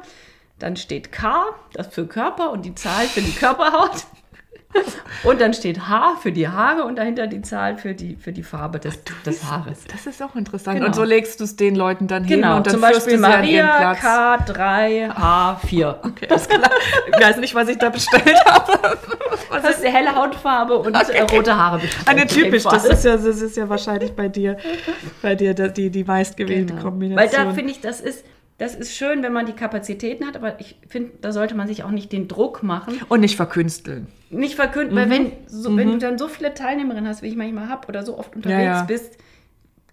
dann 0.63 0.77
steht 0.77 1.13
K, 1.13 1.45
das 1.73 1.89
für 1.89 2.07
Körper 2.07 2.51
und 2.53 2.65
die 2.65 2.75
Zahl 2.75 3.07
für 3.07 3.21
die 3.21 3.33
Körperhaut. 3.33 4.05
Und 5.23 5.39
dann 5.43 5.53
steht 5.53 5.87
H 5.87 6.17
für 6.23 6.33
die 6.33 6.49
Haare 6.49 6.85
und 6.85 6.97
dahinter 6.97 7.27
die 7.27 7.43
Zahl 7.43 7.77
für 7.77 7.93
die, 7.93 8.17
für 8.17 8.33
die 8.33 8.43
Farbe 8.43 8.79
des, 8.81 9.01
des 9.27 9.45
Haares. 9.45 9.85
Das 9.93 10.07
ist 10.07 10.23
auch 10.23 10.35
interessant. 10.35 10.77
Genau. 10.77 10.87
Und 10.87 10.95
so 10.95 11.05
legst 11.05 11.41
du 11.41 11.45
es 11.45 11.57
den 11.57 11.77
Leuten 11.77 12.09
dann 12.09 12.25
hin 12.25 12.37
Genau, 12.41 12.57
und 12.57 12.67
dann 12.67 12.73
zum 12.73 12.81
Beispiel 12.81 13.19
Maria 13.19 13.93
Platz. 13.93 13.99
K3H4. 14.03 15.97
Okay, 16.07 16.27
alles 16.31 16.49
klar. 16.49 16.71
Ich 17.07 17.23
weiß 17.23 17.37
nicht, 17.37 17.55
was 17.55 17.69
ich 17.69 17.77
da 17.77 17.91
bestellt 17.91 18.35
habe. 18.47 18.99
Was 19.51 19.63
Das 19.63 19.77
ist 19.77 19.85
eine 19.85 19.95
helle 19.95 20.15
Hautfarbe 20.15 20.79
und 20.79 20.97
Okay. 20.97 21.27
rote 21.31 21.55
Haare. 21.55 21.79
bestimmt 21.79 22.09
Eine 22.09 22.27
typisch, 22.27 22.63
das 22.65 22.87
ist 22.87 23.05
ja, 23.05 23.17
das 23.19 23.27
ist 23.43 23.57
ja 23.59 23.69
wahrscheinlich 23.69 24.13
bei 24.15 24.29
dir, 24.29 24.57
bei 25.21 25.35
dir 25.35 25.53
die, 25.53 25.91
die 25.91 26.05
meistgewählte 26.05 26.73
Genau. 26.73 26.83
Kombination. 26.83 27.31
Weil 27.41 27.47
da 27.47 27.53
finde 27.53 27.73
ich, 27.73 27.81
das 27.83 28.01
ist, 28.01 28.25
das 28.63 28.77
ist 28.77 28.95
schön, 28.95 29.25
wenn 29.25 29.33
man 29.33 29.45
die 29.45 29.55
Kapazitäten 29.55 30.25
hat, 30.25 30.37
aber 30.37 30.61
ich 30.61 30.77
finde, 30.87 31.11
da 31.21 31.33
sollte 31.33 31.57
man 31.57 31.67
sich 31.67 31.83
auch 31.83 31.91
nicht 31.91 32.13
den 32.13 32.29
Druck 32.29 32.63
machen. 32.63 33.01
und 33.09 33.19
nicht 33.19 33.35
verkünsteln. 33.35 34.07
Nicht 34.31 34.55
verkünden, 34.55 34.95
weil 34.95 35.11
wenn, 35.11 35.33
so, 35.49 35.77
wenn 35.77 35.89
du 35.89 35.99
dann 35.99 36.17
so 36.17 36.29
viele 36.29 36.55
Teilnehmerinnen 36.55 37.09
hast, 37.09 37.23
wie 37.23 37.27
ich 37.27 37.35
manchmal 37.35 37.69
habe, 37.69 37.89
oder 37.89 38.05
so 38.05 38.17
oft 38.17 38.37
unterwegs 38.37 38.63
ja. 38.63 38.85
bist, 38.85 39.19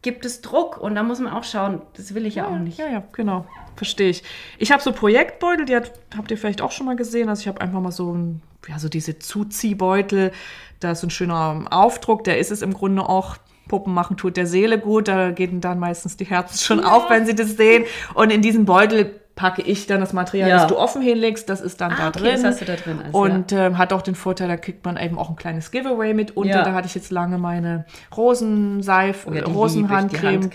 gibt 0.04 0.24
es 0.24 0.42
Druck 0.42 0.78
und 0.78 0.94
da 0.94 1.02
muss 1.02 1.20
man 1.20 1.34
auch 1.34 1.44
schauen, 1.44 1.82
das 1.98 2.14
will 2.14 2.28
ich 2.28 2.36
ja, 2.36 2.46
auch 2.48 2.60
nicht. 2.60 2.78
Ja, 2.78 2.88
ja, 2.88 3.04
genau. 3.12 3.48
Verstehe 3.76 4.12
ich. 4.12 4.22
Ich 4.60 4.72
habe 4.72 4.84
so 4.84 4.92
Projektbeutel, 4.92 5.66
die 5.66 5.76
hat, 5.76 5.92
habt 6.16 6.30
ihr 6.30 6.38
vielleicht 6.38 6.62
auch 6.62 6.72
schon 6.72 6.86
mal 6.86 6.96
gesehen. 6.96 7.28
Also 7.28 7.42
ich 7.42 7.48
habe 7.48 7.60
einfach 7.62 7.82
mal 7.82 7.92
so, 7.92 8.14
ein, 8.14 8.44
ja, 8.68 8.78
so 8.78 8.88
diese 8.88 9.18
Zuziehbeutel. 9.18 10.32
Da 10.80 10.92
ist 10.92 11.02
so 11.02 11.08
ein 11.08 11.10
schöner 11.10 11.66
Aufdruck. 11.72 12.24
Der 12.24 12.38
ist 12.38 12.52
es 12.52 12.62
im 12.62 12.76
Grunde 12.76 13.10
auch. 13.10 13.38
Puppen 13.70 13.94
machen 13.94 14.18
tut 14.18 14.36
der 14.36 14.46
Seele 14.48 14.78
gut. 14.80 15.08
Da 15.08 15.32
gehen 15.32 15.62
dann 15.62 15.80
meistens 15.80 16.18
die 16.18 16.26
Herzen 16.26 16.58
schon 16.58 16.84
auf, 16.84 17.10
wenn 17.10 17.26
sie 17.26 17.36
das 17.36 17.56
sehen. 17.56 17.86
Und 18.16 18.34
in 18.34 18.42
diesen 18.42 18.66
Beutel 18.66 19.16
packe 19.36 19.62
ich 19.62 19.88
dann 19.88 20.02
das 20.02 20.12
Material, 20.12 20.50
Ja. 20.50 20.58
das 20.58 20.68
du 20.68 20.78
offen 20.78 21.02
hinlegst. 21.02 21.48
Das 21.48 21.62
ist 21.62 21.80
dann 21.80 21.94
Ah, 21.94 21.96
da 21.98 22.08
okay, 22.10 22.20
drin. 22.20 22.44
das 22.44 22.60
da 22.60 22.76
drin. 22.76 23.00
Also, 23.06 23.18
Und 23.18 23.54
ähm, 23.54 23.78
hat 23.78 23.94
auch 23.94 24.02
den 24.02 24.16
Vorteil, 24.16 24.50
da 24.50 24.58
kriegt 24.58 24.84
man 24.84 24.98
eben 24.98 25.18
auch 25.18 25.30
ein 25.30 25.38
kleines 25.38 25.72
Giveaway 25.72 26.14
mit 26.14 26.36
unter. 26.36 26.58
Ja. 26.58 26.64
Da 26.66 26.74
hatte 26.74 26.88
ich 26.88 26.96
jetzt 26.96 27.10
lange 27.10 27.38
meine 27.38 27.86
Rosenseife, 28.18 29.30
ja. 29.34 29.44
Oh 29.46 29.48
ja, 29.48 29.54
Rosenhandcreme. 29.54 30.50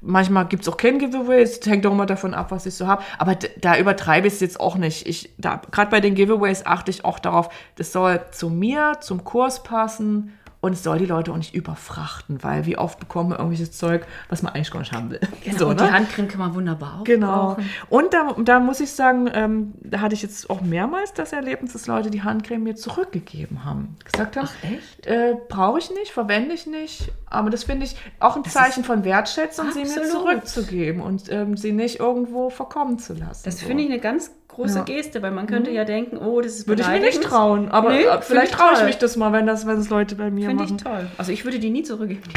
Manchmal 0.00 0.46
gibt 0.46 0.62
es 0.62 0.68
auch 0.68 0.76
kein 0.76 0.98
Giveaways, 1.00 1.58
das 1.58 1.68
hängt 1.68 1.84
auch 1.86 1.90
immer 1.92 2.06
davon 2.06 2.32
ab, 2.32 2.50
was 2.52 2.66
ich 2.66 2.74
so 2.74 2.86
habe. 2.86 3.02
Aber 3.18 3.34
da 3.60 3.76
übertreibe 3.78 4.28
ich 4.28 4.34
es 4.34 4.40
jetzt 4.40 4.60
auch 4.60 4.76
nicht. 4.76 5.08
Ich, 5.08 5.30
da, 5.38 5.60
Gerade 5.72 5.90
bei 5.90 6.00
den 6.00 6.14
Giveaways 6.14 6.66
achte 6.66 6.90
ich 6.92 7.04
auch 7.04 7.18
darauf, 7.18 7.48
das 7.74 7.92
soll 7.92 8.20
zu 8.30 8.48
mir, 8.48 8.98
zum 9.00 9.24
Kurs 9.24 9.62
passen 9.64 10.37
Und 10.60 10.72
es 10.72 10.82
soll 10.82 10.98
die 10.98 11.06
Leute 11.06 11.30
auch 11.30 11.36
nicht 11.36 11.54
überfrachten, 11.54 12.42
weil 12.42 12.66
wie 12.66 12.76
oft 12.76 12.98
bekommen 12.98 13.30
wir 13.30 13.36
irgendwelches 13.38 13.70
Zeug, 13.78 14.04
was 14.28 14.42
man 14.42 14.54
eigentlich 14.54 14.72
gar 14.72 14.80
nicht 14.80 14.92
haben 14.92 15.10
will. 15.10 15.20
Genau, 15.44 15.56
So, 15.58 15.68
und 15.68 15.78
ne? 15.78 15.86
die 15.86 15.92
Handcreme 15.92 16.26
kann 16.26 16.40
man 16.40 16.54
wunderbar 16.54 17.02
Genau. 17.04 17.50
aufbrauchen. 17.50 17.70
Und 17.88 18.12
da, 18.12 18.34
da 18.42 18.58
muss 18.58 18.80
ich 18.80 18.90
sagen, 18.90 19.30
ähm, 19.32 19.74
da 19.80 20.00
hatte 20.00 20.14
ich 20.14 20.22
jetzt 20.22 20.50
auch 20.50 20.60
mehrmals 20.60 21.12
das 21.12 21.32
Erlebnis, 21.32 21.74
dass 21.74 21.86
Leute 21.86 22.10
die 22.10 22.22
Handcreme 22.24 22.62
mir 22.64 22.74
zurückgegeben 22.74 23.64
haben. 23.64 23.94
Gesagt 24.04 24.36
haben, 24.36 24.48
Ach, 24.50 24.64
echt? 24.68 25.06
äh, 25.06 25.36
brauche 25.48 25.78
ich 25.78 25.90
nicht, 25.92 26.10
verwende 26.10 26.54
ich 26.54 26.66
nicht. 26.66 27.12
Aber 27.26 27.50
das 27.50 27.62
finde 27.64 27.84
ich 27.86 27.94
auch 28.18 28.34
ein 28.36 28.44
Zeichen 28.44 28.82
von 28.82 29.04
Wertschätzung, 29.04 29.70
sie 29.70 29.84
mir 29.84 29.86
Absolut. 29.86 30.10
zurückzugeben 30.10 31.02
und 31.02 31.30
ähm, 31.30 31.56
sie 31.56 31.70
nicht 31.70 32.00
irgendwo 32.00 32.50
verkommen 32.50 32.98
zu 32.98 33.14
lassen. 33.14 33.42
Das 33.44 33.60
so. 33.60 33.66
finde 33.66 33.84
ich 33.84 33.90
eine 33.90 34.00
ganz 34.00 34.32
große 34.58 34.74
Ja. 34.74 34.80
Mhm. 34.80 34.84
Geste, 34.86 35.22
weil 35.22 35.30
man 35.30 35.46
könnte 35.46 35.70
ja 35.70 35.84
denken, 35.84 36.18
oh, 36.18 36.40
das 36.40 36.54
ist 36.56 36.68
Würde 36.68 36.82
ich 36.82 36.88
mir 36.88 37.00
nicht 37.00 37.22
trauen, 37.22 37.68
aber 37.70 37.90
Nee, 37.90 38.02
äh, 38.02 38.10
find 38.12 38.24
vielleicht 38.24 38.50
ich 38.52 38.56
traue 38.58 38.72
ich 38.74 38.84
mich 38.84 38.98
das 38.98 39.16
mal, 39.16 39.32
wenn 39.32 39.46
das, 39.46 39.66
wenn 39.66 39.76
das 39.76 39.88
Leute 39.88 40.16
bei 40.16 40.30
mir 40.30 40.48
Finde 40.48 40.64
machen. 40.64 40.76
ich 40.76 40.82
toll. 40.82 41.06
Also 41.16 41.32
ich 41.32 41.44
würde 41.44 41.58
die 41.58 41.70
nie 41.70 41.82
zurückgeben. 41.82 42.22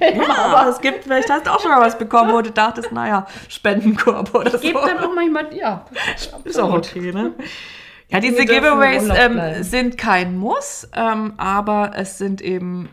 Ja, 0.00 0.34
aber 0.54 0.70
es 0.70 0.80
gibt, 0.80 1.04
vielleicht 1.04 1.30
hast 1.30 1.46
du 1.46 1.50
auch 1.50 1.60
schon 1.60 1.70
mal 1.70 1.80
was 1.80 1.98
bekommen, 1.98 2.32
wo 2.32 2.40
du 2.40 2.50
dachtest, 2.50 2.92
naja, 2.92 3.26
Spendenkorb 3.48 4.34
oder 4.34 4.52
so. 4.52 4.58
Gibt 4.58 4.76
dann 4.76 4.98
auch 4.98 5.14
manchmal, 5.14 5.54
ja. 5.54 5.84
Ist 6.44 6.58
auch 6.58 6.72
okay, 6.72 7.12
ne? 7.12 7.34
Ja, 8.08 8.20
diese 8.20 8.44
Giveaways 8.44 9.08
ähm, 9.14 9.62
sind 9.62 9.98
kein 9.98 10.36
Muss, 10.38 10.88
ähm, 10.94 11.34
aber 11.36 11.92
es 11.96 12.18
sind 12.18 12.40
eben, 12.40 12.88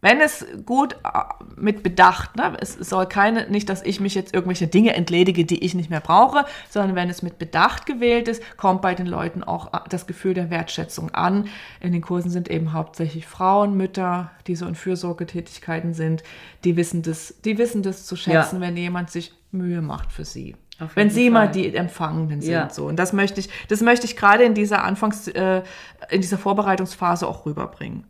wenn 0.00 0.20
es 0.20 0.46
gut 0.64 0.94
äh, 1.04 1.20
mit 1.56 1.82
Bedacht, 1.82 2.36
ne? 2.36 2.56
es 2.60 2.74
soll 2.74 3.06
keine, 3.06 3.48
nicht, 3.50 3.68
dass 3.68 3.82
ich 3.82 4.00
mich 4.00 4.14
jetzt 4.14 4.32
irgendwelche 4.32 4.68
Dinge 4.68 4.94
entledige, 4.94 5.44
die 5.44 5.64
ich 5.64 5.74
nicht 5.74 5.90
mehr 5.90 6.00
brauche, 6.00 6.44
sondern 6.68 6.94
wenn 6.94 7.10
es 7.10 7.22
mit 7.22 7.38
Bedacht 7.38 7.86
gewählt 7.86 8.28
ist, 8.28 8.42
kommt 8.56 8.82
bei 8.82 8.94
den 8.94 9.06
Leuten 9.06 9.42
auch 9.42 9.72
äh, 9.72 9.78
das 9.88 10.06
Gefühl 10.06 10.34
der 10.34 10.50
Wertschätzung 10.50 11.10
an. 11.14 11.48
In 11.80 11.92
den 11.92 12.02
Kursen 12.02 12.30
sind 12.30 12.48
eben 12.48 12.72
hauptsächlich 12.72 13.26
Frauen, 13.26 13.76
Mütter, 13.76 14.30
die 14.46 14.54
so 14.54 14.66
in 14.66 14.74
Fürsorgetätigkeiten 14.74 15.94
sind, 15.94 16.22
die 16.64 16.76
wissen 16.76 17.02
das, 17.02 17.34
die 17.44 17.58
wissen 17.58 17.82
das 17.82 18.06
zu 18.06 18.16
schätzen, 18.16 18.60
wenn 18.60 18.76
jemand 18.76 19.10
sich 19.10 19.32
Mühe 19.50 19.82
macht 19.82 20.12
für 20.12 20.24
sie. 20.24 20.54
Wenn 20.94 21.10
sie 21.10 21.28
mal 21.28 21.46
Fall. 21.46 21.54
die 21.54 21.74
Empfangenden 21.74 22.40
sind. 22.40 22.52
Ja. 22.52 22.70
So. 22.70 22.86
Und 22.86 22.96
das 22.96 23.12
möchte 23.12 23.40
ich, 23.40 23.48
das 23.66 23.80
möchte 23.80 24.06
ich 24.06 24.16
gerade 24.16 24.44
in 24.44 24.54
dieser 24.54 24.84
Anfangs, 24.84 25.26
äh, 25.26 25.62
in 26.08 26.20
dieser 26.20 26.38
Vorbereitungsphase 26.38 27.26
auch 27.26 27.46
rüberbringen. 27.46 28.04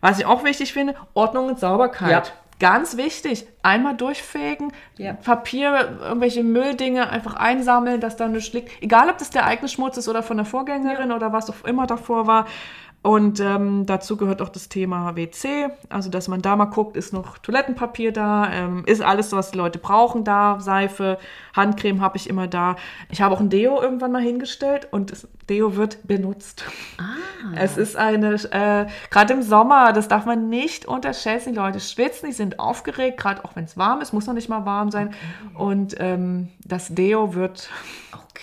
Was 0.00 0.18
ich 0.18 0.26
auch 0.26 0.44
wichtig 0.44 0.72
finde, 0.72 0.94
Ordnung 1.14 1.46
und 1.46 1.58
Sauberkeit. 1.58 2.10
Ja. 2.10 2.22
Ganz 2.58 2.98
wichtig. 2.98 3.46
Einmal 3.62 3.96
durchfegen, 3.96 4.72
Ja. 4.98 5.14
Papier, 5.14 5.98
irgendwelche 6.02 6.44
Mülldinge 6.44 7.08
einfach 7.08 7.34
einsammeln, 7.34 8.00
dass 8.00 8.16
da 8.16 8.28
nichts 8.28 8.52
liegt. 8.52 8.82
Egal, 8.82 9.08
ob 9.08 9.16
das 9.16 9.30
der 9.30 9.46
eigene 9.46 9.68
Schmutz 9.68 9.96
ist 9.96 10.08
oder 10.08 10.22
von 10.22 10.36
der 10.36 10.44
Vorgängerin 10.46 11.10
oder 11.10 11.32
was 11.32 11.48
auch 11.48 11.64
immer 11.64 11.86
davor 11.86 12.26
war. 12.26 12.46
Und 13.02 13.40
ähm, 13.40 13.86
dazu 13.86 14.18
gehört 14.18 14.42
auch 14.42 14.50
das 14.50 14.68
Thema 14.68 15.16
WC, 15.16 15.68
also 15.88 16.10
dass 16.10 16.28
man 16.28 16.42
da 16.42 16.54
mal 16.54 16.66
guckt, 16.66 16.98
ist 16.98 17.14
noch 17.14 17.38
Toilettenpapier 17.38 18.12
da, 18.12 18.52
ähm, 18.52 18.84
ist 18.84 19.00
alles, 19.00 19.32
was 19.32 19.52
die 19.52 19.56
Leute 19.56 19.78
brauchen 19.78 20.22
da, 20.22 20.60
Seife, 20.60 21.18
Handcreme 21.56 22.02
habe 22.02 22.18
ich 22.18 22.28
immer 22.28 22.46
da. 22.46 22.76
Ich 23.08 23.22
habe 23.22 23.34
auch 23.34 23.40
ein 23.40 23.48
Deo 23.48 23.80
irgendwann 23.80 24.12
mal 24.12 24.20
hingestellt 24.20 24.88
und 24.90 25.12
das 25.12 25.26
Deo 25.48 25.76
wird 25.76 26.06
benutzt. 26.06 26.64
Ah. 26.98 27.54
Es 27.56 27.78
ist 27.78 27.96
eine, 27.96 28.34
äh, 28.34 28.86
gerade 29.10 29.32
im 29.32 29.42
Sommer, 29.42 29.94
das 29.94 30.08
darf 30.08 30.26
man 30.26 30.50
nicht 30.50 30.84
unterschätzen. 30.84 31.54
Die 31.54 31.58
Leute 31.58 31.80
schwitzen, 31.80 32.28
die 32.28 32.34
sind 32.34 32.60
aufgeregt, 32.60 33.18
gerade 33.18 33.46
auch 33.46 33.56
wenn 33.56 33.64
es 33.64 33.78
warm 33.78 34.02
ist, 34.02 34.12
muss 34.12 34.26
noch 34.26 34.34
nicht 34.34 34.50
mal 34.50 34.66
warm 34.66 34.90
sein. 34.90 35.14
Und 35.54 35.96
ähm, 35.98 36.48
das 36.66 36.94
Deo 36.94 37.34
wird 37.34 37.70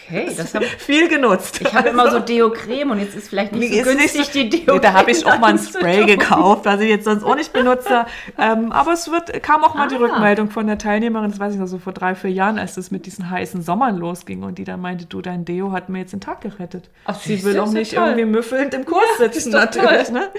Okay, 0.10 0.32
das 0.38 0.56
habe 0.56 0.66
viel 0.78 1.10
genutzt. 1.10 1.60
ich 1.62 1.74
habe 1.74 1.90
immer 1.90 2.10
so 2.10 2.20
Deo-Creme 2.20 2.92
und 2.92 3.00
jetzt 3.00 3.16
ist 3.16 3.28
vielleicht 3.30 3.52
nicht 3.54 3.74
so 3.74 3.80
Ist 3.80 3.86
nicht 3.98 4.14
günstig 4.14 4.26
so- 4.26 4.32
die 4.32 4.50
Deo. 4.50 4.76
Nee, 4.76 4.80
da 4.80 4.94
habe 4.94 5.12
ich 5.12 5.26
auch 5.26 5.38
mal 5.40 5.48
ein 5.52 5.60
Spray 5.60 6.06
gekauft, 6.16 6.66
was 6.66 6.80
ich 6.80 6.90
jetzt 6.90 7.06
sonst 7.06 7.24
auch 7.24 7.36
nicht 7.36 7.52
benutze. 7.52 8.06
Ähm, 8.38 8.72
aber 8.72 8.94
es 8.94 9.12
wird, 9.12 9.44
kam 9.44 9.64
auch 9.64 9.76
mal 9.76 9.88
die 9.88 9.96
Ah. 9.96 10.00
Rückmeldung 10.00 10.50
von 10.50 10.66
der 10.68 10.78
Teilnehmerin, 10.78 11.32
das 11.32 11.40
weiß 11.40 11.54
ich 11.54 11.60
noch 11.60 11.68
so 11.68 11.78
vor 11.78 11.92
drei, 11.94 12.16
vier 12.16 12.32
Jahren, 12.32 12.58
als 12.58 12.76
das 12.76 12.90
mit 12.92 13.06
diesen 13.06 13.30
heißen 13.30 13.62
Sommern 13.62 13.98
losging 13.98 14.44
und 14.44 14.58
die 14.58 14.64
dann 14.64 14.80
meinte, 14.80 15.06
du, 15.06 15.22
dein 15.22 15.44
Deo 15.44 15.72
hat 15.74 15.90
mir 15.90 16.00
jetzt 16.00 16.14
den 16.14 16.22
Tag 16.22 16.42
gerettet. 16.42 16.90
Ach, 17.06 17.20
Sie 17.20 17.44
will 17.44 17.60
auch 17.60 17.68
ja 17.68 17.74
nicht 17.74 17.94
toll. 17.96 18.06
irgendwie 18.06 18.26
müffelnd 18.26 18.74
im 18.74 18.86
Kurs 18.86 19.04
das 19.20 19.34
sitzen, 19.34 19.52
natürlich. 19.52 20.10
Ne? 20.12 20.30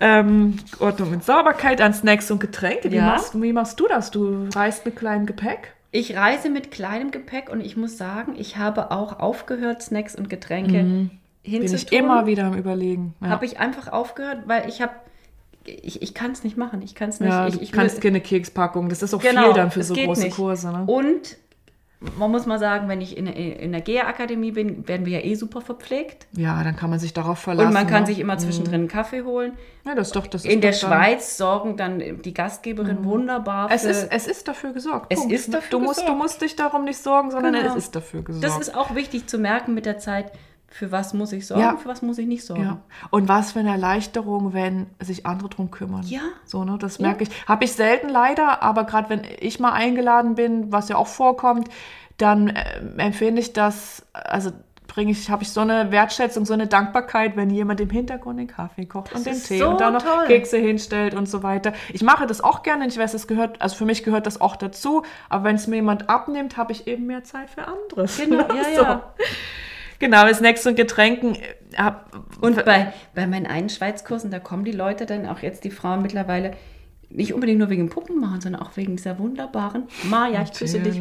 Ähm, 0.00 0.58
Ordnung 0.78 1.12
und 1.12 1.24
Sauberkeit 1.24 1.80
an 1.80 1.92
Snacks 1.92 2.30
und 2.30 2.38
Getränke. 2.38 2.90
Wie, 2.92 2.96
Ja. 2.96 3.06
machst, 3.06 3.40
wie 3.40 3.52
machst 3.52 3.80
du 3.80 3.88
das? 3.88 4.10
Du 4.12 4.48
reist 4.54 4.84
mit 4.86 4.94
kleinem 4.94 5.26
Gepäck? 5.26 5.72
Ich 5.90 6.16
reise 6.16 6.50
mit 6.50 6.70
kleinem 6.70 7.10
Gepäck 7.10 7.48
und 7.50 7.60
ich 7.60 7.76
muss 7.76 7.96
sagen, 7.96 8.34
ich 8.36 8.56
habe 8.58 8.90
auch 8.90 9.18
aufgehört, 9.20 9.82
Snacks 9.82 10.14
und 10.14 10.28
Getränke 10.28 10.82
Mhm. 10.82 11.10
Bin 11.44 11.62
hinzutun. 11.62 11.86
ich 11.86 11.92
immer 11.92 12.26
wieder 12.26 12.44
am 12.44 12.54
Überlegen. 12.54 13.14
Ja. 13.22 13.28
Habe 13.28 13.46
ich 13.46 13.58
einfach 13.58 13.88
aufgehört, 13.90 14.42
weil 14.46 14.68
ich 14.68 14.82
habe, 14.82 14.92
ich, 15.64 16.02
ich 16.02 16.12
kann 16.12 16.32
es 16.32 16.44
nicht 16.44 16.58
machen. 16.58 16.82
Ich 16.82 16.94
kann 16.94 17.08
es 17.08 17.20
nicht. 17.20 17.30
ja, 17.30 17.46
ich, 17.48 17.56
du 17.56 17.62
ich 17.62 17.72
kannst 17.72 17.96
will- 17.96 18.02
keine 18.02 18.20
Kekspackung. 18.20 18.90
Das 18.90 19.02
ist 19.02 19.14
auch 19.14 19.22
Genau, 19.22 19.44
viel 19.46 19.54
dann 19.54 19.70
für 19.70 19.82
so 19.82 19.94
große 19.94 20.24
nicht. 20.24 20.36
Kurse. 20.36 20.70
Ne? 20.72 20.84
Und 20.86 21.38
man 22.16 22.30
muss 22.30 22.46
mal 22.46 22.60
sagen, 22.60 22.88
wenn 22.88 23.00
ich 23.00 23.16
in, 23.16 23.26
in 23.26 23.72
der 23.72 23.80
GEA-Akademie 23.80 24.52
bin, 24.52 24.86
werden 24.86 25.04
wir 25.04 25.18
ja 25.18 25.24
eh 25.24 25.34
super 25.34 25.60
verpflegt. 25.60 26.28
Ja, 26.36 26.62
dann 26.62 26.76
kann 26.76 26.90
man 26.90 27.00
sich 27.00 27.12
darauf 27.12 27.40
verlassen. 27.40 27.68
Und 27.68 27.74
man 27.74 27.88
kann 27.88 28.02
ne? 28.02 28.06
sich 28.06 28.20
immer 28.20 28.38
zwischendrin 28.38 28.74
einen 28.74 28.88
Kaffee 28.88 29.22
holen. 29.22 29.54
Ja, 29.84 29.96
das 29.96 30.08
ist 30.08 30.16
doch, 30.16 30.28
das 30.28 30.44
In 30.44 30.60
der 30.60 30.72
Schweiz 30.74 31.36
sorgen 31.36 31.76
dann 31.76 32.22
die 32.22 32.34
Gastgeberin 32.34 33.04
wunderbar 33.04 33.68
Es 33.72 33.82
für... 33.82 33.88
ist, 33.88 34.12
es 34.12 34.26
ist 34.28 34.46
dafür 34.46 34.72
gesorgt. 34.72 35.06
Es 35.08 35.18
Punkt. 35.18 35.32
ist 35.34 35.52
dafür 35.52 35.70
du 35.70 35.84
musst, 35.84 35.98
Du 35.98 36.02
gesorgt. 36.02 36.22
musst 36.22 36.42
dich 36.42 36.54
darum 36.54 36.84
nicht 36.84 36.98
sorgen, 36.98 37.30
sondern 37.32 37.52
Genau. 37.54 37.66
es 37.70 37.74
ist 37.74 37.96
dafür 37.96 38.22
gesorgt. 38.22 38.44
das 38.44 38.58
ist 38.58 38.76
auch 38.76 38.94
wichtig 38.94 39.26
zu 39.26 39.38
merken 39.38 39.74
mit 39.74 39.84
der 39.84 39.98
Zeit, 39.98 40.30
für 40.70 40.92
was 40.92 41.14
muss 41.14 41.32
ich 41.32 41.46
sorgen, 41.46 41.62
Ja. 41.62 41.76
für 41.76 41.88
was 41.88 42.02
muss 42.02 42.18
ich 42.18 42.26
nicht 42.26 42.44
sorgen. 42.44 42.62
ja. 42.62 42.78
Und 43.10 43.28
was 43.28 43.52
für 43.52 43.60
eine 43.60 43.70
Erleichterung, 43.70 44.52
wenn 44.52 44.86
sich 45.00 45.24
andere 45.26 45.48
drum 45.48 45.70
kümmern. 45.70 46.02
Ja. 46.06 46.20
So, 46.44 46.64
ne? 46.64 46.76
Das 46.78 46.98
Ja. 46.98 47.06
merke 47.08 47.24
ich. 47.24 47.30
Habe 47.48 47.64
ich 47.64 47.72
selten 47.72 48.08
leider, 48.08 48.62
aber 48.62 48.84
gerade 48.84 49.08
wenn 49.10 49.22
ich 49.40 49.60
mal 49.60 49.72
eingeladen 49.72 50.34
bin, 50.34 50.70
was 50.70 50.88
ja 50.88 50.96
auch 50.96 51.06
vorkommt, 51.06 51.68
dann 52.18 52.48
äh, 52.48 52.64
empfinde 52.98 53.40
ich 53.40 53.52
das, 53.52 54.04
also 54.12 54.50
bringe 54.88 55.12
ich, 55.12 55.30
habe 55.30 55.42
ich 55.42 55.50
so 55.50 55.60
eine 55.60 55.90
Wertschätzung, 55.90 56.44
so 56.46 56.54
eine 56.54 56.66
Dankbarkeit, 56.66 57.36
wenn 57.36 57.50
jemand 57.50 57.80
im 57.80 57.90
Hintergrund 57.90 58.38
den 58.38 58.46
Kaffee 58.48 58.86
kocht 58.86 59.14
und 59.14 59.24
den 59.24 59.34
Tee 59.40 59.58
so 59.60 59.68
und 59.68 59.80
dann 59.80 59.92
noch 59.92 60.02
toll. 60.02 60.26
Kekse 60.26 60.56
hinstellt 60.56 61.14
und 61.14 61.28
so 61.28 61.42
weiter. 61.42 61.72
Ich 61.92 62.02
mache 62.02 62.26
das 62.26 62.40
auch 62.40 62.62
gerne, 62.62 62.86
ich 62.86 62.98
weiß, 62.98 63.14
es 63.14 63.26
gehört, 63.26 63.60
also 63.62 63.76
für 63.76 63.84
mich 63.84 64.02
gehört 64.02 64.26
das 64.26 64.40
auch 64.40 64.56
dazu, 64.56 65.02
aber 65.28 65.44
wenn 65.44 65.56
es 65.56 65.66
mir 65.66 65.76
jemand 65.76 66.08
abnimmt, 66.08 66.56
habe 66.56 66.72
ich 66.72 66.86
eben 66.86 67.06
mehr 67.06 67.22
Zeit 67.24 67.48
für 67.50 67.66
anderes. 67.68 68.18
Genau, 68.22 68.48
ja, 68.54 68.64
So. 68.74 68.82
ja. 68.82 69.02
Genau, 69.98 70.32
Snacks 70.32 70.66
und 70.66 70.76
Getränken. 70.76 71.34
äh, 71.34 71.76
Hab, 71.76 72.12
Und 72.40 72.64
bei, 72.64 72.92
bei 73.14 73.26
meinen 73.26 73.46
einen 73.46 73.68
Schweizkursen, 73.68 74.30
da 74.30 74.38
kommen 74.38 74.64
die 74.64 74.72
Leute 74.72 75.06
dann 75.06 75.26
auch 75.26 75.40
jetzt, 75.40 75.64
die 75.64 75.70
Frauen 75.70 76.02
mittlerweile, 76.02 76.52
nicht 77.10 77.32
unbedingt 77.32 77.58
nur 77.58 77.70
wegen 77.70 77.88
Puppen 77.88 78.20
machen, 78.20 78.40
sondern 78.40 78.62
auch 78.62 78.76
wegen 78.76 78.96
dieser 78.96 79.18
wunderbaren, 79.18 79.84
Maja, 80.04 80.42
ich 80.42 80.52
küsse 80.52 80.80
dich. 80.80 81.00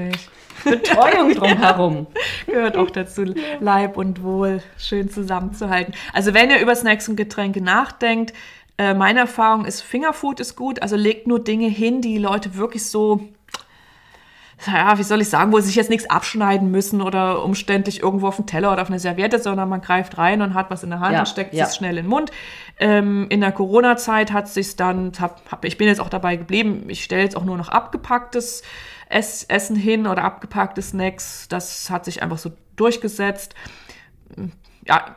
Betreuung 0.64 1.34
drumherum. 1.34 2.08
Gehört 2.46 2.78
auch 2.78 2.90
dazu, 2.90 3.26
Leib 3.60 3.98
und 3.98 4.24
Wohl 4.24 4.62
schön 4.78 5.10
zusammenzuhalten. 5.10 5.94
Also 6.14 6.34
wenn 6.34 6.50
ihr 6.50 6.60
über 6.60 6.76
Snacks 6.76 7.10
und 7.10 7.18
Getränke 7.18 7.62
nachdenkt, 7.62 8.34
äh, 8.78 8.94
meine 8.94 9.20
Erfahrung 9.20 9.66
ist, 9.66 9.82
Fingerfood 9.82 10.40
ist 10.40 10.56
gut. 10.56 10.82
Also 10.82 10.96
legt 10.96 11.28
nur 11.28 11.44
Dinge 11.44 11.68
hin, 11.68 12.02
die 12.02 12.18
Leute 12.18 12.56
wirklich 12.56 12.86
so, 12.86 13.22
ja, 14.66 14.98
wie 14.98 15.04
soll 15.04 15.22
ich 15.22 15.30
sagen, 15.30 15.52
wo 15.52 15.60
sie 15.60 15.68
sich 15.68 15.76
jetzt 15.76 15.90
nichts 15.90 16.10
abschneiden 16.10 16.72
müssen 16.72 17.02
oder 17.02 17.44
umständlich 17.44 18.02
irgendwo 18.02 18.28
auf 18.28 18.38
den 18.38 18.48
Teller 18.48 18.74
oder 18.74 18.82
auf 18.82 18.90
eine 18.90 19.00
Serviette, 19.00 19.40
sondern 19.40 19.70
man 19.70 19.82
greift 19.82 20.18
rein 20.18 20.42
und 20.42 20.56
hat 20.56 20.72
was 20.72 20.84
in 20.84 20.90
der 20.90 21.00
Hand 21.00 21.14
Ja, 21.14 21.20
und 21.20 21.28
steckt 21.28 21.54
ja. 21.54 21.66
es 21.66 21.76
schnell 21.76 21.98
in 21.98 22.06
den 22.06 22.10
Mund. 22.10 22.32
Ähm, 22.80 23.28
in 23.30 23.42
der 23.42 23.52
Corona-Zeit 23.52 24.32
hat 24.34 24.48
sich 24.48 24.76
dann, 24.76 25.12
hab, 25.20 25.42
hab, 25.52 25.64
ich 25.64 25.78
bin 25.78 25.88
jetzt 25.88 26.02
auch 26.02 26.10
dabei 26.10 26.36
geblieben, 26.38 26.86
ich 26.88 27.04
stelle 27.04 27.22
jetzt 27.22 27.38
auch 27.38 27.46
nur 27.46 27.58
noch 27.58 27.70
abgepacktes 27.70 28.64
Ess, 29.10 29.44
Essen 29.44 29.76
hin 29.76 30.08
oder 30.08 30.24
abgepackte 30.24 30.82
Snacks. 30.82 31.48
Das 31.48 31.90
hat 31.90 32.06
sich 32.06 32.24
einfach 32.24 32.40
so 32.40 32.52
durchgesetzt. 32.76 33.54
Ja, 34.86 35.16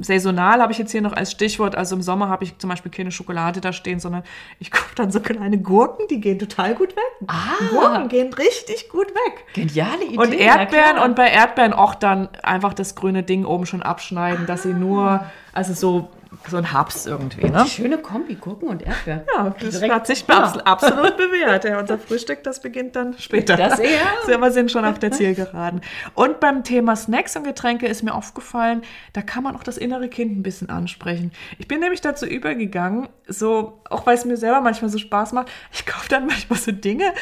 saisonal 0.00 0.60
habe 0.60 0.72
ich 0.72 0.78
jetzt 0.78 0.92
hier 0.92 1.02
noch 1.02 1.12
als 1.12 1.32
Stichwort. 1.32 1.74
Also 1.74 1.96
im 1.96 2.02
Sommer 2.02 2.28
habe 2.28 2.44
ich 2.44 2.58
zum 2.58 2.70
Beispiel 2.70 2.90
keine 2.90 3.10
Schokolade 3.10 3.60
da 3.60 3.72
stehen, 3.72 4.00
sondern 4.00 4.22
ich 4.58 4.70
kaufe 4.70 4.94
dann 4.94 5.10
so 5.10 5.20
kleine 5.20 5.58
Gurken, 5.58 6.06
die 6.08 6.20
gehen 6.20 6.38
total 6.38 6.74
gut 6.74 6.96
weg. 6.96 7.28
Ah. 7.28 7.54
Gurken 7.70 8.08
gehen 8.08 8.32
richtig 8.32 8.88
gut 8.88 9.08
weg. 9.08 9.44
Geniale 9.54 10.04
Idee. 10.04 10.16
Und 10.16 10.34
Erdbeeren 10.34 10.98
und 10.98 11.16
bei 11.16 11.28
Erdbeeren 11.28 11.72
auch 11.72 11.94
dann 11.94 12.28
einfach 12.42 12.74
das 12.74 12.94
grüne 12.94 13.22
Ding 13.22 13.44
oben 13.44 13.66
schon 13.66 13.82
abschneiden, 13.82 14.46
dass 14.46 14.62
sie 14.62 14.74
nur, 14.74 15.24
also 15.52 15.72
so, 15.72 16.08
so 16.48 16.56
ein 16.56 16.72
Haps 16.72 17.06
irgendwie, 17.06 17.48
ne? 17.48 17.66
Schöne 17.66 17.98
Kombi, 17.98 18.34
Gurken 18.34 18.68
und 18.68 18.82
Erdbeeren. 18.82 19.22
Ja, 19.36 19.54
das 19.58 19.70
Direkt- 19.70 19.92
hat 19.94 20.06
sich 20.06 20.24
ja. 20.26 20.42
abs 20.42 20.58
absolut 20.58 21.16
bewährt. 21.16 21.64
Ja, 21.64 21.78
unser 21.78 21.98
Frühstück, 21.98 22.42
das 22.42 22.60
beginnt 22.60 22.96
dann 22.96 23.16
später. 23.18 23.56
Das 23.56 23.78
eher? 23.78 24.00
So, 24.26 24.38
wir 24.40 24.50
sind 24.50 24.70
schon 24.70 24.84
auf 24.84 24.98
der 24.98 25.10
Zielgeraden. 25.12 25.80
Und 26.14 26.40
beim 26.40 26.64
Thema 26.64 26.96
Snacks 26.96 27.36
und 27.36 27.44
Getränke 27.44 27.86
ist 27.86 28.02
mir 28.02 28.14
aufgefallen, 28.14 28.82
da 29.12 29.22
kann 29.22 29.42
man 29.44 29.56
auch 29.56 29.62
das 29.64 29.78
innere 29.78 30.08
Kind 30.08 30.36
ein 30.36 30.42
bisschen 30.42 30.70
ansprechen. 30.70 31.32
Ich 31.58 31.68
bin 31.68 31.80
nämlich 31.80 32.00
dazu 32.00 32.26
übergegangen, 32.26 33.08
so, 33.26 33.80
auch 33.90 34.06
weil 34.06 34.14
es 34.14 34.24
mir 34.24 34.36
selber 34.36 34.60
manchmal 34.60 34.90
so 34.90 34.98
Spaß 34.98 35.32
macht, 35.32 35.50
ich 35.72 35.86
kaufe 35.86 36.08
dann 36.08 36.26
manchmal 36.26 36.58
so 36.58 36.72
Dinge, 36.72 37.12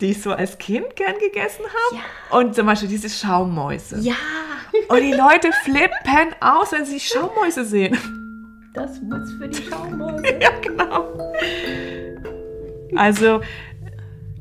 die 0.00 0.12
ich 0.12 0.22
so 0.22 0.32
als 0.32 0.58
Kind 0.58 0.96
gern 0.96 1.14
gegessen 1.18 1.64
habe. 1.64 2.38
Und 2.42 2.54
zum 2.54 2.66
Beispiel 2.66 2.88
diese 2.88 3.10
Schaummäuse. 3.10 3.98
Ja. 4.00 4.14
Und 4.88 5.00
die 5.02 5.12
Leute 5.12 5.50
flippen 5.64 6.34
aus, 6.40 6.72
wenn 6.72 6.84
sie 6.84 7.00
Schaummäuse 7.00 7.64
sehen. 7.64 7.98
Das 8.72 9.00
muss 9.02 9.32
für 9.32 9.48
die 9.48 9.62
Schaummäuse. 9.62 10.22
ja, 10.40 10.50
genau. 10.62 11.08
Also, 12.96 13.40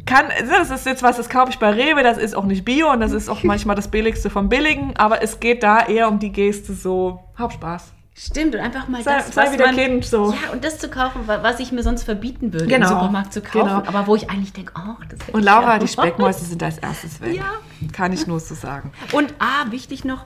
kann, 0.06 0.26
das 0.50 0.70
ist 0.72 0.86
jetzt 0.86 1.04
was, 1.04 1.18
das 1.18 1.30
kaufe 1.30 1.52
ich 1.52 1.60
bei 1.60 1.70
Rewe, 1.72 2.04
das 2.04 2.18
ist 2.18 2.36
auch 2.36 2.46
nicht 2.46 2.66
Bio 2.66 2.92
und 2.92 3.00
das 3.00 3.12
ist 3.12 3.30
auch 3.30 3.44
manchmal 3.44 3.76
das 3.76 3.90
Billigste 3.90 4.30
vom 4.30 4.50
Billigen, 4.50 4.96
aber 4.98 5.22
es 5.22 5.40
geht 5.40 5.64
da 5.64 5.86
eher 5.86 6.08
um 6.10 6.20
die 6.20 6.32
Geste 6.32 6.74
so, 6.74 7.20
hab 7.38 7.54
Spaß. 7.54 7.94
Stimmt, 8.16 8.54
und 8.54 8.60
einfach 8.62 8.88
mal 8.90 9.02
Sei, 9.02 9.16
das, 9.18 9.34
sei 9.34 9.46
was 9.46 9.54
wieder 9.54 9.68
man, 9.68 9.76
Kind, 9.78 10.04
so. 10.06 10.32
Ja, 10.32 10.52
und 10.52 10.66
das 10.66 10.78
zu 10.78 10.90
kaufen, 10.90 11.22
wa- 11.26 11.40
was 11.42 11.60
ich 11.62 11.72
mir 11.72 11.84
sonst 11.84 12.04
verbieten 12.04 12.52
würde, 12.52 12.68
Genau, 12.68 12.88
im 12.88 12.94
Supermarkt 12.96 13.32
zu 13.32 13.42
kaufen. 13.42 13.60
genau. 13.60 13.76
Aber 13.88 14.08
wo 14.08 14.16
ich 14.16 14.30
eigentlich 14.30 14.52
denke, 14.52 14.74
ach, 14.76 15.06
das 15.10 15.20
hätte 15.22 15.32
Und 15.38 15.44
Laura, 15.44 15.80
die. 15.80 15.88
Speckmäuse 15.94 16.44
sind 16.44 16.62
als 16.62 16.80
erstes 16.80 17.22
weg. 17.22 17.38
Ja. 17.38 17.46
Kann 17.94 18.12
ich 18.12 18.28
nur 18.28 18.42
so 18.42 18.56
sagen. 18.56 18.92
Und 19.14 19.34
ah, 19.40 19.72
wichtig 19.72 20.04
noch, 20.04 20.24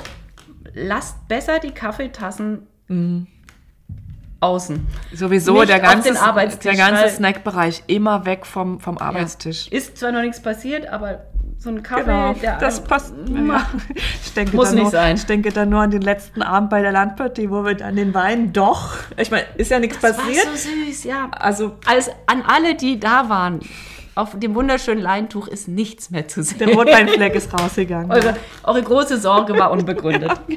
lasst 0.74 1.28
besser 1.28 1.60
die 1.60 1.70
Kaffeetassen 1.70 2.66
außen. 4.44 4.86
Sowieso 5.14 5.54
Nicht 5.54 5.70
der 5.70 5.78
auf 5.78 5.82
ganze, 5.84 6.10
den 6.10 6.18
Arbeitstisch, 6.18 6.76
der 6.76 6.76
ganze 6.76 7.16
Snackbereich 7.16 7.84
immer 7.88 8.26
weg 8.26 8.46
vom, 8.46 8.80
vom 8.80 8.98
Arbeitstisch. 8.98 9.68
Ist 9.70 9.98
zwar 9.98 10.12
noch 10.12 10.22
nichts 10.22 10.42
passiert, 10.42 10.88
aber 10.88 11.24
so 11.58 11.70
ein 11.70 11.82
Kaffee, 11.82 12.04
Genau, 12.04 12.34
der 12.34 12.58
das 12.58 12.84
passt. 12.84 13.14
Ja. 13.34 13.66
Ich 14.24 14.34
denke 14.34 14.56
Muss 14.56 14.72
nicht 14.72 14.82
nur, 14.84 14.92
sein. 14.92 15.16
Ich 15.16 15.26
denke 15.26 15.52
da 15.52 15.66
nur 15.66 15.82
an 15.82 15.92
den 15.92 16.02
letzten 16.02 16.42
Abend 16.42 16.70
bei 16.70 16.82
der 16.82 16.92
Landpartie, 16.92 17.50
wo 17.50 17.64
wir 17.64 17.76
dann 17.76 17.96
den 17.96 18.14
Wein 18.14 18.52
doch. 18.52 18.96
Ich 19.18 19.32
meine, 19.32 19.46
ist 19.56 19.72
ja 19.72 19.80
nichts 19.80 19.98
das 20.00 20.18
passiert. 20.18 20.46
war 20.46 20.58
so 20.58 20.70
süß, 20.88 21.04
ja. 21.06 21.30
Also 21.32 21.78
Als 21.86 22.10
an 22.26 22.44
alle, 22.46 22.76
die 22.76 23.00
da 23.00 23.30
waren, 23.30 23.62
auf 24.16 24.38
dem 24.38 24.56
wunderschönen 24.56 25.02
Leintuch 25.02 25.48
ist 25.48 25.68
nichts 25.68 26.10
mehr 26.12 26.28
zu 26.28 26.44
sehen. 26.44 26.60
der 26.60 26.74
Rotweinfleck 26.74 27.34
ist 27.36 27.54
rausgegangen. 27.54 28.12
Eure, 28.12 28.36
eure 28.64 28.84
große 28.84 29.18
Sorge 29.18 29.58
war 29.58 29.72
unbegründet. 29.72 30.32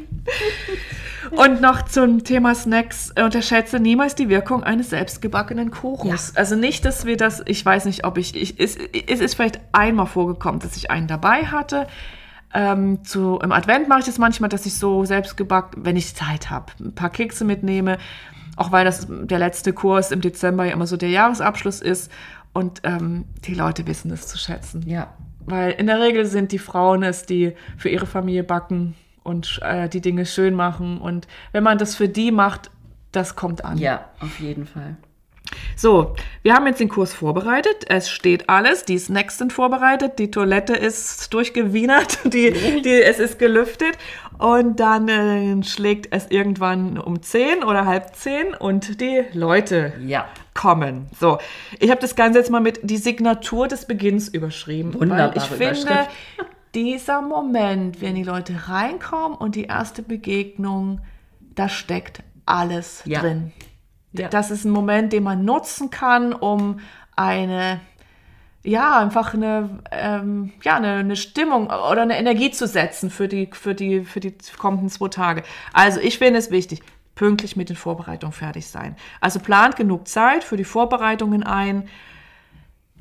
Und 1.30 1.60
noch 1.60 1.82
zum 1.82 2.24
Thema 2.24 2.54
Snacks. 2.54 3.12
Äh, 3.14 3.22
Unterschätze 3.22 3.80
niemals 3.80 4.14
die 4.14 4.28
Wirkung 4.28 4.64
eines 4.64 4.90
selbstgebackenen 4.90 5.70
Kuchens. 5.70 6.36
Also 6.36 6.56
nicht, 6.56 6.84
dass 6.84 7.04
wir 7.04 7.16
das, 7.16 7.42
ich 7.46 7.64
weiß 7.64 7.84
nicht, 7.86 8.04
ob 8.04 8.18
ich, 8.18 8.36
ich 8.36 8.60
es, 8.60 8.76
es 8.76 9.20
ist 9.20 9.34
vielleicht 9.34 9.60
einmal 9.72 10.06
vorgekommen, 10.06 10.60
dass 10.60 10.76
ich 10.76 10.90
einen 10.90 11.06
dabei 11.08 11.46
hatte. 11.46 11.86
Ähm, 12.54 13.04
zu, 13.04 13.38
Im 13.42 13.52
Advent 13.52 13.88
mache 13.88 14.00
ich 14.00 14.06
das 14.06 14.18
manchmal, 14.18 14.48
dass 14.48 14.66
ich 14.66 14.74
so 14.74 15.04
selbstgebackt, 15.04 15.74
wenn 15.78 15.96
ich 15.96 16.14
Zeit 16.14 16.50
habe, 16.50 16.72
ein 16.80 16.94
paar 16.94 17.10
Kekse 17.10 17.44
mitnehme. 17.44 17.98
Auch 18.56 18.72
weil 18.72 18.84
das 18.84 19.06
der 19.08 19.38
letzte 19.38 19.72
Kurs 19.72 20.10
im 20.10 20.22
Dezember 20.22 20.64
ja 20.64 20.72
immer 20.72 20.86
so 20.86 20.96
der 20.96 21.10
Jahresabschluss 21.10 21.82
ist. 21.82 22.10
Und 22.52 22.80
ähm, 22.84 23.26
die 23.44 23.54
Leute 23.54 23.86
wissen 23.86 24.10
es 24.10 24.26
zu 24.28 24.38
schätzen. 24.38 24.82
Ja. 24.86 25.08
Weil 25.44 25.72
in 25.72 25.86
der 25.86 26.00
Regel 26.00 26.24
sind 26.24 26.52
die 26.52 26.58
Frauen 26.58 27.02
es, 27.02 27.26
die 27.26 27.54
für 27.76 27.90
ihre 27.90 28.06
Familie 28.06 28.42
backen 28.44 28.94
und 29.26 29.60
äh, 29.62 29.88
die 29.88 30.00
Dinge 30.00 30.24
schön 30.26 30.54
machen. 30.54 30.98
Und 31.00 31.26
wenn 31.52 31.62
man 31.64 31.78
das 31.78 31.94
für 31.96 32.08
die 32.08 32.30
macht, 32.30 32.70
das 33.12 33.36
kommt 33.36 33.64
an. 33.64 33.78
Ja, 33.78 34.06
auf 34.20 34.40
jeden 34.40 34.66
Fall. 34.66 34.96
So, 35.76 36.14
wir 36.42 36.54
haben 36.54 36.66
jetzt 36.66 36.80
den 36.80 36.88
Kurs 36.88 37.14
vorbereitet. 37.14 37.84
Es 37.88 38.10
steht 38.10 38.48
alles. 38.48 38.84
Die 38.84 38.98
Snacks 38.98 39.38
sind 39.38 39.52
vorbereitet. 39.52 40.18
Die 40.18 40.30
Toilette 40.30 40.74
ist 40.74 41.32
durchgewienert. 41.32 42.18
Die, 42.24 42.52
die, 42.82 43.02
es 43.02 43.18
ist 43.18 43.38
gelüftet. 43.38 43.96
Und 44.38 44.80
dann 44.80 45.08
äh, 45.08 45.62
schlägt 45.64 46.12
es 46.14 46.26
irgendwann 46.30 46.98
um 46.98 47.22
10 47.22 47.62
oder 47.64 47.86
halb 47.86 48.14
10 48.16 48.54
und 48.54 49.00
die 49.00 49.22
Leute 49.32 49.92
Ja. 50.04 50.26
kommen. 50.52 51.06
So, 51.18 51.38
ich 51.78 51.90
habe 51.90 52.00
das 52.00 52.16
Ganze 52.16 52.40
jetzt 52.40 52.50
mal 52.50 52.60
mit 52.60 52.80
die 52.82 52.98
Signatur 52.98 53.68
des 53.68 53.86
Beginns 53.86 54.28
überschrieben. 54.28 54.94
Wunderbare 54.94 55.30
weil 55.30 55.36
ich 55.38 55.44
finde, 55.44 55.64
Überschrift. 55.92 56.10
Dieser 56.76 57.22
Moment, 57.22 58.02
wenn 58.02 58.14
die 58.14 58.22
Leute 58.22 58.68
reinkommen 58.68 59.36
und 59.36 59.54
die 59.54 59.64
erste 59.64 60.02
Begegnung, 60.02 61.00
da 61.54 61.70
steckt 61.70 62.22
alles 62.44 63.02
Ja. 63.06 63.20
drin. 63.20 63.52
Ja. 64.12 64.28
Das 64.28 64.50
ist 64.50 64.64
ein 64.64 64.70
Moment, 64.70 65.12
den 65.14 65.22
man 65.22 65.44
nutzen 65.44 65.88
kann, 65.90 66.34
um 66.34 66.80
eine, 67.16 67.80
ja, 68.62 69.00
einfach 69.00 69.32
eine, 69.32 69.80
ähm, 69.90 70.52
ja, 70.62 70.76
eine, 70.76 70.96
eine 70.96 71.16
Stimmung 71.16 71.68
oder 71.68 72.02
eine 72.02 72.18
Energie 72.18 72.50
zu 72.50 72.66
setzen 72.66 73.08
für 73.10 73.26
die, 73.26 73.48
für, 73.52 73.74
die, 73.74 74.04
für 74.04 74.20
die 74.20 74.34
kommenden 74.58 74.90
zwei 74.90 75.08
Tage. 75.08 75.44
Also 75.72 75.98
ich 76.00 76.18
finde 76.18 76.38
es 76.38 76.50
wichtig, 76.50 76.82
pünktlich 77.14 77.56
mit 77.56 77.70
den 77.70 77.76
Vorbereitungen 77.76 78.34
fertig 78.34 78.66
sein. 78.66 78.96
Also 79.22 79.40
plant 79.40 79.76
genug 79.76 80.08
Zeit 80.08 80.44
für 80.44 80.58
die 80.58 80.64
Vorbereitungen 80.64 81.42
ein, 81.42 81.88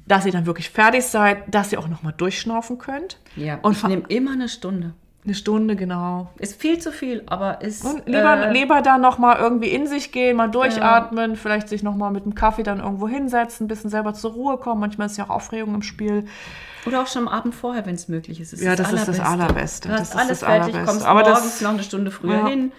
dass 0.07 0.26
ihr 0.26 0.31
dann 0.31 0.45
wirklich 0.45 0.69
fertig 0.69 1.03
seid, 1.03 1.53
dass 1.53 1.73
ihr 1.73 1.80
auch 1.80 1.89
nochmal 1.89 2.14
durchschnaufen 2.14 2.77
könnt. 2.77 3.19
Ja. 3.36 3.60
Und 3.62 3.78
ich 3.78 3.84
nehme 3.84 4.03
immer 4.07 4.32
eine 4.34 4.49
Stunde. 4.49 4.94
Eine 5.26 5.34
Stunde, 5.34 5.76
genau. 5.76 6.30
Ist 6.38 6.62
viel 6.62 6.78
zu 6.78 6.91
viel, 6.91 7.24
aber 7.26 7.62
ist. 7.62 7.84
Und 7.84 8.06
lieber, 8.06 8.48
äh, 8.48 8.53
lieber 8.53 8.82
dann 8.84 9.02
nochmal 9.02 9.38
irgendwie 9.40 9.70
in 9.70 9.88
sich 9.88 10.12
gehen, 10.12 10.38
mal 10.38 10.49
durchatmen, 10.52 11.36
vielleicht 11.36 11.68
sich 11.68 11.82
nochmal 11.82 12.12
mit 12.12 12.26
dem 12.26 12.36
Kaffee 12.36 12.62
dann 12.62 12.80
irgendwo 12.80 13.07
hinsetzen, 13.07 13.66
ein 13.66 13.68
bisschen 13.68 13.90
selber 13.90 14.14
zur 14.14 14.34
Ruhe 14.34 14.57
kommen. 14.57 14.80
Manchmal 14.82 15.07
ist 15.07 15.18
ja 15.18 15.24
auch 15.26 15.30
Aufregung 15.32 15.74
im 15.74 15.82
Spiel. 15.82 16.26
Oder 16.86 17.02
auch 17.02 17.07
schon 17.07 17.28
am 17.28 17.34
Abend 17.34 17.56
vorher, 17.56 17.88
wenn 17.88 17.95
es 17.95 18.07
möglich 18.07 18.40
ist. 18.40 18.53
ist 18.53 18.62
Ja, 18.62 18.76
das 18.76 18.94
ist 18.94 19.07
das 19.07 19.20
Allerbeste. 19.20 19.88
Du 19.88 19.94
hast 19.95 20.02
Das 20.02 20.10
ist 20.10 20.16
alles 20.16 20.28
das 20.28 20.48
fertig, 20.48 20.64
Allerbeste. 20.76 20.86
kommst 20.86 21.06
Aber 21.07 21.24
das- 21.24 21.40
morgens 21.40 21.62
noch 21.62 21.70
eine 21.72 21.84
Stunde 21.84 22.12
früher 22.12 22.36
Ja. 22.41 22.48
hin. 22.48 22.72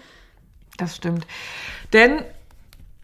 Das 0.77 0.95
stimmt. 0.95 1.27
Denn 1.91 2.21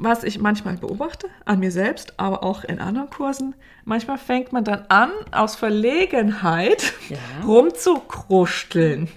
was 0.04 0.24
ich 0.24 0.40
manchmal 0.40 0.78
beobachte, 0.78 1.28
an 1.46 1.60
mir 1.60 1.72
selbst, 1.72 2.20
aber 2.20 2.44
auch 2.44 2.64
in 2.64 2.80
anderen 2.80 3.10
Kursen, 3.10 3.56
manchmal 3.86 4.18
fängt 4.18 4.52
man 4.54 4.64
dann 4.64 4.86
an, 4.90 5.12
aus 5.32 5.56
Verlegenheit 5.56 6.94
Ja. 7.10 7.18
rumzukruscheln. 7.46 9.10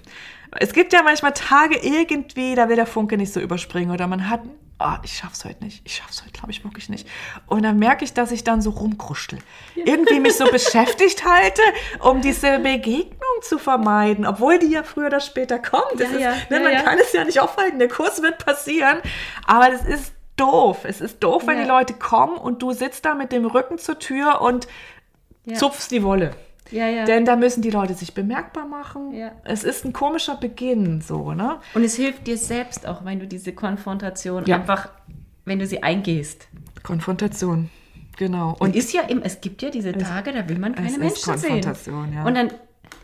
Es 0.59 0.73
gibt 0.73 0.93
ja 0.93 1.03
manchmal 1.03 1.33
Tage 1.33 1.77
irgendwie, 1.77 2.55
da 2.55 2.69
will 2.69 2.75
der 2.75 2.85
Funke 2.85 3.17
nicht 3.17 3.33
so 3.33 3.39
überspringen 3.39 3.91
oder 3.91 4.07
man 4.07 4.29
hat, 4.29 4.41
ah, 4.79 4.99
ich 5.03 5.13
schaff's 5.17 5.43
heute 5.45 5.63
nicht, 5.63 5.81
ich 5.83 5.95
schaff's 5.95 6.21
heute, 6.21 6.31
glaube 6.31 6.51
ich, 6.51 6.63
wirklich 6.63 6.89
nicht. 6.89 7.07
Und 7.47 7.63
dann 7.63 7.77
merke 7.79 8.05
ich, 8.05 8.13
dass 8.13 8.31
ich 8.31 8.43
dann 8.43 8.61
so 8.61 8.69
rumkruschel. 8.71 9.39
Irgendwie 9.75 10.19
mich 10.19 10.35
so 10.35 10.45
beschäftigt 10.49 11.25
halte, 11.25 11.61
um 11.99 12.21
diese 12.21 12.59
Begegnung 12.59 13.17
zu 13.41 13.57
vermeiden, 13.59 14.25
obwohl 14.25 14.57
die 14.59 14.67
ja 14.67 14.83
früher 14.83 15.07
oder 15.07 15.19
später 15.19 15.59
kommt. 15.59 15.99
Ja, 15.99 16.05
ist, 16.05 16.19
ja, 16.19 16.31
ne, 16.49 16.57
ja, 16.57 16.59
man 16.59 16.73
ja. 16.73 16.81
kann 16.81 16.97
es 16.99 17.11
ja 17.13 17.23
nicht 17.23 17.39
aufhalten, 17.39 17.79
der 17.79 17.89
Kurs 17.89 18.21
wird 18.21 18.43
passieren, 18.43 18.99
aber 19.45 19.69
das 19.69 19.83
ist 19.83 20.13
doof. 20.37 20.85
Es 20.85 21.01
ist 21.01 21.23
doof, 21.23 21.47
wenn 21.47 21.57
Ja. 21.57 21.63
die 21.63 21.69
Leute 21.69 21.93
kommen 21.93 22.37
und 22.37 22.61
du 22.61 22.71
sitzt 22.71 23.05
da 23.05 23.13
mit 23.15 23.31
dem 23.31 23.45
Rücken 23.45 23.77
zur 23.77 23.99
Tür 23.99 24.41
und 24.41 24.67
Ja. 25.45 25.55
zupfst 25.55 25.89
die 25.91 26.03
Wolle. 26.03 26.31
Ja, 26.71 26.87
ja. 26.87 27.05
Denn 27.05 27.23
da 27.23 27.35
müssen 27.37 27.61
die 27.61 27.69
Leute 27.69 27.93
sich 27.93 28.13
bemerkbar 28.13 28.65
machen. 28.65 29.13
Ja. 29.13 29.31
Es 29.45 29.63
ist 29.63 29.85
ein 29.85 29.93
komischer 29.93 30.35
Beginn, 30.35 30.99
so, 31.01 31.31
ne? 31.33 31.59
Und 31.73 31.83
es 31.83 31.95
hilft 31.95 32.27
dir 32.27 32.37
selbst 32.37 32.85
auch, 32.85 33.05
wenn 33.05 33.19
du 33.19 33.27
diese 33.27 33.53
Konfrontation 33.53 34.45
Ja. 34.45 34.57
einfach, 34.57 34.89
wenn 35.45 35.59
du 35.59 35.65
sie 35.65 35.81
eingehst. 35.81 36.47
Konfrontation. 36.83 37.69
Genau. 38.17 38.49
Und 38.51 38.61
Und 38.61 38.75
ist 38.75 38.91
ja 38.93 39.01
im, 39.03 39.21
es 39.21 39.39
gibt 39.41 39.61
ja 39.61 39.69
diese 39.69 39.93
Tage, 39.93 40.33
da 40.33 40.49
will 40.49 40.57
man 40.59 40.75
keine 40.75 40.87
es 40.87 40.93
ist 40.93 40.99
Menschen 40.99 41.37
sehen. 41.37 41.49
Konfrontation, 41.61 42.13
ja. 42.13 42.25
Und 42.25 42.35
dann 42.35 42.51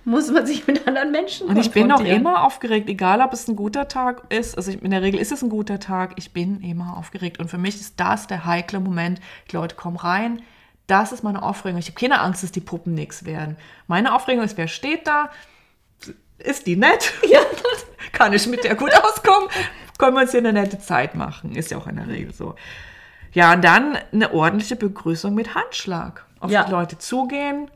muss 0.05 0.29
man 0.31 0.45
sich 0.45 0.67
mit 0.67 0.87
anderen 0.87 1.11
Menschen 1.11 1.47
Und 1.47 1.57
ich 1.57 1.71
bin 1.71 1.91
auch 1.91 2.01
immer 2.03 2.43
aufgeregt, 2.43 2.89
egal 2.89 3.21
ob 3.21 3.33
es 3.33 3.47
ein 3.47 3.55
guter 3.55 3.87
Tag 3.87 4.23
ist. 4.29 4.57
Also 4.57 4.71
in 4.71 4.91
der 4.91 5.01
Regel 5.01 5.19
ist 5.19 5.31
es 5.31 5.41
ein 5.43 5.49
guter 5.49 5.79
Tag. 5.79 6.13
Ich 6.17 6.33
bin 6.33 6.61
immer 6.61 6.97
aufgeregt. 6.97 7.39
Und 7.39 7.49
für 7.49 7.57
mich 7.57 7.75
ist 7.75 7.99
das 7.99 8.27
der 8.27 8.45
heikle 8.45 8.79
Moment. 8.79 9.21
Die 9.51 9.55
Leute 9.55 9.75
kommen 9.75 9.97
rein. 9.97 10.41
Das 10.87 11.11
ist 11.13 11.23
meine 11.23 11.41
Aufregung. 11.41 11.79
Ich 11.79 11.87
habe 11.87 11.99
keine 11.99 12.19
Angst, 12.19 12.43
dass 12.43 12.51
die 12.51 12.59
Puppen 12.59 12.93
nichts 12.93 13.25
werden. 13.25 13.55
Meine 13.87 14.13
Aufregung 14.13 14.43
ist, 14.43 14.57
wer 14.57 14.67
steht 14.67 15.07
da? 15.07 15.29
Ist 16.37 16.67
die 16.67 16.75
nett? 16.75 17.13
Ja. 17.29 17.39
Kann 18.11 18.33
ich 18.33 18.45
mit 18.47 18.63
der 18.63 18.75
gut 18.75 18.91
auskommen? 18.93 19.49
Können 19.97 20.15
wir 20.15 20.21
uns 20.23 20.31
hier 20.31 20.41
eine 20.41 20.53
nette 20.53 20.77
Zeit 20.79 21.15
machen? 21.15 21.55
Ist 21.55 21.71
ja 21.71 21.77
auch 21.77 21.87
in 21.87 21.95
der 21.95 22.07
Regel 22.07 22.33
so. 22.33 22.55
Ja, 23.31 23.53
und 23.53 23.63
dann 23.63 23.97
eine 24.11 24.33
ordentliche 24.33 24.75
Begrüßung 24.75 25.33
mit 25.33 25.55
Handschlag. 25.55 26.25
Auf 26.39 26.51
Ja. 26.51 26.65
die 26.65 26.71
Leute 26.71 26.97
zugehen, 26.97 27.71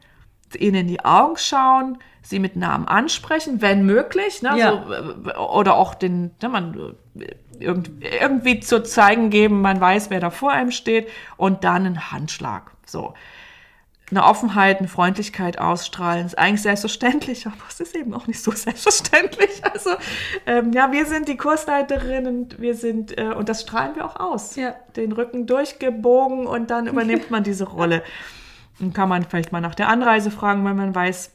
ihnen 0.56 0.76
in 0.76 0.88
die 0.88 1.04
Augen 1.04 1.38
schauen, 1.38 1.98
sie 2.28 2.40
mit 2.40 2.56
Namen 2.56 2.88
ansprechen, 2.88 3.62
wenn 3.62 3.86
möglich. 3.86 4.41
Ne? 4.41 4.58
Ja. 4.58 4.72
So, 4.72 4.94
äh, 4.94 5.38
oder 5.38 5.76
auch 5.76 5.95
den, 5.95 6.32
ne, 6.41 6.49
man, 6.49 6.95
äh, 7.20 7.36
irgend, 7.60 7.91
irgendwie 8.04 8.60
zu 8.60 8.84
zeigen 8.84 9.30
geben, 9.30 9.62
man 9.62 9.80
weiß, 9.80 10.10
wer 10.10 10.20
da 10.20 10.30
vor 10.30 10.52
einem 10.52 10.72
steht. 10.72 11.10
Und 11.38 11.64
dann 11.64 11.86
einen 11.86 12.12
Handschlag. 12.12 12.72
So. 12.86 13.14
Eine 14.10 14.24
Offenheit, 14.24 14.80
eine 14.80 14.88
Freundlichkeit 14.88 15.60
ausstrahlen, 15.60 16.26
ist 16.26 16.38
eigentlich 16.38 16.62
selbstverständlich, 16.62 17.45
aber 17.48 17.56
es 17.70 17.80
ist 17.80 17.95
eben 17.95 18.14
auch 18.14 18.28
nicht 18.28 18.41
so 18.41 18.52
selbstverständlich. 18.52 19.62
Also, 19.74 19.91
ähm, 20.45 20.72
ja, 20.74 20.91
wir 20.91 21.06
sind 21.06 21.28
die 21.28 21.38
Kursleiterinnen, 21.38 22.49
wir 22.58 22.74
sind, 22.74 23.18
äh, 23.18 23.34
und 23.34 23.48
das 23.48 23.62
strahlen 23.62 23.95
wir 23.95 24.06
auch 24.06 24.16
aus. 24.16 24.56
Ja. 24.56 24.76
Den 24.95 25.12
Rücken 25.12 25.45
durchgebogen 25.45 26.48
und 26.48 26.72
dann 26.72 26.88
übernimmt 26.88 27.32
man 27.32 27.44
diese 27.44 27.66
Rolle. 27.66 28.04
Dann 28.80 28.94
kann 28.94 29.10
man 29.10 29.24
vielleicht 29.24 29.52
mal 29.52 29.62
nach 29.62 29.74
der 29.74 29.90
Anreise 29.90 30.30
fragen, 30.30 30.64
wenn 30.64 30.76
man 30.76 30.94
weiß, 30.94 31.32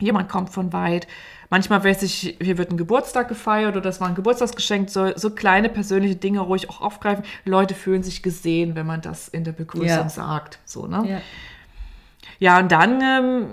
jemand 0.00 0.28
kommt 0.28 0.50
von 0.50 0.72
weit. 0.72 1.06
Manchmal 1.50 1.82
weiß 1.82 2.02
ich, 2.02 2.36
hier 2.40 2.58
wird 2.58 2.70
ein 2.70 2.76
Geburtstag 2.76 3.28
gefeiert 3.28 3.72
oder 3.72 3.80
das 3.80 4.00
war 4.00 4.08
ein 4.08 4.14
Geburtstagsgeschenk. 4.14 4.88
So, 4.88 5.10
so 5.16 5.30
kleine 5.30 5.68
persönliche 5.68 6.14
Dinge 6.14 6.40
ruhig 6.40 6.70
auch 6.70 6.80
aufgreifen. 6.80 7.24
Leute 7.44 7.74
fühlen 7.74 8.04
sich 8.04 8.22
gesehen, 8.22 8.76
wenn 8.76 8.86
man 8.86 9.00
das 9.00 9.26
in 9.28 9.42
der 9.42 9.52
Begrüßung 9.52 9.86
Ja. 9.88 10.08
sagt. 10.08 10.60
So, 10.64 10.86
ne? 10.86 11.04
Ja. 11.08 11.20
Ja, 12.38 12.58
und 12.58 12.70
dann 12.72 13.00
ähm, 13.02 13.46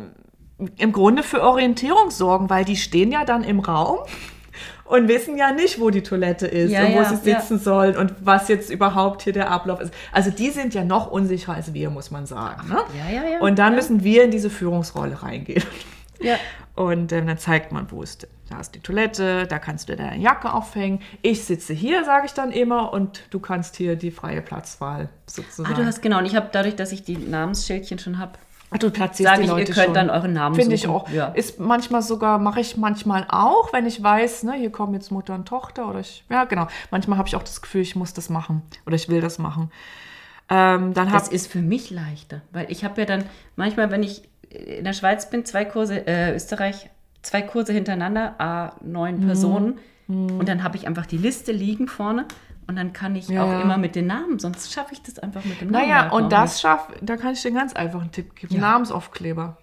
im 0.77 0.91
Grunde 0.91 1.23
für 1.23 1.41
Orientierung 1.41 2.11
sorgen, 2.11 2.49
weil 2.49 2.65
die 2.65 2.77
stehen 2.77 3.11
ja 3.11 3.25
dann 3.25 3.43
im 3.43 3.59
Raum 3.59 3.97
und 4.85 5.07
wissen 5.07 5.35
ja 5.37 5.51
nicht, 5.51 5.79
wo 5.79 5.89
die 5.89 6.03
Toilette 6.03 6.45
ist 6.47 6.71
Ja, 6.71 6.85
und 6.85 6.93
wo 6.93 6.97
ja, 6.97 7.05
sie 7.05 7.15
sitzen 7.17 7.59
sollen 7.59 7.97
und 7.97 8.13
was 8.21 8.47
jetzt 8.47 8.69
überhaupt 8.69 9.23
hier 9.23 9.33
der 9.33 9.51
Ablauf 9.51 9.81
ist. 9.81 9.93
Also 10.11 10.29
die 10.29 10.51
sind 10.51 10.73
ja 10.73 10.83
noch 10.83 11.11
unsicherer 11.11 11.55
als 11.55 11.73
wir, 11.73 11.89
muss 11.89 12.11
man 12.11 12.25
sagen. 12.27 12.69
Ne? 12.69 12.77
Ja, 12.97 13.21
ja, 13.23 13.29
ja. 13.29 13.39
Und 13.39 13.59
dann 13.59 13.73
ja. 13.73 13.77
müssen 13.77 14.03
wir 14.03 14.23
in 14.23 14.31
diese 14.31 14.49
Führungsrolle 14.49 15.23
reingehen. 15.23 15.63
Ja. 16.19 16.35
Und 16.75 17.11
ähm, 17.11 17.27
dann 17.27 17.37
zeigt 17.37 17.71
man, 17.71 17.89
wo 17.91 18.01
ist, 18.03 18.27
da 18.49 18.59
ist 18.59 18.75
die 18.75 18.79
Toilette, 18.79 19.47
da 19.47 19.59
kannst 19.59 19.89
du 19.89 19.95
deine 19.95 20.17
Jacke 20.17 20.53
aufhängen. 20.53 21.01
Ich 21.21 21.43
sitze 21.45 21.73
hier, 21.73 22.05
sage 22.05 22.27
ich 22.27 22.33
dann 22.33 22.51
immer, 22.51 22.93
und 22.93 23.23
du 23.31 23.39
kannst 23.39 23.75
hier 23.75 23.95
die 23.95 24.11
freie 24.11 24.41
Platzwahl 24.41 25.09
sozusagen. 25.25 25.73
Ah, 25.73 25.77
du 25.77 25.85
hast 25.85 26.01
genau. 26.01 26.19
Und 26.19 26.25
ich 26.25 26.35
habe 26.35 26.49
dadurch, 26.51 26.75
dass 26.75 26.91
ich 26.91 27.03
die 27.03 27.17
Namensschildchen 27.17 27.99
schon 27.99 28.19
habe, 28.19 28.33
Ach, 28.69 28.77
du 28.77 28.91
platzierst 28.91 29.29
sage 29.29 29.37
die 29.43 29.45
ich, 29.45 29.51
ihr 29.51 29.57
Leute 29.59 29.71
könnt 29.71 29.85
schon. 29.85 29.93
dann 29.93 30.09
euren 30.09 30.33
Namen 30.33 30.55
Finde 30.55 30.75
ich 30.75 30.87
auch. 30.87 31.09
Ja. 31.09 31.27
Ist 31.27 31.59
manchmal 31.59 32.01
sogar, 32.01 32.37
mache 32.37 32.59
ich 32.59 32.75
manchmal 32.75 33.25
auch, 33.29 33.71
wenn 33.71 33.85
ich 33.85 34.03
weiß, 34.03 34.43
ne, 34.43 34.53
hier 34.55 34.71
kommen 34.71 34.93
jetzt 34.93 35.09
Mutter 35.09 35.35
und 35.35 35.47
Tochter 35.47 35.87
oder 35.89 36.01
ich, 36.01 36.25
ja 36.29 36.43
genau. 36.43 36.67
Manchmal 36.91 37.17
habe 37.17 37.29
ich 37.29 37.35
auch 37.37 37.43
das 37.43 37.61
Gefühl, 37.61 37.81
ich 37.81 37.95
muss 37.95 38.13
das 38.13 38.29
machen 38.29 38.61
oder 38.85 38.95
ich 38.95 39.07
will 39.07 39.21
das 39.21 39.39
machen. 39.39 39.71
Ähm, 40.49 40.93
dann 40.93 41.11
Das 41.11 41.25
hab, 41.25 41.31
ist 41.31 41.51
für 41.51 41.61
mich 41.61 41.91
leichter, 41.91 42.41
weil 42.51 42.69
ich 42.69 42.83
habe 42.83 42.99
ja 43.01 43.05
dann 43.05 43.23
manchmal, 43.55 43.89
wenn 43.89 44.03
ich 44.03 44.23
in 44.49 44.83
der 44.83 44.93
Schweiz 44.93 45.29
bin, 45.29 45.45
zwei 45.45 45.65
Kurse, 45.65 46.05
äh, 46.07 46.33
Österreich, 46.35 46.89
zwei 47.21 47.41
Kurse 47.41 47.73
hintereinander, 47.73 48.35
a 48.39 48.75
neun 48.83 49.19
Mhm. 49.19 49.25
Personen 49.25 49.79
und 50.07 50.47
dann 50.47 50.63
habe 50.63 50.77
ich 50.77 50.87
einfach 50.87 51.05
die 51.05 51.17
Liste 51.17 51.51
liegen 51.51 51.87
vorne 51.89 52.25
und 52.67 52.77
dann 52.77 52.93
kann 52.93 53.15
ich 53.17 53.27
Ja, 53.27 53.43
auch 53.43 53.61
immer 53.61 53.77
mit 53.77 53.95
den 53.95 54.07
Namen, 54.07 54.39
sonst 54.39 54.71
schaffe 54.71 54.93
ich 54.93 55.01
das 55.01 55.19
einfach 55.19 55.43
mit 55.43 55.59
dem 55.59 55.69
Namen. 55.69 55.85
naja, 55.89 56.03
halt 56.03 56.13
und 56.13 56.31
das 56.31 56.61
schafft, 56.61 56.91
da 57.01 57.17
kann 57.17 57.33
ich 57.33 57.41
dir 57.41 57.49
einen 57.49 57.57
ganz 57.57 57.73
einfachen 57.73 58.11
Tipp 58.11 58.35
geben. 58.35 58.55
Ja. 58.55 58.61
Namensaufkleber. 58.61 59.57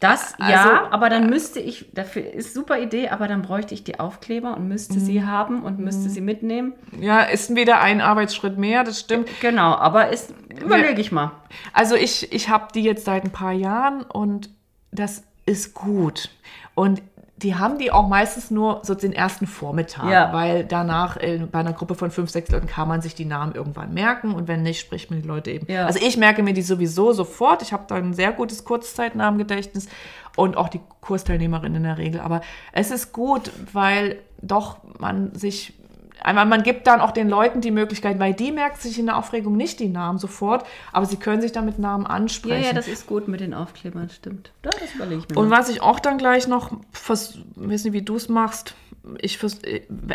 Das 0.00 0.34
Also- 0.40 0.50
ja, 0.52 0.88
aber 0.90 1.10
dann 1.10 1.28
müsste 1.28 1.60
ich, 1.60 1.90
dafür 1.92 2.22
ist 2.32 2.54
super 2.54 2.78
Idee, 2.80 3.10
aber 3.10 3.28
dann 3.28 3.42
bräuchte 3.42 3.74
ich 3.74 3.84
die 3.84 4.00
Aufkleber 4.00 4.56
und 4.56 4.66
müsste 4.66 4.94
Mhm. 4.94 5.00
sie 5.00 5.24
haben 5.24 5.62
und 5.62 5.78
müsste 5.78 6.08
sie 6.08 6.22
mitnehmen. 6.22 6.72
Ja, 6.98 7.20
ist 7.20 7.54
wieder 7.54 7.80
ein 7.82 8.00
Arbeitsschritt 8.00 8.56
mehr, 8.56 8.82
das 8.82 8.98
stimmt. 9.00 9.28
Genau, 9.42 9.74
aber 9.74 10.08
ist, 10.08 10.32
überlege 10.58 11.00
ich 11.02 11.12
mal. 11.12 11.32
Also 11.74 11.96
ich, 11.96 12.32
ich 12.32 12.48
habe 12.48 12.68
die 12.74 12.82
jetzt 12.82 13.04
seit 13.04 13.24
ein 13.24 13.30
paar 13.30 13.52
Jahren 13.52 14.02
und 14.02 14.48
das 14.90 15.22
ist 15.44 15.74
gut. 15.74 16.30
Und 16.74 17.02
die 17.42 17.54
haben 17.54 17.78
die 17.78 17.90
auch 17.90 18.06
meistens 18.08 18.50
nur 18.50 18.80
so 18.82 18.94
den 18.94 19.12
ersten 19.12 19.46
Vormittag, 19.46 20.10
Ja. 20.10 20.32
weil 20.32 20.64
danach 20.64 21.16
äh, 21.16 21.38
bei 21.50 21.60
einer 21.60 21.72
Gruppe 21.72 21.94
von 21.94 22.10
fünf, 22.10 22.28
sechs 22.30 22.50
Leuten 22.50 22.66
kann 22.66 22.86
man 22.88 23.00
sich 23.02 23.14
die 23.14 23.24
Namen 23.24 23.54
irgendwann 23.54 23.94
merken 23.94 24.34
und 24.34 24.46
wenn 24.48 24.62
nicht, 24.62 24.80
spricht 24.80 25.10
man 25.10 25.22
die 25.22 25.26
Leute 25.28 25.50
eben. 25.50 25.70
Ja. 25.72 25.86
Also 25.86 26.00
ich 26.02 26.16
merke 26.16 26.42
mir 26.42 26.52
die 26.52 26.62
sowieso 26.62 27.12
sofort. 27.12 27.62
Ich 27.62 27.72
habe 27.72 27.84
da 27.88 27.94
ein 27.94 28.12
sehr 28.14 28.32
gutes 28.32 28.64
Kurzzeitnamengedächtnis 28.64 29.88
und 30.36 30.56
auch 30.56 30.68
die 30.68 30.80
Kursteilnehmerinnen 31.00 31.76
in 31.76 31.82
der 31.84 31.98
Regel. 31.98 32.20
Aber 32.20 32.40
es 32.72 32.90
ist 32.90 33.12
gut, 33.12 33.50
weil 33.72 34.18
doch 34.42 34.78
man 34.98 35.34
sich 35.34 35.74
Einmal, 36.22 36.46
man 36.46 36.62
gibt 36.62 36.86
dann 36.86 37.00
auch 37.00 37.10
den 37.12 37.28
Leuten 37.28 37.60
die 37.60 37.70
Möglichkeit, 37.70 38.18
weil 38.18 38.34
die 38.34 38.52
merken 38.52 38.78
sich 38.80 38.98
in 38.98 39.06
der 39.06 39.16
Aufregung 39.16 39.56
nicht 39.56 39.80
die 39.80 39.88
Namen 39.88 40.18
sofort, 40.18 40.64
aber 40.92 41.06
sie 41.06 41.16
können 41.16 41.40
sich 41.40 41.52
dann 41.52 41.64
mit 41.64 41.78
Namen 41.78 42.04
Ja, 42.04 42.10
ansprechen. 42.10 42.64
ja, 42.64 42.72
das 42.72 42.88
ist 42.88 43.06
gut 43.06 43.28
mit 43.28 43.40
den 43.40 43.54
Aufklebern, 43.54 44.08
stimmt. 44.10 44.52
Ja, 44.64 44.70
das 44.78 44.94
überlege 44.94 45.22
ich 45.22 45.28
mir. 45.28 45.36
Und 45.36 45.48
mal. 45.48 45.58
was 45.58 45.68
ich 45.68 45.82
auch 45.82 46.00
dann 46.00 46.18
gleich 46.18 46.46
noch, 46.48 46.72
vers 46.92 47.38
weiß 47.56 47.84
nicht, 47.84 47.92
wie 47.92 48.02
du 48.02 48.16
es 48.16 48.28
machst, 48.28 48.74
ich 49.18 49.38
vers 49.38 49.58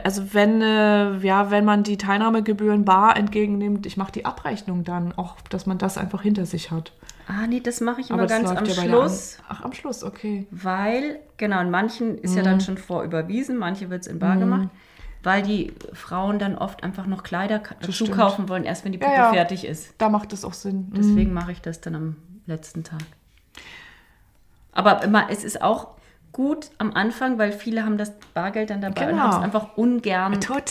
also 0.03 0.33
wenn, 0.33 0.61
äh, 0.61 1.17
ja, 1.17 1.49
wenn 1.49 1.65
man 1.65 1.83
die 1.83 1.97
Teilnahmegebühren 1.97 2.85
bar 2.85 3.17
entgegennimmt, 3.17 3.85
ich 3.85 3.97
mache 3.97 4.11
die 4.11 4.25
Abrechnung 4.25 4.83
dann, 4.83 5.11
auch, 5.17 5.35
dass 5.49 5.65
man 5.65 5.77
das 5.77 5.97
einfach 5.97 6.21
hinter 6.21 6.45
sich 6.45 6.69
hat. 6.71 6.91
Ah, 7.27 7.47
nee, 7.47 7.59
das 7.59 7.81
mache 7.81 8.01
ich 8.01 8.11
immer 8.11 8.27
ganz 8.27 8.47
am 8.47 8.65
ja 8.65 8.73
Schluss, 8.75 9.37
An 9.39 9.55
Ach, 9.57 9.63
am 9.63 9.73
Schluss, 9.73 10.03
okay. 10.03 10.45
weil, 10.51 11.19
genau, 11.37 11.59
in 11.61 11.71
manchen 11.71 12.19
ist 12.19 12.35
ja 12.35 12.41
Mhm. 12.41 12.45
dann 12.45 12.61
schon 12.61 12.77
vorüberwiesen, 12.77 13.57
manche 13.57 13.89
wird 13.89 14.01
es 14.03 14.07
in 14.07 14.19
bar 14.19 14.37
gemacht, 14.37 14.67
weil 15.25 15.41
die 15.41 15.73
Frauen 15.93 16.39
dann 16.39 16.55
oft 16.57 16.83
einfach 16.83 17.05
noch 17.07 17.23
Kleider 17.23 17.61
dazu 17.81 17.91
stimmt. 17.91 18.11
kaufen 18.13 18.47
wollen, 18.47 18.63
erst 18.63 18.85
wenn 18.85 18.91
die 18.93 18.99
Ja, 18.99 19.05
Puppe 19.07 19.17
ja. 19.21 19.33
fertig 19.33 19.65
ist. 19.65 19.93
Da 19.97 20.09
macht 20.09 20.31
es 20.33 20.45
auch 20.45 20.53
Sinn. 20.53 20.87
Mhm. 20.89 20.93
Deswegen 20.95 21.33
mache 21.33 21.51
ich 21.51 21.61
das 21.61 21.81
dann 21.81 21.95
am 21.95 22.15
letzten 22.45 22.83
Tag. 22.83 23.01
Aber 24.71 25.03
immer, 25.03 25.29
es 25.29 25.43
ist 25.43 25.61
auch 25.61 25.87
gut 26.31 26.69
am 26.79 26.91
Anfang, 26.93 27.37
weil 27.37 27.53
viele 27.53 27.85
haben 27.85 27.97
das 27.97 28.11
Bargeld 28.33 28.69
dann 28.69 28.81
dabei 28.81 29.03
und 29.05 29.09
Genau. 29.11 29.21
haben 29.23 29.29
es 29.29 29.37
einfach 29.37 29.77
ungern. 29.77 30.33
Total, 30.41 30.63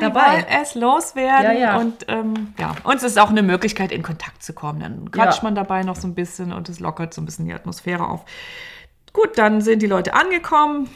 die 0.00 0.04
dabei. 0.06 0.32
wollen 0.32 0.44
es 0.62 0.74
loswerden. 0.74 1.52
Ja, 1.52 1.58
ja. 1.58 1.76
Und 1.78 2.04
ähm, 2.08 2.54
ja, 2.58 2.74
uns 2.82 3.04
ist 3.04 3.18
auch 3.20 3.30
eine 3.30 3.42
Möglichkeit, 3.42 3.92
in 3.92 4.02
Kontakt 4.02 4.42
zu 4.42 4.52
kommen. 4.52 4.80
Dann 4.80 5.10
quatscht 5.12 5.38
Ja. 5.38 5.44
man 5.44 5.54
dabei 5.54 5.84
noch 5.84 5.94
so 5.96 6.08
ein 6.08 6.14
bisschen 6.16 6.52
und 6.52 6.68
es 6.68 6.80
lockert 6.80 7.14
so 7.14 7.22
ein 7.22 7.24
bisschen 7.24 7.46
die 7.46 7.54
Atmosphäre 7.54 8.04
auf. 8.08 8.24
Gut, 9.12 9.38
dann 9.38 9.60
sind 9.60 9.80
die 9.80 9.86
Leute 9.86 10.14
angekommen, 10.14 10.88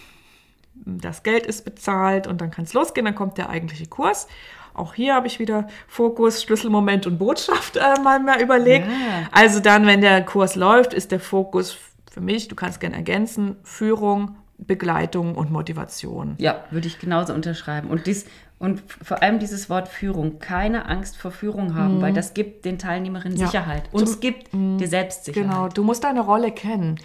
das 0.85 1.23
Geld 1.23 1.47
ist 1.47 1.65
bezahlt 1.65 2.27
und 2.27 2.41
dann 2.41 2.51
kann 2.51 2.65
es 2.65 2.75
losgehen, 2.75 3.05
dann 3.05 3.15
kommt 3.15 3.39
der 3.39 3.49
eigentliche 3.49 3.87
Kurs. 3.87 4.29
Auch 4.75 4.93
hier 4.95 5.15
habe 5.15 5.27
ich 5.27 5.39
wieder 5.39 5.69
Fokus, 5.89 6.43
Schlüsselmoment 6.43 7.07
und 7.07 7.19
Botschaft 7.19 7.77
äh, 7.77 8.01
mal, 8.03 8.21
mal 8.21 8.41
überlegt. 8.43 8.87
Ja. 8.87 9.29
Also 9.33 9.61
dann, 9.61 9.87
wenn 9.87 10.03
der 10.03 10.23
Kurs 10.25 10.55
läuft, 10.55 10.93
ist 10.93 11.13
der 11.13 11.21
Fokus 11.21 11.77
für 12.11 12.21
mich, 12.21 12.49
du 12.49 12.55
kannst 12.55 12.81
gerne 12.81 12.97
ergänzen, 12.97 13.57
Führung, 13.63 14.37
Begleitung 14.59 15.35
und 15.35 15.51
Motivation. 15.51 16.35
Ja, 16.39 16.65
würde 16.71 16.89
ich 16.89 16.99
genauso 16.99 17.33
unterschreiben. 17.35 17.89
Und, 17.89 18.07
dies, 18.07 18.27
und 18.59 18.83
vor 19.03 19.23
allem 19.23 19.39
dieses 19.39 19.69
Wort 19.69 19.89
Führung. 19.89 20.39
Keine 20.39 20.87
Angst 20.87 21.17
vor 21.19 21.31
Führung 21.31 21.75
haben, 21.75 22.01
weil 22.01 22.13
das 22.15 22.33
gibt 22.33 22.65
den 22.65 22.79
Teilnehmerinnen 22.79 23.37
Mhm. 23.37 23.41
Ja. 23.43 23.47
Sicherheit. 23.49 23.83
Und 23.93 24.05
es 24.05 24.21
gibt 24.21 24.53
dir 24.53 24.89
Selbstsicherheit. 24.89 25.51
Genau, 25.51 25.69
du 25.69 25.85
musst 25.85 26.05
deine 26.05 26.21
Rolle 26.21 26.53
kennen. 26.53 26.99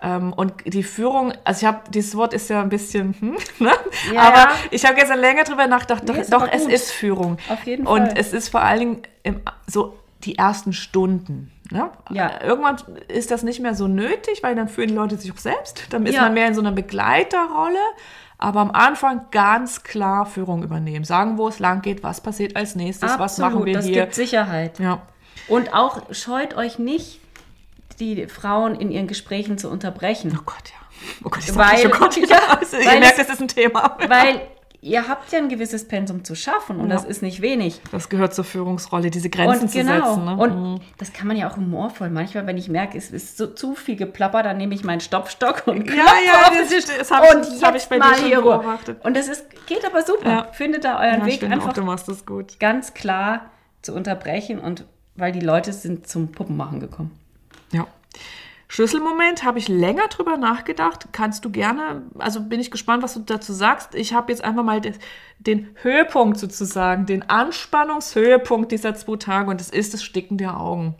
Ähm, 0.00 0.32
und 0.32 0.52
die 0.64 0.84
Führung, 0.84 1.32
also 1.44 1.60
ich 1.60 1.64
habe, 1.66 1.80
dieses 1.90 2.16
Wort 2.16 2.32
ist 2.32 2.48
ja 2.50 2.60
ein 2.62 2.68
bisschen, 2.68 3.14
hm, 3.18 3.36
ne? 3.58 3.72
Ja. 4.14 4.20
aber 4.22 4.48
ich 4.70 4.84
habe 4.84 4.94
gestern 4.94 5.18
länger 5.18 5.42
drüber 5.44 5.66
nachgedacht, 5.66 6.08
doch, 6.08 6.14
Nee, 6.16 6.22
doch 6.30 6.46
es 6.50 6.66
ist 6.66 6.92
Führung. 6.92 7.38
Auf 7.48 7.64
jeden 7.64 7.86
Und 7.86 8.06
Fall. 8.06 8.14
es 8.16 8.32
ist 8.32 8.48
vor 8.48 8.62
allen 8.62 8.78
Dingen 8.78 9.02
im, 9.24 9.40
so 9.66 9.98
die 10.24 10.36
ersten 10.38 10.72
Stunden. 10.72 11.50
Ne? 11.70 11.90
Ja. 12.10 12.40
Irgendwann 12.42 12.76
ist 13.08 13.30
das 13.30 13.42
nicht 13.42 13.60
mehr 13.60 13.74
so 13.74 13.88
nötig, 13.88 14.42
weil 14.42 14.54
dann 14.54 14.68
fühlen 14.68 14.88
die 14.88 14.94
Leute 14.94 15.16
sich 15.16 15.32
auch 15.32 15.38
selbst. 15.38 15.84
Dann 15.90 16.06
ist 16.06 16.14
Ja. 16.14 16.22
man 16.22 16.34
mehr 16.34 16.46
in 16.48 16.54
so 16.54 16.60
einer 16.60 16.72
Begleiterrolle. 16.72 17.78
Aber 18.38 18.60
am 18.60 18.70
Anfang 18.70 19.22
ganz 19.32 19.82
klar 19.82 20.24
Führung 20.26 20.62
übernehmen. 20.62 21.04
Sagen, 21.04 21.38
wo 21.38 21.48
es 21.48 21.58
lang 21.58 21.82
geht, 21.82 22.02
was 22.04 22.20
passiert 22.20 22.54
als 22.56 22.76
nächstes, 22.76 23.18
was 23.18 23.38
machen 23.38 23.64
wir 23.66 23.74
das 23.74 23.84
hier. 23.84 24.02
gibt 24.02 24.14
Sicherheit. 24.14 24.78
Ja. 24.78 25.02
Und 25.48 25.74
auch 25.74 26.02
scheut 26.12 26.56
euch 26.56 26.78
nicht, 26.78 27.20
die 27.98 28.26
Frauen 28.26 28.74
in 28.74 28.90
ihren 28.90 29.06
Gesprächen 29.06 29.58
zu 29.58 29.68
unterbrechen. 29.70 30.32
Oh 30.38 30.42
Gott, 30.44 30.70
ja. 30.70 31.08
Oh 31.24 31.28
Gott, 31.30 31.42
ich 31.44 31.54
Weil- 31.54 31.86
oh 31.86 31.90
Gott, 31.98 32.16
ja. 32.16 32.26
Ja, 32.28 32.58
Also, 32.58 32.76
ihr 32.78 32.84
merkt, 32.98 33.18
es- 33.18 33.26
das 33.26 33.34
ist 33.36 33.40
ein 33.42 33.48
Thema. 33.48 33.96
Weil 34.08 34.40
ihr 34.80 35.08
habt 35.08 35.32
ja 35.32 35.38
ein 35.38 35.48
gewisses 35.48 35.86
Pensum 35.88 36.22
zu 36.24 36.34
schaffen 36.36 36.78
und 36.78 36.88
Ja. 36.88 36.94
das 36.96 37.04
ist 37.04 37.20
nicht 37.22 37.40
wenig. 37.42 37.80
Das 37.90 38.08
gehört 38.08 38.32
zur 38.34 38.44
Führungsrolle, 38.44 39.10
diese 39.10 39.28
Grenzen 39.28 39.62
Und 39.62 39.68
zu 39.70 39.78
genau. 39.78 40.06
setzen. 40.14 40.24
Ne? 40.24 40.36
Und 40.36 40.56
Mhm. 40.74 40.80
das 40.98 41.12
kann 41.12 41.26
man 41.26 41.36
ja 41.36 41.50
auch 41.50 41.56
humorvoll. 41.56 42.10
Manchmal, 42.10 42.46
wenn 42.46 42.56
ich 42.58 42.68
merke, 42.68 42.96
es 42.96 43.10
ist 43.10 43.36
so 43.36 43.46
zu 43.48 43.74
viel 43.74 43.96
geplapper, 43.96 44.42
dann 44.44 44.56
nehme 44.56 44.74
ich 44.74 44.84
meinen 44.84 45.00
Stopfstock 45.00 45.64
und 45.66 45.78
ja, 45.88 45.92
klopfe 45.94 46.14
ja, 46.26 46.50
den 46.50 46.58
das, 46.60 46.68
Tisch. 46.68 46.84
das 46.98 47.10
habe 47.10 47.26
ich, 47.26 47.34
und 47.34 47.62
das 47.62 47.88
bei 47.88 47.98
mal 47.98 48.10
dir 48.12 48.16
schon 48.18 48.26
hier 48.26 48.40
beobachtet. 48.40 49.04
Und 49.04 49.16
das 49.16 49.26
ist, 49.28 49.44
geht 49.66 49.84
aber 49.84 50.02
super. 50.02 50.28
Ja. 50.30 50.44
Findet 50.52 50.84
da 50.84 51.00
euren 51.00 51.20
Ja, 51.20 51.26
ich 51.26 51.32
Weg 51.34 51.40
finde 51.40 51.56
auch, 51.56 51.60
einfach 51.62 51.72
du 51.72 51.82
machst 51.82 52.06
das 52.08 52.24
gut. 52.24 52.60
ganz 52.60 52.94
klar 52.94 53.50
zu 53.82 53.94
unterbrechen 53.94 54.58
und 54.60 54.84
weil 55.16 55.32
die 55.32 55.40
Leute 55.40 55.72
sind 55.72 56.06
zum 56.06 56.30
Puppenmachen 56.30 56.78
gekommen. 56.78 57.10
Ja. 57.72 57.86
Schlüsselmoment, 58.70 59.44
habe 59.44 59.58
ich 59.58 59.68
länger 59.68 60.08
drüber 60.08 60.36
nachgedacht. 60.36 61.08
Kannst 61.12 61.42
du 61.44 61.50
gerne, 61.50 62.02
also 62.18 62.42
bin 62.42 62.60
ich 62.60 62.70
gespannt, 62.70 63.02
was 63.02 63.14
du 63.14 63.20
dazu 63.20 63.54
sagst. 63.54 63.94
Ich 63.94 64.12
habe 64.12 64.30
jetzt 64.30 64.44
einfach 64.44 64.62
mal 64.62 64.82
den 65.38 65.68
Höhepunkt 65.80 66.38
sozusagen, 66.38 67.06
den 67.06 67.28
Anspannungshöhepunkt 67.30 68.70
dieser 68.70 68.94
zwei 68.94 69.16
Tage 69.16 69.50
und 69.50 69.60
es 69.60 69.70
ist 69.70 69.94
das 69.94 70.02
Sticken 70.04 70.36
der 70.36 70.60
Augen. 70.60 70.94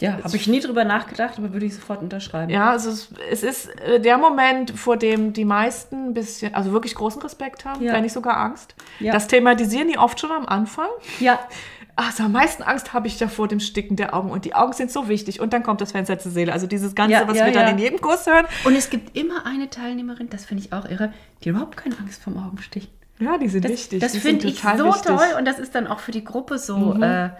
Ja, 0.00 0.18
habe 0.24 0.34
ich 0.36 0.48
nie 0.48 0.58
drüber 0.60 0.84
nachgedacht, 0.84 1.34
aber 1.38 1.52
würde 1.52 1.66
ich 1.66 1.74
sofort 1.76 2.00
unterschreiben. 2.02 2.50
Ja, 2.50 2.70
also 2.70 2.90
es, 2.90 3.10
es 3.30 3.42
ist 3.44 3.80
äh, 3.80 4.00
der 4.00 4.18
Moment, 4.18 4.72
vor 4.72 4.96
dem 4.96 5.32
die 5.32 5.44
meisten 5.44 6.08
ein 6.08 6.14
bisschen, 6.14 6.52
also 6.54 6.72
wirklich 6.72 6.94
großen 6.96 7.22
Respekt 7.22 7.64
haben, 7.64 7.82
Ja. 7.84 7.92
wenn 7.92 8.02
nicht 8.02 8.12
sogar 8.12 8.38
Angst. 8.38 8.74
Ja. 8.98 9.12
Das 9.12 9.28
thematisieren 9.28 9.86
die 9.88 9.96
oft 9.98 10.18
schon 10.18 10.32
am 10.32 10.46
Anfang. 10.46 10.88
ja. 11.20 11.38
Also 11.96 12.24
am 12.24 12.32
meisten 12.32 12.62
Angst 12.62 12.92
habe 12.92 13.06
ich 13.06 13.18
da 13.18 13.28
vor 13.28 13.46
dem 13.46 13.60
Sticken 13.60 13.94
der 13.96 14.14
Augen. 14.14 14.30
Und 14.30 14.44
die 14.44 14.54
Augen 14.54 14.72
sind 14.72 14.90
so 14.90 15.08
wichtig. 15.08 15.40
Und 15.40 15.52
dann 15.52 15.62
kommt 15.62 15.80
das 15.80 15.92
Fenster 15.92 16.18
zur 16.18 16.32
Seele. 16.32 16.52
Also 16.52 16.66
dieses 16.66 16.94
Ganze, 16.94 17.12
Ja, 17.12 17.28
was 17.28 17.36
ja, 17.38 17.46
wir 17.46 17.52
dann 17.52 17.66
ja. 17.66 17.70
in 17.72 17.78
jedem 17.78 18.00
Kurs 18.00 18.26
hören. 18.26 18.46
Und 18.64 18.74
es 18.74 18.90
gibt 18.90 19.16
immer 19.16 19.46
eine 19.46 19.70
Teilnehmerin, 19.70 20.28
das 20.28 20.44
finde 20.44 20.64
ich 20.64 20.72
auch 20.72 20.86
irre, 20.88 21.12
die 21.44 21.50
überhaupt 21.50 21.76
keine 21.76 21.96
Angst 21.98 22.22
vorm 22.22 22.36
Augenstich. 22.38 22.88
Ja, 23.20 23.38
die 23.38 23.48
sind 23.48 23.64
Das, 23.64 23.70
wichtig. 23.72 24.00
das 24.00 24.16
finde 24.16 24.48
ich 24.48 24.60
so 24.60 24.68
wichtig. 24.68 25.02
Mhm. 25.04 25.16
toll 25.16 25.26
und 25.38 25.44
das 25.44 25.60
ist 25.60 25.74
dann 25.74 25.86
auch 25.86 26.00
für 26.00 26.10
die 26.10 26.24
Gruppe 26.24 26.58
so, 26.58 26.94
äh, 27.00 27.30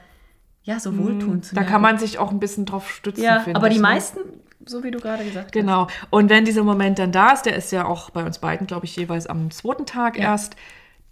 ja, 0.62 0.78
so 0.78 0.97
wohltuend 0.97 1.44
zu 1.44 1.55
Da 1.56 1.64
kann 1.64 1.82
man 1.82 1.98
sich 1.98 2.18
auch 2.18 2.31
ein 2.31 2.39
bisschen 2.39 2.64
drauf 2.64 2.90
stützen. 2.90 3.24
Ja, 3.24 3.44
aber 3.55 3.68
die 3.68 3.76
ne? 3.76 3.82
meisten, 3.82 4.20
so 4.64 4.85
wie 4.85 4.93
du 4.93 5.01
gerade 5.01 5.24
gesagt 5.24 5.51
Genau. 5.52 5.89
Und 6.10 6.31
wenn 6.31 6.44
dieser 6.44 6.62
Moment 6.62 7.01
dann 7.01 7.10
da 7.10 7.32
ist, 7.32 7.43
der 7.43 7.56
ist 7.56 7.72
ja 7.72 7.86
auch 7.86 8.10
bei 8.10 8.24
uns 8.24 8.39
beiden, 8.39 8.66
glaube 8.68 8.86
ich, 8.86 8.94
jeweils 8.94 9.26
am 9.26 9.51
zweiten 9.51 9.85
Tag 9.85 10.16
Ja. 10.16 10.31
erst, 10.31 10.55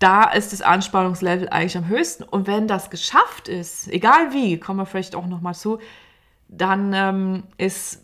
da 0.02 0.24
ist 0.24 0.52
das 0.52 0.62
Anspannungslevel 0.62 1.48
eigentlich 1.48 1.76
am 1.76 1.86
höchsten. 1.88 2.24
Und 2.24 2.46
wenn 2.46 2.66
das 2.66 2.90
geschafft 2.90 3.48
ist, 3.48 3.88
egal 3.88 4.32
wie, 4.32 4.58
kommen 4.58 4.78
wir 4.80 4.86
vielleicht 4.86 5.14
auch 5.14 5.26
nochmal 5.26 5.54
zu, 5.54 5.78
dann 6.48 6.92
ähm, 6.92 7.44
ist 7.58 8.00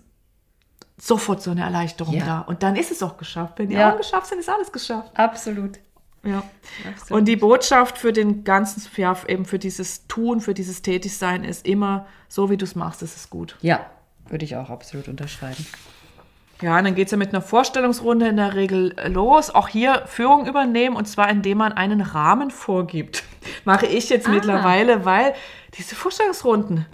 sofort 0.97 1.43
so 1.43 1.51
eine 1.51 1.63
Erleichterung 1.63 2.15
Ja. 2.15 2.25
da. 2.25 2.41
Und 2.41 2.63
dann 2.63 2.77
ist 2.77 2.91
es 2.91 3.03
auch 3.03 3.17
geschafft. 3.17 3.55
Wenn 3.59 3.69
die 3.69 3.75
Ja. 3.75 3.89
Augen 3.91 3.99
geschafft 3.99 4.27
sind, 4.29 4.39
ist 4.39 4.49
alles 4.49 4.73
geschafft. 4.73 5.11
Absolut. 5.19 5.79
Ja. 6.25 6.43
Und 7.11 7.27
die 7.27 7.37
Botschaft 7.37 7.97
für 7.99 8.13
den 8.13 8.43
ganzen, 8.45 8.83
ja, 8.97 9.17
eben 9.29 9.45
für 9.45 9.59
dieses 9.59 10.07
Tun, 10.09 10.41
für 10.41 10.55
dieses 10.55 10.83
Tätigsein 10.83 11.45
ist 11.45 11.67
immer, 11.67 12.07
so 12.29 12.51
wie 12.51 12.57
du 12.57 12.65
es 12.65 12.75
machst, 12.75 13.03
ist 13.03 13.17
es 13.17 13.31
gut. 13.31 13.57
Ja, 13.61 13.87
würde 14.29 14.45
ich 14.45 14.57
auch 14.57 14.69
absolut 14.71 15.09
unterschreiben. 15.09 15.65
Ja, 16.61 16.79
und 16.79 16.85
dann 16.85 16.95
geht 16.95 17.07
es 17.07 17.13
ja 17.13 17.19
mit 17.19 17.29
einer 17.29 17.43
Vorstellungsrunde 17.43 18.29
in 18.29 18.37
der 18.37 18.55
Regel 18.55 18.95
los. 19.07 19.51
Auch 19.51 19.69
hier 19.69 20.03
Führung 20.07 20.47
übernehmen 20.47 20.97
und 20.97 21.07
zwar 21.07 21.31
indem 21.31 21.59
man 21.59 21.73
einen 21.73 22.01
Rahmen 22.01 22.51
vorgibt. 22.51 23.23
Mache 23.65 23.87
ich 23.87 24.09
jetzt 24.09 24.27
ah. 24.27 24.31
mittlerweile, 24.31 25.05
weil 25.05 25.35
diese 25.75 25.95
Vorstellungsrunden, 25.95 26.87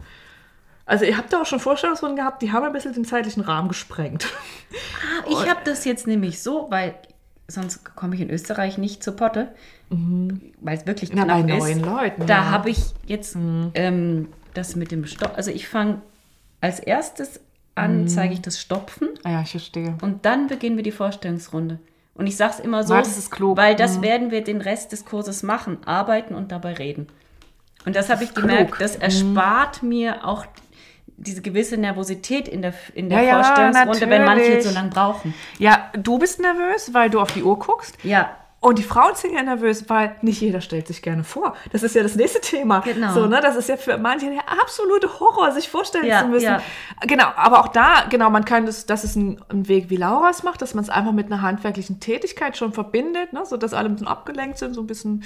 also 0.84 1.06
ihr 1.06 1.16
habt 1.16 1.32
da 1.32 1.40
auch 1.40 1.46
schon 1.46 1.60
Vorstellungsrunden 1.60 2.16
gehabt, 2.16 2.42
die 2.42 2.52
haben 2.52 2.64
ein 2.64 2.72
bisschen 2.72 2.92
den 2.92 3.06
zeitlichen 3.06 3.42
Rahmen 3.42 3.68
gesprengt. 3.68 4.26
Ah, 4.74 5.26
ich 5.30 5.48
habe 5.48 5.60
das 5.64 5.84
jetzt 5.84 6.06
nämlich 6.06 6.42
so, 6.42 6.66
weil 6.68 6.94
sonst 7.48 7.94
komme 7.94 8.14
ich 8.14 8.20
in 8.20 8.30
Österreich 8.30 8.76
nicht 8.76 9.02
zur 9.02 9.16
Potte, 9.16 9.54
mhm. 9.88 10.52
weil 10.60 10.76
es 10.76 10.86
wirklich 10.86 11.10
knapp 11.10 11.28
Na, 11.28 11.36
bei 11.36 11.42
neuen 11.42 11.80
ist. 11.80 11.86
Leuten. 11.86 12.26
Da 12.26 12.34
ja. 12.34 12.50
habe 12.50 12.70
ich 12.70 12.82
jetzt 13.06 13.36
mhm. 13.36 13.70
ähm, 13.74 14.28
das 14.52 14.76
mit 14.76 14.90
dem 14.90 15.06
Stopp. 15.06 15.32
Also 15.36 15.50
ich 15.50 15.68
fange 15.68 16.02
als 16.60 16.80
erstes 16.80 17.40
an, 17.74 18.02
mhm. 18.02 18.08
zeige 18.08 18.34
ich 18.34 18.40
das 18.40 18.60
Stopfen. 18.60 19.08
Ah 19.24 19.30
ja, 19.30 19.40
ich 19.42 19.50
verstehe. 19.50 19.96
Und 20.02 20.24
dann 20.24 20.46
beginnen 20.46 20.76
wir 20.76 20.84
die 20.84 20.92
Vorstellungsrunde. 20.92 21.78
Und 22.14 22.26
ich 22.26 22.36
sage 22.36 22.54
es 22.54 22.60
immer 22.60 22.84
so, 22.84 22.94
das 22.94 23.30
weil 23.40 23.74
das 23.74 23.98
mhm. 23.98 24.02
werden 24.02 24.30
wir 24.30 24.44
den 24.44 24.60
Rest 24.60 24.92
des 24.92 25.04
Kurses 25.04 25.42
machen, 25.42 25.78
arbeiten 25.84 26.34
und 26.34 26.52
dabei 26.52 26.74
reden. 26.74 27.08
Und 27.84 27.96
das, 27.96 28.06
das 28.06 28.16
habe 28.16 28.24
ich 28.24 28.34
gemerkt, 28.34 28.72
klug. 28.72 28.78
das 28.78 28.96
mhm. 28.96 29.02
erspart 29.02 29.82
mir 29.82 30.24
auch 30.26 30.46
diese 31.16 31.42
gewisse 31.42 31.76
Nervosität 31.76 32.48
in 32.48 32.62
der, 32.62 32.74
in 32.94 33.08
der 33.08 33.22
ja, 33.22 33.42
Vorstellungsrunde, 33.42 34.00
ja, 34.00 34.10
wenn 34.10 34.24
manche 34.24 34.62
so 34.62 34.70
lange 34.70 34.90
brauchen. 34.90 35.34
Ja, 35.58 35.90
du 35.96 36.18
bist 36.18 36.40
nervös, 36.40 36.92
weil 36.92 37.10
du 37.10 37.20
auf 37.20 37.32
die 37.32 37.42
Uhr 37.42 37.58
guckst. 37.58 37.96
Ja. 38.04 38.36
Und 38.64 38.78
die 38.78 38.82
Frauen 38.82 39.14
sind 39.14 39.34
ja 39.34 39.42
nervös, 39.42 39.90
weil 39.90 40.16
nicht 40.22 40.40
jeder 40.40 40.62
stellt 40.62 40.86
sich 40.86 41.02
gerne 41.02 41.22
vor. 41.22 41.54
Das 41.72 41.82
ist 41.82 41.94
ja 41.94 42.02
das 42.02 42.16
nächste 42.16 42.40
Thema. 42.40 42.78
Genau. 42.78 43.12
So, 43.12 43.26
ne? 43.26 43.42
Das 43.42 43.56
ist 43.56 43.68
ja 43.68 43.76
für 43.76 43.98
manche 43.98 44.30
der 44.30 44.48
absolute 44.48 45.20
Horror, 45.20 45.52
sich 45.52 45.68
vorstellen 45.68 46.06
ja, 46.06 46.22
zu 46.22 46.28
müssen. 46.28 46.46
Ja. 46.46 46.62
Genau, 47.02 47.26
aber 47.36 47.60
auch 47.60 47.68
da, 47.68 48.06
genau, 48.08 48.30
man 48.30 48.46
kann 48.46 48.64
das, 48.64 48.86
das 48.86 49.04
ist 49.04 49.16
ein, 49.16 49.38
ein 49.50 49.68
Weg, 49.68 49.90
wie 49.90 49.96
Laura 49.96 50.30
es 50.30 50.44
macht, 50.44 50.62
dass 50.62 50.72
man 50.72 50.82
es 50.82 50.88
einfach 50.88 51.12
mit 51.12 51.26
einer 51.26 51.42
handwerklichen 51.42 52.00
Tätigkeit 52.00 52.56
schon 52.56 52.72
verbindet, 52.72 53.34
ne? 53.34 53.44
sodass 53.44 53.74
alle 53.74 53.90
ein 53.90 53.96
bisschen 53.96 54.08
abgelenkt 54.08 54.56
sind, 54.56 54.72
so 54.72 54.80
ein 54.80 54.86
bisschen 54.86 55.24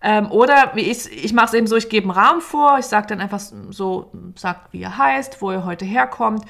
ähm, 0.00 0.30
oder 0.30 0.70
wie 0.72 0.90
ich, 0.90 1.06
ich 1.12 1.34
mache 1.34 1.48
es 1.48 1.52
eben 1.52 1.66
so, 1.66 1.76
ich 1.76 1.90
gebe 1.90 2.04
einen 2.04 2.18
Rahmen 2.18 2.40
vor, 2.40 2.78
ich 2.78 2.86
sage 2.86 3.08
dann 3.08 3.20
einfach 3.20 3.40
so, 3.40 4.10
sagt, 4.36 4.72
wie 4.72 4.80
ihr 4.80 4.96
heißt, 4.96 5.42
wo 5.42 5.52
ihr 5.52 5.66
heute 5.66 5.84
herkommt 5.84 6.46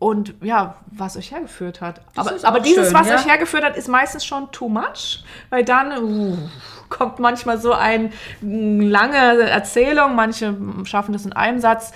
und 0.00 0.34
ja, 0.40 0.76
was 0.86 1.18
euch 1.18 1.30
hergeführt 1.30 1.82
hat. 1.82 2.00
Das 2.14 2.26
aber, 2.26 2.48
aber 2.48 2.60
dieses, 2.60 2.86
schön, 2.86 2.94
was 2.94 3.08
ja? 3.08 3.16
euch 3.16 3.26
hergeführt 3.26 3.62
hat, 3.62 3.76
ist 3.76 3.86
meistens 3.86 4.24
schon 4.24 4.50
too 4.50 4.68
much, 4.68 5.22
weil 5.50 5.62
dann 5.62 6.02
uh, 6.02 6.36
kommt 6.88 7.18
manchmal 7.18 7.60
so 7.60 7.72
eine 7.72 8.10
lange 8.40 9.42
Erzählung, 9.42 10.16
manche 10.16 10.56
schaffen 10.84 11.12
das 11.12 11.26
in 11.26 11.34
einem 11.34 11.60
Satz. 11.60 11.92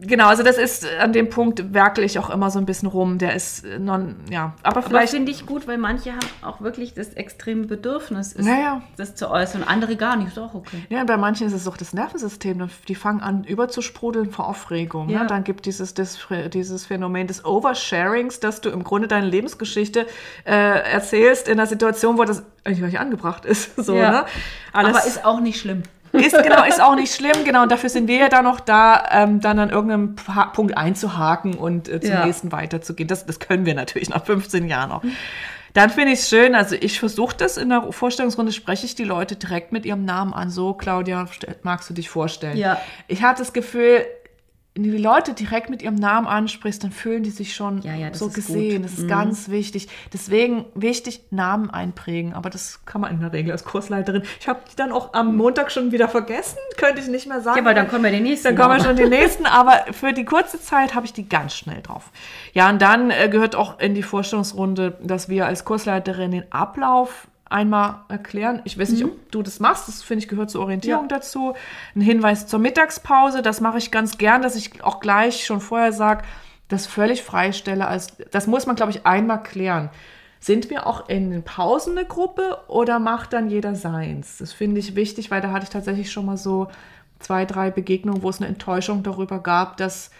Genau, 0.00 0.26
also 0.26 0.42
das 0.42 0.58
ist 0.58 0.86
an 0.98 1.12
dem 1.12 1.30
Punkt 1.30 1.72
werkle 1.72 2.04
ich 2.04 2.18
auch 2.18 2.28
immer 2.30 2.50
so 2.50 2.58
ein 2.58 2.66
bisschen 2.66 2.88
rum. 2.88 3.18
Der 3.18 3.34
ist 3.34 3.64
non, 3.78 4.16
ja, 4.30 4.54
aber 4.62 4.82
vielleicht 4.82 5.12
finde 5.12 5.30
ich 5.30 5.46
gut, 5.46 5.68
weil 5.68 5.78
manche 5.78 6.12
haben 6.12 6.26
auch 6.42 6.60
wirklich 6.60 6.94
das 6.94 7.10
extreme 7.14 7.66
Bedürfnis, 7.66 8.32
ist, 8.32 8.44
naja. 8.44 8.82
das 8.96 9.14
zu 9.14 9.30
äußern, 9.30 9.62
andere 9.62 9.96
gar 9.96 10.16
nicht. 10.16 10.28
Ist 10.28 10.38
auch 10.38 10.54
okay. 10.54 10.84
Ja, 10.88 11.04
bei 11.04 11.16
manchen 11.16 11.46
ist 11.46 11.52
es 11.52 11.68
auch 11.68 11.76
das 11.76 11.92
Nervensystem. 11.92 12.68
Die 12.88 12.94
fangen 12.94 13.20
an 13.20 13.44
überzusprudeln 13.44 14.30
vor 14.30 14.48
Aufregung. 14.48 15.06
Ne? 15.06 15.14
Ja. 15.14 15.20
Ne? 15.22 15.26
Dann 15.26 15.44
gibt 15.44 15.66
dieses 15.66 15.94
das, 15.94 16.18
dieses 16.52 16.86
Phänomen 16.86 17.26
des 17.26 17.44
Oversharings, 17.44 18.40
dass 18.40 18.60
du 18.60 18.70
im 18.70 18.84
Grunde 18.84 19.08
deine 19.08 19.26
Lebensgeschichte 19.26 20.06
äh, 20.44 20.52
erzählst 20.92 21.48
in 21.48 21.58
einer 21.58 21.66
Situation, 21.66 22.18
wo 22.18 22.24
das 22.24 22.42
eigentlich 22.64 22.98
angebracht 22.98 23.44
ist. 23.44 23.72
So, 23.84 23.96
ja. 23.96 24.10
ne? 24.10 24.24
Alles, 24.72 24.96
aber 24.96 25.06
ist 25.06 25.24
auch 25.26 25.40
nicht 25.40 25.60
schlimm. 25.60 25.82
Ist, 26.14 26.42
genau, 26.42 26.64
ist 26.64 26.80
auch 26.80 26.94
nicht 26.94 27.14
schlimm, 27.14 27.44
genau. 27.44 27.62
Und 27.62 27.72
dafür 27.72 27.90
sind 27.90 28.08
wir 28.08 28.16
ja 28.16 28.28
dann 28.28 28.44
noch 28.44 28.60
da, 28.60 29.04
ähm, 29.10 29.40
dann 29.40 29.58
an 29.58 29.70
irgendeinem 29.70 30.16
Punkt 30.52 30.76
einzuhaken 30.76 31.54
und 31.54 31.88
äh, 31.88 32.00
zum 32.00 32.10
ja. 32.10 32.26
nächsten 32.26 32.52
weiterzugehen. 32.52 33.08
Das, 33.08 33.26
das 33.26 33.40
können 33.40 33.66
wir 33.66 33.74
natürlich 33.74 34.08
nach 34.08 34.24
15 34.24 34.68
Jahren 34.68 34.90
noch. 34.90 35.02
Dann 35.74 35.90
finde 35.90 36.12
ich 36.12 36.20
es 36.20 36.28
schön, 36.28 36.54
also 36.54 36.76
ich 36.76 37.00
versuche 37.00 37.36
das 37.36 37.56
in 37.56 37.68
der 37.68 37.90
Vorstellungsrunde, 37.90 38.52
spreche 38.52 38.86
ich 38.86 38.94
die 38.94 39.02
Leute 39.02 39.34
direkt 39.34 39.72
mit 39.72 39.84
ihrem 39.84 40.04
Namen 40.04 40.32
an. 40.32 40.48
So, 40.48 40.72
Claudia, 40.72 41.26
magst 41.62 41.90
du 41.90 41.94
dich 41.94 42.08
vorstellen? 42.08 42.56
Ja. 42.56 42.80
Ich 43.08 43.22
hatte 43.22 43.42
das 43.42 43.52
Gefühl, 43.52 44.06
wenn 44.74 44.82
du 44.82 44.90
die 44.90 44.98
Leute 44.98 45.34
direkt 45.34 45.70
mit 45.70 45.82
ihrem 45.82 45.94
Namen 45.94 46.26
ansprichst, 46.26 46.82
dann 46.82 46.90
fühlen 46.90 47.22
die 47.22 47.30
sich 47.30 47.54
schon 47.54 47.82
ja, 47.82 47.94
ja, 47.94 48.12
so 48.12 48.28
gesehen. 48.28 48.82
Gut. 48.82 48.86
Das 48.86 48.98
ist 48.98 49.04
mhm. 49.04 49.08
ganz 49.08 49.48
wichtig. 49.48 49.88
Deswegen 50.12 50.64
wichtig, 50.74 51.20
Namen 51.30 51.70
einprägen. 51.70 52.32
Aber 52.32 52.50
das 52.50 52.84
kann 52.84 53.00
man 53.00 53.12
in 53.12 53.20
der 53.20 53.32
Regel 53.32 53.52
als 53.52 53.64
Kursleiterin. 53.64 54.22
Ich 54.40 54.48
habe 54.48 54.62
die 54.68 54.74
dann 54.74 54.90
auch 54.90 55.14
am 55.14 55.36
Montag 55.36 55.70
schon 55.70 55.92
wieder 55.92 56.08
vergessen. 56.08 56.58
Könnte 56.76 57.00
ich 57.00 57.06
nicht 57.06 57.28
mehr 57.28 57.40
sagen. 57.40 57.58
Ja, 57.58 57.64
weil 57.64 57.76
dann 57.76 57.86
kommen 57.86 58.02
wir 58.02 58.10
die 58.10 58.18
nächsten. 58.20 58.48
Dann 58.48 58.56
kommen 58.56 58.78
wir 58.78 58.84
schon 58.84 58.96
die 58.96 59.08
nächsten. 59.08 59.46
Aber 59.54 59.84
für 59.92 60.12
die 60.12 60.24
kurze 60.24 60.60
Zeit 60.60 60.96
habe 60.96 61.06
ich 61.06 61.12
die 61.12 61.28
ganz 61.28 61.54
schnell 61.54 61.80
drauf. 61.80 62.10
Ja, 62.52 62.68
und 62.68 62.82
dann 62.82 63.12
äh, 63.12 63.28
gehört 63.28 63.54
auch 63.54 63.78
in 63.78 63.94
die 63.94 64.02
Vorstellungsrunde, 64.02 64.98
dass 65.00 65.28
wir 65.28 65.46
als 65.46 65.64
Kursleiterin 65.64 66.32
den 66.32 66.50
Ablauf 66.50 67.28
einmal 67.44 68.00
erklären. 68.08 68.62
Ich 68.64 68.78
weiß 68.78 68.90
nicht, 68.90 69.04
mhm. 69.04 69.10
ob 69.10 69.32
du 69.32 69.42
das 69.42 69.60
machst. 69.60 69.88
Das 69.88 70.02
finde 70.02 70.22
ich 70.24 70.28
gehört 70.28 70.50
zur 70.50 70.62
Orientierung 70.62 71.04
ja. 71.04 71.16
dazu. 71.16 71.54
Ein 71.94 72.00
Hinweis 72.00 72.46
zur 72.46 72.58
Mittagspause. 72.58 73.42
Das 73.42 73.60
mache 73.60 73.78
ich 73.78 73.90
ganz 73.90 74.18
gern, 74.18 74.42
dass 74.42 74.56
ich 74.56 74.82
auch 74.82 75.00
gleich 75.00 75.44
schon 75.44 75.60
vorher 75.60 75.92
sage, 75.92 76.24
das 76.68 76.86
völlig 76.86 77.22
freistelle. 77.22 77.86
Als, 77.86 78.16
das 78.30 78.46
muss 78.46 78.66
man, 78.66 78.76
glaube 78.76 78.92
ich, 78.92 79.06
einmal 79.06 79.42
klären. 79.42 79.90
Sind 80.40 80.68
wir 80.68 80.86
auch 80.86 81.08
in 81.08 81.30
den 81.30 81.42
Pausen 81.42 81.96
eine 81.96 82.06
Gruppe 82.06 82.58
oder 82.68 82.98
macht 82.98 83.32
dann 83.32 83.48
jeder 83.48 83.74
seins? 83.74 84.38
Das 84.38 84.52
finde 84.52 84.78
ich 84.78 84.94
wichtig, 84.94 85.30
weil 85.30 85.40
da 85.40 85.52
hatte 85.52 85.64
ich 85.64 85.70
tatsächlich 85.70 86.12
schon 86.12 86.26
mal 86.26 86.36
so 86.36 86.68
zwei, 87.18 87.44
drei 87.46 87.70
Begegnungen, 87.70 88.22
wo 88.22 88.28
es 88.28 88.40
eine 88.40 88.48
Enttäuschung 88.48 89.02
darüber 89.02 89.38
gab, 89.38 89.78
dass 89.78 90.10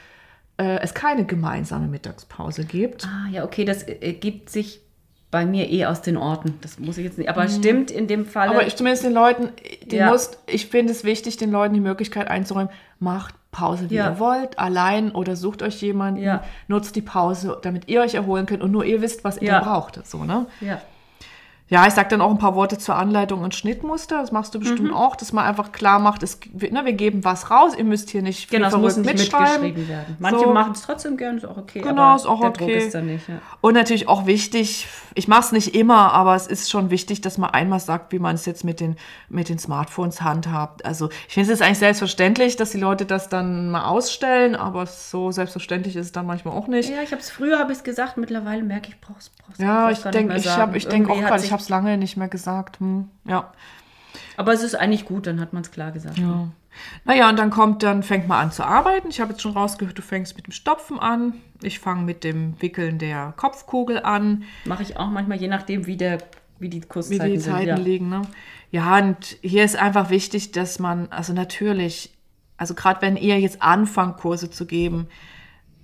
äh, 0.56 0.78
es 0.80 0.94
keine 0.94 1.26
gemeinsame 1.26 1.88
Mittagspause 1.88 2.64
gibt. 2.64 3.06
Ah, 3.06 3.28
ja, 3.30 3.44
okay, 3.44 3.64
das 3.64 3.82
ergibt 3.82 4.48
sich 4.48 4.80
bei 5.34 5.46
mir 5.46 5.68
eh 5.68 5.84
aus 5.84 6.00
den 6.00 6.16
Orten. 6.16 6.60
Das 6.60 6.78
muss 6.78 6.96
ich 6.96 7.04
jetzt 7.04 7.18
nicht. 7.18 7.28
Aber 7.28 7.42
mhm. 7.42 7.48
stimmt 7.48 7.90
in 7.90 8.06
dem 8.06 8.24
Fall. 8.24 8.48
Aber 8.48 8.64
ich 8.64 8.76
zumindest 8.76 9.02
den 9.02 9.12
Leuten, 9.12 9.48
den 9.84 9.98
ja. 9.98 10.08
musst, 10.08 10.38
ich 10.46 10.66
finde 10.66 10.92
es 10.92 11.02
wichtig, 11.02 11.38
den 11.38 11.50
Leuten 11.50 11.74
die 11.74 11.80
Möglichkeit 11.80 12.28
einzuräumen, 12.28 12.70
macht 13.00 13.34
Pause, 13.50 13.90
wie 13.90 13.96
ja. 13.96 14.10
ihr 14.10 14.20
wollt, 14.20 14.60
allein 14.60 15.10
oder 15.10 15.34
sucht 15.34 15.64
euch 15.64 15.82
jemanden, 15.82 16.22
ja. 16.22 16.44
nutzt 16.68 16.94
die 16.94 17.02
Pause, 17.02 17.58
damit 17.62 17.88
ihr 17.88 18.02
euch 18.02 18.14
erholen 18.14 18.46
könnt 18.46 18.62
und 18.62 18.70
nur 18.70 18.84
ihr 18.84 19.02
wisst, 19.02 19.24
was 19.24 19.42
ihr 19.42 19.58
braucht. 19.58 20.06
So, 20.06 20.22
ne? 20.22 20.46
Ja. 20.60 20.80
Ja, 21.74 21.88
ich 21.88 21.94
sage 21.94 22.08
dann 22.08 22.20
auch 22.20 22.30
ein 22.30 22.38
paar 22.38 22.54
Worte 22.54 22.78
zur 22.78 22.94
Anleitung 22.94 23.42
und 23.42 23.52
Schnittmuster. 23.52 24.20
Das 24.20 24.30
machst 24.30 24.54
du 24.54 24.60
bestimmt 24.60 24.90
mhm. 24.90 24.94
auch, 24.94 25.16
dass 25.16 25.32
man 25.32 25.44
einfach 25.44 25.72
klar 25.72 25.98
macht, 25.98 26.22
es, 26.22 26.38
ne, 26.52 26.84
wir 26.84 26.92
geben 26.92 27.24
was 27.24 27.50
raus. 27.50 27.72
Ihr 27.76 27.82
müsst 27.82 28.10
hier 28.10 28.22
nicht 28.22 28.48
viel 28.48 28.60
genau, 28.60 28.68
es 28.68 28.76
muss 28.76 28.96
nicht 28.96 29.06
mitgeschrieben 29.06 29.88
werden. 29.88 30.16
Manche 30.20 30.44
so. 30.44 30.52
machen 30.52 30.70
es 30.70 30.82
trotzdem 30.82 31.16
gerne, 31.16 31.38
ist 31.38 31.44
auch 31.44 31.56
okay. 31.56 31.80
Genau, 31.80 32.14
ist 32.14 32.26
auch 32.26 32.40
okay. 32.42 32.92
Nicht, 33.02 33.28
ja. 33.28 33.40
Und 33.60 33.74
natürlich 33.74 34.06
auch 34.06 34.24
wichtig, 34.24 34.86
ich 35.14 35.26
mache 35.26 35.40
es 35.40 35.50
nicht 35.50 35.74
immer, 35.74 36.12
aber 36.12 36.36
es 36.36 36.46
ist 36.46 36.70
schon 36.70 36.90
wichtig, 36.90 37.22
dass 37.22 37.38
man 37.38 37.50
einmal 37.50 37.80
sagt, 37.80 38.12
wie 38.12 38.20
man 38.20 38.36
es 38.36 38.46
jetzt 38.46 38.62
mit 38.62 38.78
den, 38.78 38.94
mit 39.28 39.48
den 39.48 39.58
Smartphones 39.58 40.22
handhabt. 40.22 40.84
Also 40.84 41.08
ich 41.26 41.34
finde 41.34 41.52
es 41.52 41.60
eigentlich 41.60 41.78
selbstverständlich, 41.78 42.54
dass 42.54 42.70
die 42.70 42.78
Leute 42.78 43.04
das 43.04 43.28
dann 43.28 43.72
mal 43.72 43.86
ausstellen, 43.86 44.54
aber 44.54 44.86
so 44.86 45.32
selbstverständlich 45.32 45.96
ist 45.96 46.06
es 46.06 46.12
dann 46.12 46.26
manchmal 46.26 46.56
auch 46.56 46.68
nicht. 46.68 46.88
Ja, 46.88 47.02
ich 47.02 47.10
habe 47.10 47.20
es 47.20 47.30
früher 47.30 47.58
habe 47.58 47.72
ich 47.72 47.82
gesagt, 47.82 48.16
mittlerweile 48.16 48.62
merke 48.62 48.90
ich, 48.90 49.00
brauche 49.00 49.18
es 49.18 49.32
Ja, 49.58 49.90
ich 49.90 49.98
denke, 50.02 50.36
ich, 50.36 50.48
hab, 50.48 50.76
ich 50.76 50.86
denke 50.86 51.10
auch 51.10 51.18
gerade, 51.18 51.42
ich 51.42 51.50
habe 51.50 51.63
es 51.64 51.68
lange 51.68 51.98
nicht 51.98 52.16
mehr 52.16 52.28
gesagt. 52.28 52.80
Hm, 52.80 53.08
ja. 53.24 53.52
Aber 54.36 54.52
es 54.52 54.62
ist 54.62 54.74
eigentlich 54.74 55.04
gut, 55.04 55.26
dann 55.26 55.40
hat 55.40 55.52
man 55.52 55.62
es 55.62 55.70
klar 55.70 55.90
gesagt. 55.90 56.18
Ja. 56.18 56.26
Ne? 56.26 56.52
Naja, 57.04 57.28
und 57.28 57.38
dann 57.38 57.50
kommt, 57.50 57.82
dann 57.82 58.02
fängt 58.02 58.26
man 58.28 58.46
an 58.46 58.52
zu 58.52 58.64
arbeiten. 58.64 59.08
Ich 59.08 59.20
habe 59.20 59.32
jetzt 59.32 59.42
schon 59.42 59.52
rausgehört, 59.52 59.96
du 59.96 60.02
fängst 60.02 60.36
mit 60.36 60.46
dem 60.46 60.52
Stopfen 60.52 60.98
an. 60.98 61.34
Ich 61.62 61.78
fange 61.78 62.02
mit 62.02 62.24
dem 62.24 62.60
Wickeln 62.60 62.98
der 62.98 63.32
Kopfkugel 63.36 64.00
an. 64.02 64.44
Mache 64.64 64.82
ich 64.82 64.96
auch 64.96 65.08
manchmal, 65.08 65.38
je 65.38 65.48
nachdem, 65.48 65.86
wie, 65.86 65.96
der, 65.96 66.18
wie 66.58 66.68
die 66.68 66.80
Kurszeiten 66.80 67.26
Wie 67.26 67.32
die 67.32 67.38
Zeiten 67.38 67.68
ja. 67.68 67.76
liegen, 67.76 68.08
ne? 68.08 68.22
Ja, 68.70 68.98
und 68.98 69.36
hier 69.40 69.64
ist 69.64 69.76
einfach 69.76 70.10
wichtig, 70.10 70.50
dass 70.50 70.80
man, 70.80 71.06
also 71.10 71.32
natürlich, 71.32 72.12
also 72.56 72.74
gerade 72.74 73.02
wenn 73.02 73.16
ihr 73.16 73.38
jetzt 73.38 73.62
anfangt, 73.62 74.16
Kurse 74.16 74.50
zu 74.50 74.66
geben, 74.66 75.06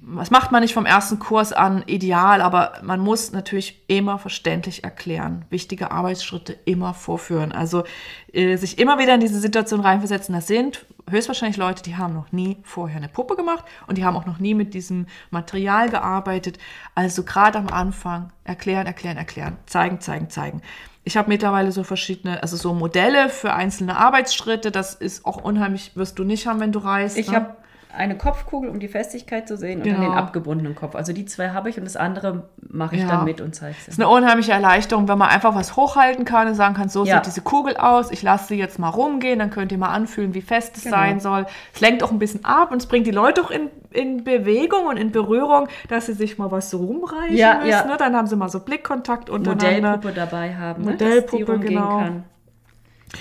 das 0.03 0.31
macht 0.31 0.51
man 0.51 0.63
nicht 0.63 0.73
vom 0.73 0.87
ersten 0.87 1.19
Kurs 1.19 1.53
an 1.53 1.83
ideal, 1.87 2.41
aber 2.41 2.73
man 2.83 3.01
muss 3.01 3.33
natürlich 3.33 3.83
immer 3.87 4.19
verständlich 4.19 4.83
erklären, 4.83 5.45
wichtige 5.51 5.91
Arbeitsschritte 5.91 6.57
immer 6.65 6.95
vorführen. 6.95 7.53
Also 7.53 7.85
äh, 8.33 8.57
sich 8.57 8.79
immer 8.79 8.99
wieder 8.99 9.15
in 9.15 9.21
diese 9.21 9.39
Situation 9.39 9.81
reinversetzen. 9.81 10.35
Das 10.35 10.47
sind 10.47 10.87
höchstwahrscheinlich 11.09 11.59
Leute, 11.59 11.83
die 11.83 11.97
haben 11.97 12.15
noch 12.15 12.33
nie 12.33 12.57
vorher 12.63 12.97
eine 12.97 13.09
Puppe 13.09 13.37
gemacht 13.37 13.65
und 13.87 13.99
die 13.99 14.05
haben 14.05 14.17
auch 14.17 14.27
noch 14.27 14.39
nie 14.39 14.55
mit 14.55 14.73
diesem 14.73 15.07
Material 15.31 15.91
gearbeitet. 15.91 16.59
Also 16.95 17.23
gerade 17.23 17.59
am 17.59 17.69
Anfang 17.69 18.33
erklären, 18.45 18.87
erklären, 18.87 19.19
erklären, 19.19 19.59
zeigen, 19.67 20.01
zeigen, 20.01 20.31
zeigen. 20.31 20.63
Ich 21.05 21.17
habe 21.17 21.29
mittlerweile 21.29 21.73
so 21.73 21.83
verschiedene, 21.83 22.43
also 22.43 22.57
so 22.57 22.73
Modelle 22.73 23.29
für 23.29 23.53
einzelne 23.53 23.97
Arbeitsschritte. 23.97 24.71
Das 24.71 24.95
ist 24.95 25.27
auch 25.27 25.43
unheimlich, 25.43 25.93
wirst 25.95 26.19
du 26.19 26.25
nicht 26.25 26.47
haben, 26.47 26.61
wenn 26.61 26.73
du 26.73 26.79
reist. 26.79 27.19
Ich 27.19 27.31
ne? 27.31 27.37
habe 27.37 27.57
eine 27.97 28.17
Kopfkugel, 28.17 28.71
um 28.71 28.79
die 28.81 28.89
Festigkeit 28.89 29.49
zu 29.49 29.57
sehen, 29.57 29.79
und 29.81 29.87
dann 29.87 29.97
Genau. 29.97 30.11
den 30.11 30.19
abgebundenen 30.19 30.75
Kopf. 30.75 30.95
Also 30.95 31.13
die 31.13 31.25
zwei 31.25 31.51
habe 31.51 31.69
ich 31.71 31.79
und 31.79 31.85
das 31.85 31.97
andere 31.97 32.45
mache 32.69 32.97
ich 32.97 33.03
Ja. 33.03 33.09
dann 33.09 33.25
mit 33.25 33.41
und 33.41 33.55
zeige 33.55 33.75
Das 33.75 33.83
es. 33.89 33.95
ist 33.95 34.01
eine 34.01 34.09
unheimliche 34.09 34.53
Erleichterung, 34.53 35.09
wenn 35.09 35.19
man 35.19 35.29
einfach 35.29 35.55
was 35.55 35.77
hochhalten 35.77 36.25
kann 36.25 36.49
und 36.49 36.55
sagen 36.55 36.75
kann, 36.75 36.89
so 36.89 37.05
Ja. 37.05 37.17
sieht 37.17 37.27
diese 37.27 37.41
Kugel 37.43 37.77
aus, 37.77 38.11
ich 38.11 38.23
lasse 38.23 38.49
sie 38.49 38.57
jetzt 38.57 38.79
mal 38.79 38.89
rumgehen, 38.89 39.39
dann 39.39 39.51
könnt 39.51 39.73
ihr 39.73 39.79
mal 39.79 39.89
anfühlen, 39.91 40.35
wie 40.35 40.43
fest 40.43 40.77
es 40.77 40.85
Genau. 40.85 40.97
sein 40.97 41.21
soll. 41.21 41.47
Es 41.75 41.81
lenkt 41.81 42.03
auch 42.03 42.11
ein 42.11 42.19
bisschen 42.19 42.45
ab 42.45 42.71
und 42.71 42.79
es 42.79 42.87
bringt 42.87 43.07
die 43.07 43.11
Leute 43.13 43.43
auch 43.43 43.51
in, 43.51 43.69
in 43.91 44.23
Bewegung 44.25 44.87
und 44.87 44.97
in 44.97 45.11
Berührung, 45.11 45.69
dass 45.89 46.07
sie 46.07 46.13
sich 46.15 46.39
mal 46.39 46.51
was 46.51 46.71
so 46.71 46.79
rumreichen 46.79 47.37
Ja, 47.37 47.55
müssen. 47.57 47.69
ja. 47.71 47.85
Ne? 47.87 47.97
Dann 47.99 48.15
haben 48.17 48.27
sie 48.29 48.37
mal 48.37 48.49
so 48.49 48.61
Blickkontakt 48.61 49.31
untereinander. 49.31 49.97
Modellpuppe 49.97 50.15
dabei 50.15 50.55
haben, 50.55 50.85
ne? 50.85 50.93
Modellpuppe, 50.93 51.45
rumgehen 51.53 51.75
genau. 51.75 51.99
kann. 51.99 52.25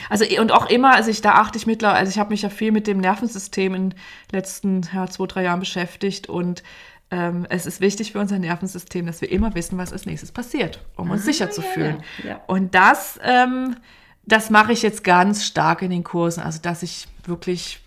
Also 0.10 0.26
und 0.40 0.52
auch 0.52 0.70
immer, 0.70 0.94
also 0.94 1.10
ich 1.10 1.22
da 1.22 1.34
achte 1.34 1.58
ich 1.58 1.66
mittlerweile, 1.66 2.00
also 2.00 2.10
ich 2.12 2.20
habe 2.20 2.30
mich 2.30 2.42
ja 2.44 2.50
viel 2.50 2.72
mit 2.72 2.88
dem 2.88 3.00
Nervensystem 3.00 3.74
in 3.74 3.90
den 3.90 4.00
letzten 4.32 4.82
ja, 4.94 5.08
zwei, 5.08 5.26
drei 5.26 5.44
Jahren 5.44 5.60
beschäftigt 5.60 6.30
und 6.30 6.64
ähm, 7.12 7.48
es 7.50 7.66
ist 7.66 7.82
wichtig 7.82 8.12
für 8.12 8.20
unser 8.20 8.38
Nervensystem, 8.38 9.08
dass 9.08 9.22
wir 9.22 9.32
immer 9.32 9.56
wissen, 9.56 9.78
was 9.80 9.92
als 9.92 10.06
nächstes 10.06 10.32
passiert, 10.32 10.80
um 10.96 11.10
uns 11.10 11.24
Ah, 11.24 11.26
sicher 11.26 11.50
zu 11.50 11.62
ja, 11.62 11.68
fühlen. 11.68 12.04
ja, 12.24 12.30
ja. 12.30 12.42
Und 12.46 12.76
das, 12.76 13.20
ähm, 13.24 13.78
das 14.26 14.52
mache 14.52 14.74
ich 14.74 14.84
jetzt 14.84 15.04
ganz 15.04 15.44
stark 15.46 15.82
in 15.82 15.90
den 15.90 16.04
Kursen, 16.04 16.44
also 16.44 16.60
dass 16.62 16.84
ich 16.84 17.08
wirklich 17.26 17.80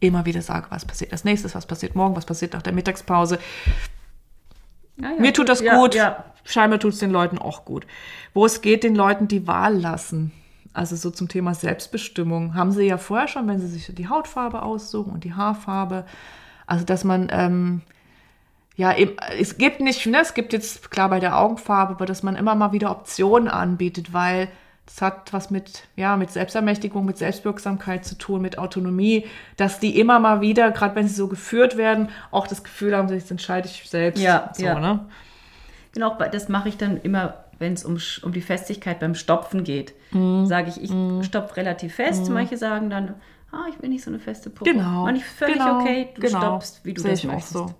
immer 0.00 0.26
wieder 0.26 0.42
sage, 0.42 0.66
was 0.70 0.84
passiert 0.84 1.12
als 1.12 1.24
nächstes, 1.24 1.54
was 1.54 1.66
passiert 1.66 1.94
morgen, 1.94 2.16
was 2.16 2.26
passiert 2.26 2.52
nach 2.52 2.62
der 2.62 2.72
Mittagspause. 2.72 3.38
Mir 5.18 5.32
tut 5.32 5.48
das 5.48 5.64
gut. 5.64 5.94
Ja. 5.94 6.24
Scheinbar 6.44 6.80
tut 6.80 6.94
es 6.94 6.98
den 6.98 7.10
Leuten 7.10 7.38
auch 7.38 7.64
gut. 7.64 7.86
Wo 8.34 8.46
es 8.46 8.60
geht, 8.60 8.82
den 8.82 8.94
Leuten 8.96 9.28
die 9.28 9.46
Wahl 9.46 9.76
lassen. 9.76 10.32
Also 10.78 10.94
so 10.94 11.10
zum 11.10 11.28
Thema 11.28 11.54
Selbstbestimmung. 11.54 12.54
Haben 12.54 12.70
sie 12.70 12.84
ja 12.84 12.98
vorher 12.98 13.26
schon, 13.26 13.48
wenn 13.48 13.58
sie 13.58 13.66
sich 13.66 13.92
die 13.92 14.08
Hautfarbe 14.08 14.62
aussuchen 14.62 15.12
und 15.12 15.24
die 15.24 15.34
Haarfarbe. 15.34 16.04
Also 16.66 16.84
dass 16.84 17.02
man, 17.02 17.28
ähm, 17.32 17.82
ja, 18.76 18.96
eben, 18.96 19.16
es 19.40 19.58
gibt 19.58 19.80
nicht, 19.80 20.06
ne, 20.06 20.20
es 20.20 20.34
gibt 20.34 20.52
jetzt 20.52 20.92
klar 20.92 21.08
bei 21.08 21.18
der 21.18 21.36
Augenfarbe, 21.36 21.94
aber 21.94 22.06
dass 22.06 22.22
man 22.22 22.36
immer 22.36 22.54
mal 22.54 22.70
wieder 22.70 22.92
Optionen 22.92 23.48
anbietet, 23.48 24.12
weil 24.12 24.48
das 24.86 25.02
hat 25.02 25.32
was 25.32 25.50
mit, 25.50 25.82
ja, 25.96 26.16
mit 26.16 26.30
Selbstermächtigung, 26.30 27.04
mit 27.04 27.18
Selbstwirksamkeit 27.18 28.04
zu 28.04 28.16
tun, 28.16 28.40
mit 28.40 28.56
Autonomie, 28.56 29.26
dass 29.56 29.80
die 29.80 29.98
immer 29.98 30.20
mal 30.20 30.40
wieder, 30.40 30.70
gerade 30.70 30.94
wenn 30.94 31.08
sie 31.08 31.14
so 31.14 31.26
geführt 31.26 31.76
werden, 31.76 32.08
auch 32.30 32.46
das 32.46 32.62
Gefühl 32.62 32.96
haben, 32.96 33.08
jetzt 33.08 33.32
entscheide 33.32 33.66
ich 33.66 33.90
selbst. 33.90 34.22
Ja, 34.22 34.52
so, 34.54 34.64
ja. 34.64 34.78
ne? 34.78 35.00
Genau, 35.92 36.16
das 36.30 36.48
mache 36.48 36.68
ich 36.68 36.76
dann 36.76 37.00
immer, 37.00 37.34
wenn 37.58 37.72
es 37.72 37.84
um, 37.84 37.98
um 38.22 38.32
die 38.32 38.42
Festigkeit 38.42 39.00
beim 39.00 39.16
Stopfen 39.16 39.64
geht. 39.64 39.92
Mhm. 40.12 40.46
Sage 40.46 40.70
ich, 40.70 40.82
ich 40.82 41.26
stopfe 41.26 41.56
relativ 41.56 41.94
fest. 41.94 42.28
Manche 42.30 42.56
sagen 42.56 42.90
dann, 42.90 43.14
ah, 43.52 43.64
ich 43.68 43.80
will 43.82 43.88
nicht 43.88 44.04
so 44.04 44.10
eine 44.10 44.18
feste 44.18 44.50
Puppe. 44.50 44.70
Genau. 44.72 45.04
Manche 45.04 45.24
völlig 45.24 45.56
genau, 45.58 45.80
okay, 45.80 46.08
du 46.14 46.20
genau. 46.20 46.38
stoppst, 46.38 46.84
wie 46.84 46.94
du 46.94 47.02
Sehe 47.02 47.10
das 47.12 47.20
ich 47.20 47.28
auch 47.28 47.32
möchtest. 47.34 47.52
so. 47.52 47.74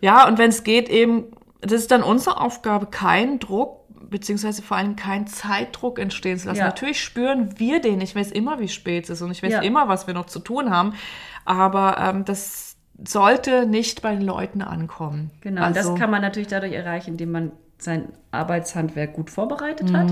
Ja, 0.00 0.28
und 0.28 0.38
wenn 0.38 0.50
es 0.50 0.62
geht, 0.62 0.88
eben, 0.88 1.24
das 1.60 1.72
ist 1.82 1.90
dann 1.90 2.02
unsere 2.02 2.40
Aufgabe, 2.40 2.86
keinen 2.86 3.38
Druck, 3.40 3.78
beziehungsweise 4.10 4.62
vor 4.62 4.76
allem 4.76 4.96
keinen 4.96 5.26
Zeitdruck 5.26 5.98
entstehen 5.98 6.38
zu 6.38 6.46
lassen. 6.48 6.60
Ja. 6.60 6.66
Natürlich 6.66 7.02
spüren 7.02 7.58
wir 7.58 7.80
den. 7.80 8.00
Ich 8.00 8.14
weiß 8.14 8.30
immer, 8.30 8.58
wie 8.60 8.68
spät 8.68 9.04
es 9.04 9.10
ist 9.10 9.22
und 9.22 9.32
ich 9.32 9.42
weiß 9.42 9.52
Ja. 9.52 9.60
immer, 9.60 9.88
was 9.88 10.06
wir 10.06 10.14
noch 10.14 10.26
zu 10.26 10.38
tun 10.38 10.70
haben. 10.70 10.94
Aber 11.44 11.98
ähm, 11.98 12.24
das 12.24 12.76
sollte 13.06 13.66
nicht 13.66 14.02
bei 14.02 14.14
den 14.14 14.22
Leuten 14.22 14.62
ankommen. 14.62 15.30
Genau, 15.40 15.62
also, 15.62 15.90
das 15.90 15.98
kann 15.98 16.10
man 16.10 16.22
natürlich 16.22 16.48
dadurch 16.48 16.72
erreichen, 16.72 17.10
indem 17.12 17.32
man 17.32 17.52
sein 17.78 18.08
Arbeitshandwerk 18.30 19.12
gut 19.12 19.30
vorbereitet 19.30 19.92
hat 19.92 20.10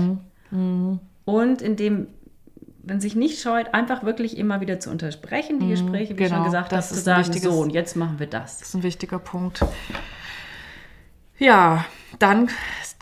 Mhm. 0.51 0.99
und 1.25 1.61
indem 1.61 2.07
man 2.87 3.01
sich 3.01 3.15
nicht 3.15 3.41
scheut, 3.41 3.73
einfach 3.73 4.03
wirklich 4.03 4.37
immer 4.37 4.61
wieder 4.61 4.79
zu 4.79 4.89
unterbrechen, 4.89 5.59
die 5.59 5.67
Gespräche, 5.69 6.17
wie 6.17 6.23
ich 6.23 6.29
genau, 6.29 6.37
schon 6.37 6.45
gesagt 6.45 6.71
das 6.71 6.85
habe, 6.85 6.95
zu 6.95 7.03
sagen, 7.03 7.33
so 7.33 7.59
und 7.59 7.71
jetzt 7.71 7.95
machen 7.95 8.19
wir 8.19 8.27
das. 8.27 8.59
Das 8.59 8.69
ist 8.69 8.75
ein 8.75 8.83
wichtiger 8.83 9.19
Punkt. 9.19 9.65
Ja, 11.37 11.85
dann 12.19 12.49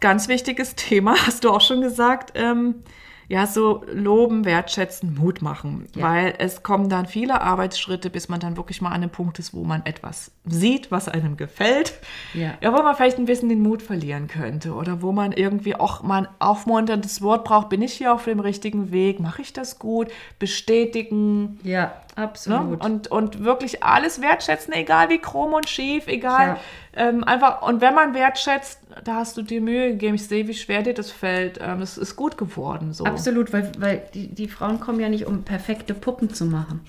ganz 0.02 0.28
wichtiges 0.28 0.76
Thema, 0.76 1.16
hast 1.28 1.44
du 1.44 1.52
auch 1.52 1.62
schon 1.62 1.82
gesagt. 1.82 2.32
Ähm, 2.36 2.84
ja, 3.28 3.48
so 3.48 3.84
loben, 3.92 4.46
wertschätzen, 4.46 5.16
Mut 5.16 5.42
machen. 5.42 5.88
Ja. 5.96 6.04
Weil 6.04 6.36
es 6.38 6.64
kommen 6.64 6.90
dann 6.90 7.06
viele 7.06 7.42
Arbeitsschritte, 7.42 8.10
bis 8.10 8.30
man 8.30 8.40
dann 8.40 8.58
wirklich 8.58 8.82
mal 8.82 8.90
an 8.90 8.96
einem 8.96 9.10
Punkt 9.10 9.40
ist, 9.40 9.54
wo 9.54 9.64
man 9.64 9.86
etwas 9.86 10.32
sieht, 10.46 10.92
was 10.92 11.08
einem 11.08 11.38
gefällt. 11.38 11.94
Ja. 12.34 12.54
Ja, 12.62 12.74
wo 12.74 12.82
man 12.82 12.96
vielleicht 12.96 13.18
ein 13.18 13.26
bisschen 13.26 13.50
den 13.50 13.62
Mut 13.62 13.82
verlieren 13.82 14.28
könnte 14.28 14.74
oder 14.74 15.02
wo 15.02 15.12
man 15.12 15.32
irgendwie 15.32 15.76
auch 15.76 16.04
mal 16.04 16.24
ein 16.24 16.28
aufmunterndes 16.40 17.22
Wort 17.22 17.46
braucht. 17.46 17.70
Bin 17.70 17.82
ich 17.82 17.94
hier 17.94 18.14
auf 18.14 18.26
dem 18.26 18.40
richtigen 18.40 18.92
Weg? 18.92 19.20
Mache 19.20 19.42
ich 19.42 19.54
das 19.54 19.80
gut? 19.80 20.10
Bestätigen. 20.40 21.60
Ja, 21.64 21.94
Ne? 22.18 22.24
absolut. 22.24 22.84
Und, 22.84 23.08
und 23.08 23.44
wirklich 23.44 23.84
alles 23.84 24.22
wertschätzen, 24.22 24.74
egal 24.74 25.10
wie 25.10 25.20
krumm 25.20 25.54
und 25.54 25.68
schief, 25.68 26.08
egal. 26.08 26.58
Ja. 26.96 27.08
Ähm, 27.10 27.24
einfach, 27.24 27.62
und 27.62 27.82
wenn 27.82 27.94
man 27.94 28.14
wertschätzt, 28.14 28.80
da 29.04 29.16
hast 29.16 29.36
du 29.36 29.42
dir 29.42 29.60
Mühe 29.60 29.92
gegeben. 29.92 30.16
Ich 30.16 30.28
sehe, 30.28 30.48
wie 30.48 30.54
schwer 30.54 30.82
dir 30.82 30.94
das 30.94 31.12
fällt. 31.12 31.60
Ähm, 31.62 31.82
es 31.82 31.98
ist 31.98 32.16
gut 32.16 32.38
geworden. 32.38 32.94
So. 32.94 33.04
Absolut, 33.04 33.52
weil, 33.52 33.72
weil 33.80 34.04
die, 34.14 34.28
die 34.28 34.48
Frauen 34.48 34.80
kommen 34.80 35.00
ja 35.00 35.10
nicht, 35.10 35.26
um 35.26 35.44
perfekte 35.44 35.94
Puppen 35.94 36.34
zu 36.34 36.46
machen. 36.46 36.82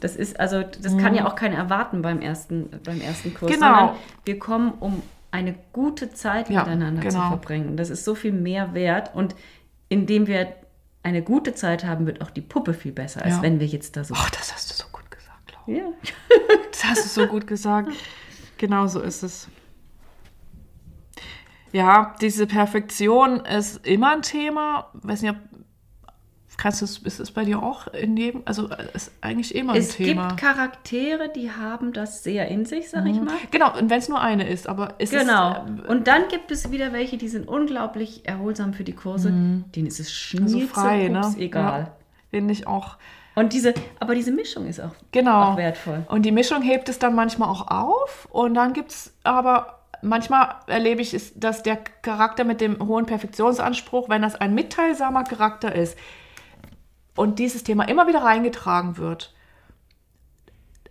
Das 0.00 0.16
ist, 0.16 0.38
also, 0.38 0.62
das 0.62 0.96
kann 0.96 1.14
ja 1.14 1.26
auch 1.26 1.34
keiner 1.34 1.56
erwarten 1.56 2.02
beim 2.02 2.20
ersten, 2.20 2.70
beim 2.84 3.00
ersten 3.00 3.34
Kurs. 3.34 3.50
Mhm. 3.50 3.54
Genau. 3.56 3.76
Sondern 3.76 3.96
wir 4.24 4.38
kommen, 4.38 4.72
um 4.80 5.02
eine 5.30 5.54
gute 5.72 6.12
Zeit 6.12 6.50
Ja, 6.50 6.60
miteinander 6.60 7.02
zu 7.02 7.08
genau. 7.08 7.28
verbringen. 7.28 7.76
Das 7.76 7.90
ist 7.90 8.04
so 8.04 8.14
viel 8.14 8.32
mehr 8.32 8.74
wert. 8.74 9.14
Und 9.14 9.34
indem 9.88 10.26
wir 10.26 10.48
eine 11.08 11.22
gute 11.22 11.54
Zeit 11.54 11.84
haben, 11.84 12.06
wird 12.06 12.20
auch 12.20 12.30
die 12.30 12.40
Puppe 12.40 12.74
viel 12.74 12.92
besser, 12.92 13.22
als 13.24 13.36
Ja. 13.36 13.42
wenn 13.42 13.60
wir 13.60 13.66
jetzt 13.66 13.96
da 13.96 14.04
so. 14.04 14.14
Oh, 14.14 14.26
das 14.36 14.52
hast 14.54 14.70
du 14.70 14.74
so 14.74 14.84
gut 14.92 15.10
gesagt, 15.10 15.52
Laura. 15.66 15.78
Ja. 15.80 15.86
Das 16.70 16.84
hast 16.84 17.04
du 17.16 17.22
so 17.22 17.26
gut 17.26 17.46
gesagt. 17.46 17.90
Genau 18.56 18.86
so 18.86 19.00
ist 19.00 19.22
es. 19.24 19.48
Ja, 21.72 22.14
diese 22.20 22.46
Perfektion 22.46 23.40
ist 23.40 23.84
immer 23.86 24.12
ein 24.12 24.22
Thema. 24.22 24.88
Weiß 24.94 25.22
nicht, 25.22 25.32
ob 25.32 25.38
kannst 26.58 26.80
du 26.82 26.84
es, 26.84 26.98
ist 26.98 27.20
es 27.20 27.30
bei 27.30 27.44
dir 27.44 27.62
auch 27.62 27.86
in 27.88 28.16
jedem, 28.16 28.42
also 28.44 28.68
äh, 28.68 28.88
ist 28.92 29.12
eigentlich 29.22 29.54
immer 29.54 29.72
ein 29.72 29.78
Es 29.78 29.96
Thema. 29.96 30.28
gibt 30.28 30.40
Charaktere, 30.40 31.30
die 31.34 31.50
haben 31.52 31.92
das 31.94 32.22
sehr 32.22 32.48
in 32.48 32.66
sich, 32.66 32.90
sag 32.90 33.06
ich 33.06 33.18
mal. 33.20 33.32
Genau, 33.50 33.78
und 33.78 33.88
wenn 33.88 33.98
es 33.98 34.08
nur 34.08 34.20
eine 34.20 34.46
ist, 34.46 34.68
aber 34.68 34.94
es 34.98 35.10
Genau. 35.10 35.52
ist 35.52 35.84
äh, 35.86 35.88
Und 35.88 36.06
dann 36.08 36.28
gibt 36.28 36.50
es 36.50 36.70
wieder 36.70 36.92
welche, 36.92 37.16
die 37.16 37.28
sind 37.28 37.48
unglaublich 37.48 38.26
erholsam 38.28 38.74
für 38.74 38.84
die 38.84 38.92
Kurse. 38.92 39.30
Denen 39.30 39.86
ist 39.86 40.00
es 40.00 40.08
also 40.08 40.10
schnitze, 40.58 40.66
frei, 40.68 41.08
ne? 41.08 41.34
egal. 41.38 41.80
Ja, 41.80 41.92
finde 42.30 42.52
ich 42.52 42.66
auch. 42.66 42.96
Und 43.36 43.52
diese, 43.52 43.72
aber 44.00 44.16
diese 44.16 44.32
Mischung 44.32 44.66
ist 44.66 44.80
auch, 44.80 44.90
Genau. 45.12 45.52
auch 45.52 45.56
wertvoll. 45.56 46.04
Und 46.08 46.22
die 46.26 46.32
Mischung 46.32 46.60
hebt 46.62 46.88
es 46.88 46.98
dann 46.98 47.14
manchmal 47.14 47.48
auch 47.48 47.68
auf. 47.70 48.26
Und 48.32 48.54
dann 48.54 48.72
gibt 48.72 48.90
es 48.90 49.14
aber, 49.22 49.78
manchmal 50.02 50.56
erlebe 50.66 51.00
ich, 51.02 51.14
es, 51.14 51.38
dass 51.38 51.62
der 51.62 51.76
Charakter 52.02 52.42
mit 52.42 52.60
dem 52.60 52.84
hohen 52.84 53.06
Perfektionsanspruch, 53.06 54.08
wenn 54.08 54.22
das 54.22 54.34
ein 54.34 54.54
mitteilsamer 54.54 55.22
Charakter 55.22 55.72
ist 55.72 55.96
und 57.18 57.38
dieses 57.38 57.64
Thema 57.64 57.88
immer 57.88 58.06
wieder 58.06 58.22
reingetragen 58.22 58.96
wird, 58.96 59.34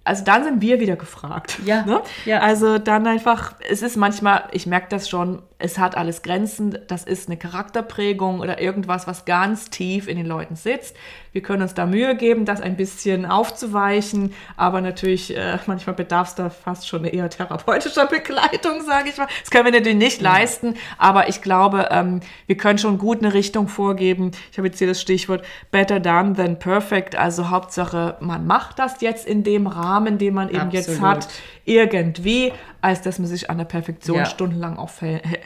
also 0.03 0.23
dann 0.23 0.43
sind 0.43 0.61
wir 0.61 0.79
wieder 0.79 0.95
gefragt. 0.95 1.59
Ja, 1.65 1.83
Ne? 1.85 2.01
ja. 2.25 2.39
Also 2.39 2.77
dann 2.77 3.05
einfach, 3.07 3.55
es 3.69 3.81
ist 3.81 3.97
manchmal, 3.97 4.43
ich 4.51 4.65
merke 4.65 4.87
das 4.89 5.09
schon, 5.09 5.41
es 5.59 5.79
hat 5.79 5.97
alles 5.97 6.21
Grenzen, 6.21 6.77
das 6.87 7.03
ist 7.03 7.27
eine 7.29 7.37
Charakterprägung 7.37 8.41
oder 8.41 8.61
irgendwas, 8.61 9.07
was 9.07 9.25
ganz 9.25 9.69
tief 9.71 10.07
in 10.07 10.17
den 10.17 10.25
Leuten 10.27 10.55
sitzt. 10.55 10.95
Wir 11.31 11.41
können 11.41 11.61
uns 11.63 11.73
da 11.73 11.85
Mühe 11.85 12.15
geben, 12.15 12.45
das 12.45 12.61
ein 12.61 12.75
bisschen 12.77 13.25
aufzuweichen, 13.25 14.33
aber 14.55 14.81
natürlich, 14.81 15.35
äh, 15.35 15.57
manchmal 15.67 15.95
bedarf 15.95 16.29
es 16.29 16.35
da 16.35 16.49
fast 16.49 16.87
schon 16.87 17.05
eher 17.05 17.29
therapeutischer 17.29 18.05
Begleitung, 18.07 18.81
sage 18.85 19.09
ich 19.09 19.17
mal. 19.17 19.27
Das 19.41 19.49
können 19.51 19.65
wir 19.65 19.71
natürlich 19.71 19.97
nicht 19.97 20.21
leisten, 20.21 20.75
aber 20.97 21.27
ich 21.29 21.41
glaube, 21.41 21.89
ähm, 21.91 22.21
wir 22.45 22.57
können 22.57 22.79
schon 22.79 22.97
gut 22.97 23.19
eine 23.23 23.33
Richtung 23.33 23.67
vorgeben. 23.67 24.31
Ich 24.51 24.57
habe 24.57 24.67
jetzt 24.67 24.77
hier 24.79 24.87
das 24.87 25.01
Stichwort 25.01 25.43
better 25.71 25.99
done 25.99 26.33
than 26.33 26.59
perfect, 26.59 27.15
also 27.15 27.49
Hauptsache, 27.49 28.17
man 28.19 28.45
macht 28.47 28.79
das 28.79 29.01
jetzt 29.01 29.27
in 29.27 29.43
dem 29.43 29.67
Rahmen, 29.67 30.17
den 30.17 30.33
man 30.33 30.49
eben 30.49 30.69
jetzt 30.71 30.89
Absolut. 30.89 31.03
hat, 31.17 31.27
irgendwie, 31.65 32.53
als 32.81 33.01
dass 33.01 33.19
man 33.19 33.27
sich 33.27 33.49
an 33.49 33.57
der 33.57 33.65
Perfektion 33.65 34.17
Ja. 34.19 34.25
stundenlang 34.25 34.77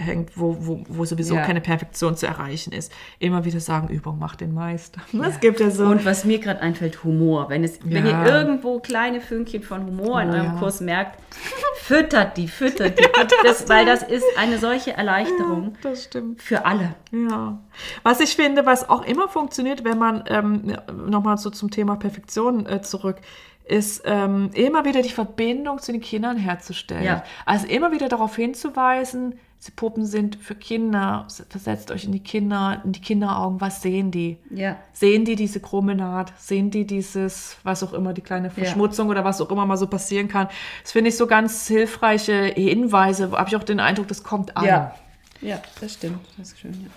aufhängt, 0.02 0.32
wo, 0.36 0.58
wo, 0.60 0.84
wo 0.88 1.06
sowieso 1.06 1.36
Ja. 1.36 1.44
keine 1.46 1.62
Perfektion 1.62 2.16
zu 2.16 2.28
erreichen 2.28 2.74
ist. 2.74 2.92
Immer 3.20 3.46
wieder 3.46 3.60
sagen, 3.60 3.88
Übung 3.90 4.20
macht 4.20 4.42
den 4.42 4.54
Meister. 4.54 5.02
Es 5.32 5.40
gibt 5.40 5.60
ja 5.60 5.70
so. 5.70 5.86
Und 5.86 6.04
was 6.04 6.26
mir 6.26 6.40
gerade 6.40 6.62
einfällt, 6.62 7.04
Humor. 7.04 7.50
Wenn, 7.50 7.64
es, 7.64 7.80
wenn 7.84 8.06
Ja. 8.06 8.26
ihr 8.26 8.34
irgendwo 8.34 8.80
kleine 8.80 9.22
Fünkchen 9.22 9.64
von 9.64 9.86
Humor 9.86 10.22
in 10.22 10.30
Oh, 10.30 10.34
eurem 10.34 10.46
ja. 10.46 10.60
Kurs 10.60 10.82
merkt, 10.82 11.18
füttert 11.78 12.38
die, 12.38 12.48
füttert 12.48 13.00
die. 13.00 13.04
das, 13.44 13.70
weil 13.70 13.86
das 13.86 14.04
ist 14.04 14.26
eine 14.38 14.58
solche 14.58 14.94
Erleichterung 14.94 15.76
das 15.82 16.04
stimmt. 16.06 16.42
für 16.42 16.66
alle. 16.66 16.96
Ja. 17.12 17.60
Was 18.04 18.20
ich 18.20 18.36
finde, 18.36 18.66
was 18.66 18.90
auch 18.90 19.06
immer 19.06 19.28
funktioniert, 19.30 19.84
wenn 19.84 19.98
man 19.98 20.24
ähm, 20.28 20.76
nochmal 21.08 21.38
so 21.38 21.50
zum 21.50 21.70
Thema 21.72 21.96
Perfektion 21.96 22.66
äh, 22.66 22.82
zurück, 22.82 23.18
ist 23.66 24.02
ähm, 24.06 24.50
immer 24.54 24.84
wieder 24.86 25.02
die 25.02 25.10
Verbindung 25.10 25.80
zu 25.80 25.92
den 25.94 26.02
Kindern 26.02 26.36
herzustellen. 26.36 27.04
Ja. 27.04 27.24
Also 27.46 27.68
immer 27.68 27.92
wieder 27.94 28.10
darauf 28.10 28.36
hinzuweisen, 28.36 29.40
Die 29.68 29.72
Puppen 29.72 30.06
sind 30.06 30.36
für 30.38 30.56
Kinder. 30.56 31.28
Versetzt 31.50 31.92
euch 31.92 32.06
in 32.06 32.12
die 32.12 32.24
Kinder, 32.24 32.82
in 32.84 32.94
die 32.94 33.02
Kinderaugen. 33.02 33.62
Was 33.62 33.84
sehen 33.84 34.10
die? 34.10 34.38
Ja. 34.50 34.78
Sehen 34.92 35.24
die 35.24 35.36
diese 35.36 35.60
krumme 35.60 35.94
Naht? 35.94 36.34
Sehen 36.40 36.72
die 36.72 36.88
dieses, 36.88 37.58
was 37.64 37.84
auch 37.84 37.94
immer, 37.94 38.14
die 38.14 38.22
kleine 38.22 38.50
Verschmutzung 38.50 39.10
oder 39.10 39.24
was 39.24 39.40
auch 39.40 39.52
immer 39.52 39.68
mal 39.68 39.78
so 39.78 39.86
passieren 39.86 40.28
kann? 40.28 40.48
Das 40.82 40.94
finde 40.94 41.10
ich 41.10 41.18
so 41.18 41.28
ganz 41.28 41.68
hilfreiche 41.68 42.46
Hinweise. 42.46 43.32
Habe 43.32 43.50
ich 43.50 43.56
auch 43.56 43.64
den 43.64 43.80
Eindruck, 43.80 44.08
das 44.08 44.24
kommt 44.24 44.58
an. 44.58 44.66
Ja. 44.66 44.96
Ja, 45.42 45.60
das 45.80 45.94
stimmt. 45.94 46.20
Das 46.38 46.50
ist 46.50 46.60
schön, 46.60 46.74
ja. 46.74 46.90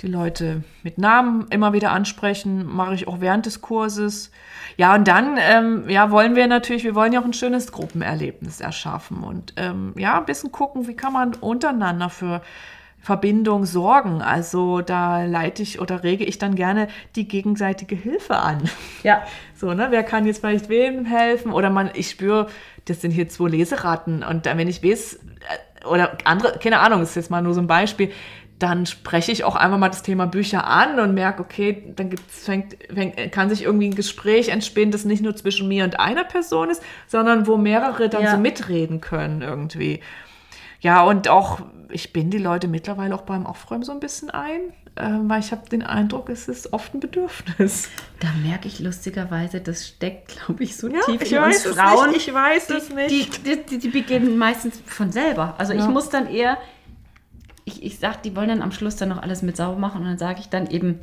Die 0.00 0.06
Leute 0.06 0.62
mit 0.84 0.98
Namen 0.98 1.46
immer 1.50 1.72
wieder 1.72 1.90
ansprechen, 1.90 2.64
mache 2.64 2.94
ich 2.94 3.08
auch 3.08 3.20
während 3.20 3.46
des 3.46 3.60
Kurses. 3.60 4.30
Ja, 4.76 4.94
und 4.94 5.08
dann 5.08 5.36
ähm, 5.40 5.88
ja, 5.88 6.12
wollen 6.12 6.36
wir 6.36 6.46
natürlich, 6.46 6.84
wir 6.84 6.94
wollen 6.94 7.12
ja 7.12 7.20
auch 7.20 7.24
ein 7.24 7.32
schönes 7.32 7.72
Gruppenerlebnis 7.72 8.60
erschaffen 8.60 9.24
und 9.24 9.54
ähm, 9.56 9.94
ja, 9.96 10.18
ein 10.18 10.24
bisschen 10.24 10.52
gucken, 10.52 10.86
wie 10.86 10.94
kann 10.94 11.12
man 11.12 11.34
untereinander 11.34 12.10
für 12.10 12.42
Verbindung 13.00 13.64
sorgen. 13.64 14.22
Also 14.22 14.82
da 14.82 15.24
leite 15.24 15.62
ich 15.62 15.80
oder 15.80 16.02
rege 16.04 16.24
ich 16.24 16.38
dann 16.38 16.54
gerne 16.54 16.88
die 17.16 17.26
gegenseitige 17.26 17.96
Hilfe 17.96 18.36
an. 18.36 18.68
Ja. 19.02 19.22
So, 19.54 19.74
ne? 19.74 19.88
Wer 19.90 20.02
kann 20.02 20.26
jetzt 20.26 20.40
vielleicht 20.40 20.68
wem 20.68 21.04
helfen? 21.04 21.52
Oder 21.52 21.70
man, 21.70 21.90
ich 21.94 22.10
spüre, 22.10 22.48
das 22.84 23.00
sind 23.00 23.10
hier 23.10 23.28
zwei 23.28 23.48
Leseratten 23.48 24.22
und 24.22 24.46
dann, 24.46 24.58
wenn 24.58 24.68
ich 24.68 24.82
weiß, 24.82 25.14
äh, 25.14 25.86
oder 25.86 26.18
andere, 26.24 26.58
keine 26.58 26.80
Ahnung, 26.80 27.02
ist 27.02 27.16
jetzt 27.16 27.30
mal 27.30 27.42
nur 27.42 27.54
so 27.54 27.60
ein 27.60 27.66
Beispiel, 27.66 28.12
dann 28.58 28.86
spreche 28.86 29.30
ich 29.32 29.44
auch 29.44 29.54
einfach 29.56 29.78
mal 29.78 29.88
das 29.88 30.02
Thema 30.02 30.26
Bücher 30.26 30.66
an 30.66 30.98
und 30.98 31.14
merke, 31.14 31.42
okay, 31.42 31.92
dann 31.96 32.10
gibt's, 32.10 32.44
fängt, 32.44 32.76
fängt, 32.92 33.30
kann 33.32 33.48
sich 33.48 33.62
irgendwie 33.62 33.88
ein 33.88 33.94
Gespräch 33.94 34.48
entspinnen, 34.48 34.90
das 34.90 35.04
nicht 35.04 35.22
nur 35.22 35.36
zwischen 35.36 35.68
mir 35.68 35.84
und 35.84 36.00
einer 36.00 36.24
Person 36.24 36.70
ist, 36.70 36.82
sondern 37.06 37.46
wo 37.46 37.56
mehrere 37.56 38.08
dann 38.08 38.22
Ja. 38.24 38.32
so 38.32 38.36
mitreden 38.38 39.00
können 39.00 39.42
irgendwie. 39.42 40.00
Ja, 40.80 41.02
und 41.02 41.28
auch, 41.28 41.60
ich 41.90 42.12
bin 42.12 42.30
die 42.30 42.38
Leute 42.38 42.68
mittlerweile 42.68 43.14
auch 43.14 43.22
beim 43.22 43.46
Aufräumen 43.46 43.82
so 43.82 43.92
ein 43.92 44.00
bisschen 44.00 44.30
ein, 44.30 44.60
ähm, 44.96 45.28
weil 45.28 45.40
ich 45.40 45.50
habe 45.52 45.68
den 45.68 45.82
Eindruck, 45.82 46.28
es 46.28 46.48
ist 46.48 46.72
oft 46.72 46.94
ein 46.94 47.00
Bedürfnis. 47.00 47.88
Da 48.20 48.28
merke 48.44 48.66
ich 48.68 48.78
lustigerweise, 48.80 49.60
das 49.60 49.86
steckt, 49.86 50.36
glaube 50.44 50.62
ich, 50.64 50.76
so 50.76 50.88
Ja, 50.88 51.00
tief 51.06 51.22
ich 51.22 51.32
in 51.32 51.40
weiß 51.40 51.66
uns 51.66 51.76
Frauen. 51.76 52.10
nicht, 52.10 52.28
ich 52.28 52.34
weiß 52.34 52.66
die, 52.68 52.72
es 52.74 52.90
nicht. 52.90 53.46
Die, 53.46 53.64
die, 53.64 53.78
die 53.78 53.88
beginnen 53.88 54.36
meistens 54.38 54.80
von 54.86 55.10
selber. 55.12 55.54
Also 55.58 55.72
ich 55.72 55.80
Ja. 55.80 55.88
muss 55.88 56.08
dann 56.10 56.28
eher, 56.28 56.58
ich, 57.68 57.82
ich 57.84 57.98
sage, 57.98 58.18
die 58.24 58.34
wollen 58.34 58.48
dann 58.48 58.62
am 58.62 58.72
Schluss 58.72 58.96
dann 58.96 59.10
noch 59.10 59.22
alles 59.22 59.42
mit 59.42 59.56
sauber 59.56 59.78
machen 59.78 60.00
und 60.00 60.08
dann 60.08 60.18
sage 60.18 60.40
ich 60.40 60.48
dann 60.48 60.66
eben, 60.68 61.00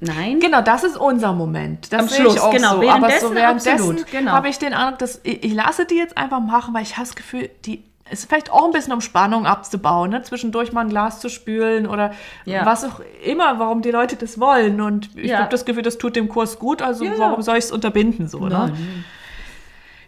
nein. 0.00 0.40
Genau, 0.40 0.60
das 0.60 0.84
ist 0.84 0.96
unser 0.96 1.32
Moment. 1.32 1.92
Das 1.92 2.00
Am 2.00 2.08
sehe 2.08 2.20
Schluss, 2.20 2.34
ich 2.34 2.40
auch 2.40 2.50
genau. 2.52 2.80
so. 2.82 2.90
Aber 2.90 3.10
so 3.10 3.34
währenddessen 3.34 4.04
genau. 4.10 4.32
habe 4.32 4.48
ich 4.48 4.58
den 4.58 4.74
Eindruck, 4.74 4.98
dass 4.98 5.20
ich, 5.22 5.44
ich 5.44 5.54
lasse 5.54 5.86
die 5.86 5.94
jetzt 5.94 6.18
einfach 6.18 6.40
machen, 6.40 6.74
weil 6.74 6.82
ich 6.82 6.96
habe 6.96 7.06
das 7.06 7.14
Gefühl, 7.16 7.50
die 7.64 7.84
es 8.10 8.20
ist 8.20 8.28
vielleicht 8.28 8.50
auch 8.50 8.66
ein 8.66 8.72
bisschen 8.72 8.92
um 8.92 9.00
Spannung 9.00 9.46
abzubauen, 9.46 10.10
ne? 10.10 10.22
zwischendurch 10.22 10.72
mal 10.72 10.82
ein 10.82 10.90
Glas 10.90 11.20
zu 11.20 11.30
spülen 11.30 11.86
oder 11.86 12.10
Ja. 12.44 12.66
was 12.66 12.84
auch 12.84 13.00
immer, 13.24 13.58
warum 13.58 13.80
die 13.80 13.90
Leute 13.90 14.16
das 14.16 14.38
wollen. 14.38 14.80
Und 14.82 15.16
ich 15.16 15.30
Ja. 15.30 15.38
habe 15.38 15.50
das 15.50 15.64
Gefühl, 15.64 15.82
das 15.82 15.96
tut 15.98 16.16
dem 16.16 16.28
Kurs 16.28 16.58
gut, 16.58 16.82
also 16.82 17.04
ja. 17.04 17.12
warum 17.16 17.40
soll 17.40 17.56
ich 17.56 17.64
es 17.64 17.72
unterbinden 17.72 18.28
so, 18.28 18.40
ne? 18.40 18.50
Nein. 18.50 19.04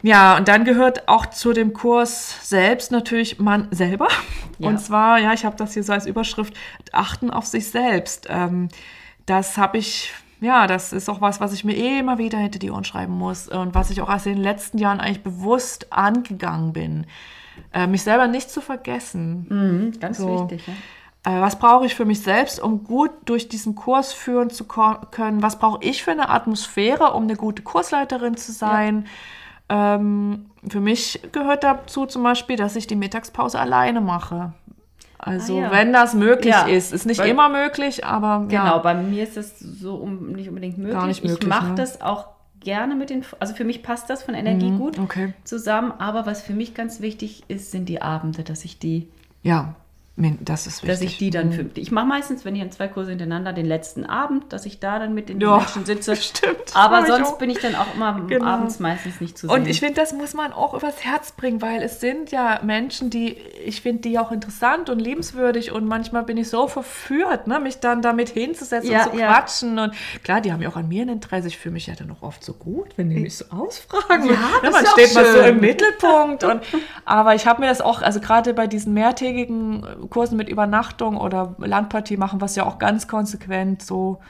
Ja, 0.04 0.36
und 0.36 0.48
dann 0.48 0.64
gehört 0.64 1.08
auch 1.08 1.24
zu 1.24 1.54
dem 1.54 1.72
Kurs 1.72 2.46
selbst 2.46 2.92
natürlich 2.92 3.38
man 3.38 3.68
selber. 3.70 4.08
Ja. 4.58 4.68
Und 4.68 4.78
zwar, 4.78 5.18
ja, 5.18 5.32
ich 5.32 5.46
habe 5.46 5.56
das 5.56 5.72
hier 5.72 5.82
so 5.82 5.94
als 5.94 6.04
Überschrift, 6.04 6.52
achten 6.92 7.30
auf 7.30 7.46
sich 7.46 7.70
selbst. 7.70 8.26
Ähm, 8.28 8.68
das 9.24 9.56
habe 9.56 9.78
ich, 9.78 10.12
ja, 10.42 10.66
das 10.66 10.92
ist 10.92 11.08
auch 11.08 11.22
was, 11.22 11.40
was 11.40 11.54
ich 11.54 11.64
mir 11.64 11.74
immer 11.98 12.18
wieder 12.18 12.36
hinter 12.36 12.58
die 12.58 12.70
Ohren 12.70 12.84
schreiben 12.84 13.14
muss 13.14 13.48
und 13.48 13.74
was 13.74 13.88
ich 13.88 14.02
auch 14.02 14.10
erst 14.10 14.26
in 14.26 14.34
den 14.34 14.42
letzten 14.42 14.76
Jahren 14.76 15.00
eigentlich 15.00 15.22
bewusst 15.22 15.90
angegangen 15.90 16.74
bin. 16.74 17.06
Äh, 17.72 17.86
mich 17.86 18.02
selber 18.02 18.26
nicht 18.26 18.50
zu 18.50 18.60
vergessen. 18.60 19.46
Mhm, 19.48 20.00
ganz 20.00 20.18
So. 20.18 20.50
wichtig. 20.50 20.66
Ja. 20.66 21.38
Äh, 21.38 21.40
was 21.40 21.58
brauche 21.58 21.86
ich 21.86 21.94
für 21.94 22.04
mich 22.04 22.20
selbst, 22.20 22.60
um 22.60 22.84
gut 22.84 23.10
durch 23.24 23.48
diesen 23.48 23.74
Kurs 23.74 24.12
führen 24.12 24.50
zu 24.50 24.64
können? 24.66 25.40
Was 25.42 25.58
brauche 25.58 25.82
ich 25.82 26.04
für 26.04 26.10
eine 26.10 26.28
Atmosphäre, 26.28 27.14
um 27.14 27.22
eine 27.22 27.36
gute 27.36 27.62
Kursleiterin 27.62 28.36
zu 28.36 28.52
sein? 28.52 29.06
Ähm, 29.68 30.46
für 30.68 30.80
mich 30.80 31.20
gehört 31.32 31.64
dazu 31.64 32.06
zum 32.06 32.22
Beispiel, 32.22 32.56
dass 32.56 32.76
ich 32.76 32.86
die 32.86 32.96
Mittagspause 32.96 33.58
alleine 33.58 34.00
mache. 34.00 34.52
Also 35.18 35.56
Ah, 35.58 35.62
ja. 35.62 35.70
wenn 35.72 35.92
das 35.92 36.12
möglich 36.14 36.52
Ja, 36.52 36.66
ist. 36.66 36.92
Ist 36.92 37.06
nicht 37.06 37.18
weil- 37.20 37.30
immer 37.30 37.48
möglich, 37.48 38.04
aber 38.04 38.44
Genau, 38.48 38.64
ja. 38.64 38.78
bei 38.78 38.94
mir 38.94 39.22
ist 39.22 39.36
das 39.38 39.58
so 39.58 39.96
um, 39.96 40.32
nicht 40.32 40.48
unbedingt 40.48 40.76
möglich. 40.76 41.02
nicht 41.04 41.24
ich 41.24 41.30
möglich, 41.30 41.48
mache 41.48 41.68
ne? 41.70 41.74
das 41.76 42.02
auch 42.02 42.26
gerne 42.60 42.94
mit 42.94 43.08
den, 43.10 43.24
also 43.40 43.54
für 43.54 43.64
mich 43.64 43.82
passt 43.82 44.08
das 44.10 44.22
von 44.22 44.34
Energie 44.34 44.70
Mhm, 44.70 44.78
gut 44.78 44.98
Okay. 44.98 45.32
zusammen, 45.44 45.92
aber 45.98 46.26
was 46.26 46.42
für 46.42 46.52
mich 46.52 46.74
ganz 46.74 47.00
wichtig 47.00 47.44
ist, 47.48 47.70
sind 47.70 47.88
die 47.88 48.02
Abende, 48.02 48.42
dass 48.42 48.64
ich 48.64 48.78
die 48.78 49.08
Ja, 49.42 49.74
das 50.16 50.68
ist 50.68 50.82
wichtig. 50.84 50.88
dass 50.88 51.00
ich 51.00 51.18
die 51.18 51.30
dann 51.30 51.48
Mhm. 51.48 51.52
für, 51.52 51.66
ich 51.80 51.90
mache 51.90 52.06
meistens, 52.06 52.44
wenn 52.44 52.54
ich 52.54 52.62
an 52.62 52.70
zwei 52.70 52.86
Kurse 52.86 53.10
hintereinander 53.10 53.52
den 53.52 53.66
letzten 53.66 54.04
Abend, 54.06 54.52
dass 54.52 54.64
ich 54.64 54.78
da 54.78 55.00
dann 55.00 55.12
mit 55.12 55.28
den 55.28 55.40
Ja, 55.40 55.56
Menschen 55.56 55.84
sitze. 55.84 56.14
Stimmt. 56.16 56.56
Aber 56.74 57.00
ich 57.00 57.06
sonst 57.08 57.28
auch. 57.30 57.38
bin 57.38 57.50
ich 57.50 57.58
dann 57.58 57.74
auch 57.74 57.92
immer 57.96 58.20
Genau. 58.28 58.44
abends 58.46 58.78
meistens 58.78 59.20
nicht 59.20 59.36
zu 59.36 59.48
sehen. 59.48 59.56
Und 59.56 59.66
ich 59.66 59.80
finde, 59.80 59.94
das 59.94 60.12
muss 60.12 60.32
man 60.32 60.52
auch 60.52 60.72
übers 60.74 61.04
Herz 61.04 61.32
bringen, 61.32 61.60
weil 61.62 61.82
es 61.82 62.00
sind 62.00 62.30
ja 62.30 62.60
Menschen, 62.62 63.10
die, 63.10 63.36
ich 63.64 63.80
finde 63.80 64.02
die 64.02 64.18
auch 64.20 64.30
interessant 64.30 64.88
und 64.88 65.00
liebenswürdig 65.00 65.72
und 65.72 65.84
manchmal 65.86 66.22
bin 66.22 66.36
ich 66.36 66.48
so 66.48 66.68
verführt, 66.68 67.48
ne, 67.48 67.58
mich 67.58 67.80
dann 67.80 68.00
damit 68.00 68.28
hinzusetzen 68.28 68.92
Ja, 68.92 69.06
und 69.06 69.14
zu 69.14 69.18
ja. 69.18 69.32
quatschen. 69.32 69.78
Und 69.80 69.94
klar, 70.22 70.40
die 70.40 70.52
haben 70.52 70.62
ja 70.62 70.68
auch 70.68 70.76
an 70.76 70.86
mir 70.86 71.02
ein 71.02 71.08
Interesse. 71.08 71.48
Ich 71.48 71.58
fühle 71.58 71.72
mich 71.72 71.88
ja 71.88 71.94
dann 71.98 72.12
auch 72.12 72.22
oft 72.22 72.44
so 72.44 72.52
gut, 72.52 72.90
wenn 72.96 73.10
die 73.10 73.16
mich 73.16 73.36
so 73.38 73.46
ausfragen. 73.50 74.26
Ja, 74.26 74.32
ne, 74.32 74.38
das 74.62 74.72
man 74.72 74.84
ist 74.84 74.90
steht 74.92 75.14
mal 75.14 75.24
so 75.26 75.38
schön. 75.38 75.44
im 75.56 75.60
Mittelpunkt. 75.60 76.44
Und, 76.44 76.62
aber 77.04 77.34
ich 77.34 77.48
habe 77.48 77.60
mir 77.62 77.66
das 77.66 77.80
auch, 77.80 78.00
also 78.00 78.20
gerade 78.20 78.54
bei 78.54 78.68
diesen 78.68 78.94
mehrtägigen 78.94 79.84
Kursen 80.08 80.36
mit 80.36 80.48
Übernachtung 80.48 81.16
oder 81.16 81.54
Landpartie 81.58 82.16
machen 82.16 82.40
es 82.42 82.56
ja 82.56 82.64
auch 82.64 82.78
ganz 82.78 83.08
konsequent 83.08 83.82
so. 83.82 84.20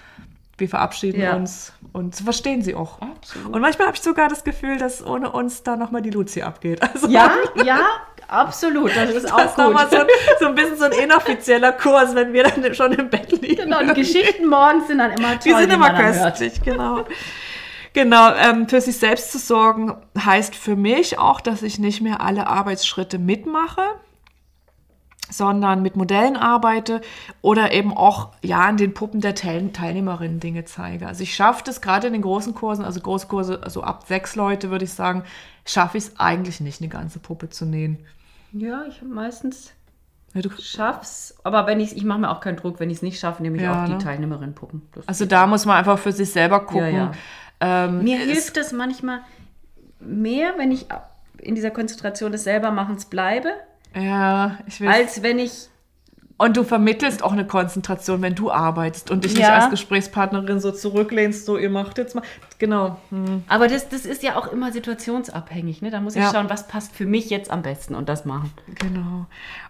Wir 0.56 0.68
verabschieden 0.68 1.20
Ja. 1.20 1.34
uns 1.34 1.72
und 1.92 2.14
verstehen 2.14 2.62
sie 2.62 2.76
auch. 2.76 3.00
Absolut. 3.00 3.52
Und 3.52 3.60
manchmal 3.60 3.88
habe 3.88 3.96
ich 3.96 4.02
sogar 4.04 4.28
das 4.28 4.44
Gefühl, 4.44 4.78
dass 4.78 5.04
ohne 5.04 5.32
uns 5.32 5.64
da 5.64 5.74
nochmal 5.76 6.00
die 6.00 6.10
Luzi 6.10 6.42
abgeht. 6.42 6.80
Also 6.80 7.08
ja, 7.08 7.32
ja, 7.64 7.80
absolut. 8.28 8.92
Das 8.94 9.10
ist 9.10 9.24
das 9.24 9.32
auch 9.32 9.44
ist 9.46 9.58
nochmal 9.58 9.86
gut. 9.88 9.94
so, 9.94 9.98
ein- 10.02 10.06
so 10.38 10.46
ein 10.46 10.54
bisschen 10.54 10.76
so 10.78 10.84
ein 10.84 10.92
inoffizieller 10.92 11.72
Kurs, 11.72 12.14
wenn 12.14 12.32
wir 12.32 12.44
dann 12.44 12.72
schon 12.72 12.92
im 12.92 13.10
Bett 13.10 13.32
liegen. 13.32 13.64
Genau, 13.64 13.80
die 13.82 13.94
Geschichten 14.00 14.46
morgens 14.48 14.86
sind 14.86 14.98
dann 14.98 15.10
immer 15.10 15.30
toll. 15.30 15.38
Die 15.44 15.54
sind 15.54 15.72
immer 15.72 15.90
köstlich, 15.92 16.62
genau. 16.62 17.04
Genau, 17.92 18.32
ähm, 18.34 18.68
für 18.68 18.80
sich 18.80 18.96
selbst 18.98 19.32
zu 19.32 19.38
sorgen 19.38 19.96
heißt 20.18 20.54
für 20.54 20.76
mich 20.76 21.18
auch, 21.18 21.40
dass 21.40 21.62
ich 21.62 21.78
nicht 21.80 22.00
mehr 22.00 22.20
alle 22.20 22.46
Arbeitsschritte 22.46 23.18
mitmache, 23.18 23.82
sondern 25.36 25.82
mit 25.82 25.96
Modellen 25.96 26.36
arbeite 26.36 27.00
oder 27.42 27.72
eben 27.72 27.96
auch 27.96 28.32
ja 28.42 28.60
an 28.60 28.76
den 28.76 28.94
Puppen 28.94 29.20
der 29.20 29.34
Teil 29.34 29.70
Teilnehmerinnen 29.72 30.40
Dinge 30.40 30.64
zeige. 30.64 31.06
Also 31.06 31.22
ich 31.22 31.34
schaffe 31.34 31.62
das 31.64 31.80
gerade 31.80 32.06
in 32.06 32.12
den 32.12 32.22
großen 32.22 32.54
Kursen, 32.54 32.84
also 32.84 33.00
Großkurse, 33.00 33.62
also 33.62 33.82
ab 33.82 34.04
sechs 34.06 34.36
Leute 34.36 34.70
würde 34.70 34.84
ich 34.84 34.92
sagen, 34.92 35.24
schaffe 35.66 35.98
ich 35.98 36.04
es 36.04 36.20
eigentlich 36.20 36.60
nicht, 36.60 36.80
eine 36.80 36.88
ganze 36.88 37.18
Puppe 37.18 37.48
zu 37.50 37.64
nähen. 37.66 37.98
Ja, 38.52 38.84
ich 38.88 39.00
habe 39.00 39.10
meistens 39.10 39.72
Ja, 40.34 40.42
du, 40.42 40.50
schaff's, 40.60 41.34
aber 41.44 41.66
wenn 41.66 41.80
ich 41.80 41.96
ich 41.96 42.04
mache 42.04 42.20
mir 42.20 42.30
auch 42.30 42.40
keinen 42.40 42.56
Druck, 42.56 42.80
wenn 42.80 42.90
ich 42.90 42.98
es 42.98 43.02
nicht 43.02 43.18
schaffe, 43.20 43.42
nehme 43.42 43.56
ich 43.56 43.62
Ja, 43.62 43.72
auch 43.72 43.84
die 43.84 43.92
ne? 43.92 43.98
Teilnehmerin 43.98 44.54
puppen. 44.54 44.82
Das 44.92 45.06
also 45.08 45.26
da 45.26 45.46
muss 45.46 45.66
man 45.66 45.76
einfach 45.76 45.98
für 45.98 46.12
sich 46.12 46.30
selber 46.30 46.60
gucken. 46.66 46.94
ja. 46.94 47.12
Ähm, 47.60 48.02
Mir 48.02 48.18
hilft 48.18 48.56
es 48.56 48.72
manchmal 48.72 49.20
mehr, 50.00 50.54
wenn 50.58 50.72
ich 50.72 50.86
in 51.38 51.54
dieser 51.54 51.70
Konzentration 51.70 52.32
des 52.32 52.44
Selbermachens 52.44 53.06
bleibe, 53.06 53.50
Ja, 53.94 54.58
ich 54.66 54.80
will. 54.80 54.88
als 54.88 55.22
wenn 55.22 55.38
ich 55.38 55.68
Und 56.36 56.56
du 56.56 56.64
vermittelst 56.64 57.22
auch 57.22 57.30
eine 57.32 57.46
Konzentration, 57.46 58.20
wenn 58.20 58.34
du 58.34 58.50
arbeitest 58.50 59.08
und 59.12 59.22
dich 59.24 59.34
nicht 59.34 59.42
Ja. 59.46 59.54
als 59.54 59.70
Gesprächspartnerin 59.70 60.58
so 60.58 60.72
zurücklehnst, 60.72 61.46
so 61.46 61.56
ihr 61.56 61.70
macht 61.70 61.96
jetzt 61.96 62.16
mal. 62.16 62.24
Genau. 62.58 62.98
Hm. 63.10 63.44
Aber 63.46 63.68
das, 63.68 63.88
das 63.88 64.04
ist 64.04 64.24
ja 64.24 64.34
auch 64.36 64.48
immer 64.48 64.72
situationsabhängig. 64.72 65.80
Ne? 65.80 65.90
Da 65.92 66.00
muss 66.00 66.16
ich 66.16 66.22
Ja. 66.22 66.32
schauen, 66.32 66.50
was 66.50 66.66
passt 66.66 66.94
für 66.96 67.06
mich 67.06 67.30
jetzt 67.30 67.52
am 67.52 67.62
besten 67.62 67.94
und 67.94 68.08
das 68.08 68.24
machen. 68.24 68.52
Genau. 68.74 69.26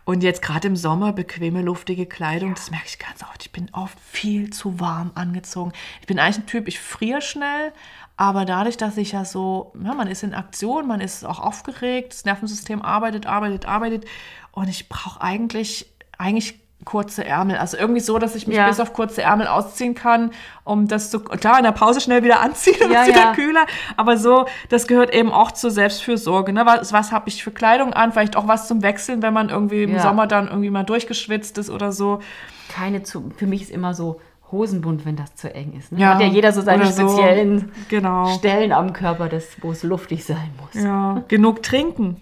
Und 0.06 0.22
jetzt 0.22 0.40
gerade 0.40 0.68
im 0.68 0.76
Sommer 0.76 1.12
bequeme, 1.12 1.60
luftige 1.60 2.06
Kleidung, 2.06 2.54
das 2.54 2.70
merke 2.70 2.86
ich 2.86 2.98
ganz 2.98 3.22
oft. 3.22 3.42
Ich 3.42 3.52
bin 3.52 3.68
oft 3.72 3.98
viel 4.00 4.48
zu 4.50 4.80
warm 4.80 5.10
angezogen. 5.16 5.72
Ich 6.00 6.06
bin 6.06 6.18
eigentlich 6.18 6.38
ein 6.38 6.46
Typ, 6.46 6.66
ich 6.66 6.80
friere 6.80 7.20
schnell, 7.20 7.72
aber 8.16 8.44
dadurch, 8.44 8.76
dass 8.76 8.96
ich 8.96 9.12
ja 9.12 9.24
so, 9.24 9.72
ja, 9.82 9.92
man 9.94 10.06
ist 10.06 10.22
in 10.22 10.34
Aktion, 10.34 10.86
man 10.86 11.00
ist 11.00 11.24
auch 11.24 11.40
aufgeregt, 11.40 12.12
das 12.12 12.24
Nervensystem 12.24 12.80
arbeitet, 12.82 13.26
arbeitet, 13.26 13.66
arbeitet 13.66 14.04
und 14.52 14.68
ich 14.68 14.88
brauche 14.88 15.20
eigentlich, 15.20 15.92
eigentlich 16.16 16.60
kurze 16.84 17.24
Ärmel. 17.24 17.56
Also 17.56 17.78
irgendwie 17.78 18.00
so, 18.02 18.18
dass 18.18 18.34
ich 18.34 18.46
mich 18.46 18.56
Ja. 18.58 18.68
bis 18.68 18.78
auf 18.78 18.92
kurze 18.92 19.22
Ärmel 19.22 19.46
ausziehen 19.46 19.94
kann, 19.94 20.32
um 20.64 20.86
das 20.86 21.10
so, 21.10 21.18
klar, 21.18 21.56
in 21.56 21.64
der 21.64 21.72
Pause 21.72 22.00
schnell 22.00 22.22
wieder 22.22 22.40
anziehen, 22.42 22.76
dann 22.78 22.92
Ja, 22.92 23.02
ist 23.02 23.08
wieder 23.08 23.20
ja. 23.20 23.32
kühler. 23.34 23.64
Aber 23.96 24.16
so, 24.18 24.44
das 24.68 24.86
gehört 24.86 25.12
eben 25.14 25.32
auch 25.32 25.50
zur 25.52 25.70
Selbstfürsorge. 25.70 26.52
Ne? 26.52 26.66
Was, 26.66 26.92
was 26.92 27.10
habe 27.10 27.28
ich 27.30 27.42
für 27.42 27.52
Kleidung 27.52 27.94
an? 27.94 28.12
Vielleicht 28.12 28.36
auch 28.36 28.46
was 28.48 28.68
zum 28.68 28.82
Wechseln, 28.82 29.22
wenn 29.22 29.32
man 29.32 29.48
irgendwie 29.48 29.84
im. 29.84 29.98
Sommer 29.98 30.26
dann 30.26 30.48
irgendwie 30.48 30.70
mal 30.70 30.84
durchgeschwitzt 30.84 31.56
ist 31.58 31.70
oder 31.70 31.90
so. 31.90 32.20
Keine 32.68 33.02
zu, 33.02 33.30
für 33.36 33.46
mich 33.46 33.62
ist 33.62 33.70
immer 33.70 33.94
so 33.94 34.20
Hosenbund, 34.52 35.04
wenn 35.04 35.16
das 35.16 35.34
zu 35.34 35.52
eng 35.52 35.72
ist. 35.76 35.90
Ne? 35.90 36.00
Ja, 36.00 36.14
Hat 36.14 36.20
ja 36.20 36.26
jeder 36.28 36.52
so 36.52 36.60
seine 36.60 36.86
so. 36.86 37.08
speziellen 37.08 37.72
Genau. 37.88 38.26
Stellen 38.36 38.72
am 38.72 38.92
Körper, 38.92 39.28
das, 39.28 39.48
wo 39.62 39.72
es 39.72 39.82
luftig 39.82 40.24
sein 40.24 40.50
muss. 40.60 40.74
Ja, 40.74 41.16
Ja, 41.16 41.24
genug 41.28 41.62
trinken. 41.62 42.20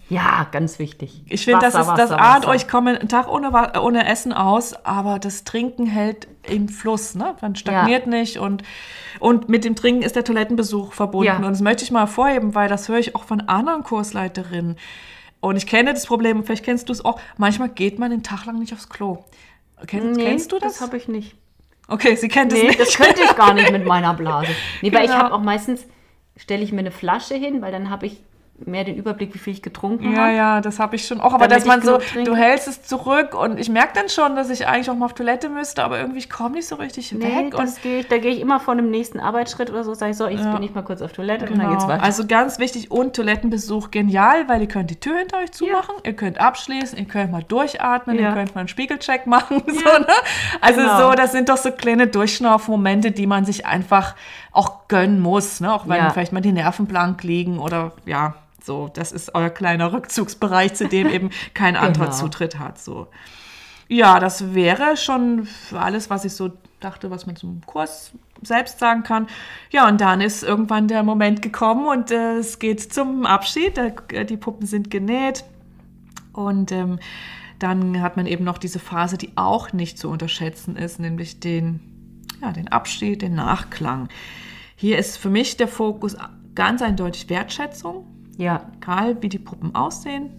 ganz 0.53 0.79
wichtig. 0.79 1.25
Ich 1.29 1.45
finde, 1.45 1.61
das 1.61 1.75
ist 1.75 1.81
Wasser, 1.81 1.97
das 1.97 2.11
Wasser, 2.11 2.21
A 2.23 2.37
und 2.37 2.43
Wasser. 2.43 2.51
O. 2.51 2.55
Ich 2.55 2.69
komme 2.69 2.99
einen 2.99 3.09
Tag 3.09 3.29
ohne, 3.29 3.51
ohne 3.83 4.07
Essen 4.07 4.33
aus, 4.33 4.73
aber 4.85 5.19
das 5.19 5.45
Trinken 5.45 5.87
hält 5.87 6.27
im 6.49 6.69
Fluss. 6.69 7.15
Ne? 7.15 7.35
Man 7.43 7.55
stagniert 7.57 8.07
nicht 8.07 8.39
und, 8.39 8.63
und 9.21 9.49
mit 9.49 9.65
dem 9.65 9.75
Trinken 9.77 10.03
ist 10.03 10.17
der 10.17 10.25
Toilettenbesuch 10.25 10.93
verbunden. 10.93 11.27
Ja. 11.27 11.37
Und 11.37 11.43
das 11.43 11.61
möchte 11.61 11.85
ich 11.85 11.91
mal 11.91 12.01
hervorheben, 12.01 12.55
weil 12.55 12.69
das 12.69 12.89
höre 12.89 12.99
ich 12.99 13.15
auch 13.15 13.25
von 13.25 13.41
anderen 13.43 13.83
Kursleiterinnen. 13.83 14.77
Und 15.41 15.57
ich 15.57 15.67
kenne 15.67 15.93
das 15.93 16.07
Problem, 16.07 16.39
und 16.39 16.45
vielleicht 16.45 16.65
kennst 16.65 16.89
du 16.89 16.93
es 16.93 17.05
auch. 17.05 17.19
Manchmal 17.37 17.69
geht 17.69 17.99
man 17.99 18.11
den 18.11 18.23
Tag 18.23 18.47
lang 18.47 18.59
nicht 18.61 18.73
aufs 18.73 18.89
Klo. 18.89 19.25
Kenn, 19.89 20.13
Nee, 20.13 20.25
kennst 20.25 20.53
du 20.53 20.59
das? 20.61 20.75
Das 20.75 20.81
habe 20.81 20.97
ich 20.97 21.09
nicht. 21.09 21.35
Okay, 21.89 22.15
sie 22.17 22.29
kennt 22.29 22.53
es 22.53 22.59
Nee, 22.61 22.69
nicht. 22.69 22.81
das 22.81 22.95
könnte 22.97 23.23
ich 23.23 23.35
gar 23.37 23.55
nicht 23.55 23.71
mit 23.71 23.85
meiner 23.87 24.15
Blase. 24.15 24.49
Nee, 24.81 24.93
weil 24.93 25.05
ich 25.05 25.11
Genau. 25.11 25.25
habe 25.25 25.35
auch 25.35 25.41
meistens, 25.43 25.87
stelle 26.37 26.63
ich 26.63 26.73
mir 26.73 26.81
eine 26.81 26.91
Flasche 26.91 27.35
hin, 27.35 27.61
weil 27.63 27.73
dann 27.73 27.91
habe 27.91 28.07
ich 28.07 28.21
mehr 28.67 28.85
den 28.85 28.97
Überblick, 28.97 29.35
wie 29.35 29.39
viel 29.39 29.53
ich 29.53 29.63
getrunken 29.63 30.13
Ja, 30.13 30.19
habe. 30.19 30.33
ja, 30.33 30.61
das 30.61 30.79
habe 30.79 30.97
ich 30.97 31.07
schon 31.07 31.21
auch. 31.21 31.33
Aber 31.33 31.49
dass 31.49 31.65
man 31.65 31.83
so, 31.83 31.99
trinke. 31.99 32.31
du 32.31 32.37
hältst 32.37 32.69
es 32.69 32.83
zurück 32.83 33.35
und 33.35 33.59
ich 33.59 33.69
merke 33.69 33.93
dann 33.95 34.09
schon, 34.09 34.37
dass 34.37 34.51
ich 34.51 34.67
eigentlich 34.67 34.91
auch 34.91 34.95
mal 34.97 35.07
auf 35.07 35.15
Toilette 35.15 35.49
müsste, 35.49 35.85
aber 35.85 35.99
irgendwie 35.99 36.19
ich 36.19 36.31
komme 36.31 36.55
nicht 36.57 36.67
so 36.69 36.77
richtig 36.77 37.13
Nee, 37.13 37.25
weg. 37.25 37.55
Und 37.55 37.61
das 37.67 37.81
gehe 37.81 38.01
ich, 38.01 38.09
da 38.09 38.19
gehe 38.19 38.31
ich 38.33 38.41
immer 38.41 38.61
vor 38.61 38.75
dem 38.77 38.91
nächsten 38.91 39.21
Arbeitsschritt 39.21 39.71
oder 39.71 39.85
so, 39.85 39.95
sage 39.95 40.13
ich 40.13 40.17
so, 40.17 40.27
ich 40.27 40.41
Ja. 40.41 40.51
bin 40.53 40.61
nicht 40.61 40.75
mal 40.75 40.83
kurz 40.83 41.03
auf 41.03 41.13
Toilette 41.13 41.45
und 41.47 41.53
dann 41.53 41.61
Genau. 41.61 41.71
geht's 41.71 41.87
weiter. 41.89 42.03
Also 42.03 42.27
ganz 42.27 42.59
wichtig 42.59 42.91
und 42.91 43.15
Toilettenbesuch 43.17 43.91
genial, 43.91 44.49
weil 44.49 44.61
ihr 44.63 44.69
könnt 44.69 44.91
die 44.91 45.01
Tür 45.01 45.19
hinter 45.19 45.39
euch 45.39 45.53
zumachen, 45.53 45.95
ihr 46.05 46.15
könnt 46.15 46.41
abschließen, 46.41 46.99
ihr 46.99 47.05
könnt 47.07 47.33
mal 47.33 47.43
durchatmen, 47.43 48.17
ihr 48.17 48.23
Ja. 48.23 48.33
könnt 48.33 48.55
mal 48.55 48.61
einen 48.61 48.69
Spiegelcheck 48.69 49.27
machen. 49.27 49.63
So, 49.67 49.73
ne? 49.99 50.07
Also 50.61 50.81
Genau. 50.81 51.11
so, 51.11 51.15
das 51.15 51.33
sind 51.33 51.49
doch 51.49 51.57
so 51.57 51.71
kleine 51.73 52.07
Durchschnaufmomente, 52.07 53.11
die 53.13 53.27
man 53.27 53.45
sich 53.45 53.67
einfach 53.67 54.15
auch 54.53 54.89
gönnen 54.89 55.21
muss, 55.21 55.61
ne? 55.61 55.73
auch 55.73 55.89
wenn 55.89 55.97
Ja. 55.97 56.11
vielleicht 56.11 56.33
mal 56.33 56.41
die 56.41 56.53
Nerven 56.53 56.87
blank 56.87 57.23
liegen 57.23 57.59
oder 57.59 57.93
ja, 58.05 58.35
so, 58.65 58.89
das 58.93 59.13
ist 59.13 59.35
euer 59.35 59.51
kleiner 59.51 59.93
Rückzugsbereich, 59.93 60.75
zu 60.75 60.89
dem 60.89 61.09
eben 61.09 61.31
kein 61.55 61.77
anderer 61.77 62.07
Genau. 62.07 62.17
Zutritt 62.17 62.59
hat. 62.59 62.79
So. 62.79 63.09
Ja, 63.89 64.21
das 64.21 64.55
wäre 64.55 64.97
schon 64.97 65.49
alles, 65.73 66.11
was 66.11 66.25
ich 66.25 66.33
so 66.33 66.53
dachte, 66.81 67.11
was 67.11 67.27
man 67.27 67.37
zum 67.37 67.61
Kurs 67.67 68.13
selbst 68.43 68.79
sagen 68.79 69.03
kann. 69.03 69.29
Ja, 69.71 69.89
und 69.89 70.01
dann 70.01 70.21
ist 70.21 70.43
irgendwann 70.43 70.89
der 70.89 71.03
Moment 71.03 71.43
gekommen 71.43 71.87
und 71.87 72.11
äh, 72.11 72.39
es 72.39 72.59
geht 72.59 72.93
zum 72.93 73.27
Abschied. 73.27 73.79
Äh, 73.79 74.25
die 74.25 74.37
Puppen 74.37 74.67
sind 74.67 74.91
genäht 74.91 75.45
und 76.33 76.73
ähm, 76.73 76.99
dann 77.59 78.01
hat 78.01 78.17
man 78.17 78.27
eben 78.27 78.45
noch 78.45 78.59
diese 78.59 78.81
Phase, 78.81 79.17
die 79.17 79.31
auch 79.37 79.73
nicht 79.73 79.99
zu 79.99 80.09
unterschätzen 80.09 80.77
ist, 80.77 80.99
nämlich 80.99 81.39
den, 81.39 81.81
ja, 82.41 82.51
den 82.53 82.69
Abschied, 82.69 83.23
den 83.23 83.35
Nachklang. 83.35 84.09
Hier 84.75 84.99
ist 84.99 85.17
für 85.17 85.31
mich 85.31 85.57
der 85.57 85.69
Fokus 85.69 86.17
ganz 86.57 86.83
eindeutig 86.83 87.31
Wertschätzung, 87.31 88.07
ja. 88.37 88.71
egal 88.81 89.17
wie 89.23 89.29
die 89.29 89.39
Puppen 89.39 89.75
aussehen. 89.75 90.31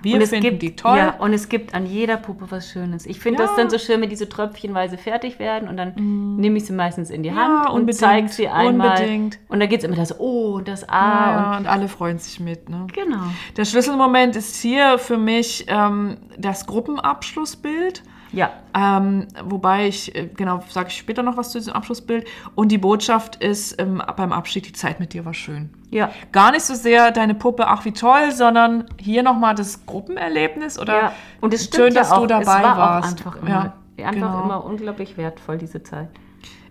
Wir 0.00 0.14
und 0.14 0.20
es 0.22 0.30
finden 0.30 0.42
gibt, 0.50 0.62
die 0.62 0.76
toll. 0.76 0.96
Ja, 0.96 1.16
und 1.18 1.32
es 1.32 1.48
gibt 1.48 1.74
an 1.74 1.84
jeder 1.84 2.16
Puppe 2.18 2.46
was 2.50 2.70
Schönes. 2.70 3.04
Ich 3.04 3.18
finde 3.18 3.42
das 3.42 3.50
Ja. 3.50 3.56
dann 3.56 3.68
so 3.70 3.78
schön, 3.78 4.00
wenn 4.00 4.08
diese 4.08 4.28
tröpfchenweise 4.28 4.96
fertig 4.96 5.40
werden 5.40 5.68
und 5.68 5.76
dann 5.76 6.36
nehme 6.36 6.56
ich 6.58 6.66
sie 6.66 6.72
meistens 6.72 7.10
in 7.10 7.24
die 7.24 7.30
Ja, 7.30 7.34
Hand 7.34 7.70
und 7.70 7.80
unbedingt, 7.80 7.98
zeige 7.98 8.28
sie 8.28 8.46
einmal. 8.48 8.90
unbedingt. 8.90 9.40
Und 9.48 9.58
da 9.58 9.66
geht 9.66 9.80
es 9.80 9.84
immer 9.84 9.96
das 9.96 10.20
O 10.20 10.54
und 10.54 10.68
das 10.68 10.88
A. 10.88 11.54
Ah, 11.54 11.58
und 11.58 11.66
alle 11.66 11.88
freuen 11.88 12.18
sich 12.18 12.38
mit. 12.38 12.68
Ne? 12.68 12.82
Und, 12.82 12.92
genau. 12.92 13.24
Der 13.56 13.64
Schlüsselmoment 13.64 14.36
ist 14.36 14.54
hier 14.62 14.98
für 14.98 15.18
mich 15.18 15.64
ähm, 15.66 16.18
das 16.38 16.66
Gruppenabschlussbild. 16.66 18.04
Ja, 18.32 18.50
Ähm, 18.74 19.26
wobei 19.44 19.88
ich, 19.88 20.14
äh, 20.14 20.26
genau, 20.36 20.62
sage 20.68 20.88
ich 20.88 20.96
später 20.98 21.22
noch 21.22 21.36
was 21.36 21.50
zu 21.50 21.58
diesem 21.58 21.72
Abschlussbild. 21.72 22.26
Und 22.54 22.70
die 22.70 22.78
Botschaft 22.78 23.36
ist 23.36 23.80
ähm, 23.80 24.02
beim 24.16 24.32
Abschied, 24.32 24.66
die 24.66 24.72
Zeit 24.72 25.00
mit 25.00 25.14
dir 25.14 25.24
war 25.24 25.34
schön. 25.34 25.70
ja. 25.90 26.10
Gar 26.30 26.52
nicht 26.52 26.62
so 26.64 26.74
sehr 26.74 27.10
deine 27.10 27.34
Puppe, 27.34 27.66
ach 27.66 27.84
wie 27.86 27.92
toll, 27.92 28.30
sondern 28.32 28.84
hier 29.00 29.22
nochmal 29.22 29.54
das 29.54 29.86
Gruppenerlebnis 29.86 30.78
oder 30.78 30.94
ja. 30.94 31.12
Und 31.40 31.54
es 31.54 31.64
stimmt 31.64 31.84
schön, 31.84 31.94
ja 31.94 32.00
dass 32.02 32.12
auch, 32.12 32.20
du 32.20 32.26
dabei 32.26 32.42
es 32.42 32.46
war 32.62 32.76
warst. 32.78 33.20
Auch 33.26 33.26
einfach 33.32 33.42
immer, 33.42 33.74
Ja, 33.96 34.06
einfach 34.08 34.12
genau. 34.14 34.42
immer 34.44 34.64
unglaublich 34.64 35.16
wertvoll, 35.16 35.58
diese 35.58 35.82
Zeit. 35.82 36.08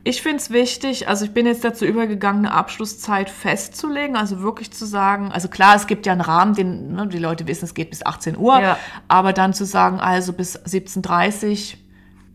Ich 0.08 0.22
finde 0.22 0.38
es 0.38 0.52
wichtig, 0.52 1.10
also 1.10 1.26
ich 1.26 1.34
bin 1.34 1.46
jetzt 1.46 1.66
dazu 1.66 1.84
übergegangen, 1.86 2.46
eine 2.46 2.56
Abschlusszeit 2.56 3.30
festzulegen, 3.30 4.16
also 4.16 4.42
wirklich 4.42 4.72
zu 4.72 4.86
sagen, 4.86 5.32
also 5.34 5.50
klar, 5.50 5.76
es 5.76 5.86
gibt 5.86 6.06
ja 6.06 6.14
einen 6.14 6.22
Rahmen, 6.22 6.54
den 6.56 6.94
ne, 6.94 7.08
die 7.08 7.18
Leute 7.18 7.46
wissen, 7.46 7.66
es 7.66 7.74
geht 7.74 7.90
bis 7.90 8.06
18 8.06 8.38
Uhr, 8.38 8.58
Ja. 8.62 8.78
aber 9.10 9.34
dann 9.34 9.54
zu 9.54 9.66
sagen, 9.66 10.00
also 10.00 10.32
bis 10.32 10.58
17.30 10.58 11.74
Uhr 11.74 11.80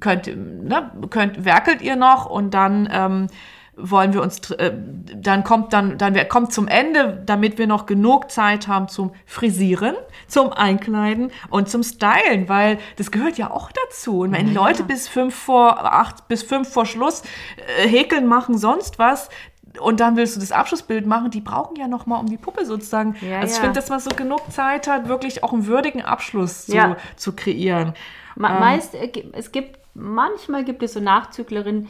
könnt, 0.01 0.27
ne, 0.27 0.91
könnt, 1.09 1.47
werkelt 1.47 1.81
ihr 1.81 1.97
noch 1.97 2.27
und 2.27 2.53
dann 2.53 2.89
ähm, 2.93 3.27
wollen 3.77 4.13
wir 4.13 4.21
uns, 4.23 4.51
äh, 4.51 4.73
dann 5.15 5.45
kommt 5.45 5.73
dann, 5.73 5.97
dann 5.97 6.15
kommt 6.29 6.53
zum 6.53 6.69
Ende, 6.69 7.23
damit 7.25 7.57
wir 7.59 7.67
noch 7.67 7.87
genug 7.87 8.31
Zeit 8.31 8.69
haben 8.69 8.89
zum 8.89 9.13
Frisieren, 9.25 9.95
zum 10.29 10.53
Einkleiden 10.53 11.31
und 11.49 11.69
zum 11.71 11.83
Stylen, 11.83 12.49
weil 12.49 12.79
das 12.97 13.11
gehört 13.11 13.39
ja 13.39 13.51
auch 13.51 13.71
dazu. 13.87 14.21
Und 14.21 14.33
wenn 14.33 14.47
die 14.49 14.55
Ja, 14.55 14.67
Leute 14.67 14.85
bis 14.85 15.09
fünf 15.09 15.35
vor 15.35 15.85
acht, 15.85 16.29
bis 16.29 16.43
fünf 16.43 16.69
vor 16.71 16.85
Schluss 16.85 17.23
äh, 17.79 17.89
häkeln 17.89 18.27
machen, 18.27 18.59
sonst 18.59 18.99
was, 18.99 19.31
und 19.81 20.01
dann 20.01 20.17
willst 20.17 20.37
du 20.37 20.41
das 20.41 20.53
Abschlussbild 20.53 21.07
machen, 21.07 21.31
die 21.31 21.41
brauchen 21.41 21.77
ja 21.77 21.89
noch 21.89 22.05
mal 22.05 22.19
um 22.19 22.27
die 22.27 22.37
Puppe 22.37 22.67
sozusagen. 22.67 23.17
Ja, 23.23 23.41
also 23.41 23.53
ich 23.53 23.57
ja. 23.57 23.63
finde, 23.63 23.81
dass 23.81 23.89
man 23.89 24.01
so 24.01 24.11
genug 24.11 24.53
Zeit 24.53 24.87
hat, 24.87 25.09
wirklich 25.09 25.43
auch 25.43 25.55
einen 25.55 25.67
würdigen 25.67 26.03
Abschluss 26.03 26.67
zu, 26.67 26.77
Ja. 26.77 26.97
zu 27.17 27.35
kreieren. 27.35 27.95
Ma 28.37 28.53
Ähm. 28.53 28.61
meist, 28.61 28.95
äh, 28.95 29.11
es 29.33 29.51
gibt, 29.51 29.79
manchmal 29.95 30.65
gibt 30.65 30.83
es 30.83 30.93
so 30.93 31.01
Nachzüglerinnen, 31.01 31.89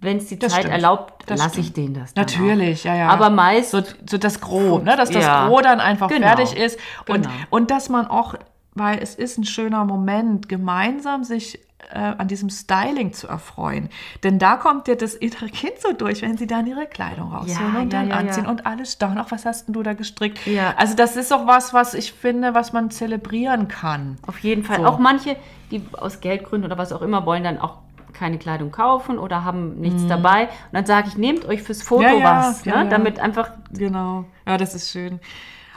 wenn 0.00 0.16
es 0.18 0.26
die 0.26 0.38
Das 0.38 0.52
Zeit 0.52 0.60
stimmt. 0.62 0.74
erlaubt, 0.74 1.24
lasse 1.28 1.60
ich 1.60 1.72
denen 1.72 1.94
das 1.94 2.14
Natürlich, 2.14 2.84
ja, 2.84 2.94
ja. 2.94 3.08
Auch. 3.08 3.12
Aber 3.14 3.30
meist, 3.30 3.70
so, 3.70 3.82
so 4.08 4.18
das 4.18 4.40
Gros, 4.40 4.82
ne? 4.82 4.96
dass 4.96 5.10
das 5.10 5.24
Ja. 5.24 5.48
Gros 5.48 5.62
dann 5.62 5.80
einfach 5.80 6.08
Genau. 6.08 6.26
fertig 6.26 6.56
ist. 6.56 6.78
Und, 7.08 7.22
Genau. 7.22 7.34
und 7.50 7.70
dass 7.70 7.88
man 7.88 8.06
auch, 8.06 8.34
weil 8.74 8.98
es 9.00 9.14
ist 9.14 9.38
ein 9.38 9.44
schöner 9.44 9.84
Moment, 9.84 10.48
gemeinsam 10.48 11.24
sich 11.24 11.60
äh, 11.92 11.98
an 11.98 12.26
diesem 12.26 12.50
Styling 12.50 13.12
zu 13.12 13.28
erfreuen. 13.28 13.90
Denn 14.24 14.40
da 14.40 14.56
kommt 14.56 14.88
ja 14.88 14.96
das 14.96 15.14
innere 15.14 15.46
Kind 15.46 15.74
so 15.80 15.92
durch, 15.92 16.20
wenn 16.22 16.36
sie 16.36 16.48
dann 16.48 16.66
ihre 16.66 16.86
Kleidung 16.86 17.32
rausholen 17.32 17.74
Ja, 17.74 17.80
und 17.80 17.92
ja, 17.92 18.00
dann 18.00 18.08
ja, 18.08 18.14
ja. 18.14 18.20
anziehen 18.22 18.46
und 18.46 18.66
alles 18.66 18.94
staunen. 18.94 19.18
Auch 19.18 19.30
was 19.30 19.44
hast 19.44 19.68
denn 19.68 19.74
du 19.74 19.84
da 19.84 19.92
gestrickt? 19.92 20.44
Ja. 20.48 20.74
Also 20.78 20.96
das 20.96 21.14
ist 21.14 21.32
auch 21.32 21.46
was, 21.46 21.74
was 21.74 21.94
ich 21.94 22.12
finde, 22.12 22.54
was 22.54 22.72
man 22.72 22.90
zelebrieren 22.90 23.68
kann. 23.68 24.16
auf 24.26 24.38
jeden 24.40 24.64
Fall. 24.64 24.78
So. 24.78 24.86
Auch 24.86 24.98
manche, 24.98 25.36
die 25.70 25.80
aus 25.92 26.20
Geldgründen 26.20 26.68
oder 26.68 26.78
was 26.78 26.92
auch 26.92 27.02
immer 27.02 27.24
wollen, 27.24 27.44
dann 27.44 27.58
auch 27.60 27.76
keine 28.16 28.38
Kleidung 28.38 28.72
kaufen 28.72 29.18
oder 29.18 29.44
haben 29.44 29.80
nichts 29.80 30.06
dabei. 30.06 30.44
Und 30.44 30.72
dann 30.72 30.86
sage 30.86 31.08
ich, 31.08 31.16
nehmt 31.16 31.44
euch 31.44 31.62
fürs 31.62 31.82
Foto 31.82 32.02
Mhm. 32.02 32.08
Ja, 32.08 32.18
ja, 32.18 32.38
was, 32.38 32.64
ja, 32.64 32.76
ne? 32.76 32.84
ja. 32.84 32.90
damit 32.90 33.20
einfach 33.20 33.50
Genau. 33.72 34.24
Ja, 34.46 34.56
das 34.56 34.74
ist 34.74 34.90
schön. 34.90 35.20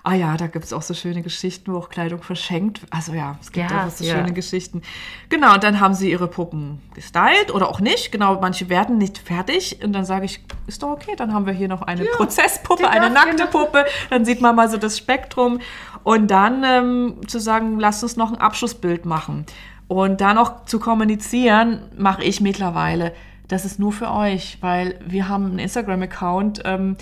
Ah 0.04 0.14
ja, 0.14 0.38
da 0.38 0.48
gibt 0.48 0.64
es 0.64 0.72
auch 0.72 0.82
so 0.82 0.94
schöne 0.94 1.22
Geschichten, 1.22 1.74
wo 1.74 1.78
auch 1.78 1.90
Kleidung 1.90 2.22
verschenkt. 2.22 2.82
Also 2.90 3.14
ja, 3.14 3.38
es 3.42 3.52
gibt 3.52 3.70
Ja, 3.70 3.86
auch 3.86 3.90
so 3.90 4.04
ja. 4.06 4.16
schöne 4.16 4.34
Geschichten. 4.34 4.82
Genau, 5.28 5.56
und 5.56 5.64
dann 5.64 5.82
haben 5.82 5.94
sie 5.94 6.10
ihre 6.10 6.28
Puppen 6.28 6.82
gestylt 6.94 7.54
oder 7.54 7.70
auch 7.70 7.82
nicht. 7.82 8.12
Genau, 8.12 8.40
manche 8.40 8.70
werden 8.70 8.98
nicht 8.98 9.18
fertig. 9.18 9.80
Und 9.84 9.94
dann 9.94 10.06
sage 10.06 10.26
ich, 10.26 10.42
ist 10.68 10.84
doch 10.84 10.92
okay, 10.92 11.16
dann 11.18 11.34
haben 11.34 11.46
wir 11.46 11.54
hier 11.54 11.68
noch 11.68 11.82
eine 11.82 12.06
Prozesspuppe, 12.06 12.84
die 12.84 12.90
eine 12.90 13.10
nackte 13.10 13.36
genau. 13.36 13.66
Puppe. 13.66 13.86
Dann 14.10 14.24
sieht 14.24 14.40
man 14.42 14.56
mal 14.56 14.70
so 14.70 14.78
das 14.78 14.98
Spektrum. 14.98 15.60
Und 16.04 16.32
dann 16.32 16.64
ähm, 16.64 17.28
zu 17.28 17.40
sagen, 17.40 17.78
lasst 17.80 18.02
uns 18.02 18.16
noch 18.16 18.32
ein 18.32 18.38
Abschlussbild 18.38 19.06
machen. 19.06 19.46
Und 19.90 20.22
dann 20.22 20.38
auch 20.38 20.66
zu 20.66 20.80
kommunizieren, 20.80 21.82
mache 21.98 22.24
ich 22.24 22.42
mittlerweile. 22.42 23.12
Das 23.48 23.66
ist 23.66 23.80
nur 23.80 23.92
für 23.92 24.12
euch, 24.12 24.60
weil 24.62 25.00
wir 25.04 25.28
haben 25.28 25.46
einen 25.46 25.60
Instagram-Account. 25.60 26.62
Ähm, 26.64 26.96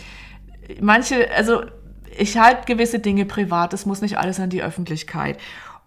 manche, 0.79 1.29
also 1.35 1.63
ich 2.17 2.37
halte 2.37 2.65
gewisse 2.65 2.99
Dinge 2.99 3.25
privat, 3.25 3.73
es 3.73 3.85
muss 3.85 4.01
nicht 4.01 4.17
alles 4.17 4.39
an 4.39 4.49
die 4.49 4.63
Öffentlichkeit. 4.63 5.37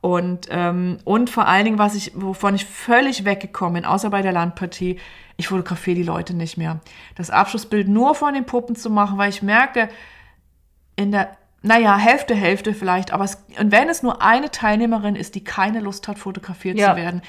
Und, 0.02 0.48
ähm, 0.50 0.98
und 1.04 1.30
vor 1.30 1.48
allen 1.48 1.64
Dingen, 1.64 1.78
was 1.78 1.94
ich, 1.94 2.12
wovon 2.14 2.54
ich 2.54 2.66
völlig 2.66 3.24
weggekommen 3.24 3.82
bin, 3.82 3.84
außer 3.86 4.10
bei 4.10 4.20
der 4.20 4.32
Landpartie, 4.32 4.98
ich 5.38 5.48
fotografiere 5.48 5.96
die 5.96 6.02
Leute 6.02 6.34
nicht 6.34 6.58
mehr. 6.58 6.80
Das 7.16 7.30
Abschlussbild 7.30 7.88
nur 7.88 8.14
von 8.14 8.34
den 8.34 8.44
Puppen 8.44 8.76
zu 8.76 8.90
machen, 8.90 9.16
weil 9.16 9.30
ich 9.30 9.42
merke, 9.42 9.88
in 10.96 11.12
der, 11.12 11.36
naja, 11.62 11.96
Hälfte, 11.96 12.34
Hälfte 12.34 12.74
vielleicht, 12.74 13.12
aber 13.12 13.24
es, 13.24 13.42
und 13.58 13.70
wenn 13.72 13.88
es 13.88 14.02
nur 14.02 14.22
eine 14.22 14.50
Teilnehmerin 14.50 15.16
ist, 15.16 15.34
die 15.34 15.44
keine 15.44 15.80
Lust 15.80 16.08
hat, 16.08 16.18
fotografiert 16.18 16.78
Ja. 16.78 16.90
zu 16.92 16.96
werden, 16.96 17.22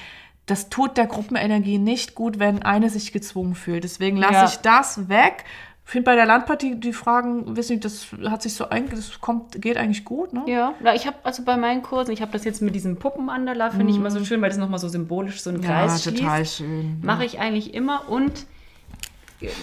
das 0.46 0.68
tut 0.70 0.96
der 0.96 1.06
Gruppenenergie 1.06 1.78
nicht 1.78 2.14
gut, 2.14 2.38
wenn 2.38 2.62
eine 2.62 2.90
sich 2.90 3.12
gezwungen 3.12 3.54
fühlt. 3.54 3.84
Deswegen 3.84 4.16
lasse 4.16 4.32
Ja. 4.34 4.44
ich 4.46 4.56
das 4.56 5.08
weg. 5.08 5.44
Ich 5.84 5.90
finde 5.92 6.04
bei 6.06 6.14
der 6.14 6.26
Landpartie 6.26 6.76
die 6.76 6.92
Fragen, 6.92 7.56
wissen 7.56 7.72
nicht, 7.72 7.84
das 7.84 8.06
hat 8.30 8.40
sich 8.42 8.54
so 8.54 8.68
eigentlich, 8.70 9.00
das 9.06 9.20
kommt, 9.20 9.60
geht 9.60 9.76
eigentlich 9.76 10.04
gut, 10.04 10.32
ne? 10.32 10.42
Ja, 10.46 10.74
na, 10.80 10.94
ich 10.94 11.06
habe 11.06 11.16
also 11.24 11.44
bei 11.44 11.56
meinen 11.56 11.82
Kursen, 11.82 12.12
ich 12.12 12.22
habe 12.22 12.32
das 12.32 12.44
jetzt 12.44 12.62
mit 12.62 12.74
diesem 12.74 12.96
Puppenandala, 12.96 13.70
finde 13.70 13.90
ich 13.90 13.96
immer 13.98 14.10
so 14.10 14.24
schön, 14.24 14.40
weil 14.40 14.48
das 14.48 14.58
nochmal 14.58 14.78
so 14.78 14.88
symbolisch 14.88 15.42
so 15.42 15.50
einen 15.50 15.58
Mhm. 15.58 15.64
Ja, 15.64 15.70
Kreis 15.86 16.02
schließt. 16.04 16.18
total 16.22 16.46
schön. 16.46 17.00
Mache 17.02 17.24
ich 17.24 17.38
eigentlich 17.40 17.74
immer 17.74 18.08
und 18.08 18.46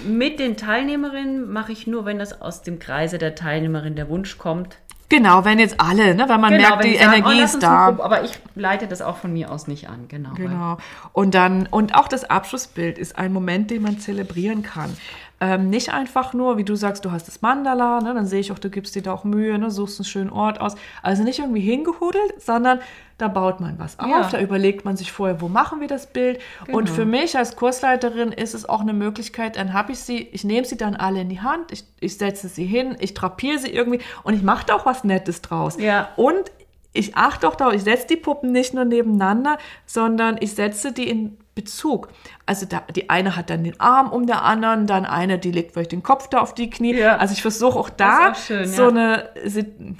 mit 0.07 0.39
den 0.39 0.57
Teilnehmerinnen 0.57 1.51
mache 1.51 1.71
ich 1.71 1.87
nur, 1.87 2.05
wenn 2.05 2.19
das 2.19 2.41
aus 2.41 2.61
dem 2.61 2.79
Kreise 2.79 3.17
der 3.17 3.35
Teilnehmerin 3.35 3.95
der 3.95 4.09
Wunsch 4.09 4.37
kommt, 4.37 4.77
Genau, 5.11 5.43
wenn 5.43 5.57
jetzt 5.57 5.79
alle, 5.79 6.13
ne, 6.13 6.29
weil 6.29 6.37
man 6.37 6.51
Genau, 6.53 6.69
merkt, 6.69 6.83
die 6.83 6.95
sagen, 6.95 7.13
Energie 7.13 7.41
oh, 7.41 7.43
ist 7.43 7.63
da. 7.63 7.87
eine 7.87 7.95
Gruppe- 7.95 8.03
Aber 8.05 8.23
ich 8.23 8.33
leite 8.53 8.85
das 8.87 9.01
auch 9.01 9.17
von 9.17 9.33
mir 9.33 9.51
aus 9.51 9.67
nicht 9.67 9.89
an, 9.89 10.07
genau. 10.07 10.33
Genau. 10.35 10.77
Und 11.13 11.33
dann, 11.33 11.65
und 11.65 11.95
auch 11.95 12.07
das 12.07 12.29
Abschlussbild 12.29 12.99
ist 12.99 13.17
ein 13.17 13.33
Moment, 13.33 13.71
den 13.71 13.81
man 13.81 13.97
zelebrieren 13.99 14.61
kann. 14.61 14.95
Ähm, 15.41 15.69
nicht 15.69 15.93
einfach 15.93 16.33
nur, 16.33 16.57
wie 16.57 16.65
du 16.65 16.75
sagst, 16.75 17.05
du 17.05 17.11
hast 17.11 17.27
das 17.29 17.41
Mandala, 17.41 18.01
ne, 18.01 18.13
dann 18.13 18.25
sehe 18.25 18.41
ich 18.41 18.51
auch, 18.51 18.59
du 18.59 18.69
gibst 18.69 18.93
dir 18.95 19.01
da 19.01 19.13
auch 19.13 19.23
Mühe, 19.23 19.57
ne, 19.57 19.71
suchst 19.71 19.97
einen 19.99 20.05
schönen 20.05 20.29
Ort 20.29 20.59
aus. 20.59 20.75
Also 21.01 21.23
nicht 21.23 21.39
irgendwie 21.39 21.61
hingehudelt, 21.61 22.41
sondern 22.41 22.79
da 23.17 23.29
baut 23.29 23.61
man 23.61 23.79
was 23.79 23.99
auf, 23.99 24.07
Ja. 24.09 24.27
da 24.29 24.39
überlegt 24.41 24.83
man 24.83 24.97
sich 24.97 25.11
vorher, 25.13 25.39
wo 25.39 25.47
machen 25.47 25.79
wir 25.79 25.87
das 25.87 26.07
Bild. 26.07 26.39
Und 26.71 26.85
Genau. 26.85 26.93
für 26.95 27.05
mich 27.05 27.37
als 27.37 27.55
Kursleiterin 27.55 28.33
ist 28.33 28.53
es 28.53 28.67
auch 28.67 28.81
eine 28.81 28.91
Möglichkeit, 28.93 29.55
dann 29.55 29.71
habe 29.73 29.93
ich 29.93 29.99
sie, 29.99 30.19
ich 30.31 30.43
nehme 30.43 30.65
sie 30.65 30.75
dann 30.77 30.95
alle 30.95 31.21
in 31.21 31.29
die 31.29 31.39
Hand, 31.41 31.71
ich, 31.71 31.85
ich 32.01 32.17
setze 32.17 32.49
sie 32.49 32.65
hin, 32.65 32.97
ich 32.99 33.13
drapiere 33.13 33.59
sie 33.59 33.69
irgendwie 33.69 33.99
und 34.23 34.33
ich 34.33 34.41
mache 34.43 34.65
da 34.65 34.73
auch 34.75 34.85
was 34.85 35.05
Nettes 35.05 35.41
draus. 35.41 35.77
Ja. 35.79 36.09
Und 36.17 36.51
ich 36.91 37.15
achte 37.15 37.47
auch 37.47 37.55
darauf, 37.55 37.73
ich 37.73 37.83
setze 37.83 38.07
die 38.07 38.15
Puppen 38.17 38.51
nicht 38.51 38.73
nur 38.73 38.83
nebeneinander, 38.83 39.57
sondern 39.85 40.37
ich 40.41 40.53
setze 40.55 40.91
die 40.91 41.07
in 41.09 41.37
Bezug. 41.61 42.07
Also 42.45 42.65
da, 42.65 42.81
die 42.95 43.09
eine 43.09 43.35
hat 43.35 43.49
dann 43.49 43.63
den 43.63 43.79
Arm 43.79 44.11
um 44.11 44.25
der 44.27 44.43
anderen, 44.43 44.87
dann 44.87 45.05
eine, 45.05 45.37
die 45.39 45.51
legt 45.51 45.73
vielleicht 45.73 45.91
den 45.91 46.03
Kopf 46.03 46.27
da 46.29 46.39
auf 46.39 46.53
die 46.53 46.69
Knie. 46.69 46.95
Ja. 46.95 47.17
Also 47.17 47.33
ich 47.33 47.41
versuche 47.41 47.77
auch 47.77 47.89
da 47.89 48.31
auch 48.31 48.35
schön, 48.35 48.65
so 48.67 48.83
ja. 48.83 48.89
eine 48.89 49.29
Si- 49.45 49.95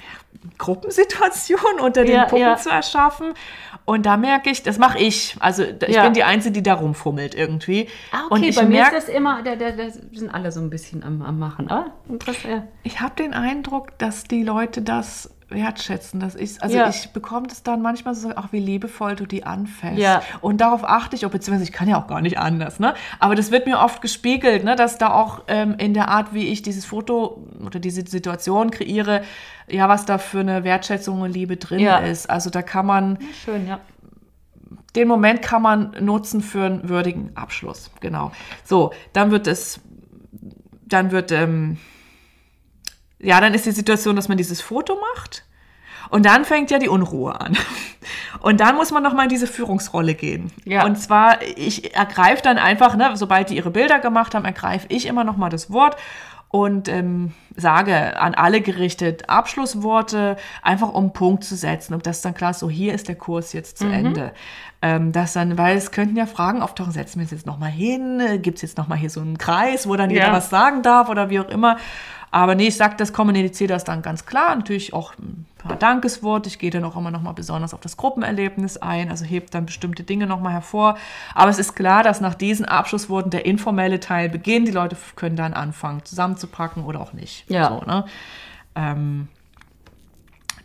Gruppensituation 0.57 1.79
unter 1.81 2.03
den 2.05 2.15
Ja, 2.15 2.25
Puppen 2.25 2.57
zu 2.57 2.69
erschaffen. 2.69 3.33
Und 3.85 4.05
da 4.05 4.17
merke 4.17 4.49
ich, 4.51 4.61
das 4.63 4.77
mache 4.77 4.99
ich. 4.99 5.35
Also 5.39 5.63
ich 5.63 5.77
bin 6.01 6.13
die 6.13 6.23
Einzige, 6.23 6.53
die 6.53 6.63
da 6.63 6.75
rumfummelt 6.75 7.33
irgendwie. 7.33 7.87
Ah, 8.11 8.25
Und 8.29 8.39
okay, 8.39 8.49
ich 8.49 8.55
bei 8.55 8.63
mir 8.63 8.81
merke, 8.81 8.97
ist 8.97 9.07
das 9.07 9.15
immer, 9.15 9.41
da, 9.41 9.55
da, 9.55 9.71
da 9.71 9.83
sind 9.89 10.29
alle 10.33 10.51
so 10.51 10.59
ein 10.61 10.69
bisschen 10.69 11.03
am, 11.03 11.21
am 11.23 11.39
Machen. 11.39 11.71
Ah, 11.71 11.87
interessant. 12.07 12.63
ich 12.83 13.01
habe 13.01 13.15
den 13.15 13.33
Eindruck, 13.33 13.97
dass 13.97 14.23
die 14.25 14.43
Leute 14.43 14.81
das 14.83 15.31
wertschätzen. 15.49 16.19
Dass 16.19 16.35
ich, 16.35 16.61
also 16.61 16.77
Ja. 16.77 16.89
ich 16.89 17.09
bekomme 17.11 17.47
das 17.47 17.63
dann 17.63 17.81
manchmal 17.81 18.15
so, 18.15 18.31
ach, 18.35 18.49
wie 18.51 18.59
liebevoll 18.59 19.15
du 19.15 19.25
die 19.25 19.45
anfasst. 19.45 19.97
Ja. 19.97 20.21
Und 20.41 20.61
darauf 20.61 20.83
achte 20.83 21.15
ich, 21.15 21.25
auch, 21.25 21.31
beziehungsweise 21.31 21.63
ich 21.69 21.71
kann 21.75 21.87
ja 21.87 22.01
auch 22.01 22.07
gar 22.07 22.21
nicht 22.21 22.37
anders, 22.37 22.79
ne? 22.79 22.93
Aber 23.19 23.35
das 23.35 23.51
wird 23.51 23.65
mir 23.65 23.79
oft 23.79 24.01
gespiegelt, 24.01 24.63
ne? 24.63 24.75
dass 24.75 24.97
da 24.97 25.11
auch 25.13 25.43
ähm, 25.47 25.75
in 25.77 25.93
der 25.93 26.09
Art, 26.09 26.33
wie 26.33 26.47
ich 26.47 26.61
dieses 26.61 26.85
Foto 26.85 27.47
oder 27.65 27.79
diese 27.79 28.05
Situation 28.05 28.71
kreiere, 28.71 29.23
ja, 29.69 29.87
was 29.89 30.05
da 30.05 30.17
für 30.17 30.39
eine 30.39 30.63
Wertschätzung 30.63 31.21
und 31.21 31.31
Liebe 31.31 31.57
drin 31.57 31.79
Ja. 31.79 31.97
ist. 31.99 32.29
Also 32.29 32.49
da 32.49 32.61
kann 32.61 32.85
man, 32.85 33.17
Schön, 33.43 33.67
ja. 33.67 33.79
den 34.95 35.07
Moment 35.07 35.41
kann 35.41 35.61
man 35.61 35.95
nutzen 35.99 36.41
für 36.41 36.65
einen 36.65 36.89
würdigen 36.89 37.31
Abschluss. 37.35 37.91
Genau. 38.01 38.31
So, 38.63 38.91
dann 39.13 39.31
wird 39.31 39.47
es, 39.47 39.79
dann 40.85 41.11
wird, 41.11 41.31
ähm, 41.31 41.77
ja, 43.19 43.39
dann 43.41 43.53
ist 43.53 43.65
die 43.65 43.71
Situation, 43.71 44.15
dass 44.15 44.27
man 44.27 44.37
dieses 44.37 44.61
Foto 44.61 44.97
macht. 45.15 45.43
Und 46.09 46.25
dann 46.25 46.43
fängt 46.43 46.71
ja 46.71 46.79
die 46.79 46.89
Unruhe 46.89 47.39
an. 47.39 47.55
Und 48.39 48.61
dann 48.61 48.75
muss 48.75 48.91
man 48.91 49.03
nochmal 49.03 49.25
in 49.25 49.29
diese 49.29 49.47
Führungsrolle 49.47 50.15
gehen. 50.15 50.51
Ja. 50.65 50.85
Und 50.85 50.95
zwar, 50.95 51.41
ich 51.55 51.95
ergreife 51.95 52.41
dann 52.41 52.57
einfach, 52.57 52.95
ne, 52.95 53.11
sobald 53.15 53.49
die 53.49 53.57
ihre 53.57 53.69
Bilder 53.69 53.99
gemacht 53.99 54.33
haben, 54.33 54.45
ergreife 54.45 54.87
ich 54.89 55.05
immer 55.05 55.23
nochmal 55.23 55.49
das 55.49 55.71
Wort 55.71 55.97
und 56.51 56.87
ähm, 56.89 57.33
sage 57.55 58.19
an 58.19 58.33
alle 58.33 58.61
gerichtet 58.61 59.29
Abschlussworte, 59.29 60.35
einfach 60.63 60.91
um 60.91 61.13
Punkt 61.13 61.43
zu 61.43 61.55
setzen. 61.55 61.93
Und 61.93 62.07
das 62.07 62.17
ist 62.17 62.25
dann 62.25 62.33
klar, 62.33 62.51
ist, 62.51 62.59
so 62.59 62.69
hier 62.69 62.93
ist 62.95 63.07
der 63.07 63.15
Kurs 63.15 63.53
jetzt 63.53 63.77
zu 63.77 63.85
Ende. 63.85 64.31
Ähm, 64.81 65.11
das 65.11 65.33
dann, 65.33 65.57
weil 65.59 65.77
es 65.77 65.91
könnten 65.91 66.15
ja 66.15 66.25
Fragen 66.25 66.63
auftauchen, 66.63 66.91
setzen 66.91 67.19
wir 67.19 67.23
uns 67.23 67.31
jetzt 67.31 67.45
nochmal 67.45 67.69
hin, 67.69 68.39
gibt 68.41 68.55
es 68.57 68.61
jetzt 68.63 68.77
nochmal 68.77 68.97
hier 68.97 69.09
so 69.11 69.19
einen 69.19 69.37
Kreis, 69.37 69.87
wo 69.87 69.95
dann 69.95 70.09
jeder 70.09 70.27
Ja. 70.27 70.33
was 70.33 70.49
sagen 70.49 70.81
darf 70.81 71.09
oder 71.09 71.29
wie 71.29 71.39
auch 71.39 71.49
immer. 71.49 71.77
Aber 72.31 72.55
nee, 72.55 72.67
ich 72.67 72.77
sage 72.77 72.95
das, 72.97 73.13
kommuniziere 73.13 73.69
das 73.69 73.83
dann 73.83 74.01
ganz 74.01 74.25
klar. 74.25 74.55
Natürlich 74.55 74.93
auch 74.93 75.13
ein 75.17 75.45
paar 75.57 75.75
Dankesworte. 75.75 76.47
Ich 76.47 76.59
gehe 76.59 76.69
dann 76.69 76.83
auch 76.83 76.95
immer 76.95 77.11
nochmal 77.11 77.33
besonders 77.33 77.73
auf 77.73 77.79
das 77.81 77.97
Gruppenerlebnis 77.97 78.77
ein, 78.77 79.09
also 79.09 79.25
hebt 79.25 79.53
dann 79.53 79.65
bestimmte 79.65 80.03
Dinge 80.03 80.27
nochmal 80.27 80.53
hervor. 80.53 80.97
Aber 81.33 81.49
es 81.49 81.59
ist 81.59 81.75
klar, 81.75 82.03
dass 82.03 82.21
nach 82.21 82.35
diesen 82.35 82.65
Abschlussworten 82.65 83.31
der 83.31 83.45
informelle 83.45 83.99
Teil 83.99 84.29
beginnt. 84.29 84.67
Die 84.67 84.71
Leute 84.71 84.95
können 85.15 85.35
dann 85.35 85.53
anfangen, 85.53 86.05
zusammenzupacken 86.05 86.83
oder 86.83 87.01
auch 87.01 87.13
nicht. 87.13 87.49
Ja. 87.49 87.69
So, 87.69 87.85
ne? 87.85 88.05
ähm, 88.75 89.27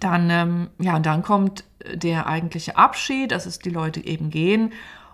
dann, 0.01 0.28
ähm, 0.31 0.70
ja, 0.78 0.97
und 0.97 1.07
dann 1.07 1.23
kommt 1.23 1.65
der 1.93 2.27
eigentliche 2.27 2.77
Abschied, 2.77 3.32
das 3.32 3.47
ist 3.47 3.65
die 3.65 3.70
Leute 3.70 4.05
eben 4.05 4.31
gehen. 4.31 4.73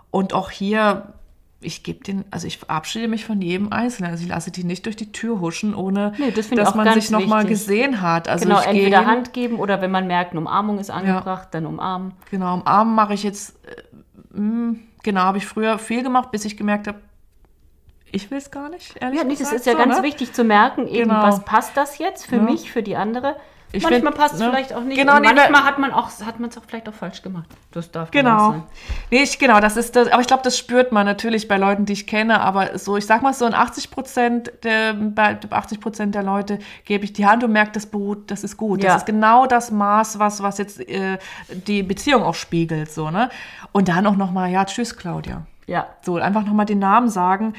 Und 0.09 0.33
auch 0.33 0.49
hier, 0.49 1.13
ich 1.63 1.83
gebe 1.83 2.03
den, 2.03 2.25
also 2.31 2.47
ich 2.47 2.57
verabschiede 2.57 3.07
mich 3.07 3.25
von 3.25 3.41
jedem 3.41 3.71
Einzelnen. 3.71 4.11
Also 4.11 4.23
ich 4.23 4.29
lasse 4.29 4.51
die 4.51 4.63
nicht 4.63 4.85
durch 4.85 4.95
die 4.95 5.11
Tür 5.11 5.39
huschen, 5.39 5.75
ohne 5.75 6.13
Nee, 6.17 6.31
das 6.31 6.49
dass 6.49 6.73
man 6.75 6.91
sich 6.93 7.11
nochmal 7.11 7.45
gesehen 7.45 8.01
hat. 8.01 8.27
Also 8.27 8.45
genau, 8.45 8.59
entweder 8.61 8.99
hin- 8.99 9.07
Hand 9.07 9.33
geben 9.33 9.57
oder 9.59 9.81
wenn 9.81 9.91
man 9.91 10.07
merkt, 10.07 10.31
eine 10.31 10.41
Umarmung 10.41 10.79
ist 10.79 10.89
angebracht, 10.89 11.49
dann 11.51 11.65
umarmen. 11.65 12.13
Genau, 12.31 12.47
am 12.47 12.63
Arm 12.65 12.95
mache 12.95 13.13
ich 13.13 13.23
jetzt, 13.23 13.55
äh, 13.67 14.37
mh, 14.39 14.75
genau, 15.03 15.21
habe 15.21 15.37
ich 15.37 15.45
früher 15.45 15.77
viel 15.79 16.03
gemacht, 16.03 16.31
bis 16.31 16.45
ich 16.45 16.57
gemerkt 16.57 16.87
habe, 16.87 16.99
ich 18.11 18.29
will 18.29 18.39
es 18.39 18.51
gar 18.51 18.69
nicht, 18.69 18.95
ehrlich 19.01 19.19
Ja, 19.19 19.23
nee, 19.23 19.31
das 19.31 19.39
gesagt. 19.39 19.55
ist 19.57 19.65
ja 19.67 19.71
so, 19.73 19.77
ganz 19.77 19.97
ne? 19.97 20.03
wichtig 20.03 20.33
zu 20.33 20.43
merken, 20.43 20.87
eben, 20.87 21.09
Genau. 21.09 21.21
was 21.23 21.45
passt 21.45 21.77
das 21.77 21.97
jetzt 21.97 22.25
für 22.25 22.37
Ja. 22.37 22.41
mich, 22.41 22.71
für 22.71 22.83
die 22.83 22.95
andere. 22.97 23.35
Ich 23.73 23.83
manchmal 23.83 24.13
passt 24.13 24.33
es 24.35 24.39
ne? 24.39 24.49
vielleicht 24.49 24.73
auch 24.73 24.83
nicht. 24.83 24.97
Genau, 24.97 25.19
nee, 25.19 25.27
manchmal 25.33 25.63
hat 25.63 25.79
man 25.79 25.91
auch, 25.91 26.09
hat 26.25 26.39
man 26.39 26.49
es 26.49 26.57
auch 26.57 26.63
vielleicht 26.67 26.89
auch 26.89 26.93
falsch 26.93 27.21
gemacht. 27.21 27.47
Das 27.71 27.91
darf 27.91 28.11
Genau. 28.11 28.51
sein. 28.51 28.63
Nee, 29.09 29.23
ich, 29.23 29.39
genau, 29.39 29.59
das 29.59 29.77
ist 29.77 29.95
das, 29.95 30.09
aber 30.09 30.21
ich 30.21 30.27
glaube, 30.27 30.43
das 30.43 30.57
spürt 30.57 30.91
man 30.91 31.05
natürlich 31.05 31.47
bei 31.47 31.57
Leuten, 31.57 31.85
die 31.85 31.93
ich 31.93 32.07
kenne, 32.07 32.41
aber 32.41 32.77
so, 32.77 32.97
ich 32.97 33.05
sag 33.05 33.21
mal 33.21 33.33
so 33.33 33.45
in 33.45 33.53
80 33.53 33.91
Prozent 33.91 34.51
der, 34.63 34.93
bei 34.93 35.37
80 35.49 35.79
Prozent 35.79 36.15
der 36.15 36.23
Leute 36.23 36.59
gebe 36.85 37.05
ich 37.05 37.13
die 37.13 37.25
Hand 37.25 37.43
und 37.43 37.51
merke, 37.51 37.71
das 37.71 37.85
beruht, 37.85 38.29
das 38.29 38.43
ist 38.43 38.57
gut. 38.57 38.83
Ja. 38.83 38.93
Das 38.93 39.03
ist 39.03 39.05
genau 39.05 39.45
das 39.45 39.71
Maß, 39.71 40.19
was, 40.19 40.43
was 40.43 40.57
jetzt 40.57 40.79
äh, 40.89 41.17
die 41.49 41.83
Beziehung 41.83 42.23
auch 42.23 42.35
spiegelt, 42.35 42.91
so, 42.91 43.09
ne? 43.09 43.29
Und 43.71 43.87
dann 43.87 44.05
auch 44.05 44.17
nochmal, 44.17 44.51
ja, 44.51 44.65
tschüss, 44.65 44.97
Claudia. 44.97 45.45
Ja. 45.65 45.87
So, 46.01 46.17
einfach 46.17 46.43
nochmal 46.43 46.65
den 46.65 46.79
Namen 46.79 47.09
sagen. 47.09 47.53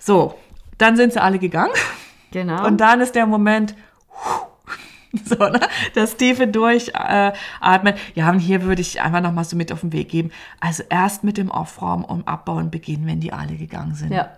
So, 0.00 0.34
dann 0.78 0.96
sind 0.96 1.12
sie 1.12 1.20
alle 1.20 1.38
gegangen. 1.38 1.72
Genau. 2.30 2.66
Und 2.66 2.78
dann 2.80 3.02
ist 3.02 3.14
der 3.14 3.26
Moment, 3.26 3.74
so, 5.24 5.36
ne? 5.36 5.60
das 5.94 6.16
tiefe 6.16 6.46
Durchatmen. 6.46 7.32
Atmen. 7.60 7.94
ja, 8.14 8.30
und 8.30 8.38
hier 8.38 8.62
würde 8.62 8.80
ich 8.80 9.00
einfach 9.00 9.20
nochmal 9.20 9.44
so 9.44 9.56
mit 9.56 9.72
auf 9.72 9.80
den 9.80 9.92
Weg 9.92 10.08
geben. 10.08 10.30
Also 10.60 10.82
erst 10.88 11.22
mit 11.24 11.36
dem 11.36 11.50
Aufräumen 11.50 12.04
und 12.04 12.26
Abbauen 12.28 12.70
beginnen, 12.70 13.06
wenn 13.06 13.20
die 13.20 13.32
alle 13.32 13.56
gegangen 13.56 13.94
sind. 13.94 14.12
ja. 14.12 14.30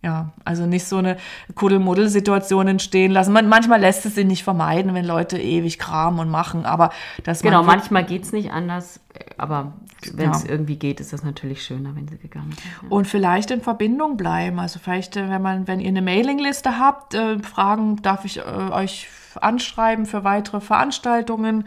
Ja, 0.00 0.30
also 0.44 0.64
nicht 0.64 0.84
so 0.84 0.98
eine 0.98 1.16
Kuddelmuddel-Situation 1.56 2.68
entstehen 2.68 3.10
lassen. 3.10 3.32
Man, 3.32 3.48
manchmal 3.48 3.80
lässt 3.80 4.06
es 4.06 4.14
sich 4.14 4.24
nicht 4.24 4.44
vermeiden, 4.44 4.94
wenn 4.94 5.04
Leute 5.04 5.38
ewig 5.38 5.76
kramen 5.80 6.20
und 6.20 6.30
machen, 6.30 6.64
aber 6.66 6.90
dass 7.24 7.42
Genau, 7.42 7.58
man 7.64 7.66
manchmal 7.78 8.04
geht 8.04 8.22
es 8.22 8.32
nicht 8.32 8.52
anders, 8.52 9.00
aber 9.38 9.72
wenn 10.14 10.30
es 10.30 10.44
Ja. 10.44 10.50
irgendwie 10.50 10.76
geht, 10.76 11.00
ist 11.00 11.12
das 11.12 11.24
natürlich 11.24 11.64
schöner, 11.64 11.96
wenn 11.96 12.06
sie 12.06 12.16
gegangen 12.16 12.52
sind. 12.52 12.62
Ja. 12.82 12.88
Und 12.90 13.08
vielleicht 13.08 13.50
in 13.50 13.60
Verbindung 13.60 14.16
bleiben. 14.16 14.60
Also 14.60 14.78
vielleicht, 14.78 15.16
äh, 15.16 15.28
wenn 15.28 15.42
man, 15.42 15.66
wenn 15.66 15.80
ihr 15.80 15.88
eine 15.88 16.00
Mailingliste 16.02 16.78
habt, 16.78 17.14
äh, 17.14 17.40
fragen, 17.40 18.00
darf 18.00 18.24
ich 18.24 18.38
äh, 18.38 18.42
euch 18.70 19.08
anschreiben 19.42 20.06
für 20.06 20.24
weitere 20.24 20.60
Veranstaltungen. 20.60 21.66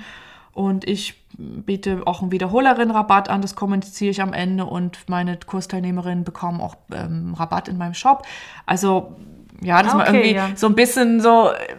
Und 0.53 0.87
ich 0.87 1.15
biete 1.37 2.01
auch 2.05 2.21
einen 2.21 2.31
Wiederholerin-Rabatt 2.31 3.29
an, 3.29 3.41
das 3.41 3.55
kommuniziere 3.55 4.11
ich 4.11 4.21
am 4.21 4.33
Ende 4.33 4.65
und 4.65 4.99
meine 5.07 5.37
Kursteilnehmerinnen 5.37 6.23
bekommen 6.25 6.59
auch 6.59 6.75
ähm, 6.93 7.33
Rabatt 7.37 7.67
in 7.69 7.77
meinem 7.77 7.93
Shop. 7.93 8.23
Also 8.65 9.15
ja, 9.63 9.81
dass 9.81 9.93
man 9.93 10.07
Okay, 10.07 10.17
irgendwie 10.17 10.35
ja. 10.35 10.49
so 10.55 10.67
ein 10.67 10.75
bisschen 10.75 11.21
so, 11.21 11.51
äh, 11.51 11.75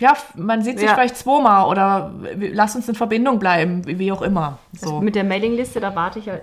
ja, 0.00 0.16
man 0.34 0.62
sieht 0.62 0.78
sich 0.78 0.88
Ja. 0.88 0.94
vielleicht 0.94 1.16
zweimal 1.16 1.66
oder 1.66 2.14
lasst 2.38 2.76
uns 2.76 2.88
in 2.88 2.94
Verbindung 2.94 3.38
bleiben, 3.38 3.82
wie 3.86 4.10
auch 4.12 4.22
immer. 4.22 4.58
So. 4.72 5.00
Mit 5.02 5.14
der 5.14 5.24
Mailingliste, 5.24 5.78
da 5.80 5.94
warte 5.94 6.20
ich 6.20 6.28
halt, 6.30 6.42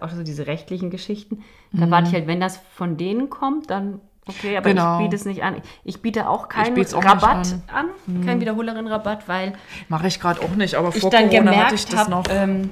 auch 0.00 0.10
so 0.10 0.22
diese 0.22 0.46
rechtlichen 0.46 0.90
Geschichten, 0.90 1.42
da 1.72 1.90
warte 1.90 2.08
ich 2.08 2.14
halt, 2.14 2.28
wenn 2.28 2.40
das 2.40 2.60
von 2.76 2.96
denen 2.96 3.30
kommt, 3.30 3.68
dann 3.68 4.00
okay, 4.26 4.56
aber. 4.56 4.70
Genau. 4.70 4.98
ich 4.98 5.04
biete 5.04 5.16
es 5.16 5.24
nicht 5.24 5.42
an. 5.42 5.56
Ich 5.84 6.00
biete 6.02 6.28
auch 6.28 6.48
keinen 6.48 6.76
es 6.78 6.94
Rabatt 6.94 7.54
an. 7.72 7.90
An, 8.06 8.24
keinen 8.24 8.40
Wiederholerin-Rabatt, 8.40 9.28
weil 9.28 9.52
Mache 9.88 10.06
ich 10.06 10.20
gerade 10.20 10.40
auch 10.40 10.50
nicht, 10.56 10.74
aber 10.74 10.88
ich 10.94 11.00
vor 11.00 11.10
Corona 11.10 11.28
gemerkt 11.28 11.58
hatte 11.64 11.74
ich 11.74 11.86
das 11.86 12.00
habe, 12.00 12.10
noch. 12.10 12.24
ähm, 12.30 12.70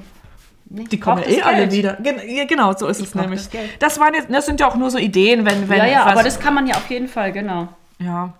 nee, 0.65 0.83
Die 0.85 0.95
ich 0.95 1.01
kommen 1.01 1.23
eh 1.27 1.41
alle 1.41 1.71
wieder. 1.71 1.97
Genau, 2.47 2.73
so 2.75 2.87
ist 2.87 2.99
es 2.99 3.11
brauch 3.11 3.21
nämlich. 3.21 3.49
das. 3.49 3.61
Das, 3.79 3.99
waren 3.99 4.13
jetzt, 4.13 4.27
das 4.31 4.45
sind 4.45 4.59
ja 4.59 4.67
auch 4.67 4.75
nur 4.75 4.89
so 4.89 4.97
Ideen, 4.97 5.45
wenn, 5.45 5.69
wenn 5.69 5.77
Ja, 5.77 5.85
ja, 5.85 6.05
aber 6.05 6.23
das 6.23 6.39
kann 6.39 6.53
man 6.53 6.67
ja 6.67 6.75
auf 6.75 6.89
jeden 6.89 7.07
Fall, 7.07 7.31
genau. 7.31 7.67
ja. 7.99 8.33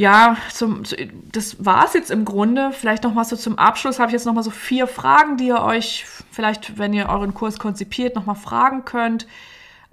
Ja, 0.00 0.36
zum, 0.52 0.84
zu- 0.84 0.94
das 1.32 1.64
war 1.64 1.84
es 1.84 1.92
jetzt 1.92 2.12
im 2.12 2.24
Grunde. 2.24 2.70
Vielleicht 2.70 3.02
noch 3.02 3.14
mal 3.14 3.24
so 3.24 3.34
zum 3.34 3.58
Abschluss 3.58 3.98
habe 3.98 4.10
ich 4.10 4.12
jetzt 4.12 4.26
noch 4.26 4.32
mal 4.32 4.44
so 4.44 4.50
vier 4.52 4.86
Fragen, 4.86 5.36
die 5.38 5.48
ihr 5.48 5.60
euch 5.60 6.06
vielleicht, 6.30 6.78
wenn 6.78 6.92
ihr 6.92 7.08
euren 7.08 7.34
Kurs 7.34 7.58
konzipiert, 7.58 8.14
noch 8.14 8.24
mal 8.24 8.36
fragen 8.36 8.84
könnt. 8.84 9.26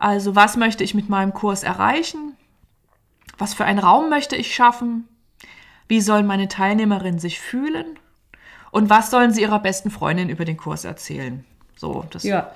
Also, 0.06 0.36
was 0.36 0.56
möchte 0.56 0.84
ich 0.84 0.94
mit 0.94 1.10
meinem 1.10 1.34
Kurs 1.34 1.64
erreichen? 1.64 2.38
Was 3.40 3.56
für 3.56 3.66
einen 3.66 3.80
Raum 3.80 4.12
möchte 4.12 4.36
ich 4.36 4.54
schaffen? 4.54 5.08
Wie 5.88 6.00
sollen 6.00 6.28
meine 6.28 6.48
Teilnehmerinnen 6.48 7.18
sich 7.18 7.40
fühlen? 7.40 7.98
Und 8.70 8.92
was 8.92 9.10
sollen 9.10 9.34
sie 9.34 9.42
ihrer 9.42 9.58
besten 9.58 9.90
Freundin 9.90 10.30
über 10.30 10.46
den 10.46 10.58
Kurs 10.58 10.86
erzählen? 10.86 11.44
So, 11.76 12.06
das 12.12 12.24
Ja. 12.24 12.52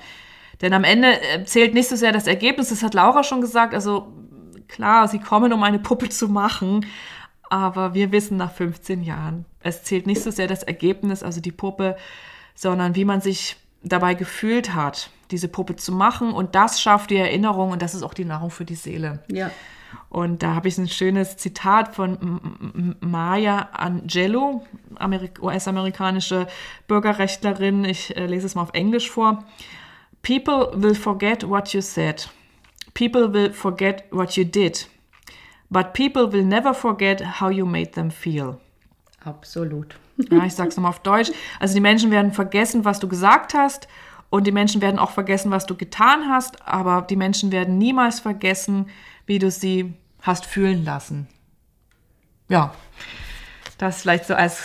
denn 0.61 0.73
am 0.73 0.83
Ende 0.83 1.19
äh, 1.21 1.43
zählt 1.43 1.73
nicht 1.73 1.89
so 1.89 1.95
sehr 1.95 2.11
das 2.11 2.27
Ergebnis, 2.27 2.69
das 2.69 2.83
hat 2.83 2.93
Laura 2.93 3.23
schon 3.23 3.41
gesagt. 3.41 3.73
Also 3.73 4.13
klar, 4.67 5.07
sie 5.07 5.19
kommen, 5.19 5.51
um 5.51 5.63
eine 5.63 5.79
Puppe 5.79 6.09
zu 6.09 6.27
machen, 6.27 6.85
Aber 7.49 7.95
wir 7.95 8.11
wissen 8.11 8.37
nach 8.37 8.51
15 8.51 9.01
Jahren, 9.01 9.45
es 9.63 9.83
zählt 9.83 10.05
nicht 10.05 10.21
so 10.21 10.29
sehr 10.29 10.45
das 10.45 10.61
Ergebnis, 10.61 11.23
also 11.23 11.41
die 11.41 11.51
Puppe, 11.51 11.97
sondern 12.53 12.93
wie 12.93 13.05
man 13.05 13.21
sich 13.21 13.55
dabei 13.81 14.13
gefühlt 14.13 14.75
hat, 14.75 15.09
diese 15.31 15.47
Puppe 15.47 15.75
zu 15.75 15.91
machen. 15.91 16.31
Und 16.31 16.55
das 16.55 16.81
schafft 16.81 17.09
die 17.09 17.17
Erinnerung 17.17 17.71
und 17.71 17.81
das 17.81 17.93
ist 17.93 18.03
auch 18.03 18.13
die 18.13 18.25
Nahrung 18.25 18.51
für 18.51 18.65
die 18.65 18.75
Seele. 18.75 19.23
Ja. 19.31 19.51
Und 20.09 20.43
da 20.43 20.55
habe 20.55 20.67
ich 20.67 20.77
ein 20.77 20.87
schönes 20.87 21.37
Zitat 21.37 21.95
von 21.95 22.95
Maya 22.99 23.69
Angelou, 23.73 24.63
US-amerikanische 25.41 26.47
Bürgerrechtlerin. 26.87 27.85
Ich 27.85 28.15
äh, 28.15 28.25
lese 28.25 28.45
es 28.45 28.55
mal 28.55 28.63
auf 28.63 28.73
Englisch 28.73 29.09
vor. 29.09 29.43
People 30.21 30.71
will 30.75 30.95
forget 30.95 31.47
what 31.47 31.69
you 31.73 31.81
said. 31.81 32.29
People 32.93 33.33
will 33.33 33.51
forget 33.51 34.03
what 34.11 34.33
you 34.33 34.43
did. 34.43 34.87
But 35.69 35.93
people 35.93 36.31
will 36.31 36.43
never 36.43 36.73
forget 36.73 37.39
how 37.39 37.49
you 37.49 37.65
made 37.65 37.91
them 37.91 38.09
feel. 38.11 38.57
Absolut. 39.23 39.95
Ja, 40.29 40.45
ich 40.45 40.53
sage 40.53 40.69
es 40.69 40.75
nochmal 40.75 40.89
auf 40.89 40.99
Deutsch. 40.99 41.31
Also 41.59 41.75
die 41.75 41.79
Menschen 41.79 42.11
werden 42.11 42.33
vergessen, 42.33 42.83
was 42.83 42.99
du 42.99 43.07
gesagt 43.07 43.53
hast. 43.53 43.87
Und 44.29 44.45
die 44.45 44.51
Menschen 44.51 44.81
werden 44.81 44.99
auch 44.99 45.11
vergessen, 45.11 45.51
was 45.51 45.65
du 45.65 45.75
getan 45.75 46.29
hast. 46.29 46.67
Aber 46.67 47.01
die 47.01 47.15
Menschen 47.15 47.51
werden 47.51 47.77
niemals 47.77 48.19
vergessen, 48.19 48.89
wie 49.25 49.39
du 49.39 49.49
sie 49.49 49.93
hast 50.21 50.45
fühlen 50.45 50.85
lassen. 50.85 51.27
Ja, 52.47 52.73
das 53.77 54.01
vielleicht 54.01 54.25
so 54.25 54.35
als. 54.35 54.61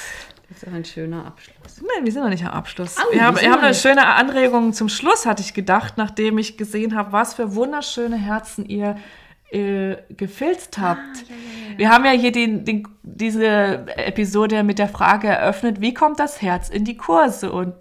Das 0.49 0.62
ist 0.62 0.69
auch 0.69 0.74
ein 0.74 0.85
schöner 0.85 1.27
Abschluss. 1.27 1.81
Nein, 1.81 2.05
wir 2.05 2.12
sind 2.12 2.23
noch 2.23 2.31
nicht 2.31 2.45
am 2.45 2.53
Abschluss. 2.53 2.97
Oh, 2.99 3.12
wir 3.12 3.24
haben, 3.24 3.41
wir 3.41 3.51
haben 3.51 3.62
eine 3.62 3.74
schöne 3.74 4.07
Anregung 4.07 4.74
zum 4.74 4.91
Schluss, 4.91 5.24
hatte 5.24 5.43
ich 5.43 5.55
gedacht, 5.55 5.95
nachdem 5.97 6.36
ich 6.36 6.59
gesehen 6.59 6.95
habe, 6.95 7.12
was 7.12 7.35
für 7.35 7.55
wunderschöne 7.55 8.16
Herzen 8.16 8.66
ihr 8.66 8.97
äh, 9.51 9.97
gefilzt 10.11 10.78
habt. 10.78 11.24
Wir 11.77 11.91
haben 11.91 12.05
ja 12.05 12.11
hier 12.11 12.31
den, 12.31 12.65
den, 12.65 12.86
diese 13.03 13.86
Episode 13.97 14.62
mit 14.65 14.78
der 14.78 14.89
Frage 14.89 15.28
eröffnet, 15.28 15.81
wie 15.81 15.95
kommt 15.95 16.20
das 16.20 16.43
Herz 16.43 16.69
in 16.69 16.85
die 16.85 16.97
Kurse? 16.97 17.51
Und 17.51 17.77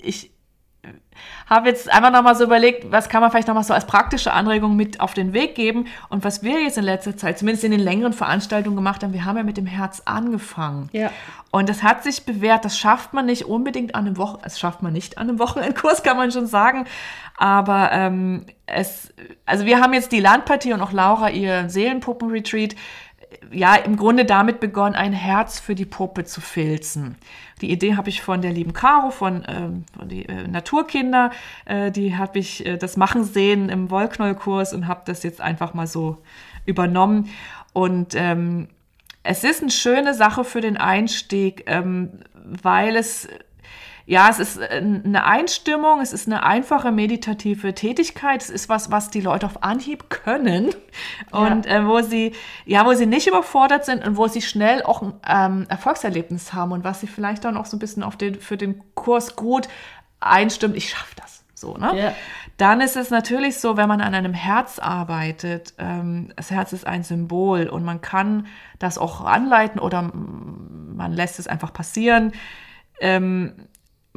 ich 0.00 0.32
habe 1.48 1.68
jetzt 1.68 1.90
einfach 1.90 2.10
nochmal 2.10 2.34
so 2.34 2.44
überlegt, 2.44 2.90
was 2.92 3.08
kann 3.08 3.20
man 3.20 3.30
vielleicht 3.30 3.48
nochmal 3.48 3.64
so 3.64 3.74
als 3.74 3.86
praktische 3.86 4.32
Anregung 4.32 4.76
mit 4.76 5.00
auf 5.00 5.14
den 5.14 5.32
Weg 5.32 5.54
geben. 5.54 5.86
Und 6.08 6.24
was 6.24 6.42
wir 6.42 6.62
jetzt 6.62 6.78
in 6.78 6.84
letzter 6.84 7.16
Zeit, 7.16 7.38
zumindest 7.38 7.64
in 7.64 7.70
den 7.70 7.80
längeren 7.80 8.12
Veranstaltungen 8.12 8.76
gemacht 8.76 9.02
haben, 9.02 9.12
wir 9.12 9.24
haben 9.24 9.36
ja 9.36 9.42
mit 9.42 9.56
dem 9.56 9.66
Herz 9.66 10.02
angefangen. 10.04 10.90
Ja. 10.92 11.10
Und 11.50 11.68
das 11.68 11.82
hat 11.82 12.04
sich 12.04 12.24
bewährt. 12.24 12.64
Das 12.64 12.78
schafft 12.78 13.14
man 13.14 13.26
nicht 13.26 13.46
unbedingt 13.46 13.94
an 13.94 14.06
einem 14.06 14.18
Wochen, 14.18 14.38
das 14.42 14.58
schafft 14.58 14.82
man 14.82 14.92
nicht 14.92 15.16
an 15.16 15.28
einem 15.28 15.38
Wochenendkurs, 15.38 16.02
kann 16.02 16.16
man 16.16 16.30
schon 16.30 16.46
sagen. 16.46 16.86
Aber 17.36 17.90
ähm, 17.92 18.44
es, 18.66 19.14
also 19.46 19.64
wir 19.64 19.80
haben 19.80 19.94
jetzt 19.94 20.12
die 20.12 20.20
Landpartie 20.20 20.72
und 20.72 20.82
auch 20.82 20.92
Laura 20.92 21.30
ihr 21.30 21.70
Seelenpuppen-Retreat 21.70 22.74
ja 23.50 23.74
im 23.76 23.96
Grunde 23.96 24.24
damit 24.24 24.60
begonnen, 24.60 24.94
ein 24.94 25.12
Herz 25.12 25.60
für 25.60 25.74
die 25.74 25.84
Puppe 25.84 26.24
zu 26.24 26.40
filzen. 26.40 27.16
Die 27.60 27.70
Idee 27.70 27.96
habe 27.96 28.08
ich 28.08 28.22
von 28.22 28.42
der 28.42 28.52
lieben 28.52 28.72
Caro 28.72 29.10
von, 29.10 29.44
ähm, 29.48 29.84
von 29.96 30.08
die 30.08 30.26
äh, 30.26 30.46
Naturkinder. 30.46 31.30
Äh, 31.64 31.90
die 31.90 32.16
habe 32.16 32.38
ich 32.38 32.64
äh, 32.66 32.76
das 32.76 32.96
machen 32.96 33.24
sehen 33.24 33.68
im 33.68 33.90
Wollknollkurs 33.90 34.72
und 34.72 34.86
habe 34.86 35.02
das 35.04 35.22
jetzt 35.22 35.40
einfach 35.40 35.74
mal 35.74 35.86
so 35.86 36.18
übernommen. 36.66 37.28
Und 37.72 38.14
ähm, 38.14 38.68
es 39.22 39.44
ist 39.44 39.62
eine 39.62 39.70
schöne 39.70 40.14
Sache 40.14 40.44
für 40.44 40.60
den 40.60 40.76
Einstieg, 40.76 41.64
ähm, 41.66 42.20
weil 42.34 42.96
es 42.96 43.28
ja, 44.08 44.30
es 44.30 44.38
ist 44.38 44.56
äh, 44.56 44.80
eine 44.82 45.26
Einstimmung, 45.26 46.00
es 46.00 46.14
ist 46.14 46.26
eine 46.26 46.42
einfache 46.42 46.90
meditative 46.90 47.74
Tätigkeit, 47.74 48.40
es 48.40 48.48
ist 48.48 48.70
was, 48.70 48.90
was 48.90 49.10
die 49.10 49.20
Leute 49.20 49.44
auf 49.44 49.62
Anhieb 49.62 50.08
können 50.08 50.70
und 51.30 51.66
äh, 51.66 51.86
wo 51.86 52.00
sie, 52.00 52.32
ja, 52.64 52.86
wo 52.86 52.94
sie 52.94 53.04
nicht 53.04 53.26
überfordert 53.26 53.84
sind 53.84 54.06
und 54.06 54.16
wo 54.16 54.26
sie 54.26 54.40
schnell 54.40 54.82
auch 54.82 55.02
ein 55.02 55.12
ähm, 55.28 55.66
Erfolgserlebnis 55.68 56.54
haben 56.54 56.72
und 56.72 56.84
was 56.84 57.00
sie 57.00 57.06
vielleicht 57.06 57.44
dann 57.44 57.58
auch 57.58 57.66
so 57.66 57.76
ein 57.76 57.80
bisschen 57.80 58.02
auf 58.02 58.16
den, 58.16 58.36
für 58.40 58.56
den 58.56 58.82
Kurs 58.94 59.36
gut 59.36 59.68
einstimmt, 60.20 60.74
ich 60.74 60.88
schaffe 60.88 61.14
das. 61.16 61.44
So, 61.52 61.76
ne? 61.76 61.92
Ja. 61.94 62.12
Dann 62.56 62.80
ist 62.80 62.96
es 62.96 63.10
natürlich 63.10 63.58
so, 63.58 63.76
wenn 63.76 63.88
man 63.88 64.00
an 64.00 64.14
einem 64.14 64.32
Herz 64.32 64.78
arbeitet, 64.78 65.74
ähm, 65.76 66.32
das 66.34 66.50
Herz 66.50 66.72
ist 66.72 66.86
ein 66.86 67.02
Symbol 67.02 67.68
und 67.68 67.84
man 67.84 68.00
kann 68.00 68.46
das 68.78 68.96
auch 68.96 69.22
anleiten 69.22 69.78
oder 69.80 70.00
man 70.00 71.12
lässt 71.12 71.38
es 71.38 71.46
einfach 71.46 71.74
passieren. 71.74 72.32
Ähm, 73.00 73.67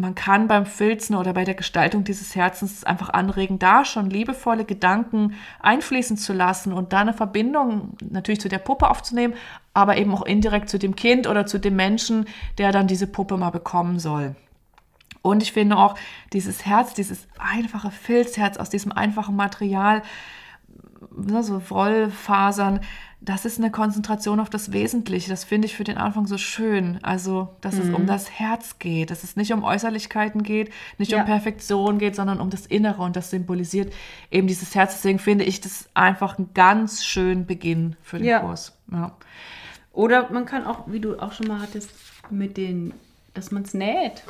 man 0.02 0.16
kann 0.16 0.48
beim 0.48 0.66
Filzen 0.66 1.16
oder 1.16 1.34
bei 1.34 1.46
der 1.46 1.54
Gestaltung 1.54 2.04
dieses 2.04 2.36
Herzens 2.36 2.84
einfach 2.84 3.10
anregen, 3.10 3.60
da 3.60 3.86
schon 3.86 4.10
liebevolle 4.10 4.66
Gedanken 4.66 5.36
einfließen 5.60 6.18
zu 6.18 6.34
lassen 6.34 6.74
und 6.74 6.92
da 6.92 7.00
eine 7.00 7.14
Verbindung 7.14 7.96
natürlich 8.02 8.42
zu 8.42 8.50
der 8.50 8.58
Puppe 8.58 8.90
aufzunehmen, 8.90 9.36
aber 9.74 9.98
eben 9.98 10.14
auch 10.14 10.24
indirekt 10.24 10.70
zu 10.70 10.80
dem 10.80 10.96
Kind 10.96 11.28
oder 11.28 11.46
zu 11.46 11.60
dem 11.60 11.76
Menschen, 11.76 12.26
der 12.58 12.72
dann 12.72 12.88
diese 12.88 13.08
Puppe 13.08 13.38
mal 13.38 13.52
bekommen 13.52 14.00
soll. 14.00 14.36
Und 15.22 15.44
ich 15.44 15.52
finde 15.52 15.78
auch 15.78 15.96
dieses 16.34 16.66
Herz, 16.66 16.94
dieses 16.94 17.28
einfache 17.38 17.92
Filzherz 17.92 18.58
aus 18.58 18.70
diesem 18.70 18.92
einfachen 18.92 19.36
Material, 19.36 20.02
ne, 21.16 21.44
so 21.44 21.70
Wollfasern, 21.70 22.80
das 23.24 23.46
ist 23.46 23.60
eine 23.60 23.70
Konzentration 23.70 24.40
auf 24.40 24.50
das 24.50 24.72
Wesentliche. 24.72 25.30
Das 25.30 25.44
finde 25.44 25.68
ich 25.68 25.76
für 25.76 25.84
den 25.84 25.98
Anfang 25.98 26.26
so 26.26 26.40
schön. 26.40 26.98
Also, 27.04 27.50
dass 27.62 27.76
es 27.78 27.94
um 27.94 28.08
das 28.08 28.32
Herz 28.32 28.80
geht, 28.80 29.12
dass 29.12 29.24
es 29.24 29.36
nicht 29.36 29.54
um 29.54 29.64
Äußerlichkeiten 29.64 30.42
geht, 30.42 30.72
nicht 30.98 31.12
Ja. 31.12 31.20
um 31.20 31.26
Perfektion 31.26 32.00
geht, 32.00 32.16
sondern 32.16 32.40
um 32.40 32.50
das 32.50 32.66
Innere 32.66 33.04
und 33.04 33.16
das 33.16 33.30
symbolisiert 33.30 33.94
eben 34.32 34.48
dieses 34.48 34.74
Herz. 34.74 34.94
Deswegen 34.96 35.20
finde 35.20 35.44
ich 35.44 35.62
das 35.62 35.88
einfach 35.94 36.40
einen 36.40 36.52
ganz 36.56 37.06
schönen 37.06 37.46
Beginn 37.46 37.96
für 38.02 38.18
den 38.18 38.26
Ja. 38.26 38.40
Kurs. 38.40 38.74
Ja. 38.92 39.12
Oder 39.94 40.32
man 40.32 40.46
kann 40.46 40.66
auch, 40.66 40.88
wie 40.88 41.00
du 41.00 41.20
auch 41.20 41.34
schon 41.34 41.48
mal 41.48 41.62
hattest, 41.62 41.92
mit 42.32 42.58
den, 42.58 42.92
dass 43.36 43.52
man 43.52 43.62
es 43.64 43.76
näht. 43.76 44.24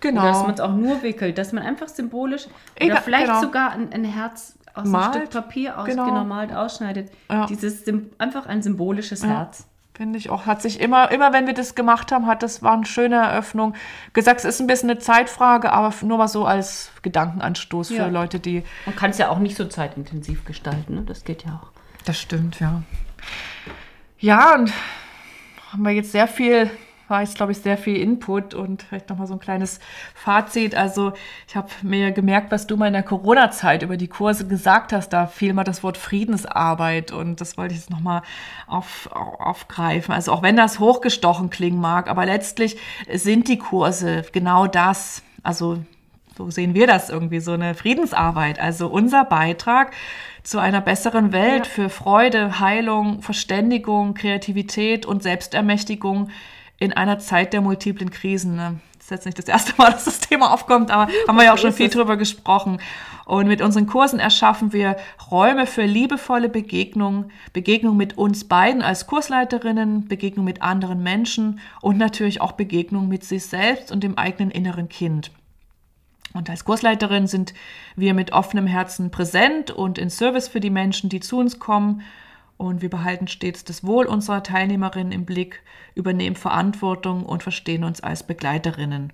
Genau. 0.00 0.20
Oder 0.22 0.30
dass 0.32 0.42
man 0.42 0.54
es 0.54 0.60
auch 0.60 0.74
nur 0.74 1.02
wickelt, 1.04 1.38
dass 1.38 1.52
man 1.52 1.62
einfach 1.62 1.86
symbolisch 1.88 2.46
Ja, 2.80 2.86
oder 2.86 3.02
vielleicht 3.02 3.26
genau. 3.26 3.40
sogar 3.40 3.70
ein, 3.70 3.92
ein 3.92 4.04
Herz 4.04 4.54
aus 4.74 4.86
Malt. 4.88 5.14
einem 5.14 5.26
Stück 5.26 5.30
Papier 5.32 5.78
aus, 5.78 5.86
Genau. 5.86 6.06
genau. 6.06 6.24
malt, 6.24 6.52
ausschneidet. 6.52 7.10
Ja. 7.30 7.46
Dieses 7.46 7.84
einfach 8.18 8.46
ein 8.46 8.62
symbolisches 8.62 9.22
Ja. 9.22 9.28
Herz. 9.28 9.66
Finde 9.94 10.18
ich 10.18 10.30
auch. 10.30 10.46
Hat 10.46 10.62
sich 10.62 10.80
immer, 10.80 11.10
immer 11.10 11.34
wenn 11.34 11.46
wir 11.46 11.52
das 11.52 11.74
gemacht 11.74 12.12
haben, 12.12 12.26
hat 12.26 12.42
das 12.42 12.62
war 12.62 12.72
eine 12.72 12.86
schöne 12.86 13.16
Eröffnung. 13.16 13.74
Gesagt, 14.14 14.40
es 14.40 14.46
ist 14.46 14.60
ein 14.60 14.66
bisschen 14.66 14.88
eine 14.90 14.98
Zeitfrage, 14.98 15.70
aber 15.70 15.92
nur 16.02 16.16
mal 16.16 16.28
so 16.28 16.46
als 16.46 16.90
Gedankenanstoß 17.02 17.88
für 17.88 17.94
Ja. 17.94 18.06
Leute, 18.08 18.40
die. 18.40 18.64
Man 18.86 18.96
kann 18.96 19.10
es 19.10 19.18
ja 19.18 19.28
auch 19.28 19.38
nicht 19.38 19.54
so 19.56 19.66
zeitintensiv 19.66 20.46
gestalten, 20.46 20.94
ne? 20.94 21.02
das 21.02 21.24
geht 21.24 21.44
ja 21.44 21.60
auch. 21.62 21.68
Das 22.06 22.18
stimmt, 22.18 22.58
ja. 22.58 22.82
Ja, 24.18 24.54
und 24.54 24.72
haben 25.72 25.82
wir 25.84 25.90
jetzt 25.92 26.12
sehr 26.12 26.26
viel, 26.26 26.70
war 27.12 27.20
jetzt, 27.20 27.36
glaube 27.36 27.52
ich, 27.52 27.58
sehr 27.58 27.78
viel 27.78 27.96
Input 27.96 28.54
und 28.54 28.82
vielleicht 28.82 29.08
nochmal 29.08 29.28
so 29.28 29.34
ein 29.34 29.38
kleines 29.38 29.78
Fazit. 30.16 30.74
Also, 30.74 31.12
ich 31.46 31.54
habe 31.54 31.68
mir 31.82 32.10
gemerkt, 32.10 32.50
was 32.50 32.66
du 32.66 32.76
mal 32.76 32.88
in 32.88 32.94
der 32.94 33.04
Corona-Zeit 33.04 33.84
über 33.84 33.96
die 33.96 34.08
Kurse 34.08 34.48
gesagt 34.48 34.92
hast. 34.92 35.10
Da 35.10 35.28
fiel 35.28 35.52
mal 35.52 35.62
das 35.62 35.84
Wort 35.84 35.96
Friedensarbeit 35.96 37.12
und 37.12 37.40
das 37.40 37.56
wollte 37.56 37.74
ich 37.74 37.80
jetzt 37.80 37.90
nochmal 37.90 38.22
auf, 38.66 39.08
au- 39.12 39.36
aufgreifen. 39.38 40.12
Also, 40.12 40.32
auch 40.32 40.42
wenn 40.42 40.56
das 40.56 40.80
hochgestochen 40.80 41.50
klingen 41.50 41.80
mag, 41.80 42.08
aber 42.10 42.26
letztlich 42.26 42.76
sind 43.12 43.46
die 43.46 43.58
Kurse 43.58 44.24
genau 44.32 44.66
das. 44.66 45.22
Also, 45.44 45.78
so 46.36 46.50
sehen 46.50 46.74
wir 46.74 46.86
das 46.86 47.10
irgendwie, 47.10 47.40
so 47.40 47.52
eine 47.52 47.74
Friedensarbeit. 47.74 48.58
Also 48.58 48.88
unser 48.88 49.24
Beitrag 49.26 49.92
zu 50.42 50.58
einer 50.58 50.80
besseren 50.80 51.30
Welt 51.32 51.66
für 51.66 51.90
Freude, 51.90 52.58
Heilung, 52.58 53.20
Verständigung, 53.20 54.14
Kreativität 54.14 55.04
und 55.04 55.22
Selbstermächtigung 55.22 56.30
in 56.82 56.92
einer 56.92 57.18
Zeit 57.18 57.52
der 57.52 57.60
multiplen 57.60 58.10
Krisen. 58.10 58.56
ne? 58.56 58.80
Das 58.96 59.06
ist 59.06 59.10
jetzt 59.10 59.24
nicht 59.26 59.38
das 59.38 59.48
erste 59.48 59.74
Mal, 59.78 59.90
dass 59.92 60.04
das 60.04 60.20
Thema 60.20 60.52
aufkommt, 60.52 60.90
aber 60.90 61.10
haben 61.28 61.36
wir 61.36 61.44
ja 61.44 61.54
auch 61.54 61.58
schon 61.58 61.72
viel 61.72 61.88
drüber 61.88 62.16
gesprochen. 62.16 62.80
Und 63.24 63.46
mit 63.46 63.62
unseren 63.62 63.86
Kursen 63.86 64.18
erschaffen 64.18 64.72
wir 64.72 64.96
Räume 65.30 65.66
für 65.66 65.84
liebevolle 65.84 66.48
Begegnung, 66.48 67.30
Begegnung 67.52 67.96
mit 67.96 68.18
uns 68.18 68.44
beiden 68.44 68.82
als 68.82 69.06
Kursleiterinnen, 69.06 70.08
Begegnung 70.08 70.44
mit 70.44 70.60
anderen 70.60 71.02
Menschen 71.02 71.60
und 71.80 71.98
natürlich 71.98 72.40
auch 72.40 72.52
Begegnung 72.52 73.08
mit 73.08 73.24
sich 73.24 73.46
selbst 73.46 73.92
und 73.92 74.02
dem 74.02 74.18
eigenen 74.18 74.50
inneren 74.50 74.88
Kind. 74.88 75.30
Und 76.34 76.50
als 76.50 76.64
Kursleiterin 76.64 77.26
sind 77.26 77.54
wir 77.94 78.14
mit 78.14 78.32
offenem 78.32 78.66
Herzen 78.66 79.10
präsent 79.10 79.70
und 79.70 79.98
in 79.98 80.10
Service 80.10 80.48
für 80.48 80.60
die 80.60 80.70
Menschen, 80.70 81.10
die 81.10 81.20
zu 81.20 81.38
uns 81.38 81.58
kommen. 81.58 82.02
Und 82.62 82.80
wir 82.80 82.90
behalten 82.90 83.26
stets 83.26 83.64
das 83.64 83.82
Wohl 83.82 84.06
unserer 84.06 84.44
Teilnehmerinnen 84.44 85.10
im 85.10 85.24
Blick, 85.24 85.64
übernehmen 85.96 86.36
Verantwortung 86.36 87.26
und 87.26 87.42
verstehen 87.42 87.82
uns 87.82 88.00
als 88.00 88.22
Begleiterinnen. 88.22 89.12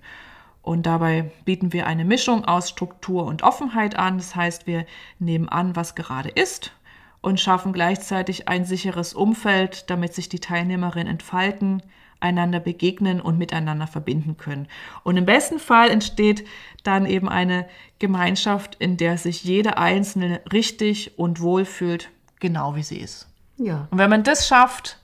Und 0.61 0.85
dabei 0.85 1.31
bieten 1.45 1.73
wir 1.73 1.87
eine 1.87 2.05
Mischung 2.05 2.45
aus 2.45 2.69
Struktur 2.69 3.25
und 3.25 3.41
Offenheit 3.41 3.95
an. 3.95 4.17
Das 4.17 4.35
heißt, 4.35 4.67
wir 4.67 4.85
nehmen 5.17 5.49
an, 5.49 5.75
was 5.75 5.95
gerade 5.95 6.29
ist 6.29 6.73
und 7.21 7.39
schaffen 7.39 7.73
gleichzeitig 7.73 8.47
ein 8.47 8.65
sicheres 8.65 9.15
Umfeld, 9.15 9.89
damit 9.89 10.13
sich 10.13 10.29
die 10.29 10.39
Teilnehmerinnen 10.39 11.07
entfalten, 11.07 11.81
einander 12.19 12.59
begegnen 12.59 13.19
und 13.19 13.39
miteinander 13.39 13.87
verbinden 13.87 14.37
können. 14.37 14.67
Und 15.03 15.17
im 15.17 15.25
besten 15.25 15.57
Fall 15.57 15.89
entsteht 15.89 16.45
dann 16.83 17.07
eben 17.07 17.27
eine 17.27 17.67
Gemeinschaft, 17.97 18.75
in 18.75 18.97
der 18.97 19.17
sich 19.17 19.43
jede 19.43 19.79
Einzelne 19.79 20.39
richtig 20.53 21.17
und 21.17 21.41
wohl 21.41 21.65
fühlt, 21.65 22.11
genau 22.39 22.75
wie 22.75 22.83
sie 22.83 22.99
ist. 22.99 23.28
Ja. 23.59 23.87
Und 23.91 23.97
wenn 23.97 24.09
man 24.09 24.23
das 24.23 24.47
schafft, 24.47 24.97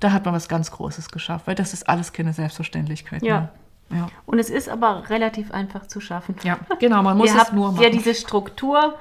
da 0.00 0.12
hat 0.12 0.24
man 0.24 0.34
was 0.34 0.48
ganz 0.48 0.70
Großes 0.70 1.08
geschafft, 1.10 1.46
weil 1.46 1.54
das 1.54 1.72
ist 1.72 1.88
alles 1.88 2.12
keine 2.12 2.32
Selbstverständlichkeit. 2.32 3.22
Ja. 3.22 3.50
mehr. 3.90 3.98
Ja. 4.00 4.08
Und 4.26 4.38
es 4.38 4.48
ist 4.50 4.68
aber 4.68 5.08
relativ 5.10 5.50
einfach 5.52 5.86
zu 5.86 6.00
schaffen. 6.00 6.36
ja, 6.42 6.58
genau, 6.80 7.02
man 7.02 7.18
muss 7.18 7.28
ihr 7.30 7.34
es 7.34 7.40
habt 7.40 7.52
nur 7.52 7.72
machen. 7.72 7.82
ja 7.82 7.90
diese 7.90 8.14
Struktur 8.14 8.94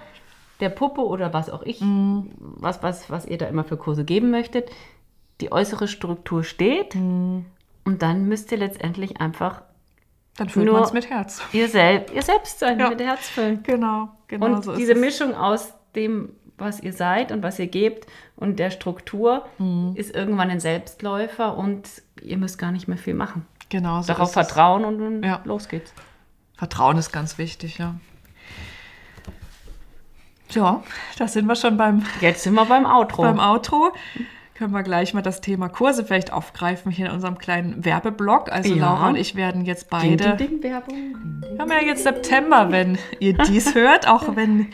der 0.60 0.70
Puppe 0.70 1.02
oder 1.06 1.34
was 1.34 1.50
auch 1.50 1.64
ich, 1.64 1.80
Mhm. 1.82 2.32
was, 2.38 2.84
was, 2.84 3.10
was 3.10 3.26
ihr 3.26 3.38
da 3.38 3.46
immer 3.48 3.64
für 3.64 3.78
Kurse 3.78 4.04
geben 4.06 4.30
möchtet. 4.32 4.70
Die 5.42 5.52
äußere 5.52 5.88
Struktur 5.88 6.44
steht 6.44 6.96
Mhm. 6.96 7.46
und 7.86 8.02
dann 8.02 8.28
müsst 8.28 8.52
ihr 8.52 8.58
letztendlich 8.58 9.20
einfach 9.22 9.62
Dann 10.38 10.50
füllt 10.50 10.72
man 10.72 10.84
es 10.84 10.94
mit 10.94 11.10
Herz. 11.10 11.42
ihr, 11.54 11.68
sel 11.70 12.06
ihr 12.14 12.22
selbst 12.22 12.60
sein, 12.60 12.80
Ja. 12.80 12.90
mit 12.90 13.02
Herz 13.02 13.28
füllen. 13.30 13.64
Genau, 13.64 14.10
genau 14.28 14.46
und 14.48 14.64
so 14.66 14.76
diese 14.76 14.94
es. 14.94 15.00
Mischung 15.00 15.34
aus 15.34 15.74
dem, 15.96 16.30
was 16.64 16.80
ihr 16.80 16.94
seid 16.94 17.32
und 17.32 17.44
was 17.44 17.60
ihr 17.60 17.68
gebt 17.68 18.08
und 18.36 18.60
der 18.60 18.70
Struktur 18.72 19.46
Mhm. 19.58 19.94
ist 19.96 20.14
irgendwann 20.16 20.50
ein 20.50 20.60
Selbstläufer 20.60 21.58
und 21.58 21.88
ihr 22.22 22.38
müsst 22.38 22.58
gar 22.58 22.72
nicht 22.72 22.88
mehr 22.88 22.98
viel 22.98 23.14
machen. 23.14 23.46
Genau 23.70 24.02
so 24.02 24.14
Darauf 24.14 24.34
vertrauen 24.34 24.86
und 24.86 25.00
dann 25.00 25.24
Ja. 25.24 25.42
los 25.46 25.68
geht's. 25.68 25.94
Vertrauen 26.58 26.98
ist 26.98 27.12
ganz 27.12 27.38
wichtig, 27.38 27.78
ja. 27.80 27.96
Ja, 30.52 30.84
da 31.18 31.28
sind 31.28 31.48
wir 31.48 31.56
schon 31.56 31.78
beim, 31.78 32.04
Jetzt 32.22 32.44
sind 32.44 32.54
wir 32.54 32.66
beim 32.66 32.86
Outro. 32.86 33.24
beim 33.24 33.40
Outro. 33.40 33.92
Können 34.54 34.72
wir 34.72 34.84
gleich 34.84 35.16
mal 35.16 35.24
das 35.24 35.42
Thema 35.42 35.68
Kurse 35.68 36.06
vielleicht 36.06 36.32
aufgreifen 36.32 36.92
hier 36.92 37.08
in 37.08 37.12
unserem 37.12 37.40
kleinen 37.40 37.84
Werbeblock. 37.84 38.52
Also 38.52 38.72
Ja. 38.76 38.86
Laura 38.86 39.10
und 39.10 39.16
ich 39.16 39.34
werden 39.36 39.66
jetzt 39.66 39.92
Ding, 39.92 40.18
beide. 40.18 40.36
ding, 40.38 40.62
ding, 40.62 40.64
Werbung. 40.64 41.16
Wir 41.50 41.58
haben 41.60 41.72
ja 41.72 41.82
jetzt 41.82 42.04
September, 42.04 42.72
wenn 42.72 43.00
ihr 43.20 43.34
dies 43.34 43.74
hört, 43.74 44.08
auch 44.08 44.36
wenn 44.36 44.68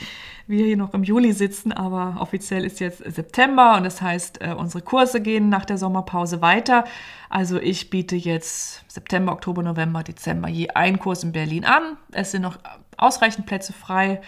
wir 0.50 0.66
hier 0.66 0.78
noch 0.78 0.94
im 0.94 1.04
Juli 1.04 1.32
sitzen, 1.32 1.72
aber 1.72 2.18
offiziell 2.20 2.66
ist 2.66 2.80
jetzt 2.80 3.04
September 3.06 3.78
und 3.78 3.84
das 3.84 4.02
heißt, 4.02 4.42
äh, 4.42 4.54
unsere 4.54 4.84
Kurse 4.84 5.22
gehen 5.22 5.50
nach 5.50 5.64
der 5.64 5.78
Sommerpause 5.78 6.42
weiter. 6.42 6.86
Also 7.30 7.60
ich 7.60 7.92
biete 7.92 8.16
jetzt 8.16 8.84
September, 8.92 9.32
Oktober, 9.32 9.62
November, 9.62 10.04
Dezember 10.04 10.50
je 10.50 10.70
einen 10.70 11.00
Kurs 11.00 11.24
in 11.24 11.32
Berlin 11.32 11.66
an. 11.66 11.98
Es 12.12 12.32
sind 12.32 12.42
noch 12.42 12.58
ausreichend 12.98 13.46
Plätze 13.46 13.74
frei. 13.74 14.22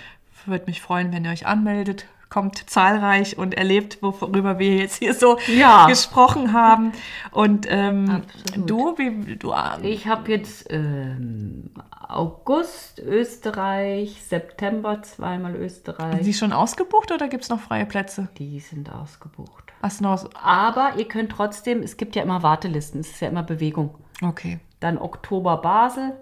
Würde 0.45 0.65
mich 0.67 0.81
freuen, 0.81 1.11
wenn 1.11 1.25
ihr 1.25 1.31
euch 1.31 1.47
anmeldet. 1.47 2.05
Kommt 2.31 2.69
zahlreich 2.69 3.37
und 3.37 3.55
erlebt, 3.55 3.97
worüber 4.01 4.57
wir 4.57 4.77
jetzt 4.77 4.99
hier 4.99 5.13
so 5.13 5.37
Ja. 5.47 5.85
gesprochen 5.87 6.53
haben. 6.53 6.93
Und 7.31 7.67
ähm, 7.69 8.21
du, 8.55 8.97
wie 8.97 9.35
du 9.35 9.51
ähm, 9.51 9.83
Ich 9.83 10.07
habe 10.07 10.31
jetzt 10.31 10.65
ähm, 10.69 11.71
August 12.07 12.99
Österreich, 12.99 14.21
September 14.23 15.01
zweimal 15.03 15.55
Österreich. 15.55 16.15
Sind 16.15 16.25
die 16.25 16.33
schon 16.33 16.53
ausgebucht 16.53 17.11
oder 17.11 17.27
gibt 17.27 17.43
es 17.43 17.49
noch 17.49 17.59
freie 17.59 17.85
Plätze? 17.85 18.29
Die 18.37 18.59
sind 18.61 18.89
ausgebucht. 18.91 19.73
Was 19.81 19.99
noch? 19.99 20.29
Aber 20.41 20.93
ihr 20.97 21.07
könnt 21.09 21.31
trotzdem, 21.33 21.81
es 21.83 21.97
gibt 21.97 22.15
ja 22.15 22.23
immer 22.23 22.43
Wartelisten, 22.43 23.01
es 23.01 23.09
ist 23.11 23.19
ja 23.21 23.27
immer 23.27 23.43
Bewegung. 23.43 23.95
Okay. 24.21 24.59
Dann 24.79 24.97
Oktober 24.97 25.57
Basel, 25.57 26.13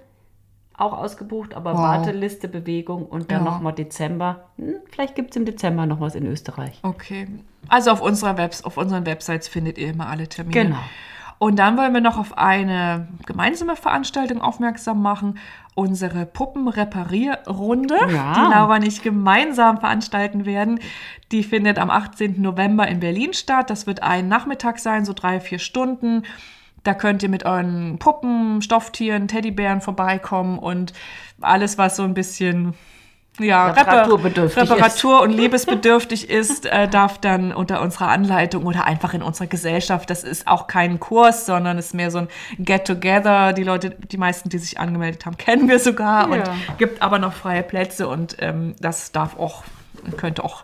auch 0.79 0.93
ausgebucht, 0.97 1.53
aber 1.55 1.73
Wow. 1.73 1.79
Warteliste, 1.79 2.47
Bewegung 2.47 3.05
und 3.05 3.31
dann 3.31 3.45
Ja. 3.45 3.51
nochmal 3.51 3.73
Dezember. 3.73 4.45
Hm, 4.57 4.75
vielleicht 4.91 5.15
gibt 5.15 5.31
es 5.31 5.37
im 5.37 5.45
Dezember 5.45 5.85
noch 5.85 5.99
was 5.99 6.15
in 6.15 6.25
Österreich. 6.25 6.79
Okay. 6.83 7.27
Also 7.67 7.91
auf 7.91 8.01
unserer 8.01 8.37
Webs 8.37 8.63
auf 8.63 8.77
unseren 8.77 9.05
Websites 9.05 9.47
findet 9.47 9.77
ihr 9.77 9.89
immer 9.89 10.07
alle 10.07 10.27
Termine. 10.27 10.53
Genau. 10.65 10.77
Und 11.37 11.57
dann 11.57 11.77
wollen 11.77 11.93
wir 11.93 12.01
noch 12.01 12.17
auf 12.17 12.37
eine 12.37 13.07
gemeinsame 13.25 13.77
Veranstaltung 13.77 14.41
aufmerksam 14.41 15.01
machen. 15.01 15.37
Unsere 15.73 16.25
Puppenreparierrunde, 16.25 17.95
Ja. 18.11 18.33
die 18.33 18.53
Laura 18.53 18.75
und 18.75 18.83
ich 18.85 19.01
gemeinsam 19.01 19.79
veranstalten 19.79 20.45
werden. 20.45 20.79
Die 21.31 21.43
findet 21.43 21.79
am 21.79 21.89
18. 21.89 22.41
November 22.41 22.87
in 22.87 22.99
Berlin 22.99 23.33
statt. 23.33 23.69
Das 23.69 23.87
wird 23.87 24.03
ein 24.03 24.27
Nachmittag 24.27 24.79
sein, 24.79 25.05
so 25.05 25.13
drei, 25.13 25.39
vier 25.39 25.59
Stunden. 25.59 26.23
Da 26.83 26.93
könnt 26.93 27.23
ihr 27.23 27.29
mit 27.29 27.45
euren 27.45 27.97
Puppen, 27.99 28.61
Stofftieren, 28.61 29.27
Teddybären 29.27 29.81
vorbeikommen 29.81 30.59
und 30.59 30.93
alles, 31.41 31.77
was 31.77 31.95
so 31.95 32.03
ein 32.03 32.13
bisschen 32.13 32.73
ja, 33.39 33.67
Reparaturbedürftig 33.69 34.63
Repar- 34.63 34.75
Reparatur 34.75 35.21
und 35.21 35.31
liebesbedürftig 35.37 36.29
ist, 36.29 36.65
äh, 36.65 36.89
darf 36.89 37.17
dann 37.19 37.53
unter 37.53 37.81
unserer 37.81 38.09
Anleitung 38.09 38.65
oder 38.65 38.83
einfach 38.85 39.13
in 39.13 39.21
unserer 39.21 39.47
Gesellschaft, 39.47 40.09
das 40.09 40.25
ist 40.25 40.45
auch 40.47 40.67
kein 40.67 40.99
Kurs, 40.99 41.45
sondern 41.45 41.77
ist 41.77 41.93
mehr 41.93 42.11
so 42.11 42.17
ein 42.17 42.27
Get-Together. 42.57 43.53
Die 43.53 43.63
Leute, 43.63 43.91
die 43.91 44.17
meisten, 44.17 44.49
die 44.49 44.57
sich 44.57 44.77
angemeldet 44.79 45.25
haben, 45.25 45.37
kennen 45.37 45.69
wir 45.69 45.79
sogar 45.79 46.29
und 46.29 46.39
Ja. 46.39 46.53
gibt 46.77 47.01
aber 47.01 47.17
noch 47.19 47.31
freie 47.33 47.63
Plätze 47.63 48.09
und 48.09 48.35
ähm, 48.39 48.75
das 48.81 49.13
darf 49.13 49.37
auch, 49.37 49.63
könnte 50.17 50.43
auch, 50.43 50.63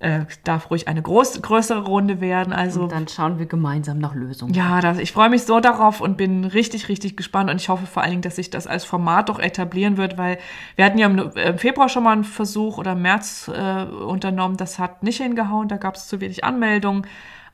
äh, 0.00 0.26
darf 0.44 0.70
ruhig 0.70 0.88
eine 0.88 1.00
groß, 1.00 1.40
größere 1.40 1.84
Runde 1.84 2.20
werden. 2.20 2.52
Also 2.52 2.82
Und 2.82 2.92
dann 2.92 3.08
schauen 3.08 3.38
wir 3.38 3.46
gemeinsam 3.46 3.98
nach 3.98 4.14
Lösungen. 4.14 4.52
ja, 4.52 4.80
das, 4.80 4.98
ich 4.98 5.12
freue 5.12 5.30
mich 5.30 5.44
so 5.44 5.60
darauf 5.60 6.00
und 6.00 6.16
bin 6.16 6.44
richtig, 6.44 6.88
richtig 6.88 7.16
gespannt. 7.16 7.50
Und 7.50 7.60
ich 7.60 7.68
hoffe 7.68 7.86
vor 7.86 8.02
allen 8.02 8.10
Dingen, 8.10 8.22
dass 8.22 8.36
sich 8.36 8.50
das 8.50 8.66
als 8.66 8.84
Format 8.84 9.28
doch 9.28 9.38
etablieren 9.38 9.96
wird, 9.96 10.18
weil 10.18 10.38
wir 10.76 10.84
hatten 10.84 10.98
ja 10.98 11.06
im, 11.06 11.18
äh, 11.36 11.50
im 11.50 11.58
Februar 11.58 11.88
schon 11.88 12.04
mal 12.04 12.12
einen 12.12 12.24
Versuch 12.24 12.78
oder 12.78 12.92
im 12.92 13.02
März 13.02 13.50
äh, 13.54 13.84
unternommen. 13.84 14.56
Das 14.56 14.78
hat 14.78 15.02
nicht 15.02 15.22
hingehauen, 15.22 15.68
da 15.68 15.76
gab 15.76 15.94
es 15.94 16.06
zu 16.08 16.20
wenig 16.20 16.44
Anmeldungen. 16.44 17.06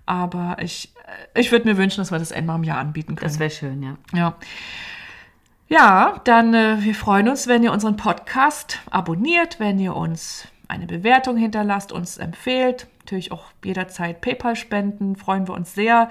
Aber 0.06 0.56
ich, 0.60 0.92
äh, 1.34 1.40
ich 1.40 1.52
würde 1.52 1.68
mir 1.68 1.76
wünschen, 1.76 2.00
dass 2.00 2.10
wir 2.10 2.18
das 2.18 2.32
einmal 2.32 2.56
im 2.56 2.64
Jahr 2.64 2.78
anbieten 2.78 3.14
können. 3.16 3.30
Das 3.30 3.38
wäre 3.38 3.50
schön, 3.50 3.82
ja. 3.82 3.96
Ja. 4.12 4.34
Ja, 5.68 6.20
dann 6.24 6.52
äh, 6.52 6.78
wir 6.80 6.96
freuen 6.96 7.28
uns, 7.28 7.46
wenn 7.46 7.62
ihr 7.62 7.70
unseren 7.70 7.96
Podcast 7.96 8.80
abonniert, 8.90 9.60
wenn 9.60 9.78
ihr 9.78 9.94
uns 9.94 10.48
eine 10.70 10.86
Bewertung 10.86 11.36
hinterlasst, 11.36 11.92
uns 11.92 12.16
empfehlt. 12.16 12.86
Natürlich 13.10 13.32
auch 13.32 13.46
jederzeit 13.64 14.20
PayPal 14.20 14.54
spenden, 14.54 15.16
freuen 15.16 15.48
wir 15.48 15.54
uns 15.54 15.74
sehr. 15.74 16.10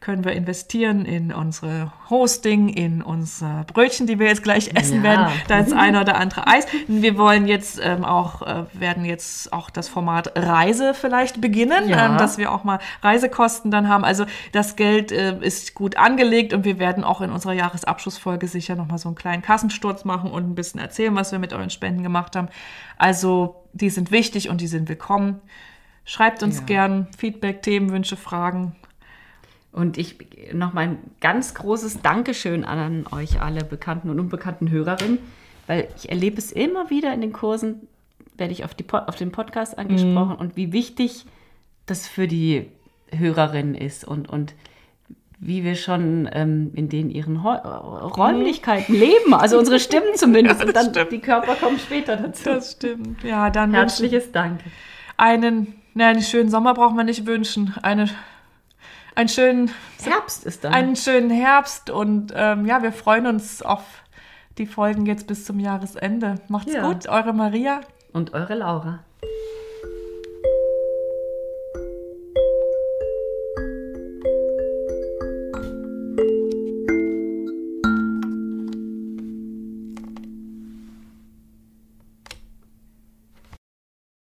Können 0.00 0.24
wir 0.24 0.32
investieren 0.32 1.04
in 1.04 1.32
unsere 1.32 1.92
Hosting, 2.10 2.68
in 2.70 3.02
unsere 3.02 3.64
Brötchen, 3.72 4.08
die 4.08 4.18
wir 4.18 4.26
jetzt 4.26 4.42
gleich 4.42 4.74
essen 4.74 4.96
Ja. 4.96 5.02
werden. 5.04 5.26
Da 5.46 5.60
ist 5.60 5.72
eine 5.72 6.00
oder 6.00 6.16
andere 6.16 6.48
Eis. 6.48 6.66
Wir 6.88 7.16
wollen 7.18 7.46
jetzt 7.46 7.78
ähm, 7.80 8.04
auch, 8.04 8.42
äh, 8.42 8.64
werden 8.72 9.04
jetzt 9.04 9.52
auch 9.52 9.70
das 9.70 9.88
Format 9.88 10.32
Reise 10.36 10.92
vielleicht 10.92 11.40
beginnen, 11.40 11.88
Ja. 11.88 12.06
ähm, 12.06 12.18
dass 12.18 12.36
wir 12.36 12.50
auch 12.50 12.64
mal 12.64 12.80
Reisekosten 13.00 13.70
dann 13.70 13.88
haben. 13.88 14.04
Also 14.04 14.24
das 14.50 14.74
Geld 14.74 15.12
äh, 15.12 15.38
ist 15.40 15.74
gut 15.74 15.96
angelegt 15.98 16.52
und 16.52 16.64
wir 16.64 16.80
werden 16.80 17.04
auch 17.04 17.20
in 17.20 17.30
unserer 17.30 17.52
Jahresabschlussfolge 17.52 18.48
sicher 18.48 18.74
nochmal 18.74 18.98
so 18.98 19.08
einen 19.08 19.14
kleinen 19.16 19.42
Kassensturz 19.42 20.04
machen 20.04 20.32
und 20.32 20.50
ein 20.50 20.56
bisschen 20.56 20.80
erzählen, 20.80 21.14
was 21.14 21.30
wir 21.30 21.38
mit 21.38 21.52
euren 21.52 21.70
Spenden 21.70 22.02
gemacht 22.02 22.34
haben. 22.34 22.48
Also 22.98 23.62
die 23.72 23.90
sind 23.90 24.10
wichtig 24.10 24.48
und 24.48 24.60
die 24.60 24.66
sind 24.66 24.88
willkommen. 24.88 25.40
Schreibt 26.04 26.42
uns 26.42 26.58
Ja. 26.60 26.64
gern 26.66 27.08
Feedback, 27.16 27.62
Themenwünsche, 27.62 28.16
Fragen. 28.16 28.74
Und 29.72 29.98
ich 29.98 30.16
nochmal 30.52 30.88
ein 30.88 30.98
ganz 31.20 31.54
großes 31.54 32.02
Dankeschön 32.02 32.64
an 32.64 33.06
euch 33.12 33.40
alle 33.40 33.64
bekannten 33.64 34.10
und 34.10 34.18
unbekannten 34.18 34.68
Hörerinnen, 34.70 35.18
weil 35.68 35.86
ich 35.96 36.08
erlebe 36.10 36.38
es 36.38 36.50
immer 36.50 36.90
wieder 36.90 37.14
in 37.14 37.20
den 37.20 37.32
Kursen, 37.32 37.86
werde 38.36 38.52
ich 38.52 38.64
auf, 38.64 38.74
die, 38.74 38.84
auf 38.90 39.14
den 39.14 39.30
Podcast 39.30 39.78
angesprochen 39.78 40.34
und 40.34 40.56
wie 40.56 40.72
wichtig 40.72 41.24
das 41.86 42.08
für 42.08 42.26
die 42.26 42.66
Hörerinnen 43.12 43.74
ist 43.76 44.04
und, 44.04 44.28
und 44.28 44.54
wie 45.38 45.62
wir 45.64 45.74
schon 45.76 46.28
ähm, 46.32 46.72
in 46.74 46.88
den 46.88 47.08
ihren 47.08 47.42
Heu- 47.44 47.56
Räumlichkeiten 47.56 48.92
leben, 48.94 49.32
also 49.34 49.58
unsere 49.58 49.78
Stimmen 49.78 50.14
zumindest. 50.16 50.60
Ja, 50.60 50.66
und 50.66 50.74
dann 50.76 50.90
stimmt. 50.90 51.12
die 51.12 51.20
Körper 51.20 51.54
kommen 51.54 51.78
später 51.78 52.16
dazu. 52.16 52.44
Das 52.44 52.72
stimmt. 52.72 53.22
Ja, 53.22 53.50
dann 53.50 53.72
Herzliches 53.72 54.32
Danke. 54.32 54.64
einen, 55.16 55.74
ne, 55.94 56.06
einen 56.06 56.22
schönen 56.22 56.50
Sommer 56.50 56.74
braucht 56.74 56.94
man 56.94 57.06
nicht 57.06 57.26
wünschen. 57.26 57.74
Eine, 57.82 58.08
einen 59.14 59.28
schönen 59.28 59.70
Herbst 60.02 60.44
ist 60.44 60.64
dann. 60.64 60.72
einen 60.72 60.96
schönen 60.96 61.30
Herbst 61.30 61.90
und 61.90 62.32
ähm, 62.34 62.66
ja, 62.66 62.82
wir 62.82 62.92
freuen 62.92 63.26
uns 63.26 63.62
auf 63.62 63.82
die 64.58 64.66
Folgen 64.66 65.06
jetzt 65.06 65.26
bis 65.26 65.44
zum 65.44 65.58
Jahresende. 65.60 66.36
Macht's 66.48 66.72
Ja. 66.72 66.86
gut, 66.86 67.08
eure 67.08 67.32
Maria. 67.32 67.80
und 68.12 68.32
eure 68.34 68.54
Laura. 68.54 69.00